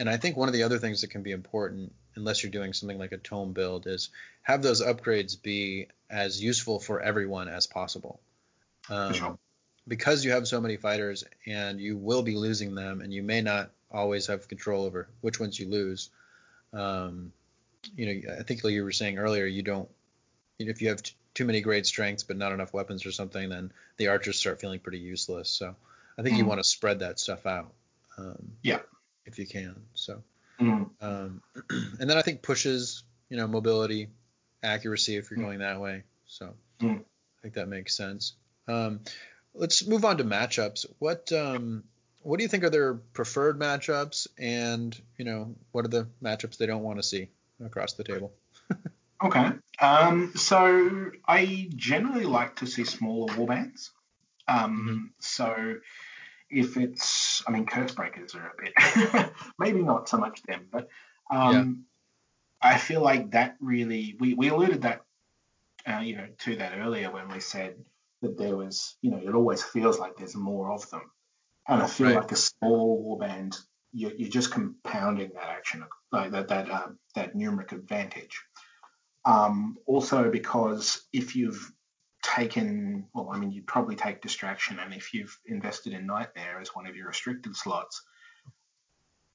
and 0.00 0.10
I 0.10 0.16
think 0.16 0.36
one 0.36 0.48
of 0.48 0.52
the 0.52 0.64
other 0.64 0.78
things 0.78 1.02
that 1.02 1.10
can 1.10 1.22
be 1.22 1.30
important, 1.30 1.92
unless 2.16 2.42
you're 2.42 2.50
doing 2.50 2.72
something 2.72 2.98
like 2.98 3.12
a 3.12 3.18
tome 3.18 3.52
build, 3.52 3.86
is 3.86 4.10
have 4.42 4.62
those 4.62 4.82
upgrades 4.82 5.40
be 5.40 5.86
as 6.10 6.42
useful 6.42 6.80
for 6.80 7.00
everyone 7.00 7.46
as 7.46 7.68
possible. 7.68 8.20
Um, 8.90 9.14
sure. 9.14 9.38
Because 9.88 10.24
you 10.24 10.32
have 10.32 10.46
so 10.46 10.60
many 10.60 10.76
fighters 10.76 11.24
and 11.46 11.80
you 11.80 11.96
will 11.96 12.22
be 12.22 12.36
losing 12.36 12.74
them, 12.74 13.00
and 13.00 13.12
you 13.12 13.22
may 13.22 13.40
not 13.40 13.70
always 13.90 14.26
have 14.28 14.48
control 14.48 14.84
over 14.84 15.08
which 15.20 15.40
ones 15.40 15.58
you 15.58 15.68
lose. 15.68 16.10
Um, 16.72 17.32
you 17.96 18.06
know, 18.06 18.34
I 18.38 18.42
think 18.44 18.62
like 18.64 18.72
you 18.72 18.84
were 18.84 18.92
saying 18.92 19.18
earlier, 19.18 19.46
you 19.46 19.62
don't. 19.62 19.88
You 20.58 20.66
know, 20.66 20.70
if 20.70 20.80
you 20.80 20.88
have 20.90 21.02
t- 21.02 21.14
too 21.34 21.44
many 21.44 21.60
great 21.60 21.86
strengths 21.86 22.22
but 22.22 22.36
not 22.36 22.52
enough 22.52 22.72
weapons 22.72 23.04
or 23.06 23.12
something, 23.12 23.48
then 23.48 23.72
the 23.96 24.08
archers 24.08 24.38
start 24.38 24.60
feeling 24.60 24.78
pretty 24.78 24.98
useless. 24.98 25.50
So 25.50 25.74
I 26.16 26.22
think 26.22 26.36
mm. 26.36 26.38
you 26.38 26.44
want 26.44 26.60
to 26.60 26.64
spread 26.64 27.00
that 27.00 27.18
stuff 27.18 27.46
out. 27.46 27.72
Um, 28.18 28.52
yeah. 28.62 28.80
If 29.26 29.38
you 29.38 29.46
can. 29.46 29.82
So. 29.94 30.22
Mm. 30.60 30.90
Um, 31.00 31.42
and 31.70 32.08
then 32.08 32.16
I 32.16 32.22
think 32.22 32.42
pushes, 32.42 33.02
you 33.28 33.36
know, 33.36 33.48
mobility, 33.48 34.08
accuracy 34.62 35.16
if 35.16 35.30
you're 35.30 35.40
mm. 35.40 35.44
going 35.44 35.58
that 35.60 35.80
way. 35.80 36.02
So 36.26 36.54
mm. 36.80 37.00
I 37.00 37.42
think 37.42 37.54
that 37.54 37.68
makes 37.68 37.96
sense. 37.96 38.34
Um, 38.68 39.00
let's 39.54 39.86
move 39.86 40.04
on 40.04 40.18
to 40.18 40.24
matchups. 40.24 40.86
What 40.98 41.32
um, 41.32 41.84
what 42.22 42.38
do 42.38 42.44
you 42.44 42.48
think 42.48 42.64
are 42.64 42.70
their 42.70 42.94
preferred 42.94 43.58
matchups, 43.58 44.26
and 44.38 44.98
you 45.16 45.24
know, 45.24 45.54
what 45.72 45.84
are 45.84 45.88
the 45.88 46.08
matchups 46.22 46.56
they 46.56 46.66
don't 46.66 46.82
want 46.82 46.98
to 46.98 47.02
see 47.02 47.28
across 47.64 47.94
the 47.94 48.04
table? 48.04 48.32
Okay. 49.22 49.50
Um, 49.80 50.32
so 50.34 51.10
I 51.26 51.68
generally 51.76 52.24
like 52.24 52.56
to 52.56 52.66
see 52.66 52.84
smaller 52.84 53.32
warbands. 53.34 53.90
Um, 54.48 54.86
mm-hmm. 54.88 55.04
So 55.20 55.76
if 56.50 56.76
it's, 56.76 57.42
I 57.46 57.52
mean, 57.52 57.66
curse 57.66 57.92
breakers 57.92 58.34
are 58.34 58.52
a 58.52 58.62
bit, 58.62 59.32
maybe 59.58 59.82
not 59.82 60.08
so 60.08 60.18
much 60.18 60.42
them, 60.42 60.66
but 60.70 60.88
um, 61.30 61.86
yeah. 62.62 62.70
I 62.74 62.78
feel 62.78 63.00
like 63.00 63.30
that 63.30 63.56
really, 63.60 64.16
we, 64.18 64.34
we 64.34 64.48
alluded 64.48 64.82
that, 64.82 65.02
uh, 65.86 66.00
you 66.00 66.16
know, 66.16 66.26
to 66.40 66.56
that 66.56 66.78
earlier 66.78 67.10
when 67.10 67.28
we 67.28 67.40
said 67.40 67.76
that 68.22 68.38
there 68.38 68.56
was, 68.56 68.96
you 69.02 69.10
know, 69.10 69.18
it 69.18 69.34
always 69.34 69.62
feels 69.62 69.98
like 69.98 70.16
there's 70.16 70.34
more 70.34 70.72
of 70.72 70.88
them. 70.90 71.10
And 71.68 71.82
I 71.82 71.86
feel 71.86 72.08
right. 72.08 72.16
like 72.16 72.32
a 72.32 72.36
small 72.36 73.18
warband, 73.20 73.56
you're, 73.92 74.12
you're 74.12 74.28
just 74.28 74.50
compounding 74.50 75.30
that 75.34 75.48
action, 75.48 75.84
like 76.10 76.32
that, 76.32 76.48
that, 76.48 76.70
uh, 76.70 76.88
that 77.14 77.36
numeric 77.36 77.72
advantage. 77.72 78.40
Um, 79.24 79.76
also, 79.86 80.30
because 80.30 81.02
if 81.12 81.36
you've 81.36 81.72
taken, 82.22 83.06
well, 83.14 83.30
I 83.32 83.38
mean, 83.38 83.52
you'd 83.52 83.66
probably 83.66 83.96
take 83.96 84.22
distraction, 84.22 84.78
and 84.78 84.94
if 84.94 85.14
you've 85.14 85.38
invested 85.46 85.92
in 85.92 86.06
Nightmare 86.06 86.60
as 86.60 86.74
one 86.74 86.86
of 86.86 86.96
your 86.96 87.08
restricted 87.08 87.54
slots, 87.54 88.02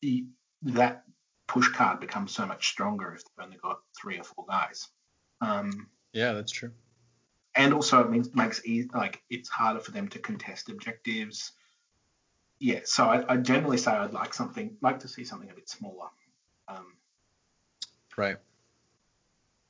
the, 0.01 0.26
that 0.64 1.03
push 1.47 1.69
card 1.69 1.99
becomes 1.99 2.34
so 2.34 2.45
much 2.45 2.68
stronger 2.68 3.14
if 3.14 3.23
they've 3.23 3.45
only 3.45 3.57
got 3.57 3.80
three 3.99 4.19
or 4.19 4.23
four 4.23 4.45
guys. 4.49 4.89
Um, 5.39 5.88
yeah, 6.14 6.34
that's 6.34 6.51
true. 6.51 6.72
And 7.58 7.74
also, 7.74 8.00
it 8.02 8.12
means 8.12 8.34
makes 8.36 8.64
easy, 8.66 8.88
like 8.94 9.24
it's 9.32 9.50
harder 9.50 9.80
for 9.80 9.92
them 9.92 10.08
to 10.10 10.20
contest 10.20 10.70
objectives. 10.70 11.54
Yeah, 12.60 12.82
so 12.86 13.06
I, 13.06 13.34
I 13.34 13.38
generally 13.38 13.78
say 13.78 13.92
I'd 13.92 14.14
like 14.14 14.34
something, 14.34 14.78
like 14.82 15.00
to 15.00 15.08
see 15.08 15.24
something 15.24 15.50
a 15.50 15.54
bit 15.54 15.68
smaller. 15.68 16.10
Um, 16.68 16.94
right. 18.16 18.38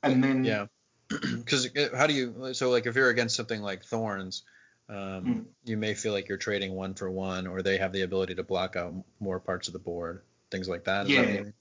And 0.02 0.22
then 0.22 0.44
yeah. 0.44 0.66
Because 1.08 1.68
how 1.96 2.06
do 2.06 2.12
you 2.12 2.52
so 2.52 2.68
like 2.68 2.86
if 2.86 2.94
you're 2.94 3.08
against 3.08 3.34
something 3.36 3.62
like 3.62 3.84
thorns, 3.84 4.42
um, 4.90 4.96
Mm. 4.96 5.44
you 5.64 5.76
may 5.78 5.94
feel 5.94 6.12
like 6.12 6.28
you're 6.28 6.38
trading 6.38 6.74
one 6.74 6.94
for 6.94 7.10
one, 7.10 7.46
or 7.46 7.62
they 7.62 7.78
have 7.78 7.92
the 7.92 8.02
ability 8.02 8.34
to 8.34 8.42
block 8.42 8.76
out 8.76 8.94
more 9.18 9.40
parts 9.40 9.68
of 9.68 9.72
the 9.72 9.78
board, 9.78 10.22
things 10.50 10.68
like 10.68 10.84
that. 10.84 11.06
Is 11.06 11.08
that 11.08 11.14
Yeah. 11.14 11.42
mean? 11.42 11.54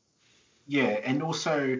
Yeah, 0.66 1.00
and 1.04 1.24
also, 1.24 1.80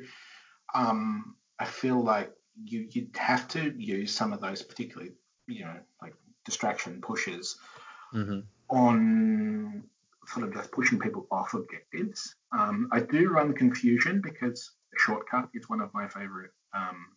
um, 0.74 1.36
I 1.60 1.66
feel 1.66 2.02
like 2.02 2.32
you 2.66 2.88
you'd 2.92 3.16
have 3.18 3.48
to 3.50 3.72
use 3.78 4.14
some 4.14 4.34
of 4.34 4.42
those 4.42 4.62
particularly, 4.62 5.14
you 5.48 5.66
know, 5.66 5.80
like 6.02 6.16
distraction 6.46 7.02
pushes 7.02 7.58
Mhm. 8.14 8.46
on 8.70 9.84
sort 10.26 10.46
of 10.48 10.54
just 10.54 10.72
pushing 10.72 11.00
people 11.00 11.28
off 11.32 11.54
objectives. 11.54 12.36
Um, 12.52 12.90
I 12.92 13.00
do 13.00 13.30
run 13.30 13.54
confusion 13.54 14.22
because 14.22 14.72
shortcut 14.98 15.50
is 15.54 15.70
one 15.70 15.82
of 15.82 15.94
my 15.94 16.08
favorite 16.08 16.52
um, 16.74 17.16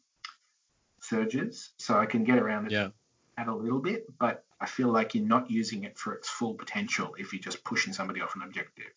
surges, 1.01 1.73
so 1.79 1.99
I 1.99 2.07
can 2.07 2.25
get 2.25 2.39
around 2.39 2.67
it 2.67 2.73
Yeah. 2.73 2.91
at 3.37 3.49
a 3.49 3.55
little 3.55 3.81
bit, 3.81 4.07
but 4.19 4.45
I 4.61 4.67
feel 4.67 4.89
like 4.93 5.15
you're 5.15 5.27
not 5.27 5.51
using 5.51 5.85
it 5.85 5.99
for 5.99 6.13
its 6.15 6.29
full 6.29 6.55
potential 6.55 7.15
if 7.19 7.33
you're 7.33 7.43
just 7.43 7.65
pushing 7.65 7.93
somebody 7.93 8.21
off 8.21 8.37
an 8.37 8.43
objective. 8.43 8.93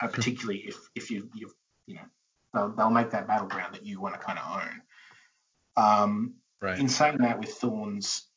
Uh, 0.00 0.08
particularly 0.08 0.58
if 0.66 0.76
if 0.96 1.10
you 1.12 1.30
you 1.32 1.54
you 1.86 1.94
know 1.94 2.04
they'll, 2.52 2.70
they'll 2.70 2.90
make 2.90 3.10
that 3.10 3.26
battleground 3.28 3.72
that 3.72 3.86
you 3.86 4.00
want 4.00 4.14
to 4.14 4.20
kind 4.20 4.38
of 4.38 4.62
own. 4.62 4.82
Um, 5.76 6.34
Right. 6.60 6.78
in 6.78 6.88
saying 6.88 7.18
that, 7.18 7.40
with 7.40 7.50
Thorns, 7.54 8.28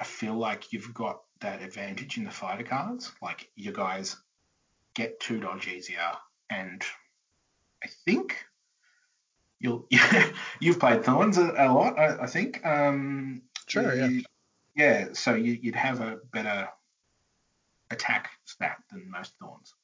I 0.00 0.04
feel 0.04 0.34
like 0.34 0.72
you've 0.72 0.94
got 0.94 1.20
that 1.40 1.60
advantage 1.60 2.16
in 2.16 2.24
the 2.24 2.30
fighter 2.30 2.64
cards. 2.64 3.12
Like 3.20 3.50
your 3.56 3.74
guys 3.74 4.16
get 4.94 5.20
two 5.20 5.38
dodge 5.40 5.68
easier, 5.68 6.12
and 6.48 6.82
I 7.82 7.88
think 8.06 8.42
you'll 9.60 9.86
you've 10.60 10.80
played 10.80 11.04
Thorns 11.04 11.36
a, 11.36 11.52
a 11.58 11.68
lot. 11.72 11.98
I, 11.98 12.22
I 12.22 12.26
think. 12.26 12.64
Um, 12.64 13.42
Sure. 13.66 13.94
Yeah. 13.94 14.06
you- 14.06 14.24
yeah. 14.76 15.08
So 15.12 15.34
you, 15.34 15.52
you'd 15.52 15.76
have 15.76 16.00
a 16.00 16.18
better 16.32 16.68
attack 17.90 18.30
stat 18.44 18.76
than 18.90 19.10
most 19.10 19.34
Thorns. 19.38 19.74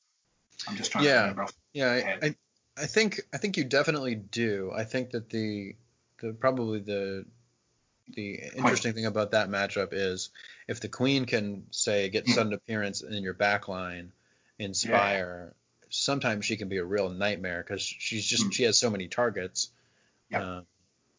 I'm 0.68 0.76
just 0.76 0.90
trying 0.90 1.04
Yeah. 1.04 1.12
to 1.14 1.20
remember 1.20 1.42
off 1.44 1.52
Yeah. 1.72 2.16
I, 2.22 2.26
I 2.26 2.34
I 2.78 2.86
think 2.86 3.20
I 3.32 3.36
think 3.36 3.56
you 3.56 3.64
definitely 3.64 4.14
do. 4.14 4.72
I 4.74 4.84
think 4.84 5.10
that 5.10 5.28
the 5.30 5.76
the 6.20 6.32
probably 6.32 6.80
the 6.80 7.26
the 8.12 8.40
interesting 8.56 8.92
thing 8.92 9.06
about 9.06 9.32
that 9.32 9.48
matchup 9.48 9.88
is 9.92 10.30
if 10.66 10.80
the 10.80 10.88
queen 10.88 11.26
can 11.26 11.66
say 11.70 12.08
get 12.08 12.26
Hmm. 12.26 12.32
sudden 12.32 12.52
appearance 12.52 13.02
in 13.02 13.22
your 13.22 13.34
back 13.34 13.68
line, 13.68 14.12
inspire. 14.58 15.54
Sometimes 15.90 16.44
she 16.44 16.56
can 16.56 16.68
be 16.68 16.76
a 16.78 16.84
real 16.84 17.10
nightmare 17.10 17.64
because 17.66 17.82
she's 17.82 18.24
just 18.24 18.44
Hmm. 18.44 18.50
she 18.50 18.62
has 18.64 18.78
so 18.78 18.90
many 18.90 19.08
targets. 19.08 19.70
Yep. 20.30 20.40
Uh, 20.42 20.60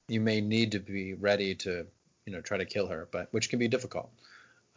you 0.07 0.21
may 0.21 0.41
need 0.41 0.73
to 0.73 0.79
be 0.79 1.13
ready 1.13 1.55
to 1.55 1.87
you 2.25 2.33
know 2.33 2.41
try 2.41 2.57
to 2.57 2.65
kill 2.65 2.87
her, 2.87 3.07
but 3.11 3.31
which 3.33 3.49
can 3.49 3.59
be 3.59 3.67
difficult. 3.67 4.11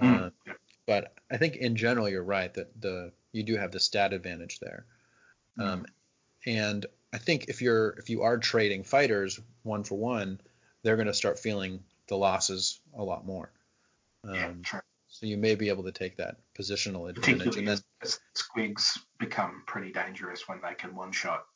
Mm. 0.00 0.32
Uh, 0.48 0.52
but 0.86 1.14
I 1.30 1.36
think 1.36 1.56
in 1.56 1.76
general 1.76 2.08
you're 2.08 2.22
right 2.24 2.52
that 2.54 2.80
the 2.80 3.12
you 3.32 3.42
do 3.42 3.56
have 3.56 3.72
the 3.72 3.80
stat 3.80 4.12
advantage 4.12 4.60
there. 4.60 4.86
Um, 5.58 5.86
and 6.46 6.86
I 7.14 7.18
think 7.18 7.46
if 7.46 7.62
you're 7.62 7.90
if 7.90 8.10
you 8.10 8.22
are 8.22 8.38
trading 8.38 8.82
fighters 8.82 9.38
one 9.62 9.84
for 9.84 9.96
one, 9.96 10.40
they're 10.82 10.96
going 10.96 11.06
to 11.06 11.14
start 11.14 11.38
feeling 11.38 11.84
the 12.08 12.16
losses 12.16 12.80
a 12.92 13.04
lot 13.04 13.24
more. 13.24 13.52
Um, 14.24 14.34
yeah, 14.34 14.50
true. 14.64 14.80
So 15.06 15.26
you 15.26 15.36
may 15.36 15.54
be 15.54 15.68
able 15.68 15.84
to 15.84 15.92
take 15.92 16.16
that 16.16 16.38
positional 16.58 17.08
advantage. 17.08 17.56
And 17.56 17.68
then, 17.68 17.78
as, 18.02 18.18
squigs 18.34 18.98
become 19.20 19.62
pretty 19.64 19.92
dangerous 19.92 20.48
when 20.48 20.60
they 20.60 20.74
can 20.74 20.96
one 20.96 21.12
shot 21.12 21.46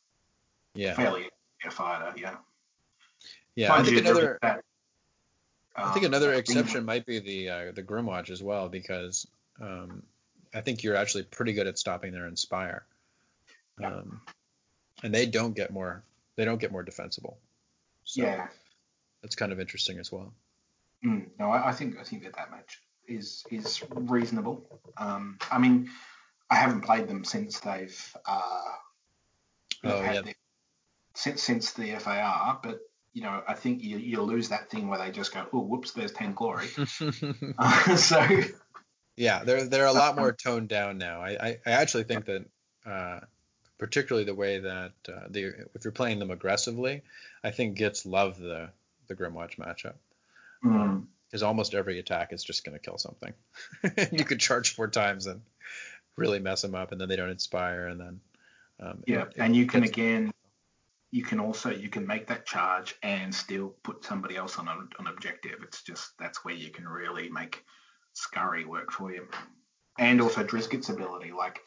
yeah, 0.75 0.93
fairly 0.93 1.29
a 1.65 1.69
fighter. 1.71 2.13
Yeah. 2.15 2.35
yeah. 3.55 3.73
I 3.73 3.83
think 3.83 3.97
another 3.97 4.39
that, 4.41 4.63
I 5.75 5.91
think 5.91 6.05
um, 6.05 6.11
another 6.11 6.33
exception 6.35 6.85
might 6.85 7.05
be 7.05 7.19
the 7.19 7.49
uh, 7.49 7.71
the 7.73 7.83
Grymwatch 7.83 8.29
as 8.29 8.41
well 8.41 8.69
because 8.69 9.27
um, 9.59 10.03
I 10.53 10.61
think 10.61 10.83
you're 10.83 10.95
actually 10.95 11.23
pretty 11.23 11.51
good 11.51 11.67
at 11.67 11.77
stopping 11.77 12.13
their 12.13 12.27
inspire. 12.27 12.85
Yeah. 13.77 13.87
Um, 13.87 14.21
and 15.03 15.13
they 15.13 15.25
don't 15.25 15.55
get 15.55 15.71
more 15.71 16.03
they 16.35 16.45
don't 16.45 16.59
get 16.59 16.71
more 16.71 16.83
defensible. 16.83 17.37
So 18.05 18.21
yeah. 18.21 18.47
that's 19.21 19.35
kind 19.35 19.51
of 19.51 19.59
interesting 19.59 19.99
as 19.99 20.11
well. 20.11 20.33
Mm, 21.05 21.27
no, 21.37 21.51
I, 21.51 21.69
I 21.69 21.71
think 21.71 21.97
I 21.99 22.03
think 22.03 22.23
that 22.23 22.35
that 22.35 22.51
match 22.51 22.81
is 23.07 23.45
is 23.51 23.83
reasonable. 23.89 24.81
Um, 24.97 25.37
I 25.51 25.57
mean, 25.59 25.89
I 26.49 26.55
haven't 26.55 26.81
played 26.81 27.07
them 27.07 27.23
since 27.23 27.59
they've 27.59 28.15
uh, 28.25 28.61
Oh, 29.83 30.01
had 30.01 30.15
yeah. 30.15 30.21
the- 30.21 30.35
since 31.15 31.41
since 31.41 31.73
the 31.73 31.95
FAR, 31.95 32.59
but 32.61 32.79
you 33.13 33.23
know, 33.23 33.43
I 33.47 33.53
think 33.53 33.81
you 33.81 33.97
you 33.97 34.21
lose 34.21 34.49
that 34.49 34.69
thing 34.69 34.87
where 34.87 34.99
they 34.99 35.11
just 35.11 35.33
go, 35.33 35.45
oh, 35.51 35.61
whoops, 35.61 35.91
there's 35.91 36.11
ten 36.11 36.33
glory. 36.33 36.67
Uh, 37.57 37.95
so 37.97 38.25
yeah, 39.17 39.43
they're 39.43 39.65
they're 39.65 39.85
a 39.87 39.93
lot 39.93 40.15
more 40.17 40.31
toned 40.31 40.69
down 40.69 40.97
now. 40.97 41.21
I 41.21 41.29
I, 41.29 41.57
I 41.65 41.71
actually 41.71 42.03
think 42.03 42.25
that 42.25 42.45
uh, 42.85 43.19
particularly 43.79 44.25
the 44.25 44.35
way 44.35 44.59
that 44.59 44.91
uh, 45.07 45.21
the 45.29 45.67
if 45.73 45.83
you're 45.83 45.91
playing 45.91 46.19
them 46.19 46.29
aggressively, 46.29 47.01
I 47.43 47.49
think 47.49 47.77
Gitz 47.79 48.05
love 48.05 48.37
the 48.37 48.69
the 49.07 49.15
Grymwatch 49.15 49.57
matchup. 49.57 49.95
mm, 50.63 51.05
because 51.25 51.41
almost 51.43 51.73
every 51.73 51.97
attack 51.99 52.33
is 52.33 52.43
just 52.43 52.63
going 52.63 52.77
to 52.77 52.83
kill 52.83 52.97
something. 52.97 53.33
you 54.11 54.25
could 54.25 54.39
charge 54.39 54.75
four 54.75 54.87
times 54.87 55.25
and 55.27 55.41
really 56.15 56.39
mess 56.39 56.61
them 56.61 56.75
up, 56.75 56.91
and 56.91 56.99
then 57.01 57.07
they 57.09 57.15
don't 57.15 57.29
inspire, 57.29 57.87
and 57.87 57.99
then 57.99 58.19
um, 58.79 59.03
yeah, 59.07 59.23
it- 59.23 59.33
and 59.37 59.55
you 59.55 59.65
can 59.65 59.83
again, 59.83 60.31
you 61.11 61.23
can 61.23 61.39
also 61.39 61.71
you 61.71 61.89
can 61.89 62.05
make 62.05 62.27
that 62.27 62.45
charge 62.45 62.95
and 63.01 63.33
still 63.33 63.69
put 63.83 64.03
somebody 64.03 64.35
else 64.35 64.57
on 64.59 64.67
an, 64.67 64.89
an 64.99 65.07
objective. 65.07 65.59
It's 65.63 65.81
just 65.83 66.17
that's 66.19 66.43
where 66.45 66.53
you 66.55 66.69
can 66.69 66.87
really 66.87 67.29
make 67.29 67.63
Scurry 68.13 68.65
work 68.65 68.91
for 68.91 69.11
you, 69.11 69.27
and 69.97 70.19
also 70.21 70.43
Drizgit's 70.43 70.89
ability. 70.89 71.31
Like 71.31 71.61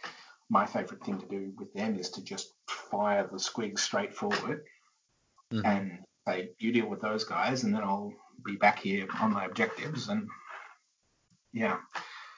my 0.52 0.66
favorite 0.66 1.02
thing 1.02 1.18
to 1.18 1.26
do 1.26 1.50
with 1.56 1.72
them 1.72 1.98
is 1.98 2.10
to 2.10 2.22
just 2.22 2.52
fire 2.68 3.26
the 3.26 3.38
squigs 3.38 3.78
straight 3.78 4.14
forward 4.14 4.64
Mhm. 5.50 5.64
and 5.64 6.04
say 6.28 6.50
you 6.58 6.72
deal 6.72 6.86
with 6.88 7.00
those 7.00 7.24
guys, 7.24 7.64
and 7.64 7.74
then 7.74 7.82
I'll 7.82 8.12
be 8.44 8.56
back 8.56 8.78
here 8.78 9.08
on 9.18 9.32
my 9.32 9.46
objectives. 9.46 10.08
And 10.10 10.28
yeah, 11.52 11.78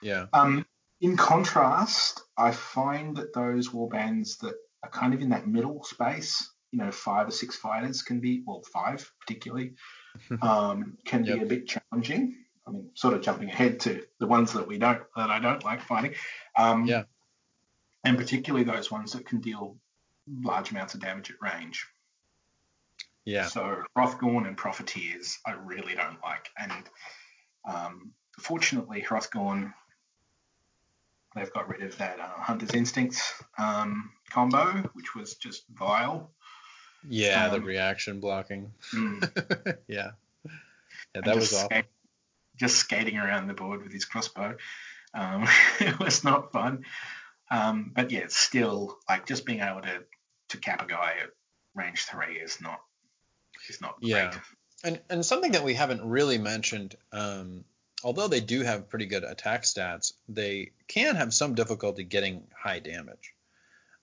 yeah, 0.01 0.27
um, 0.33 0.65
in 1.01 1.17
contrast, 1.17 2.23
I 2.37 2.53
find 2.53 3.17
that 3.17 3.35
those 3.35 3.71
warbands 3.71 4.39
that 4.39 4.55
are 4.85 4.91
kind 4.91 5.13
of 5.13 5.21
in 5.21 5.31
that 5.31 5.49
middle 5.49 5.83
space, 5.83 6.49
you 6.71 6.79
know, 6.79 6.93
five 6.93 7.27
or 7.27 7.33
six 7.33 7.57
fighters 7.57 8.03
can 8.03 8.21
be, 8.21 8.43
well, 8.47 8.63
five 8.73 9.11
particularly, 9.21 9.75
um, 10.43 10.99
can 11.05 11.25
Yep. 11.25 11.37
be 11.39 11.43
a 11.43 11.47
bit 11.47 11.67
challenging. 11.67 12.45
I 12.67 12.71
mean, 12.71 12.91
sort 12.95 13.15
of 13.15 13.23
jumping 13.23 13.51
ahead 13.51 13.81
to 13.81 14.07
the 14.21 14.27
ones 14.27 14.53
that 14.53 14.67
we 14.69 14.79
don't, 14.79 15.03
that 15.17 15.31
I 15.31 15.41
don't 15.41 15.65
like 15.65 15.83
fighting. 15.83 16.15
Um, 16.57 16.87
Yeah. 16.87 17.05
And 18.05 18.19
particularly 18.19 18.65
those 18.65 18.91
ones 18.91 19.13
that 19.13 19.27
can 19.27 19.41
deal 19.41 19.77
large 20.43 20.71
amounts 20.71 20.95
of 20.95 21.01
damage 21.01 21.31
at 21.31 21.37
range. 21.41 21.87
yeah, 23.25 23.47
So 23.47 23.83
Hrothgorn 23.97 24.47
and 24.47 24.57
Profiteers, 24.57 25.39
I 25.47 25.53
really 25.53 25.95
don't 25.95 26.19
like. 26.23 26.51
And 26.59 26.73
um, 27.65 28.13
fortunately, 28.39 29.03
Hrothgorn, 29.03 29.73
they've 31.35 31.53
got 31.53 31.69
rid 31.69 31.83
of 31.83 31.97
that 31.99 32.21
uh, 32.21 32.29
Hunter's 32.43 32.75
Instincts 32.75 33.43
um, 33.59 34.11
combo, 34.31 34.89
which 34.93 35.15
was 35.15 35.35
just 35.35 35.65
vile. 35.73 36.31
yeah. 37.09 37.49
the 37.49 37.57
um, 37.57 37.65
reaction 37.65 38.21
blocking. 38.21 38.73
Mm. 38.93 39.77
yeah, 39.89 40.11
yeah, 41.15 41.21
that 41.25 41.35
was 41.35 41.53
awful. 41.55 41.69
skate- 41.71 41.85
just 42.57 42.77
skating 42.77 43.19
around 43.19 43.49
the 43.49 43.55
board 43.55 43.83
with 43.83 43.93
his 43.93 44.05
crossbow. 44.05 44.57
Um, 45.13 45.47
it 45.81 45.99
was 45.99 46.23
not 46.25 46.53
fun. 46.53 46.85
Um, 47.55 47.93
but 47.95 48.11
yeah, 48.11 48.21
it's 48.21 48.37
still 48.37 48.99
like 49.09 49.27
just 49.27 49.45
being 49.47 49.61
able 49.61 49.83
to 49.83 50.03
to 50.49 50.59
cap 50.59 50.83
a 50.83 50.87
guy 50.87 51.15
at 51.23 51.31
range 51.75 52.05
three 52.05 52.37
is 52.37 52.61
not 52.61 52.81
is 53.69 53.81
not 53.81 53.97
Yeah. 54.01 54.31
great. 54.31 54.43
And 54.83 55.01
and 55.09 55.27
something 55.27 55.53
that 55.53 55.65
we 55.65 55.75
haven't 55.75 56.03
really 56.05 56.39
mentioned, 56.39 56.97
um, 57.13 57.65
although 58.03 58.29
they 58.29 58.41
do 58.41 58.63
have 58.63 58.89
pretty 58.89 59.07
good 59.07 59.25
attack 59.25 59.63
stats, 59.63 60.13
they 60.29 60.73
can 60.89 61.17
have 61.17 61.33
some 61.33 61.55
difficulty 61.55 62.05
getting 62.05 62.47
high 62.57 62.81
damage. 62.81 63.35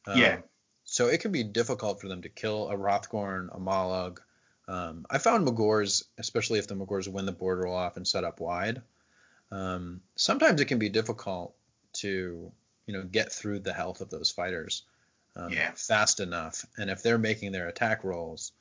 Um, 0.05 0.17
Yeah. 0.17 0.41
So 0.83 1.07
it 1.07 1.21
can 1.21 1.31
be 1.31 1.43
difficult 1.43 2.01
for 2.01 2.07
them 2.07 2.23
to 2.23 2.29
kill 2.29 2.69
a 2.69 2.75
Hrothgorn, 2.75 3.55
a 3.55 3.59
Mollog. 3.59 4.19
Um, 4.67 5.05
I 5.09 5.19
found 5.19 5.45
Magore's, 5.47 6.03
especially 6.17 6.59
if 6.59 6.67
the 6.67 6.75
Magore's 6.75 7.07
win 7.07 7.25
the 7.25 7.31
board 7.31 7.59
roll 7.59 7.75
off 7.75 7.97
and 7.97 8.07
set 8.07 8.23
up 8.23 8.39
wide. 8.39 8.81
Um, 9.51 10.01
sometimes 10.15 10.59
it 10.59 10.65
can 10.65 10.79
be 10.79 10.89
difficult 10.89 11.55
to, 11.93 12.51
you 12.91 12.97
know, 12.97 13.03
get 13.05 13.31
through 13.31 13.59
the 13.59 13.71
health 13.71 14.01
of 14.01 14.09
those 14.09 14.31
fighters 14.31 14.83
um, 15.37 15.53
Yeah. 15.53 15.71
fast 15.75 16.19
enough. 16.19 16.65
And 16.77 16.89
if 16.89 17.01
they're 17.01 17.17
making 17.17 17.53
their 17.53 17.69
attack 17.69 18.03
rolls, 18.03 18.51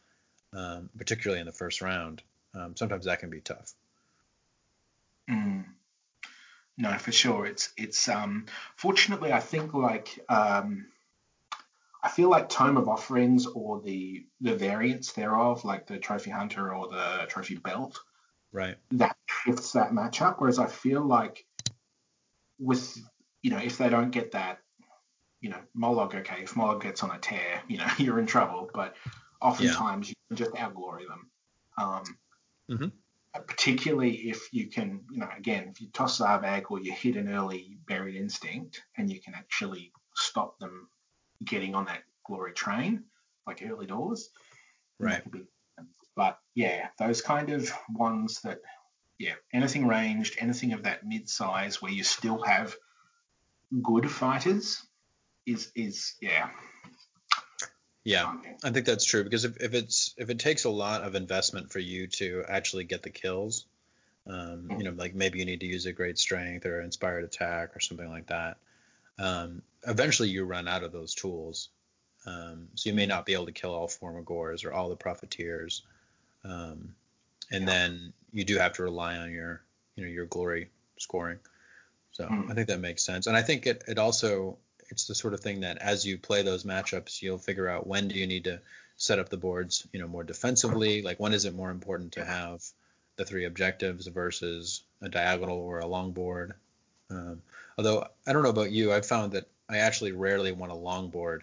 um, 0.52 0.88
particularly 0.96 1.40
in 1.40 1.46
the 1.46 1.52
first 1.52 1.80
round, 1.80 2.22
um, 2.54 2.76
sometimes 2.76 3.06
that 3.06 3.18
can 3.18 3.28
be 3.30 3.40
tough. 3.40 3.72
Mm. 5.28 5.64
No, 6.78 6.96
for 6.98 7.10
sure. 7.10 7.44
It's 7.44 7.72
it's 7.76 8.08
um 8.08 8.46
fortunately 8.76 9.32
I 9.32 9.40
think 9.40 9.74
like 9.74 10.18
um 10.28 10.86
I 12.02 12.08
feel 12.08 12.30
like 12.30 12.48
Tome 12.48 12.76
of 12.76 12.88
Offerings 12.88 13.46
or 13.46 13.80
the 13.80 14.26
the 14.40 14.54
variants 14.54 15.12
thereof, 15.12 15.64
like 15.64 15.88
the 15.88 15.98
Trophy 15.98 16.30
Hunter 16.30 16.72
or 16.72 16.88
the 16.88 17.26
Trophy 17.28 17.56
Belt, 17.56 17.98
right, 18.52 18.76
that 18.92 19.16
shifts 19.26 19.72
that 19.72 19.90
matchup. 19.90 20.36
Whereas 20.38 20.60
I 20.60 20.66
feel 20.66 21.02
like 21.02 21.44
with 22.60 22.96
you 23.42 23.50
know 23.50 23.58
if 23.58 23.78
they 23.78 23.88
don't 23.88 24.10
get 24.10 24.32
that, 24.32 24.58
you 25.40 25.50
know 25.50 25.60
Mollog, 25.76 26.14
okay, 26.14 26.42
if 26.42 26.54
Mollog 26.54 26.82
gets 26.82 27.02
on 27.02 27.10
a 27.10 27.18
tear, 27.18 27.62
you 27.68 27.78
know 27.78 27.88
you're 27.98 28.18
in 28.18 28.26
trouble. 28.26 28.70
But 28.72 28.94
oftentimes 29.40 30.08
yeah. 30.08 30.10
you 30.10 30.36
can 30.36 30.44
just 30.44 30.56
outglory 30.56 31.06
them. 31.06 31.30
Um, 31.78 32.02
mm-hmm. 32.70 32.88
Particularly 33.46 34.12
if 34.28 34.52
you 34.52 34.68
can, 34.68 35.02
you 35.10 35.20
know, 35.20 35.28
again, 35.36 35.68
if 35.70 35.80
you 35.80 35.88
toss 35.92 36.18
Zarbag 36.18 36.64
or 36.68 36.80
you 36.80 36.92
hit 36.92 37.16
an 37.16 37.28
early 37.28 37.78
buried 37.86 38.16
instinct 38.16 38.82
and 38.96 39.10
you 39.10 39.20
can 39.20 39.34
actually 39.34 39.92
stop 40.16 40.58
them 40.58 40.88
getting 41.44 41.74
on 41.74 41.84
that 41.86 42.02
glory 42.26 42.52
train, 42.52 43.04
like 43.46 43.62
early 43.64 43.86
doors. 43.86 44.30
Right. 44.98 45.28
Be, 45.30 45.42
but 46.16 46.38
yeah, 46.54 46.88
those 46.98 47.22
kind 47.22 47.50
of 47.50 47.72
ones 47.88 48.40
that, 48.42 48.58
yeah, 49.18 49.34
anything 49.52 49.86
ranged, 49.86 50.36
anything 50.38 50.72
of 50.72 50.82
that 50.82 51.06
mid 51.06 51.28
size 51.28 51.80
where 51.80 51.92
you 51.92 52.02
still 52.02 52.42
have 52.42 52.74
good 53.82 54.10
fighters 54.10 54.82
is 55.46 55.70
is 55.74 56.14
yeah. 56.20 56.50
Yeah, 58.02 58.34
I 58.64 58.70
think 58.70 58.86
that's 58.86 59.04
true 59.04 59.24
because 59.24 59.44
if, 59.44 59.60
if 59.60 59.74
it's 59.74 60.14
if 60.16 60.30
it 60.30 60.38
takes 60.38 60.64
a 60.64 60.70
lot 60.70 61.02
of 61.02 61.14
investment 61.14 61.70
for 61.70 61.80
you 61.80 62.06
to 62.06 62.44
actually 62.48 62.84
get 62.84 63.02
the 63.02 63.10
kills, 63.10 63.66
um, 64.26 64.70
you 64.78 64.84
know, 64.84 64.92
like 64.96 65.14
maybe 65.14 65.38
you 65.38 65.44
need 65.44 65.60
to 65.60 65.66
use 65.66 65.84
a 65.84 65.92
great 65.92 66.18
strength 66.18 66.64
or 66.64 66.80
inspired 66.80 67.24
attack 67.24 67.76
or 67.76 67.80
something 67.80 68.08
like 68.08 68.28
that 68.28 68.56
um, 69.20 69.62
eventually 69.86 70.30
you 70.30 70.44
run 70.44 70.66
out 70.66 70.82
of 70.82 70.92
those 70.92 71.14
tools. 71.14 71.68
Um, 72.26 72.68
so 72.74 72.88
you 72.88 72.96
may 72.96 73.06
not 73.06 73.26
be 73.26 73.34
able 73.34 73.46
to 73.46 73.52
kill 73.52 73.74
all 73.74 73.88
four 73.88 74.12
Magore's 74.12 74.64
or 74.64 74.72
all 74.72 74.88
the 74.88 74.96
Profiteers. 74.96 75.82
Um, 76.44 76.94
and 77.50 77.62
yeah. 77.62 77.66
then 77.66 78.12
you 78.32 78.44
do 78.44 78.58
have 78.58 78.72
to 78.74 78.82
rely 78.82 79.16
on 79.16 79.30
your, 79.30 79.62
you 79.96 80.04
know, 80.04 80.10
your 80.10 80.26
glory 80.26 80.70
scoring. 80.98 81.38
So 82.12 82.24
mm. 82.24 82.50
I 82.50 82.54
think 82.54 82.68
that 82.68 82.80
makes 82.80 83.04
sense. 83.04 83.26
And 83.26 83.36
I 83.36 83.42
think 83.42 83.66
it, 83.66 83.84
it 83.86 83.98
also, 83.98 84.58
it's 84.90 85.06
the 85.06 85.14
sort 85.14 85.34
of 85.34 85.40
thing 85.40 85.60
that 85.60 85.78
as 85.78 86.04
you 86.04 86.18
play 86.18 86.42
those 86.42 86.64
matchups, 86.64 87.22
you'll 87.22 87.38
figure 87.38 87.68
out 87.68 87.86
when 87.86 88.08
do 88.08 88.16
you 88.16 88.26
need 88.26 88.44
to 88.44 88.60
set 88.96 89.18
up 89.18 89.28
the 89.28 89.36
boards, 89.36 89.86
you 89.92 90.00
know, 90.00 90.08
more 90.08 90.24
defensively. 90.24 91.02
Like 91.02 91.20
when 91.20 91.32
is 91.32 91.44
it 91.44 91.54
more 91.54 91.70
important 91.70 92.12
to 92.12 92.24
have 92.24 92.62
the 93.16 93.24
three 93.24 93.44
objectives 93.44 94.06
versus 94.06 94.82
a 95.00 95.08
diagonal 95.08 95.58
or 95.58 95.78
a 95.78 95.86
long 95.86 96.12
board? 96.12 96.54
Um, 97.10 97.42
although 97.78 98.06
I 98.26 98.32
don't 98.32 98.42
know 98.42 98.50
about 98.50 98.72
you, 98.72 98.92
I've 98.92 99.06
found 99.06 99.32
that 99.32 99.48
I 99.68 99.78
actually 99.78 100.12
rarely 100.12 100.52
want 100.52 100.72
a 100.72 100.74
longboard 100.74 101.40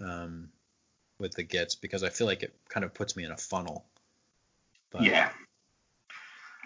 um, 0.00 0.48
with 1.18 1.34
the 1.34 1.44
Gitz 1.44 1.80
because 1.80 2.02
I 2.02 2.08
feel 2.08 2.26
like 2.26 2.42
it 2.42 2.54
kind 2.68 2.84
of 2.84 2.94
puts 2.94 3.16
me 3.16 3.24
in 3.24 3.32
a 3.32 3.36
funnel. 3.36 3.84
But, 4.90 5.02
yeah. 5.02 5.30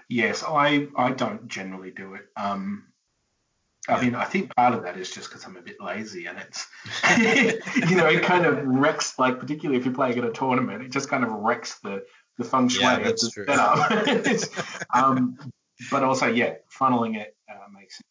Yes, 0.09 0.43
I 0.47 0.89
I 0.97 1.13
don't 1.13 1.49
generally 1.49 1.93
do 1.93 2.15
it. 2.15 2.27
Um, 2.37 2.85
I 3.89 3.97
yeah. 3.97 4.03
mean, 4.03 4.15
I 4.15 4.25
think 4.25 4.55
part 4.55 4.75
of 4.75 4.83
that 4.83 4.99
is 4.99 5.11
just 5.11 5.29
because 5.29 5.45
I'm 5.45 5.57
a 5.57 5.63
bit 5.63 5.77
lazy, 5.81 6.27
and 6.27 6.39
it's 6.39 6.67
you 7.91 7.97
know 7.97 8.07
it 8.07 8.23
kind 8.23 8.45
of 8.45 8.65
wrecks 8.65 9.19
like 9.19 9.41
particularly 9.41 9.79
if 9.79 9.87
you're 9.87 9.95
playing 9.95 10.19
at 10.19 10.25
a 10.25 10.31
tournament, 10.31 10.83
it 10.83 10.91
just 10.91 11.09
kind 11.09 11.25
of 11.25 11.31
wrecks 11.31 11.79
the 11.81 12.05
the 12.39 12.45
feng 12.45 12.69
shui 12.69 12.83
yeah, 12.83 12.99
of 12.99 13.05
the 13.05 14.39
setup. 14.39 14.95
um, 14.95 15.39
but 15.91 16.03
also, 16.05 16.27
yeah, 16.27 16.57
funneling 16.79 17.17
it 17.17 17.35
uh, 17.51 17.69
makes 17.73 18.01
it 18.01 18.07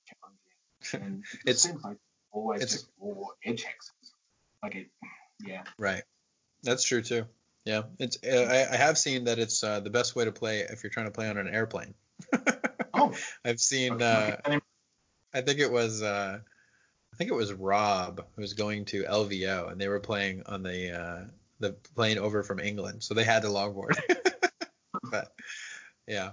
and 0.94 1.24
it 1.46 1.52
it's, 1.52 1.64
seems 1.64 1.84
like 1.84 1.98
always 2.32 2.64
it's, 2.64 2.74
just 2.74 2.90
more 3.00 3.30
edge 3.44 3.64
hexes. 3.64 4.12
Like 4.64 4.76
it, 4.76 4.88
yeah. 5.46 5.64
Right. 5.78 6.04
That's 6.64 6.84
true 6.84 7.02
too. 7.02 7.26
Yeah, 7.66 7.84
it's. 8.00 8.18
Uh, 8.26 8.48
I, 8.50 8.74
I, 8.74 8.78
have 8.78 8.98
seen 8.98 9.26
that 9.26 9.38
it's 9.38 9.64
uh, 9.64 9.80
the 9.80 9.90
best 9.90 10.16
way 10.16 10.26
to 10.26 10.32
play 10.32 10.60
if 10.60 10.84
you're 10.84 10.90
trying 10.90 11.06
to 11.06 11.12
play 11.12 11.30
on 11.30 11.38
an 11.38 11.48
airplane. 11.48 11.94
oh. 12.94 13.14
I've 13.46 13.60
seen. 13.60 14.02
Uh, 14.02 14.38
I 15.34 15.42
think 15.42 15.60
it 15.60 15.72
was. 15.72 16.02
Uh, 16.02 16.40
I 17.12 17.18
think 17.18 17.32
it 17.32 17.36
was 17.36 17.52
Rob 17.54 18.26
who 18.36 18.42
was 18.42 18.54
going 18.54 18.86
to 18.86 19.04
LVO, 19.04 19.72
and 19.72 19.82
they 19.82 19.88
were 19.88 20.00
playing 20.00 20.44
on 20.46 20.64
the 20.64 21.00
uh, 21.00 21.26
the 21.60 21.74
plane 21.96 22.18
over 22.18 22.44
from 22.44 22.60
England, 22.60 23.04
so 23.04 23.14
they 23.14 23.24
had 23.24 23.44
the 23.44 23.50
longboard. 23.50 23.98
but 25.12 25.34
yeah, 26.08 26.32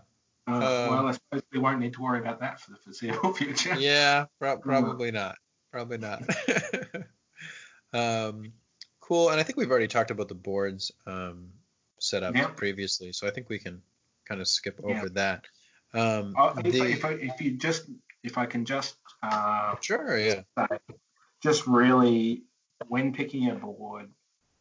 uh, 0.49 0.55
um, 0.55 0.61
well, 0.61 1.07
I 1.09 1.13
suppose 1.13 1.43
we 1.53 1.59
won't 1.59 1.81
need 1.81 1.95
to 1.95 2.03
worry 2.03 2.21
about 2.21 2.41
that 2.41 2.61
for 2.61 2.71
the 2.71 2.77
foreseeable 2.77 3.33
future. 3.35 3.75
Yeah, 3.75 4.27
pro- 4.39 4.59
probably 4.59 5.11
not. 5.11 5.37
Probably 5.73 5.99
not. 5.99 6.23
um, 7.93 8.53
cool. 9.01 9.31
And 9.31 9.41
I 9.41 9.43
think 9.43 9.59
we've 9.59 9.71
already 9.71 9.89
talked 9.89 10.11
about 10.11 10.29
the 10.29 10.35
boards 10.35 10.93
um, 11.07 11.49
set 11.99 12.23
up 12.23 12.37
yeah. 12.37 12.47
previously, 12.47 13.13
so 13.13 13.27
I 13.27 13.31
think 13.31 13.49
we 13.49 13.59
can 13.59 13.83
kind 14.25 14.41
of 14.41 14.47
skip 14.47 14.81
yeah. 14.87 14.97
over 14.97 15.09
that. 15.11 15.45
Um, 15.95 16.35
uh, 16.39 16.55
if, 16.65 16.73
the, 16.73 16.83
if, 16.85 17.05
I, 17.05 17.11
if, 17.13 17.41
you 17.41 17.53
just, 17.53 17.91
if 18.23 18.39
I 18.39 18.47
can 18.47 18.65
just, 18.65 18.97
uh, 19.23 19.77
sure, 19.81 20.19
yeah, 20.19 20.43
just 21.43 21.67
really, 21.67 22.43
when 22.89 23.13
picking 23.13 23.49
a 23.51 23.55
board, 23.55 24.11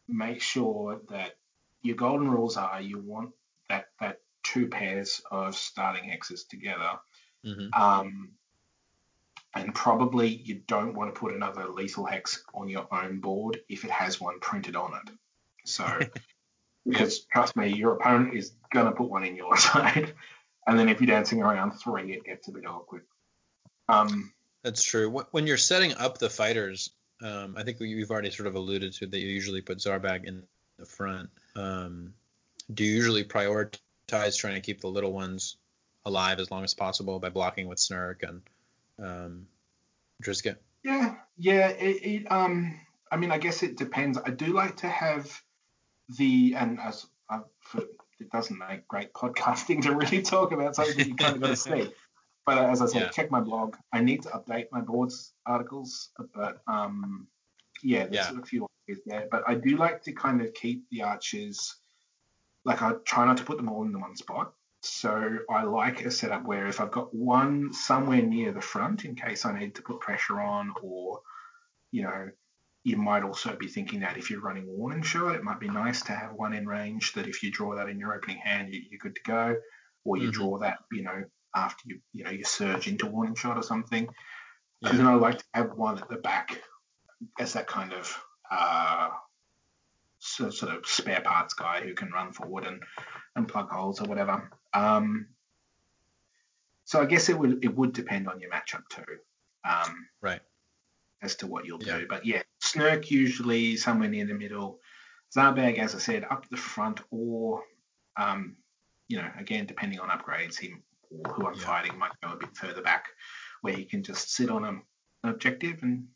make 0.08 0.40
sure 0.40 1.00
that 1.10 1.36
your 1.82 1.96
golden 1.96 2.28
rules 2.28 2.56
are 2.56 2.80
you 2.80 2.98
want 2.98 3.30
that 3.68 3.86
that 4.00 4.20
two 4.42 4.68
pairs 4.68 5.20
of 5.30 5.56
starting 5.56 6.08
hexes 6.08 6.46
together. 6.48 6.90
Mm-hmm. 7.44 7.80
Um, 7.80 8.30
and 9.54 9.74
probably 9.74 10.28
you 10.28 10.60
don't 10.66 10.94
want 10.94 11.14
to 11.14 11.18
put 11.18 11.34
another 11.34 11.68
lethal 11.68 12.04
hex 12.04 12.44
on 12.54 12.68
your 12.68 12.86
own 12.92 13.20
board 13.20 13.60
if 13.68 13.84
it 13.84 13.90
has 13.90 14.20
one 14.20 14.38
printed 14.40 14.76
on 14.76 14.92
it. 14.94 15.12
So, 15.64 16.00
because 16.86 17.20
trust 17.32 17.56
me, 17.56 17.68
your 17.68 17.94
opponent 17.94 18.34
is 18.34 18.52
going 18.72 18.86
to 18.86 18.92
put 18.92 19.08
one 19.08 19.24
in 19.24 19.34
your 19.34 19.56
side. 19.68 20.14
And 20.66 20.78
then 20.78 20.88
if 20.88 21.00
you're 21.00 21.06
dancing 21.06 21.42
around 21.42 21.72
three, 21.72 22.12
it 22.12 22.24
gets 22.24 22.48
a 22.48 22.52
bit 22.52 22.66
awkward. 22.66 23.02
Um, 23.88 24.32
That's 24.62 24.82
true. 24.82 25.24
When 25.30 25.46
you're 25.46 25.56
setting 25.56 25.94
up 25.94 26.18
the 26.18 26.30
fighters, 26.30 26.90
um, 27.22 27.54
I 27.56 27.62
think 27.62 27.78
you've 27.80 28.10
already 28.10 28.30
sort 28.30 28.46
of 28.46 28.54
alluded 28.54 28.92
to 28.94 29.06
that 29.06 29.18
you 29.18 29.28
usually 29.28 29.62
put 29.62 29.78
Zarbag 29.78 30.24
in 30.24 30.42
the 30.78 30.86
front. 30.86 31.30
Um, 31.54 32.14
do 32.72 32.84
you 32.84 32.94
usually 32.94 33.24
prioritize 33.24 34.36
trying 34.36 34.54
to 34.54 34.60
keep 34.60 34.80
the 34.80 34.88
little 34.88 35.12
ones 35.12 35.56
alive 36.06 36.38
as 36.38 36.50
long 36.50 36.64
as 36.64 36.72
possible 36.72 37.18
by 37.18 37.28
blocking 37.28 37.66
with 37.66 37.78
Snurk 37.78 38.22
and 38.22 38.40
um, 38.98 39.46
Drizgit. 40.22 40.56
Yeah, 40.82 41.16
yeah. 41.36 41.68
It, 41.68 42.22
it, 42.22 42.32
um, 42.32 42.80
I 43.10 43.16
mean, 43.16 43.30
I 43.30 43.38
guess 43.38 43.62
it 43.62 43.76
depends. 43.76 44.18
I 44.24 44.30
do 44.30 44.46
like 44.46 44.76
to 44.78 44.88
have 44.88 45.42
the 46.16 46.54
and 46.56 46.78
as 46.80 47.06
uh, 47.28 47.40
for, 47.60 47.82
it 48.20 48.30
doesn't 48.30 48.56
make 48.56 48.86
great 48.88 49.12
podcasting 49.12 49.82
to 49.82 49.94
really 49.94 50.22
talk 50.22 50.52
about 50.52 50.76
something 50.76 51.08
you 51.08 51.16
kind 51.16 51.34
of 51.34 51.40
got 51.42 51.48
to 51.48 51.56
see. 51.56 51.92
But 52.46 52.58
as 52.58 52.80
I 52.80 52.86
said, 52.86 53.02
yeah. 53.02 53.08
check 53.08 53.30
my 53.30 53.40
blog. 53.40 53.74
I 53.92 54.00
need 54.00 54.22
to 54.22 54.28
update 54.28 54.66
my 54.70 54.80
boards 54.80 55.32
articles, 55.44 56.10
but 56.32 56.62
um, 56.68 57.26
yeah, 57.82 58.06
there's 58.06 58.30
yeah. 58.30 58.38
a 58.40 58.44
few 58.44 58.66
there. 59.04 59.26
But 59.30 59.42
I 59.48 59.54
do 59.54 59.76
like 59.76 60.02
to 60.04 60.12
kind 60.12 60.40
of 60.40 60.54
keep 60.54 60.84
the 60.90 61.02
arches, 61.02 61.74
like 62.64 62.82
I 62.82 62.92
try 63.04 63.26
not 63.26 63.38
to 63.38 63.44
put 63.44 63.56
them 63.56 63.68
all 63.68 63.82
in 63.82 63.92
the 63.92 63.98
one 63.98 64.16
spot. 64.16 64.52
So 64.82 65.38
I 65.50 65.64
like 65.64 66.04
a 66.04 66.10
setup 66.10 66.44
where 66.44 66.68
if 66.68 66.80
I've 66.80 66.92
got 66.92 67.12
one 67.12 67.72
somewhere 67.72 68.22
near 68.22 68.52
the 68.52 68.60
front 68.60 69.04
in 69.04 69.16
case 69.16 69.44
I 69.44 69.58
need 69.58 69.74
to 69.74 69.82
put 69.82 69.98
pressure 69.98 70.40
on, 70.40 70.72
or 70.80 71.20
you 71.90 72.02
know, 72.02 72.28
you 72.84 72.96
might 72.96 73.24
also 73.24 73.56
be 73.56 73.66
thinking 73.66 74.00
that 74.00 74.16
if 74.16 74.30
you're 74.30 74.40
running 74.40 74.66
warning 74.68 75.02
shot, 75.02 75.34
it 75.34 75.42
might 75.42 75.58
be 75.58 75.68
nice 75.68 76.02
to 76.02 76.12
have 76.12 76.34
one 76.34 76.52
in 76.52 76.68
range 76.68 77.14
that 77.14 77.26
if 77.26 77.42
you 77.42 77.50
draw 77.50 77.74
that 77.74 77.88
in 77.88 77.98
your 77.98 78.14
opening 78.14 78.38
hand, 78.38 78.72
you, 78.72 78.82
are 78.92 78.98
good 79.02 79.16
to 79.16 79.22
go, 79.22 79.56
or 80.04 80.16
you 80.16 80.24
mm-hmm. 80.24 80.30
draw 80.30 80.58
that, 80.58 80.78
you 80.92 81.02
know, 81.02 81.24
after 81.56 81.88
you 81.88 82.00
you 82.12 82.24
know 82.24 82.30
you 82.30 82.44
surge 82.44 82.86
into 82.86 83.06
warning 83.06 83.34
shot 83.34 83.56
or 83.56 83.62
something. 83.62 84.08
Yeah. 84.80 84.90
And 84.90 84.98
then 84.98 85.06
I 85.06 85.14
like 85.14 85.38
to 85.38 85.44
have 85.54 85.72
one 85.74 85.98
at 85.98 86.08
the 86.08 86.16
back 86.16 86.60
as 87.40 87.54
that 87.54 87.66
kind 87.66 87.92
of 87.94 88.22
uh, 88.50 89.08
sort 90.18 90.62
of 90.62 90.86
spare 90.86 91.22
parts 91.22 91.54
guy 91.54 91.80
who 91.80 91.94
can 91.94 92.10
run 92.10 92.32
forward 92.32 92.64
and, 92.64 92.82
and 93.34 93.48
plug 93.48 93.70
holes 93.70 94.00
or 94.00 94.04
whatever. 94.04 94.50
Um, 94.74 95.28
so 96.84 97.00
I 97.00 97.06
guess 97.06 97.28
it 97.28 97.38
would 97.38 97.64
it 97.64 97.74
would 97.74 97.92
depend 97.92 98.28
on 98.28 98.40
your 98.40 98.50
matchup 98.50 98.88
too. 98.90 99.04
Um, 99.64 100.06
right. 100.20 100.40
As 101.22 101.36
to 101.36 101.46
what 101.46 101.64
you'll 101.64 101.82
yeah. 101.82 101.98
do, 101.98 102.06
but 102.06 102.26
yeah, 102.26 102.42
Snirk 102.60 103.10
usually 103.10 103.76
somewhere 103.76 104.08
near 104.08 104.26
the 104.26 104.34
middle. 104.34 104.80
Zarbag, 105.34 105.78
as 105.78 105.94
I 105.94 105.98
said, 105.98 106.24
up 106.30 106.48
the 106.48 106.58
front, 106.58 107.00
or 107.10 107.64
um, 108.16 108.56
you 109.08 109.16
know, 109.16 109.28
again 109.38 109.66
depending 109.66 109.98
on 109.98 110.10
upgrades, 110.10 110.58
he 110.58 110.74
who 111.32 111.46
I'm 111.46 111.54
yeah. 111.54 111.60
fighting 111.60 111.98
might 111.98 112.12
go 112.22 112.32
a 112.32 112.36
bit 112.36 112.56
further 112.56 112.82
back, 112.82 113.06
where 113.62 113.74
he 113.74 113.84
can 113.84 114.02
just 114.02 114.32
sit 114.32 114.50
on 114.50 114.64
an 114.64 114.82
objective 115.24 115.82
and 115.82 116.08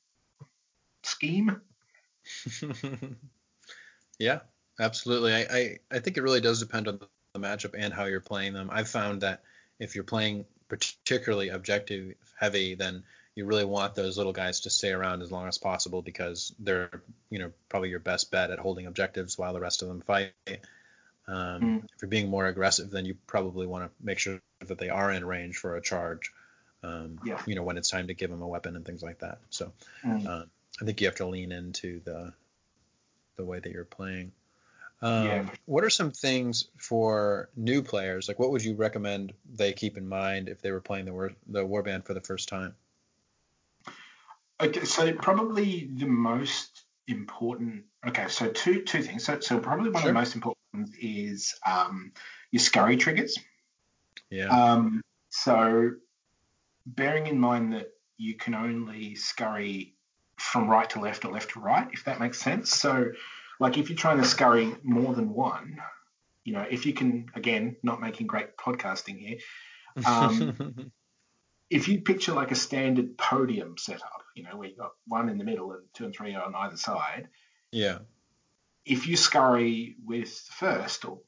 scheme. 1.03 1.61
Yeah, 4.21 4.41
absolutely. 4.79 5.35
I, 5.35 5.41
I, 5.41 5.79
I 5.91 5.99
think 5.99 6.19
it 6.19 6.23
really 6.23 6.43
does 6.43 6.61
depend 6.61 6.87
on 6.87 7.01
the 7.33 7.41
matchup 7.41 7.75
and 7.77 7.93
how 7.93 8.05
you're 8.05 8.21
playing 8.21 8.53
them. 8.53 8.69
I've 8.71 8.89
found 8.89 9.23
that 9.23 9.43
if 9.81 9.95
you're 9.95 10.05
playing 10.05 10.45
particularly 10.69 11.49
objective 11.49 12.15
heavy, 12.39 12.75
then 12.75 13.03
you 13.35 13.47
really 13.47 13.65
want 13.65 13.95
those 13.95 14.19
little 14.19 14.35
guys 14.35 14.61
to 14.61 14.71
stay 14.71 14.93
around 14.93 15.23
as 15.23 15.33
long 15.33 15.49
as 15.49 15.57
possible 15.57 16.03
because 16.03 16.55
they're 16.59 17.03
you 17.31 17.39
know 17.39 17.51
probably 17.71 17.89
your 17.89 17.99
best 17.99 18.31
bet 18.31 18.51
at 18.51 18.59
holding 18.59 18.87
objectives 18.87 19.39
while 19.39 19.55
the 19.55 19.61
rest 19.61 19.81
of 19.81 19.89
them 19.89 20.03
fight. 20.03 20.33
Um, 21.31 21.63
mm. 21.63 21.85
If 21.85 22.03
you're 22.03 22.09
being 22.09 22.29
more 22.29 22.47
aggressive, 22.47 22.91
then 22.91 23.07
you 23.07 23.17
probably 23.27 23.67
want 23.67 23.85
to 23.85 23.91
make 24.05 24.19
sure 24.19 24.41
that 24.67 24.79
they 24.79 24.89
are 24.89 25.13
in 25.13 25.25
range 25.25 25.59
for 25.59 25.77
a 25.77 25.81
charge. 25.81 26.33
Um, 26.83 27.21
yeah. 27.25 27.41
You 27.47 27.55
know 27.55 27.63
when 27.63 27.77
it's 27.77 27.89
time 27.89 28.09
to 28.09 28.15
give 28.15 28.31
them 28.31 28.43
a 28.43 28.49
weapon 28.49 28.75
and 28.75 28.85
things 28.85 29.03
like 29.03 29.21
that. 29.21 29.39
So 29.51 29.73
mm. 30.05 30.27
um, 30.27 30.51
I 30.81 30.85
think 30.85 31.01
you 31.01 31.07
have 31.07 31.17
to 31.17 31.27
lean 31.27 31.53
into 31.53 32.01
the 32.05 32.33
the 33.37 33.45
way 33.45 33.61
that 33.61 33.71
you're 33.71 33.85
playing. 33.85 34.33
Um, 35.03 35.27
yeah. 35.27 35.49
What 35.67 35.85
are 35.85 35.91
some 35.91 36.11
things 36.11 36.69
for 36.77 37.49
new 37.57 37.83
players? 37.83 38.29
Like, 38.29 38.39
what 38.39 38.51
would 38.51 38.65
you 38.65 38.75
recommend 38.75 39.33
they 39.55 39.73
keep 39.73 39.97
in 39.97 40.09
mind 40.09 40.49
if 40.49 40.61
they 40.61 40.73
were 40.73 40.81
playing 40.81 41.07
the 41.07 41.13
war 41.13 41.33
the 41.47 41.65
warband 41.65 42.07
for 42.07 42.15
the 42.15 42.21
first 42.21 42.49
time? 42.49 42.75
Okay, 44.61 44.85
so 44.85 45.13
probably 45.13 45.89
the 45.95 46.07
most 46.07 46.83
important. 47.07 47.85
Okay, 48.07 48.27
so 48.29 48.51
two 48.51 48.83
two 48.83 49.03
things. 49.03 49.25
So, 49.25 49.39
so 49.39 49.61
probably 49.61 49.91
one 49.91 50.03
sure. 50.03 50.11
of 50.11 50.15
the 50.15 50.21
most 50.21 50.35
important 50.35 50.60
is 51.01 51.55
um, 51.67 52.13
your 52.51 52.61
scurry 52.61 52.97
triggers. 52.97 53.39
Yeah. 54.31 54.49
Um, 54.49 55.03
so, 55.29 55.93
bearing 56.87 57.27
in 57.27 57.39
mind 57.39 57.73
that 57.73 57.91
you 58.17 58.35
can 58.35 58.55
only 58.55 59.15
scurry 59.15 59.95
from 60.39 60.69
right 60.69 60.89
to 60.91 61.01
left 61.01 61.25
or 61.25 61.33
left 61.33 61.51
to 61.51 61.61
right, 61.61 61.89
if 61.93 62.05
that 62.05 62.21
makes 62.21 62.41
sense. 62.41 62.75
So, 62.75 63.13
like 63.59 63.79
if 63.79 63.91
you're 63.91 63.97
trying 63.97 64.19
to 64.19 64.25
scurry 64.25 64.75
more 64.83 65.15
than 65.15 65.33
one, 65.33 65.79
you 66.45 66.53
know, 66.53 66.67
if 66.69 66.87
you 66.87 66.93
can, 66.93 67.27
again, 67.35 67.77
not 67.83 68.01
making 68.01 68.27
great 68.27 68.57
podcasting 68.57 69.19
here, 69.19 69.39
um, 70.07 70.93
if 71.71 71.89
you 71.89 72.01
picture 72.01 72.33
like 72.33 72.51
a 72.51 72.57
standard 72.57 73.17
podium 73.17 73.77
setup, 73.79 74.23
you 74.35 74.43
know, 74.43 74.57
where 74.57 74.69
you've 74.69 74.79
got 74.79 74.93
one 75.07 75.29
in 75.29 75.39
the 75.39 75.45
middle 75.45 75.73
and 75.73 75.83
two 75.95 76.05
and 76.05 76.15
three 76.15 76.35
on 76.35 76.55
either 76.55 76.77
side. 76.77 77.29
Yeah. 77.71 77.99
If 78.85 79.07
you 79.07 79.17
scurry 79.17 79.97
with 80.05 80.31
first 80.31 81.05
or 81.05 81.21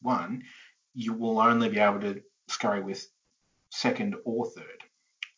one, 0.00 0.44
you 0.94 1.14
will 1.14 1.40
only 1.40 1.68
be 1.68 1.78
able 1.78 2.00
to 2.00 2.22
scurry 2.48 2.82
with 2.82 3.06
second 3.70 4.16
or 4.24 4.46
third. 4.46 4.82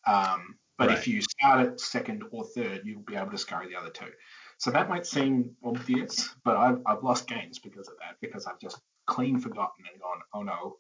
Um, 0.07 0.57
but 0.77 0.89
right. 0.89 0.99
if 0.99 1.07
you 1.07 1.23
start 1.23 1.67
at 1.67 1.81
second 1.81 2.25
or 2.31 2.45
third, 2.45 2.83
you'll 2.85 3.03
be 3.03 3.15
able 3.15 3.31
to 3.31 3.39
scurry 3.39 3.69
the 3.69 3.77
other 3.77 3.91
two. 3.91 4.11
So 4.59 4.71
that 4.71 4.89
might 4.89 5.07
seem 5.07 5.57
obvious, 5.65 6.29
but 6.45 6.57
I've, 6.57 6.81
I've 6.87 7.03
lost 7.03 7.29
games 7.29 7.59
because 7.59 7.89
of 7.89 7.95
that, 8.01 8.17
because 8.21 8.47
I've 8.47 8.59
just 8.59 8.81
clean 9.07 9.39
forgotten 9.39 9.85
and 9.91 10.01
gone, 10.01 10.21
oh 10.33 10.43
no, 10.43 10.79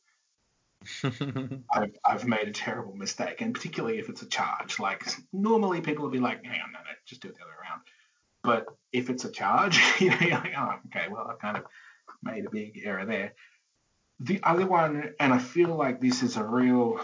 I've, 1.72 1.94
I've 2.05 2.26
made 2.26 2.48
a 2.48 2.52
terrible 2.52 2.94
mistake. 2.94 3.40
And 3.40 3.55
particularly 3.55 3.98
if 3.98 4.09
it's 4.09 4.22
a 4.22 4.26
charge, 4.26 4.78
like 4.78 5.05
normally 5.32 5.80
people 5.80 6.05
will 6.05 6.10
be 6.10 6.18
like, 6.18 6.44
hang 6.44 6.60
on, 6.60 6.72
no, 6.72 6.80
no, 6.80 6.90
just 7.06 7.22
do 7.22 7.28
it 7.28 7.36
the 7.36 7.42
other 7.42 7.51
way 7.51 7.56
around. 7.68 7.82
But 8.44 8.66
if 8.92 9.10
it's 9.10 9.24
a 9.24 9.32
charge, 9.32 9.80
you 10.00 10.10
know, 10.10 10.18
you're 10.20 10.30
like, 10.30 10.52
oh, 10.56 10.74
okay, 10.86 11.06
well, 11.10 11.26
I 11.28 11.34
kind 11.34 11.56
of 11.56 11.64
made 12.22 12.46
a 12.46 12.50
big 12.50 12.80
error 12.84 13.06
there. 13.06 13.34
The 14.20 14.40
other 14.44 14.66
one, 14.66 15.14
and 15.18 15.32
I 15.32 15.38
feel 15.38 15.74
like 15.74 16.00
this 16.00 16.22
is 16.22 16.36
a 16.36 16.44
real, 16.44 17.00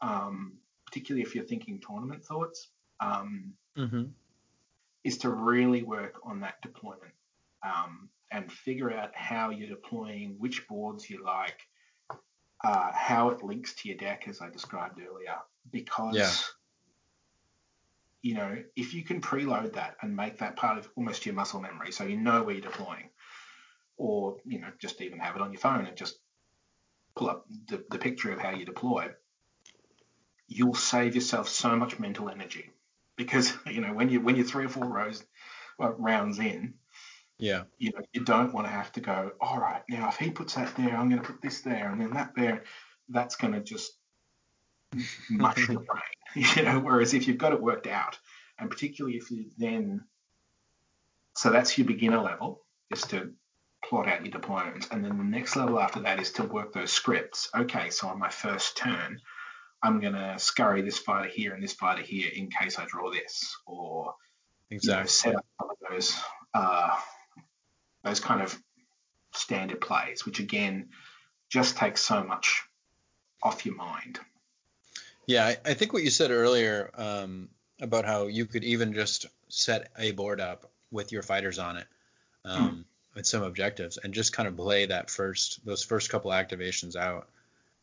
um, 0.00 0.58
particularly 0.86 1.22
if 1.22 1.34
you're 1.34 1.44
thinking 1.44 1.80
tournament 1.80 2.24
thoughts, 2.24 2.68
um, 3.00 3.54
mm-hmm 3.76 4.04
is 5.04 5.18
to 5.18 5.30
really 5.30 5.82
work 5.82 6.20
on 6.24 6.40
that 6.40 6.60
deployment 6.62 7.12
um, 7.64 8.08
and 8.30 8.50
figure 8.52 8.92
out 8.92 9.10
how 9.14 9.50
you're 9.50 9.68
deploying, 9.68 10.36
which 10.38 10.66
boards 10.68 11.08
you 11.10 11.24
like, 11.24 11.58
uh, 12.64 12.90
how 12.92 13.30
it 13.30 13.42
links 13.42 13.74
to 13.74 13.88
your 13.88 13.98
deck, 13.98 14.24
as 14.28 14.40
I 14.40 14.48
described 14.50 15.00
earlier. 15.00 15.36
Because. 15.70 16.14
You 18.22 18.34
know, 18.34 18.62
if 18.76 18.94
you 18.94 19.02
can 19.02 19.20
preload 19.20 19.74
that 19.74 19.96
and 20.00 20.16
make 20.16 20.38
that 20.38 20.56
part 20.56 20.78
of 20.78 20.88
almost 20.96 21.26
your 21.26 21.34
muscle 21.34 21.60
memory, 21.60 21.92
so 21.92 22.04
you 22.04 22.16
know 22.16 22.42
where 22.42 22.54
you're 22.54 22.62
deploying, 22.62 23.10
or, 23.96 24.36
you 24.44 24.60
know, 24.60 24.68
just 24.78 25.00
even 25.00 25.18
have 25.18 25.36
it 25.36 25.42
on 25.42 25.52
your 25.52 25.60
phone 25.60 25.86
and 25.86 25.96
just 25.96 26.18
pull 27.14 27.28
up 27.28 27.46
the, 27.68 27.84
the 27.90 27.98
picture 27.98 28.32
of 28.32 28.38
how 28.38 28.50
you 28.50 28.64
deploy, 28.64 29.10
you'll 30.46 30.74
save 30.74 31.14
yourself 31.14 31.48
so 31.48 31.76
much 31.76 31.98
mental 31.98 32.28
energy 32.28 32.70
because 33.16 33.52
you 33.66 33.80
know 33.80 33.92
when 33.92 34.08
you 34.08 34.20
when 34.20 34.36
you're 34.36 34.44
three 34.44 34.64
or 34.64 34.68
four 34.68 34.84
rows 34.84 35.24
well, 35.78 35.94
rounds 35.98 36.38
in, 36.38 36.74
yeah, 37.38 37.64
you 37.78 37.90
know 37.92 38.02
you 38.12 38.24
don't 38.24 38.52
want 38.52 38.66
to 38.66 38.72
have 38.72 38.92
to 38.92 39.00
go. 39.00 39.32
All 39.40 39.58
right, 39.58 39.82
now 39.88 40.08
if 40.08 40.16
he 40.16 40.30
puts 40.30 40.54
that 40.54 40.74
there, 40.76 40.96
I'm 40.96 41.08
going 41.08 41.22
to 41.22 41.26
put 41.26 41.42
this 41.42 41.60
there 41.62 41.90
and 41.90 42.00
then 42.00 42.12
that 42.14 42.34
there. 42.36 42.64
That's 43.08 43.36
going 43.36 43.52
to 43.52 43.60
just 43.60 43.92
mush 45.30 45.66
the 45.66 45.74
brain, 45.74 46.46
you 46.56 46.62
know. 46.62 46.78
Whereas 46.80 47.14
if 47.14 47.26
you've 47.26 47.38
got 47.38 47.52
it 47.52 47.60
worked 47.60 47.86
out, 47.86 48.18
and 48.58 48.70
particularly 48.70 49.16
if 49.16 49.30
you 49.30 49.46
then, 49.58 50.04
so 51.36 51.50
that's 51.50 51.76
your 51.76 51.86
beginner 51.86 52.20
level, 52.20 52.62
is 52.90 53.02
to 53.02 53.32
plot 53.84 54.08
out 54.08 54.24
your 54.24 54.40
deployments, 54.40 54.90
and 54.90 55.04
then 55.04 55.18
the 55.18 55.24
next 55.24 55.56
level 55.56 55.80
after 55.80 56.00
that 56.00 56.20
is 56.20 56.32
to 56.32 56.44
work 56.44 56.72
those 56.72 56.92
scripts. 56.92 57.48
Okay, 57.54 57.90
so 57.90 58.08
on 58.08 58.18
my 58.18 58.30
first 58.30 58.76
turn, 58.76 59.20
I'm 59.82 60.00
going 60.00 60.14
to 60.14 60.38
scurry 60.38 60.82
this 60.82 60.98
fighter 60.98 61.28
here 61.28 61.54
and 61.54 61.62
this 61.62 61.72
fighter 61.72 62.02
here 62.02 62.30
in 62.32 62.48
case 62.50 62.78
I 62.78 62.84
draw 62.86 63.10
this, 63.10 63.56
or 63.66 64.14
exactly. 64.70 64.94
you 64.94 65.00
know, 65.00 65.06
set 65.06 65.34
up 65.36 65.46
some 65.60 65.70
of 65.70 65.76
those 65.90 66.16
uh, 66.54 66.96
those 68.04 68.20
kind 68.20 68.42
of 68.42 68.56
standard 69.34 69.80
plays, 69.80 70.24
which 70.24 70.38
again 70.38 70.90
just 71.50 71.76
takes 71.76 72.00
so 72.00 72.22
much 72.22 72.62
off 73.42 73.66
your 73.66 73.74
mind. 73.74 74.20
Yeah, 75.26 75.46
I, 75.46 75.56
I 75.64 75.74
think 75.74 75.92
what 75.92 76.02
you 76.02 76.10
said 76.10 76.30
earlier 76.30 76.90
um, 76.94 77.48
about 77.80 78.04
how 78.04 78.26
you 78.26 78.46
could 78.46 78.64
even 78.64 78.92
just 78.92 79.26
set 79.48 79.90
a 79.98 80.12
board 80.12 80.40
up 80.40 80.70
with 80.90 81.12
your 81.12 81.22
fighters 81.22 81.58
on 81.58 81.76
it 81.76 81.86
um, 82.44 82.70
mm. 82.70 82.84
with 83.14 83.26
some 83.26 83.42
objectives 83.42 83.98
and 83.98 84.12
just 84.12 84.32
kind 84.32 84.48
of 84.48 84.56
play 84.56 84.86
that 84.86 85.10
first 85.10 85.64
those 85.64 85.84
first 85.84 86.10
couple 86.10 86.30
activations 86.30 86.96
out. 86.96 87.28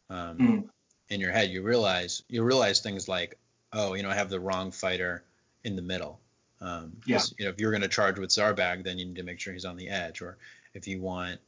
Um, 0.09 0.37
mm 0.37 0.69
in 1.09 1.19
your 1.19 1.31
head, 1.31 1.49
you 1.49 1.61
realize 1.61 2.23
you 2.27 2.43
realize 2.43 2.79
things 2.79 3.07
like, 3.07 3.37
oh, 3.73 3.93
you 3.93 4.03
know, 4.03 4.09
I 4.09 4.15
have 4.15 4.29
the 4.29 4.39
wrong 4.39 4.71
fighter 4.71 5.23
in 5.63 5.75
the 5.75 5.81
middle. 5.81 6.19
Um, 6.61 6.97
yeah. 7.05 7.21
You 7.37 7.45
know, 7.45 7.51
if 7.51 7.59
you're 7.59 7.71
going 7.71 7.81
to 7.81 7.87
charge 7.87 8.19
with 8.19 8.29
Zarbag, 8.29 8.83
then 8.83 8.97
you 8.97 9.05
need 9.05 9.15
to 9.15 9.23
make 9.23 9.39
sure 9.39 9.53
he's 9.53 9.65
on 9.65 9.77
the 9.77 9.89
edge. 9.89 10.21
Or 10.21 10.37
if 10.73 10.87
you 10.87 11.01
want 11.01 11.39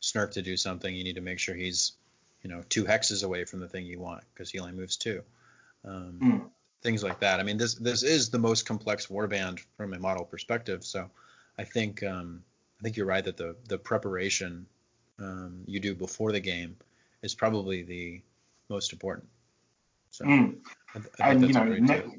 Snirk 0.00 0.32
to 0.32 0.42
do 0.42 0.56
something, 0.56 0.94
you 0.94 1.04
need 1.04 1.16
to 1.16 1.20
make 1.20 1.38
sure 1.38 1.54
he's, 1.54 1.92
you 2.42 2.50
know, 2.50 2.62
two 2.68 2.84
hexes 2.84 3.24
away 3.24 3.44
from 3.44 3.60
the 3.60 3.68
thing 3.68 3.86
you 3.86 4.00
want 4.00 4.24
because 4.34 4.50
he 4.50 4.58
only 4.58 4.72
moves 4.72 4.96
two. 4.96 5.22
Um, 5.84 6.18
mm. 6.22 6.50
Things 6.82 7.02
like 7.02 7.20
that. 7.20 7.38
I 7.38 7.44
mean, 7.44 7.58
this 7.58 7.74
this 7.74 8.02
is 8.02 8.30
the 8.30 8.38
most 8.38 8.66
complex 8.66 9.06
warband 9.06 9.60
from 9.76 9.94
a 9.94 9.98
model 9.98 10.24
perspective. 10.24 10.84
So 10.84 11.08
I 11.56 11.64
think 11.64 12.02
um, 12.02 12.42
I 12.80 12.82
think 12.82 12.96
you're 12.96 13.06
right 13.06 13.24
that 13.24 13.36
the 13.36 13.54
the 13.68 13.78
preparation 13.78 14.66
um, 15.20 15.62
you 15.66 15.78
do 15.78 15.94
before 15.94 16.32
the 16.32 16.40
game 16.40 16.76
is 17.22 17.34
probably 17.34 17.82
the 17.82 18.20
most 18.68 18.92
important. 18.92 19.28
So, 20.10 20.24
mm. 20.24 20.56
I, 20.94 21.24
I 21.24 21.30
and 21.30 21.46
you 21.46 21.52
know, 21.52 22.12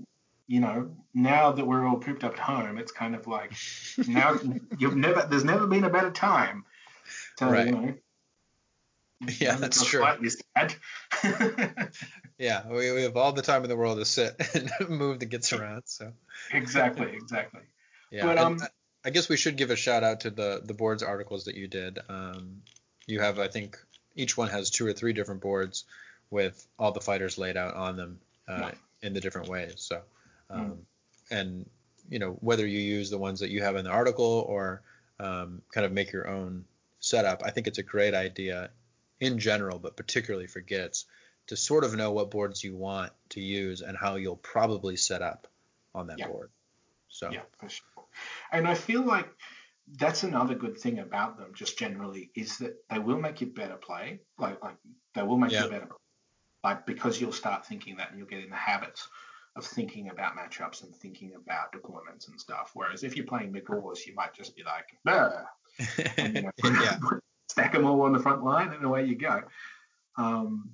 you 0.48 0.60
know, 0.60 0.92
now 1.14 1.52
that 1.52 1.66
we're 1.66 1.86
all 1.86 2.00
cooped 2.00 2.24
up 2.24 2.34
at 2.34 2.40
home, 2.40 2.78
it's 2.78 2.92
kind 2.92 3.16
of 3.16 3.28
like 3.28 3.54
now 4.08 4.40
you've 4.78 4.96
never 4.96 5.24
there's 5.30 5.44
never 5.44 5.68
been 5.68 5.84
a 5.84 5.90
better 5.90 6.12
time 6.12 6.64
to 7.38 7.46
right. 7.46 7.66
you 7.66 7.72
know. 7.72 7.94
Yeah, 9.40 9.56
that's 9.56 9.86
true. 9.86 10.04
yeah, 12.38 12.68
we, 12.68 12.92
we 12.92 13.04
have 13.04 13.18
all 13.18 13.32
the 13.32 13.42
time 13.42 13.64
in 13.64 13.70
the 13.70 13.76
world 13.76 14.00
to 14.00 14.06
sit 14.06 14.36
and 14.54 14.90
move 14.90 15.20
the 15.20 15.26
Gitz 15.26 15.58
around. 15.58 15.84
So 15.86 16.14
exactly, 16.52 17.12
exactly. 17.14 17.62
Yeah, 18.12 18.26
but, 18.26 18.38
um, 18.38 18.60
I 19.06 19.10
guess 19.10 19.28
we 19.28 19.38
should 19.38 19.58
give 19.58 19.70
a 19.70 19.76
shout 19.76 20.04
out 20.04 20.22
to 20.22 20.30
the 20.30 20.62
the 20.64 20.74
boards 20.74 21.04
articles 21.04 21.46
that 21.46 21.56
you 21.56 21.68
did. 21.68 22.00
Um, 22.10 22.62
you 23.06 23.20
have, 23.20 23.40
I 23.40 23.48
think, 23.48 23.78
each 24.16 24.38
one 24.38 24.50
has 24.50 24.70
two 24.70 24.86
or 24.86 24.94
three 24.94 25.14
different 25.14 25.42
boards 25.42 25.86
with 26.30 26.66
all 26.80 26.92
the 26.92 27.02
fighters 27.02 27.38
laid 27.38 27.58
out 27.58 27.76
on 27.76 27.98
them 27.98 28.20
uh, 28.48 28.58
yeah. 28.60 28.72
in 29.02 29.14
the 29.14 29.22
different 29.22 29.50
ways. 29.50 29.76
So, 29.78 30.02
um, 30.50 30.60
mm. 30.60 30.78
and 31.32 31.70
you 32.10 32.20
know 32.20 32.38
whether 32.40 32.66
you 32.66 32.80
use 32.80 33.10
the 33.10 33.18
ones 33.18 33.40
that 33.42 33.50
you 33.50 33.62
have 33.62 33.76
in 33.76 33.86
the 33.86 33.92
article 33.92 34.46
or 34.48 34.82
um, 35.20 35.62
kind 35.72 35.86
of 35.86 35.92
make 35.92 36.12
your 36.12 36.28
own 36.28 36.66
setup, 37.00 37.44
I 37.46 37.52
think 37.52 37.68
it's 37.68 37.78
a 37.78 37.84
great 37.84 38.14
idea 38.14 38.70
in 39.24 39.40
general, 39.40 39.80
but 39.80 39.96
particularly 39.96 40.48
for 40.48 40.62
Gitz, 40.62 41.06
to 41.48 41.58
sort 41.58 41.84
of 41.84 41.96
know 41.96 42.12
what 42.12 42.32
boards 42.32 42.64
you 42.64 42.76
want 42.76 43.12
to 43.30 43.42
use 43.42 43.82
and 43.82 43.98
how 43.98 44.16
you'll 44.16 44.36
probably 44.36 44.96
set 44.96 45.22
up 45.22 45.48
on 45.94 46.08
that 46.08 46.20
yeah. 46.20 46.28
board. 46.28 46.50
So 47.10 47.30
yeah, 47.32 47.42
for 47.60 47.70
sure. 47.70 48.06
And 48.52 48.68
I 48.68 48.74
feel 48.74 49.04
like 49.04 49.28
that's 49.98 50.24
another 50.24 50.56
good 50.56 50.78
thing 50.78 51.00
about 51.00 51.38
them, 51.38 51.52
just 51.54 51.78
generally, 51.78 52.32
is 52.36 52.58
that 52.60 52.76
they 52.90 53.00
will 53.00 53.20
make 53.20 53.42
you 53.42 53.48
better 53.48 53.76
play. 53.76 54.22
Like 54.38 54.64
like 54.64 54.78
they 55.14 55.22
will 55.22 55.38
make 55.38 55.52
yeah. 55.52 55.66
you 55.66 55.70
better 55.70 55.90
like 56.64 56.86
because 56.86 57.20
you'll 57.20 57.34
start 57.34 57.66
thinking 57.66 57.98
that 57.98 58.10
and 58.10 58.18
you'll 58.18 58.28
get 58.28 58.44
in 58.44 58.50
the 58.50 58.56
habits 58.56 59.08
of 59.56 59.66
thinking 59.66 60.10
about 60.10 60.36
matchups 60.36 60.84
and 60.84 60.96
thinking 60.96 61.34
about 61.36 61.72
deployments 61.74 62.28
and 62.28 62.40
stuff. 62.40 62.72
Whereas 62.74 63.04
if 63.04 63.16
you're 63.16 63.26
playing 63.26 63.54
Magore's, 63.54 64.06
you 64.08 64.16
might 64.16 64.34
just 64.34 64.56
be 64.56 64.64
like, 64.64 64.98
and, 66.18 66.36
you 66.36 66.42
know, 66.42 66.52
yeah. 66.64 66.98
stack 67.54 67.74
them 67.74 67.86
all 67.86 68.02
on 68.02 68.14
the 68.14 68.20
front 68.20 68.44
line 68.44 68.74
and 68.74 68.84
away 68.84 69.06
you 69.06 69.16
go. 69.16 69.44
Um, 70.18 70.72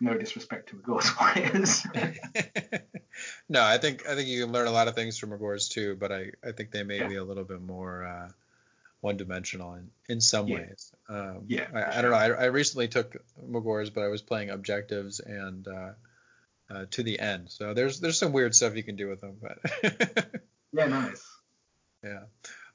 no 0.00 0.16
disrespect 0.16 0.68
to 0.68 0.76
Magore's 0.76 1.10
players. 1.10 1.84
no, 3.48 3.60
I 3.60 3.78
think 3.78 4.08
I 4.08 4.14
think 4.14 4.28
you 4.28 4.44
can 4.44 4.52
learn 4.52 4.68
a 4.68 4.70
lot 4.70 4.86
of 4.86 4.94
things 4.94 5.18
from 5.18 5.30
Magores 5.30 5.68
too, 5.68 5.96
but 5.96 6.12
I, 6.12 6.30
I 6.46 6.52
think 6.52 6.70
they 6.70 6.84
may 6.84 6.98
yeah. 6.98 7.08
be 7.08 7.16
a 7.16 7.24
little 7.24 7.42
bit 7.42 7.60
more 7.60 8.04
uh, 8.04 8.28
one 9.00 9.16
dimensional 9.16 9.74
in, 9.74 9.90
in 10.08 10.20
some 10.20 10.46
yeah. 10.46 10.56
ways. 10.58 10.92
Um, 11.08 11.42
yeah. 11.48 11.66
I, 11.74 11.98
I, 11.98 12.02
don't 12.02 12.12
know. 12.12 12.16
I, 12.16 12.28
I 12.28 12.44
recently 12.44 12.86
took 12.86 13.16
Magores, 13.44 13.92
but 13.92 14.04
I 14.04 14.08
was 14.08 14.22
playing 14.22 14.50
objectives 14.50 15.18
and 15.18 15.66
uh, 15.66 15.90
uh, 16.70 16.84
to 16.92 17.02
the 17.02 17.18
end. 17.18 17.50
So 17.50 17.74
there's 17.74 17.98
there's 17.98 18.18
some 18.18 18.32
weird 18.32 18.54
stuff 18.54 18.76
you 18.76 18.84
can 18.84 18.94
do 18.94 19.08
with 19.08 19.20
them, 19.20 19.38
but 19.42 19.58
yeah, 20.72 20.86
nice. 20.86 21.26
Yeah. 22.04 22.26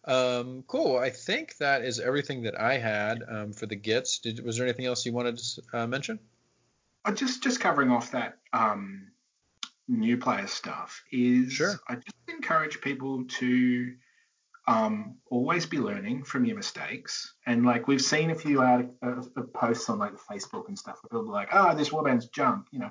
Um, 0.10 0.64
cool. 0.66 0.98
I 0.98 1.12
think 1.12 1.56
that 1.58 1.84
is 1.84 2.00
everything 2.00 2.42
that 2.44 2.60
I 2.60 2.80
had 2.80 3.22
um, 3.30 3.54
for 3.54 3.68
the 3.68 3.76
Gitz. 3.76 4.20
Did, 4.20 4.44
was 4.44 4.58
there 4.58 4.66
anything 4.66 4.88
else 4.88 5.06
you 5.06 5.14
wanted 5.14 5.38
to 5.38 5.62
uh, 5.72 5.88
mention? 5.88 6.20
Uh, 7.06 7.12
just 7.12 7.44
just 7.44 7.60
covering 7.60 7.92
off 7.92 8.12
that 8.12 8.40
um, 8.52 9.12
new 9.88 10.18
player 10.18 10.48
stuff 10.48 11.04
is 11.12 11.54
sure. 11.54 11.80
I 11.88 11.96
just 11.96 12.16
encourage 12.28 12.82
people 12.82 13.26
to 13.26 13.94
um, 14.68 15.18
always 15.30 15.68
be 15.68 15.78
learning 15.78 16.24
from 16.24 16.46
your 16.46 16.56
mistakes. 16.56 17.36
And 17.46 17.64
like 17.64 17.88
we've 17.88 18.02
seen 18.02 18.32
a 18.32 18.36
few 18.36 18.64
out 18.64 18.90
of, 19.04 19.30
of 19.36 19.54
posts 19.54 19.90
on 19.90 20.00
like 20.00 20.14
Facebook 20.14 20.68
and 20.70 20.78
stuff 20.78 21.00
where 21.02 21.20
people 21.20 21.30
are 21.30 21.40
like, 21.40 21.50
oh, 21.52 21.76
this 21.76 21.90
warband's 21.90 22.30
junk, 22.30 22.66
you 22.72 22.80
know. 22.80 22.90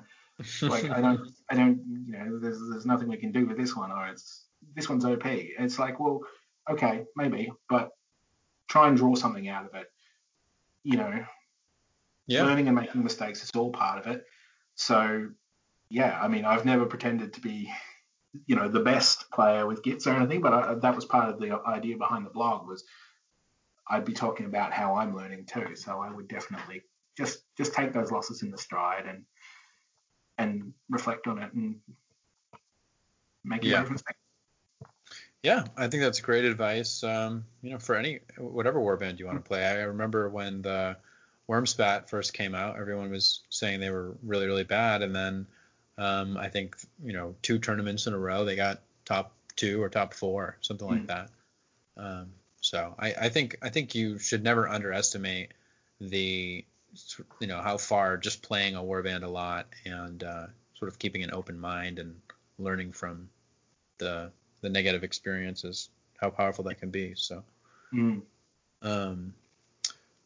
like 0.61 0.89
I 0.89 1.01
don't, 1.01 1.29
I 1.49 1.55
don't, 1.55 1.81
you 2.07 2.13
know, 2.13 2.39
there's 2.39 2.59
there's 2.69 2.85
nothing 2.85 3.09
we 3.09 3.17
can 3.17 3.33
do 3.33 3.45
with 3.45 3.57
this 3.57 3.75
one, 3.75 3.91
or 3.91 4.07
it's 4.07 4.45
this 4.73 4.87
one's 4.87 5.03
OP. 5.03 5.25
It's 5.25 5.79
like, 5.79 5.99
well, 5.99 6.21
okay, 6.69 7.05
maybe, 7.15 7.51
but 7.69 7.91
try 8.67 8.87
and 8.87 8.97
draw 8.97 9.15
something 9.15 9.47
out 9.47 9.65
of 9.65 9.75
it. 9.75 9.87
You 10.83 10.97
know, 10.97 11.25
yeah. 12.27 12.43
learning 12.43 12.67
and 12.67 12.75
making 12.75 13.03
mistakes 13.03 13.43
is 13.43 13.51
all 13.55 13.71
part 13.71 13.99
of 13.99 14.11
it. 14.11 14.25
So, 14.75 15.29
yeah, 15.89 16.17
I 16.21 16.27
mean, 16.27 16.45
I've 16.45 16.65
never 16.65 16.85
pretended 16.85 17.33
to 17.33 17.41
be 17.41 17.71
you 18.45 18.55
know 18.55 18.67
the 18.67 18.79
best 18.79 19.29
player 19.31 19.65
with 19.65 19.81
Gitz 19.81 20.07
or 20.07 20.11
anything, 20.11 20.41
but 20.41 20.53
I, 20.53 20.73
that 20.75 20.95
was 20.95 21.05
part 21.05 21.29
of 21.29 21.39
the 21.39 21.59
idea 21.65 21.97
behind 21.97 22.25
the 22.25 22.29
blog 22.29 22.67
was 22.67 22.83
I'd 23.87 24.05
be 24.05 24.13
talking 24.13 24.45
about 24.45 24.71
how 24.71 24.95
I'm 24.95 25.15
learning 25.15 25.45
too. 25.45 25.75
So 25.75 25.99
I 25.99 26.11
would 26.11 26.27
definitely 26.27 26.83
just 27.17 27.43
just 27.57 27.73
take 27.73 27.91
those 27.91 28.11
losses 28.11 28.43
in 28.43 28.51
the 28.51 28.57
stride 28.57 29.05
and 29.07 29.25
and 30.37 30.73
reflect 30.89 31.27
on 31.27 31.39
it 31.39 31.51
and 31.53 31.79
make 33.43 33.63
yeah. 33.63 33.81
mistake. 33.83 34.15
Yeah, 35.43 35.65
I 35.77 35.87
think 35.87 36.03
that's 36.03 36.19
great 36.19 36.45
advice. 36.45 37.03
Um, 37.03 37.45
you 37.61 37.71
know, 37.71 37.79
for 37.79 37.95
any 37.95 38.19
whatever 38.37 38.79
warband 38.79 39.19
you 39.19 39.25
want 39.25 39.37
to 39.37 39.47
play. 39.47 39.65
I 39.65 39.81
remember 39.83 40.29
when 40.29 40.61
the 40.61 40.97
Wurmspat 41.49 42.09
first 42.09 42.33
came 42.33 42.53
out, 42.53 42.77
everyone 42.77 43.09
was 43.09 43.41
saying 43.49 43.79
they 43.79 43.89
were 43.89 44.17
really 44.21 44.47
really 44.47 44.65
bad, 44.65 45.01
and 45.01 45.15
then 45.15 45.47
um, 45.97 46.37
I 46.37 46.49
think 46.49 46.77
you 47.03 47.13
know 47.13 47.35
two 47.41 47.57
tournaments 47.57 48.05
in 48.05 48.13
a 48.13 48.19
row 48.19 48.43
they 48.43 48.57
got 48.57 48.81
top 49.05 49.33
two 49.55 49.81
or 49.81 49.89
top 49.89 50.13
four, 50.13 50.57
something 50.61 50.87
mm 50.87 50.91
like 50.91 50.99
hmm. 51.01 51.05
that. 51.07 51.29
Um, 51.97 52.27
so 52.61 52.95
I, 52.99 53.13
I 53.13 53.29
think 53.29 53.57
I 53.61 53.69
think 53.69 53.95
you 53.95 54.19
should 54.19 54.43
never 54.43 54.67
underestimate 54.67 55.53
the 56.01 56.65
you 57.39 57.47
know 57.47 57.61
how 57.61 57.77
far 57.77 58.17
just 58.17 58.41
playing 58.41 58.75
a 58.75 58.81
warband 58.81 59.23
a 59.23 59.27
lot 59.27 59.67
and 59.85 60.23
uh, 60.23 60.47
sort 60.75 60.89
of 60.89 60.99
keeping 60.99 61.23
an 61.23 61.31
open 61.33 61.59
mind 61.59 61.99
and 61.99 62.19
learning 62.57 62.91
from 62.91 63.29
the 63.99 64.31
the 64.61 64.69
negative 64.69 65.03
experiences 65.03 65.89
how 66.19 66.29
powerful 66.29 66.63
that 66.63 66.75
can 66.75 66.89
be 66.89 67.13
so 67.15 67.43
mm. 67.93 68.21
um 68.81 69.33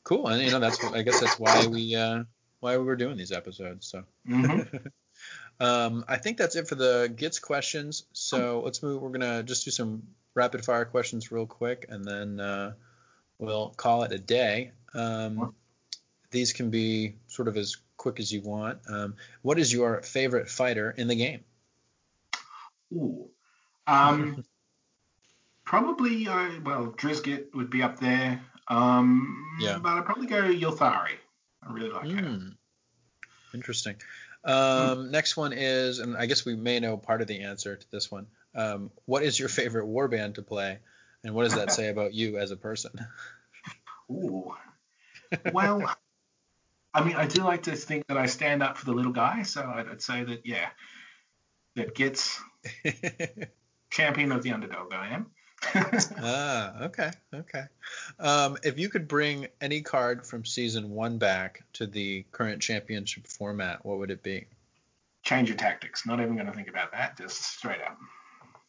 cool 0.03 0.27
and 0.27 0.41
you 0.41 0.51
know 0.51 0.59
that's 0.59 0.83
i 0.93 1.01
guess 1.01 1.19
that's 1.19 1.39
why 1.39 1.65
we 1.67 1.95
uh 1.95 2.23
why 2.59 2.77
we 2.77 2.83
were 2.83 2.95
doing 2.95 3.17
these 3.17 3.31
episodes 3.31 3.87
so 3.87 4.03
mm-hmm. 4.27 4.77
Um, 5.59 6.03
I 6.07 6.17
think 6.17 6.37
that's 6.37 6.55
it 6.55 6.67
for 6.67 6.75
the 6.75 7.13
Gitz 7.15 7.41
questions. 7.41 8.05
So 8.13 8.61
let's 8.63 8.81
move. 8.83 9.01
We're 9.01 9.09
gonna 9.09 9.43
just 9.43 9.65
do 9.65 9.71
some 9.71 10.03
rapid 10.33 10.65
fire 10.65 10.85
questions 10.85 11.31
real 11.31 11.45
quick, 11.45 11.85
and 11.89 12.03
then 12.03 12.39
uh, 12.39 12.73
we'll 13.37 13.69
call 13.69 14.03
it 14.03 14.11
a 14.11 14.17
day. 14.17 14.71
Um, 14.93 15.53
these 16.31 16.53
can 16.53 16.69
be 16.69 17.15
sort 17.27 17.47
of 17.47 17.57
as 17.57 17.77
quick 17.97 18.19
as 18.19 18.31
you 18.31 18.41
want. 18.41 18.79
Um, 18.89 19.15
what 19.41 19.59
is 19.59 19.71
your 19.71 20.01
favorite 20.01 20.49
fighter 20.49 20.91
in 20.91 21.07
the 21.07 21.15
game? 21.15 21.41
Ooh. 22.93 23.29
Um, 23.87 24.43
probably, 25.65 26.27
uh, 26.27 26.51
well, 26.63 26.93
Drizgit 26.97 27.53
would 27.53 27.69
be 27.69 27.83
up 27.83 27.99
there. 27.99 28.41
Um, 28.67 29.57
yeah. 29.59 29.77
But 29.79 29.97
I'd 29.97 30.05
probably 30.05 30.27
go 30.27 30.41
Ylthari. 30.41 31.17
I 31.61 31.71
really 31.71 31.89
like 31.89 32.05
mm. 32.05 32.19
her. 32.19 32.27
Hmm. 32.27 32.47
Interesting. 33.53 33.95
Um, 34.43 35.11
next 35.11 35.37
one 35.37 35.53
is, 35.53 35.99
and 35.99 36.17
I 36.17 36.25
guess 36.25 36.45
we 36.45 36.55
may 36.55 36.79
know 36.79 36.97
part 36.97 37.21
of 37.21 37.27
the 37.27 37.43
answer 37.43 37.75
to 37.75 37.91
this 37.91 38.11
one. 38.11 38.27
Um, 38.55 38.91
what 39.05 39.23
is 39.23 39.39
your 39.39 39.49
favorite 39.49 39.85
warband 39.85 40.35
to 40.35 40.41
play, 40.41 40.79
and 41.23 41.33
what 41.33 41.43
does 41.43 41.55
that 41.55 41.71
say 41.71 41.89
about 41.89 42.13
you 42.13 42.37
as 42.37 42.51
a 42.51 42.57
person? 42.57 42.91
Ooh. 44.11 44.53
Well, 45.51 45.95
I 46.93 47.03
mean, 47.03 47.15
I 47.15 47.25
do 47.25 47.43
like 47.43 47.63
to 47.63 47.75
think 47.75 48.05
that 48.07 48.17
I 48.17 48.27
stand 48.27 48.61
up 48.61 48.77
for 48.77 48.85
the 48.85 48.91
little 48.91 49.13
guy, 49.13 49.43
so 49.43 49.61
I'd, 49.61 49.87
I'd 49.87 50.01
say 50.01 50.23
that 50.23 50.45
yeah, 50.45 50.67
that 51.75 51.95
Gitz 51.95 52.37
champion 53.93 54.31
of 54.31 54.43
the 54.43 54.51
underdog. 54.51 54.91
I 54.91 55.09
am. 55.09 55.27
ah, 56.21 56.83
okay, 56.85 57.11
okay. 57.33 57.63
Um, 58.19 58.57
if 58.63 58.77
you 58.77 58.89
could 58.89 59.07
bring 59.07 59.47
any 59.61 59.81
card 59.81 60.25
from 60.25 60.43
season 60.43 60.89
one 60.89 61.19
back 61.19 61.63
to 61.73 61.87
the 61.87 62.25
current 62.31 62.61
championship 62.61 63.27
format, 63.27 63.85
what 63.85 63.99
would 63.99 64.11
it 64.11 64.23
be? 64.23 64.47
Change 65.23 65.47
your 65.47 65.57
tactics. 65.57 66.05
Not 66.05 66.19
even 66.19 66.35
going 66.35 66.47
to 66.47 66.51
think 66.51 66.67
about 66.67 66.91
that. 66.91 67.17
Just 67.17 67.41
straight 67.41 67.81
up. 67.81 67.97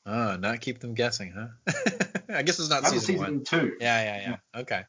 Oh, 0.07 0.37
not 0.37 0.61
keep 0.61 0.79
them 0.79 0.95
guessing, 0.95 1.33
huh? 1.33 1.73
I 2.29 2.43
guess 2.43 2.61
it's 2.61 2.69
not 2.69 2.85
season, 2.85 3.01
season 3.01 3.21
one. 3.21 3.45
two. 3.45 3.77
Yeah, 3.81 4.05
yeah, 4.05 4.17
yeah, 4.17 4.37
yeah. 4.55 4.61
Okay. 4.61 4.83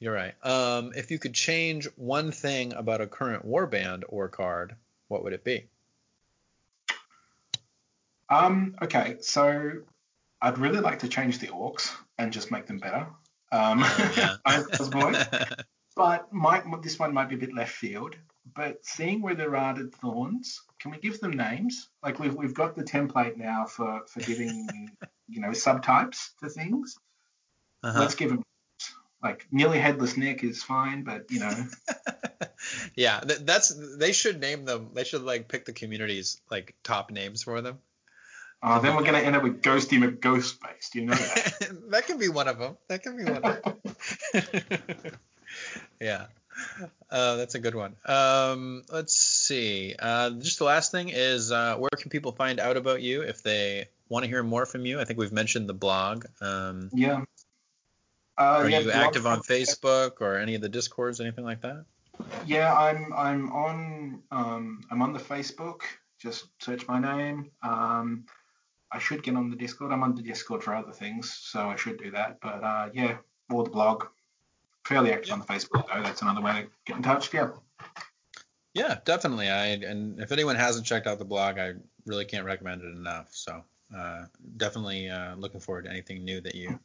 You're 0.00 0.14
right. 0.14 0.34
Um, 0.44 0.92
if 0.96 1.10
you 1.10 1.18
could 1.18 1.34
change 1.34 1.86
one 1.96 2.32
thing 2.32 2.72
about 2.72 3.00
a 3.00 3.06
current 3.06 3.46
warband 3.46 4.02
or 4.08 4.28
card, 4.28 4.74
what 5.08 5.22
would 5.22 5.32
it 5.32 5.44
be? 5.44 5.68
Um, 8.28 8.74
okay, 8.82 9.16
so 9.20 9.72
I'd 10.40 10.58
really 10.58 10.80
like 10.80 11.00
to 11.00 11.08
change 11.08 11.38
the 11.38 11.48
orcs 11.48 11.94
and 12.18 12.32
just 12.32 12.50
make 12.50 12.66
them 12.66 12.78
better. 12.78 13.06
Um, 13.52 13.82
oh, 13.82 14.12
yeah. 14.16 14.36
but 15.96 16.32
might, 16.32 16.64
this 16.82 16.98
one 16.98 17.14
might 17.14 17.28
be 17.28 17.36
a 17.36 17.38
bit 17.38 17.54
left 17.54 17.72
field. 17.72 18.16
But 18.54 18.84
seeing 18.84 19.22
where 19.22 19.34
there 19.34 19.56
are 19.56 19.74
the 19.74 19.88
thorns, 19.88 20.62
can 20.78 20.92
we 20.92 20.98
give 20.98 21.18
them 21.20 21.32
names? 21.32 21.88
Like 22.02 22.20
we've 22.20 22.34
we've 22.34 22.54
got 22.54 22.76
the 22.76 22.84
template 22.84 23.36
now 23.36 23.66
for 23.66 24.02
for 24.06 24.20
giving 24.20 24.68
you 25.28 25.40
know 25.40 25.48
subtypes 25.48 26.28
to 26.40 26.48
things. 26.48 26.96
Uh-huh. 27.82 27.98
Let's 27.98 28.14
give 28.14 28.30
them 28.30 28.44
like 29.20 29.46
nearly 29.50 29.78
headless 29.78 30.16
Nick 30.16 30.44
is 30.44 30.62
fine, 30.62 31.02
but 31.02 31.30
you 31.30 31.40
know. 31.40 31.66
yeah, 32.94 33.20
that's 33.24 33.70
they 33.96 34.12
should 34.12 34.40
name 34.40 34.64
them. 34.64 34.90
They 34.94 35.04
should 35.04 35.22
like 35.22 35.48
pick 35.48 35.64
the 35.64 35.72
community's 35.72 36.40
like 36.48 36.76
top 36.84 37.10
names 37.10 37.42
for 37.42 37.60
them. 37.62 37.78
Uh, 38.62 38.78
then 38.80 38.96
we're 38.96 39.02
going 39.02 39.14
to 39.14 39.24
end 39.24 39.36
up 39.36 39.42
with 39.42 39.62
Ghosty 39.62 39.98
McGhostface. 39.98 40.90
Do 40.92 41.00
you 41.00 41.06
know 41.06 41.14
that? 41.14 41.70
that 41.90 42.06
can 42.06 42.18
be 42.18 42.28
one 42.28 42.48
of 42.48 42.58
them. 42.58 42.76
That 42.88 43.02
can 43.02 43.16
be 43.16 43.24
one 43.24 43.42
of 43.42 43.62
them. 43.62 45.00
yeah. 46.00 46.26
Uh, 47.10 47.36
that's 47.36 47.54
a 47.54 47.58
good 47.58 47.74
one. 47.74 47.94
Um, 48.06 48.82
let's 48.90 49.14
see. 49.14 49.94
Uh, 49.98 50.30
just 50.30 50.58
the 50.58 50.64
last 50.64 50.90
thing 50.90 51.10
is 51.10 51.52
uh, 51.52 51.76
where 51.76 51.90
can 51.90 52.10
people 52.10 52.32
find 52.32 52.58
out 52.58 52.76
about 52.76 53.02
you 53.02 53.22
if 53.22 53.42
they 53.42 53.88
want 54.08 54.24
to 54.24 54.28
hear 54.28 54.42
more 54.42 54.66
from 54.66 54.86
you? 54.86 55.00
I 55.00 55.04
think 55.04 55.18
we've 55.18 55.32
mentioned 55.32 55.68
the 55.68 55.74
blog. 55.74 56.24
Um, 56.40 56.90
yeah. 56.92 57.22
Uh, 58.38 58.42
are 58.42 58.68
yeah, 58.68 58.80
you 58.80 58.90
active 58.90 59.26
on 59.26 59.40
Facebook 59.40 60.20
or 60.20 60.36
any 60.36 60.54
of 60.54 60.60
the 60.60 60.68
discords, 60.68 61.20
anything 61.20 61.44
like 61.44 61.62
that? 61.62 61.84
Yeah, 62.46 62.72
I'm. 62.74 63.12
I'm 63.14 63.52
on. 63.52 64.22
Um, 64.30 64.82
I'm 64.90 65.02
on 65.02 65.12
the 65.12 65.18
Facebook. 65.18 65.82
Just 66.18 66.46
search 66.60 66.86
my 66.88 66.98
name. 66.98 67.50
Um, 67.62 68.24
I 68.92 68.98
should 68.98 69.22
get 69.22 69.36
on 69.36 69.50
the 69.50 69.56
Discord. 69.56 69.92
I'm 69.92 70.02
on 70.02 70.14
the 70.14 70.22
Discord 70.22 70.62
for 70.62 70.74
other 70.74 70.92
things, 70.92 71.32
so 71.32 71.68
I 71.68 71.76
should 71.76 71.98
do 71.98 72.10
that. 72.12 72.38
But 72.40 72.62
uh, 72.62 72.88
yeah, 72.92 73.16
or 73.50 73.64
the 73.64 73.70
blog. 73.70 74.04
Fairly 74.86 75.12
active 75.12 75.32
on 75.32 75.40
the 75.40 75.46
Facebook 75.46 75.92
though. 75.92 76.02
That's 76.02 76.22
another 76.22 76.40
way 76.40 76.52
to 76.52 76.68
get 76.86 76.96
in 76.96 77.02
touch. 77.02 77.34
Yeah. 77.34 77.50
Yeah, 78.74 78.98
definitely. 79.04 79.48
I 79.48 79.66
and 79.66 80.20
if 80.20 80.32
anyone 80.32 80.54
hasn't 80.54 80.86
checked 80.86 81.06
out 81.06 81.18
the 81.18 81.24
blog, 81.24 81.58
I 81.58 81.74
really 82.04 82.24
can't 82.24 82.44
recommend 82.44 82.82
it 82.82 82.94
enough. 82.94 83.28
So 83.32 83.64
uh, 83.96 84.26
definitely 84.56 85.08
uh, 85.08 85.34
looking 85.36 85.60
forward 85.60 85.86
to 85.86 85.90
anything 85.90 86.24
new 86.24 86.40
that 86.42 86.54
you 86.54 86.78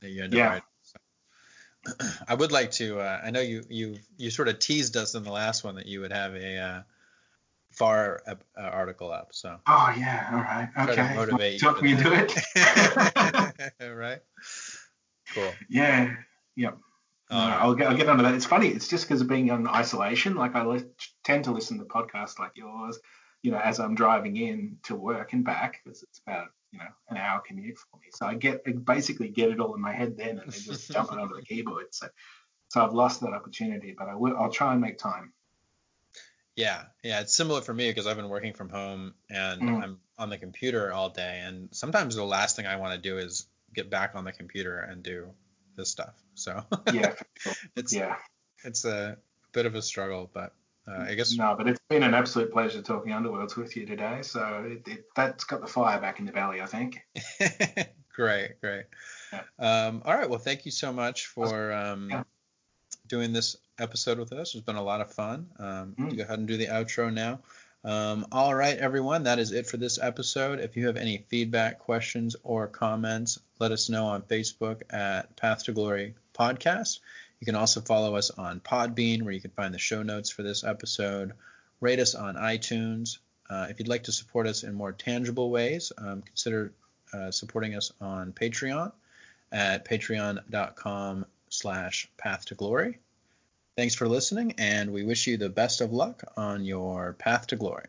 that 0.00 0.10
you 0.10 0.22
end 0.22 0.34
up 0.34 0.38
yeah. 0.38 0.46
writing. 0.46 0.62
So. 0.82 2.08
I 2.28 2.34
would 2.34 2.52
like 2.52 2.70
to. 2.72 3.00
Uh, 3.00 3.20
I 3.24 3.30
know 3.30 3.40
you 3.40 3.64
you 3.68 3.96
you 4.16 4.30
sort 4.30 4.48
of 4.48 4.58
teased 4.58 4.96
us 4.96 5.14
in 5.14 5.24
the 5.24 5.32
last 5.32 5.64
one 5.64 5.74
that 5.74 5.86
you 5.86 6.00
would 6.00 6.12
have 6.12 6.34
a 6.34 6.58
uh, 6.58 6.82
far 7.72 8.22
uh, 8.26 8.34
article 8.60 9.10
up. 9.10 9.28
So. 9.32 9.58
Oh 9.66 9.94
yeah. 9.96 10.28
All 10.32 10.38
right. 10.38 10.68
Okay. 10.76 10.94
Try 10.94 11.08
to 11.08 11.14
motivate 11.14 11.60
Talk 11.60 11.82
me 11.82 11.92
into 11.92 12.12
it. 12.12 13.72
right. 13.80 14.20
Cool. 15.34 15.54
Yeah. 15.68 16.14
Yep. 16.56 16.78
No, 17.30 17.38
right. 17.38 17.58
I'll 17.60 17.74
get 17.74 17.88
I'll 17.88 17.96
get 17.96 18.08
onto 18.08 18.24
that. 18.24 18.34
It's 18.34 18.44
funny. 18.44 18.68
It's 18.68 18.88
just 18.88 19.08
because 19.08 19.22
of 19.22 19.28
being 19.28 19.48
in 19.48 19.66
isolation. 19.66 20.34
Like 20.34 20.54
I 20.54 20.64
li- 20.64 20.84
tend 21.24 21.44
to 21.44 21.52
listen 21.52 21.78
to 21.78 21.84
podcasts 21.84 22.38
like 22.38 22.52
yours, 22.56 22.98
you 23.42 23.50
know, 23.50 23.58
as 23.58 23.80
I'm 23.80 23.94
driving 23.94 24.36
in 24.36 24.78
to 24.84 24.94
work 24.94 25.32
and 25.32 25.44
back, 25.44 25.80
because 25.82 26.02
it's 26.02 26.20
about 26.26 26.48
you 26.72 26.78
know 26.78 26.88
an 27.08 27.16
hour 27.16 27.42
commute 27.46 27.78
for 27.78 27.98
me. 27.98 28.08
So 28.14 28.26
I 28.26 28.34
get 28.34 28.62
I 28.66 28.72
basically 28.72 29.28
get 29.28 29.50
it 29.50 29.60
all 29.60 29.74
in 29.74 29.80
my 29.80 29.94
head 29.94 30.16
then, 30.18 30.38
and 30.38 30.52
then 30.52 30.60
just 30.62 30.92
jump 30.92 31.10
it 31.12 31.18
onto 31.18 31.36
the 31.36 31.42
keyboard. 31.42 31.86
So 31.92 32.08
so 32.68 32.84
I've 32.84 32.92
lost 32.92 33.22
that 33.22 33.32
opportunity, 33.32 33.94
but 33.96 34.08
I 34.08 34.14
will 34.14 34.36
I'll 34.36 34.50
try 34.50 34.72
and 34.72 34.80
make 34.82 34.98
time. 34.98 35.32
Yeah, 36.56 36.82
yeah, 37.02 37.20
it's 37.20 37.34
similar 37.34 37.62
for 37.62 37.72
me 37.72 37.88
because 37.88 38.06
I've 38.06 38.16
been 38.16 38.28
working 38.28 38.52
from 38.52 38.68
home 38.68 39.14
and 39.30 39.62
mm. 39.62 39.82
I'm 39.82 39.98
on 40.18 40.28
the 40.28 40.38
computer 40.38 40.92
all 40.92 41.08
day, 41.08 41.42
and 41.44 41.68
sometimes 41.72 42.14
the 42.14 42.24
last 42.24 42.56
thing 42.56 42.66
I 42.66 42.76
want 42.76 42.94
to 42.94 43.00
do 43.00 43.18
is 43.18 43.46
get 43.74 43.90
back 43.90 44.12
on 44.14 44.24
the 44.24 44.32
computer 44.32 44.78
and 44.78 45.02
do 45.02 45.30
this 45.76 45.90
stuff. 45.90 46.14
So 46.34 46.62
yeah, 46.92 47.14
it's 47.76 47.92
yeah, 47.94 48.16
it's 48.64 48.84
a 48.84 49.16
bit 49.52 49.66
of 49.66 49.74
a 49.74 49.82
struggle, 49.82 50.30
but 50.32 50.54
uh, 50.86 51.04
I 51.08 51.14
guess 51.14 51.34
no, 51.34 51.54
but 51.56 51.68
it's 51.68 51.80
been 51.88 52.02
an 52.02 52.14
absolute 52.14 52.52
pleasure 52.52 52.82
talking 52.82 53.12
Underworlds 53.12 53.56
with 53.56 53.76
you 53.76 53.86
today. 53.86 54.20
So 54.22 54.64
it, 54.66 54.88
it, 54.88 55.04
that's 55.14 55.44
got 55.44 55.60
the 55.60 55.66
fire 55.66 56.00
back 56.00 56.18
in 56.18 56.26
the 56.26 56.32
belly, 56.32 56.60
I 56.60 56.66
think. 56.66 57.00
great, 58.14 58.60
great. 58.60 58.84
Yeah. 59.32 59.42
Um, 59.58 60.02
all 60.04 60.14
right, 60.14 60.28
well, 60.28 60.40
thank 60.40 60.64
you 60.64 60.70
so 60.70 60.92
much 60.92 61.26
for 61.26 61.72
um, 61.72 62.10
yeah. 62.10 62.24
doing 63.06 63.32
this 63.32 63.56
episode 63.78 64.18
with 64.18 64.32
us. 64.32 64.54
It's 64.54 64.64
been 64.64 64.76
a 64.76 64.82
lot 64.82 65.00
of 65.00 65.12
fun. 65.12 65.48
Um, 65.58 65.94
mm. 65.98 66.16
Go 66.16 66.22
ahead 66.22 66.38
and 66.38 66.48
do 66.48 66.56
the 66.56 66.66
outro 66.66 67.12
now. 67.12 67.40
Um, 67.84 68.26
all 68.30 68.54
right, 68.54 68.78
everyone, 68.78 69.24
that 69.24 69.40
is 69.40 69.50
it 69.50 69.66
for 69.66 69.76
this 69.76 69.98
episode. 70.00 70.60
If 70.60 70.76
you 70.76 70.86
have 70.86 70.96
any 70.96 71.24
feedback, 71.28 71.80
questions, 71.80 72.36
or 72.44 72.68
comments, 72.68 73.40
let 73.58 73.72
us 73.72 73.88
know 73.88 74.06
on 74.06 74.22
Facebook 74.22 74.82
at 74.90 75.34
Path 75.36 75.64
to 75.64 75.72
Glory 75.72 76.14
Podcast. 76.32 77.00
You 77.40 77.46
can 77.46 77.56
also 77.56 77.80
follow 77.80 78.14
us 78.14 78.30
on 78.30 78.60
Podbean, 78.60 79.22
where 79.22 79.32
you 79.32 79.40
can 79.40 79.50
find 79.50 79.74
the 79.74 79.78
show 79.78 80.04
notes 80.04 80.30
for 80.30 80.44
this 80.44 80.62
episode. 80.62 81.32
Rate 81.80 81.98
us 81.98 82.14
on 82.14 82.36
iTunes. 82.36 83.18
Uh, 83.50 83.66
if 83.68 83.80
you'd 83.80 83.88
like 83.88 84.04
to 84.04 84.12
support 84.12 84.46
us 84.46 84.62
in 84.62 84.74
more 84.74 84.92
tangible 84.92 85.50
ways, 85.50 85.90
um, 85.98 86.22
consider 86.22 86.72
uh, 87.12 87.32
supporting 87.32 87.74
us 87.74 87.92
on 88.00 88.32
Patreon 88.32 88.92
at 89.50 89.84
patreon.com 89.84 91.26
slash 91.48 92.08
path 92.16 92.44
to 92.46 92.54
glory. 92.54 93.00
Thanks 93.76 93.94
for 93.94 94.06
listening, 94.06 94.54
and 94.58 94.92
we 94.92 95.02
wish 95.02 95.26
you 95.26 95.38
the 95.38 95.48
best 95.48 95.80
of 95.80 95.92
luck 95.92 96.22
on 96.36 96.64
your 96.64 97.14
path 97.14 97.46
to 97.48 97.56
glory. 97.56 97.86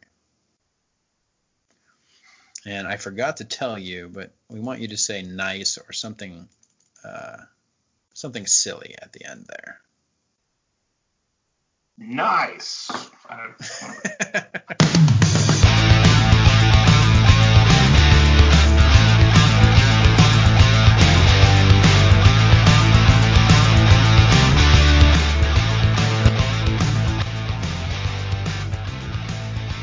And 2.66 2.88
I 2.88 2.96
forgot 2.96 3.38
to 3.38 3.46
tell 3.46 3.78
you, 3.78 4.10
but 4.10 4.32
we 4.50 4.62
want 4.62 4.80
you 4.80 4.88
to 4.90 4.98
say 4.98 5.22
nice 5.24 5.78
or 5.78 5.92
something 5.92 6.48
uh, 7.04 7.38
something 8.14 8.46
silly 8.46 8.96
at 9.02 9.12
the 9.12 9.30
end 9.30 9.46
there. 9.50 9.82
Nice. 11.98 12.90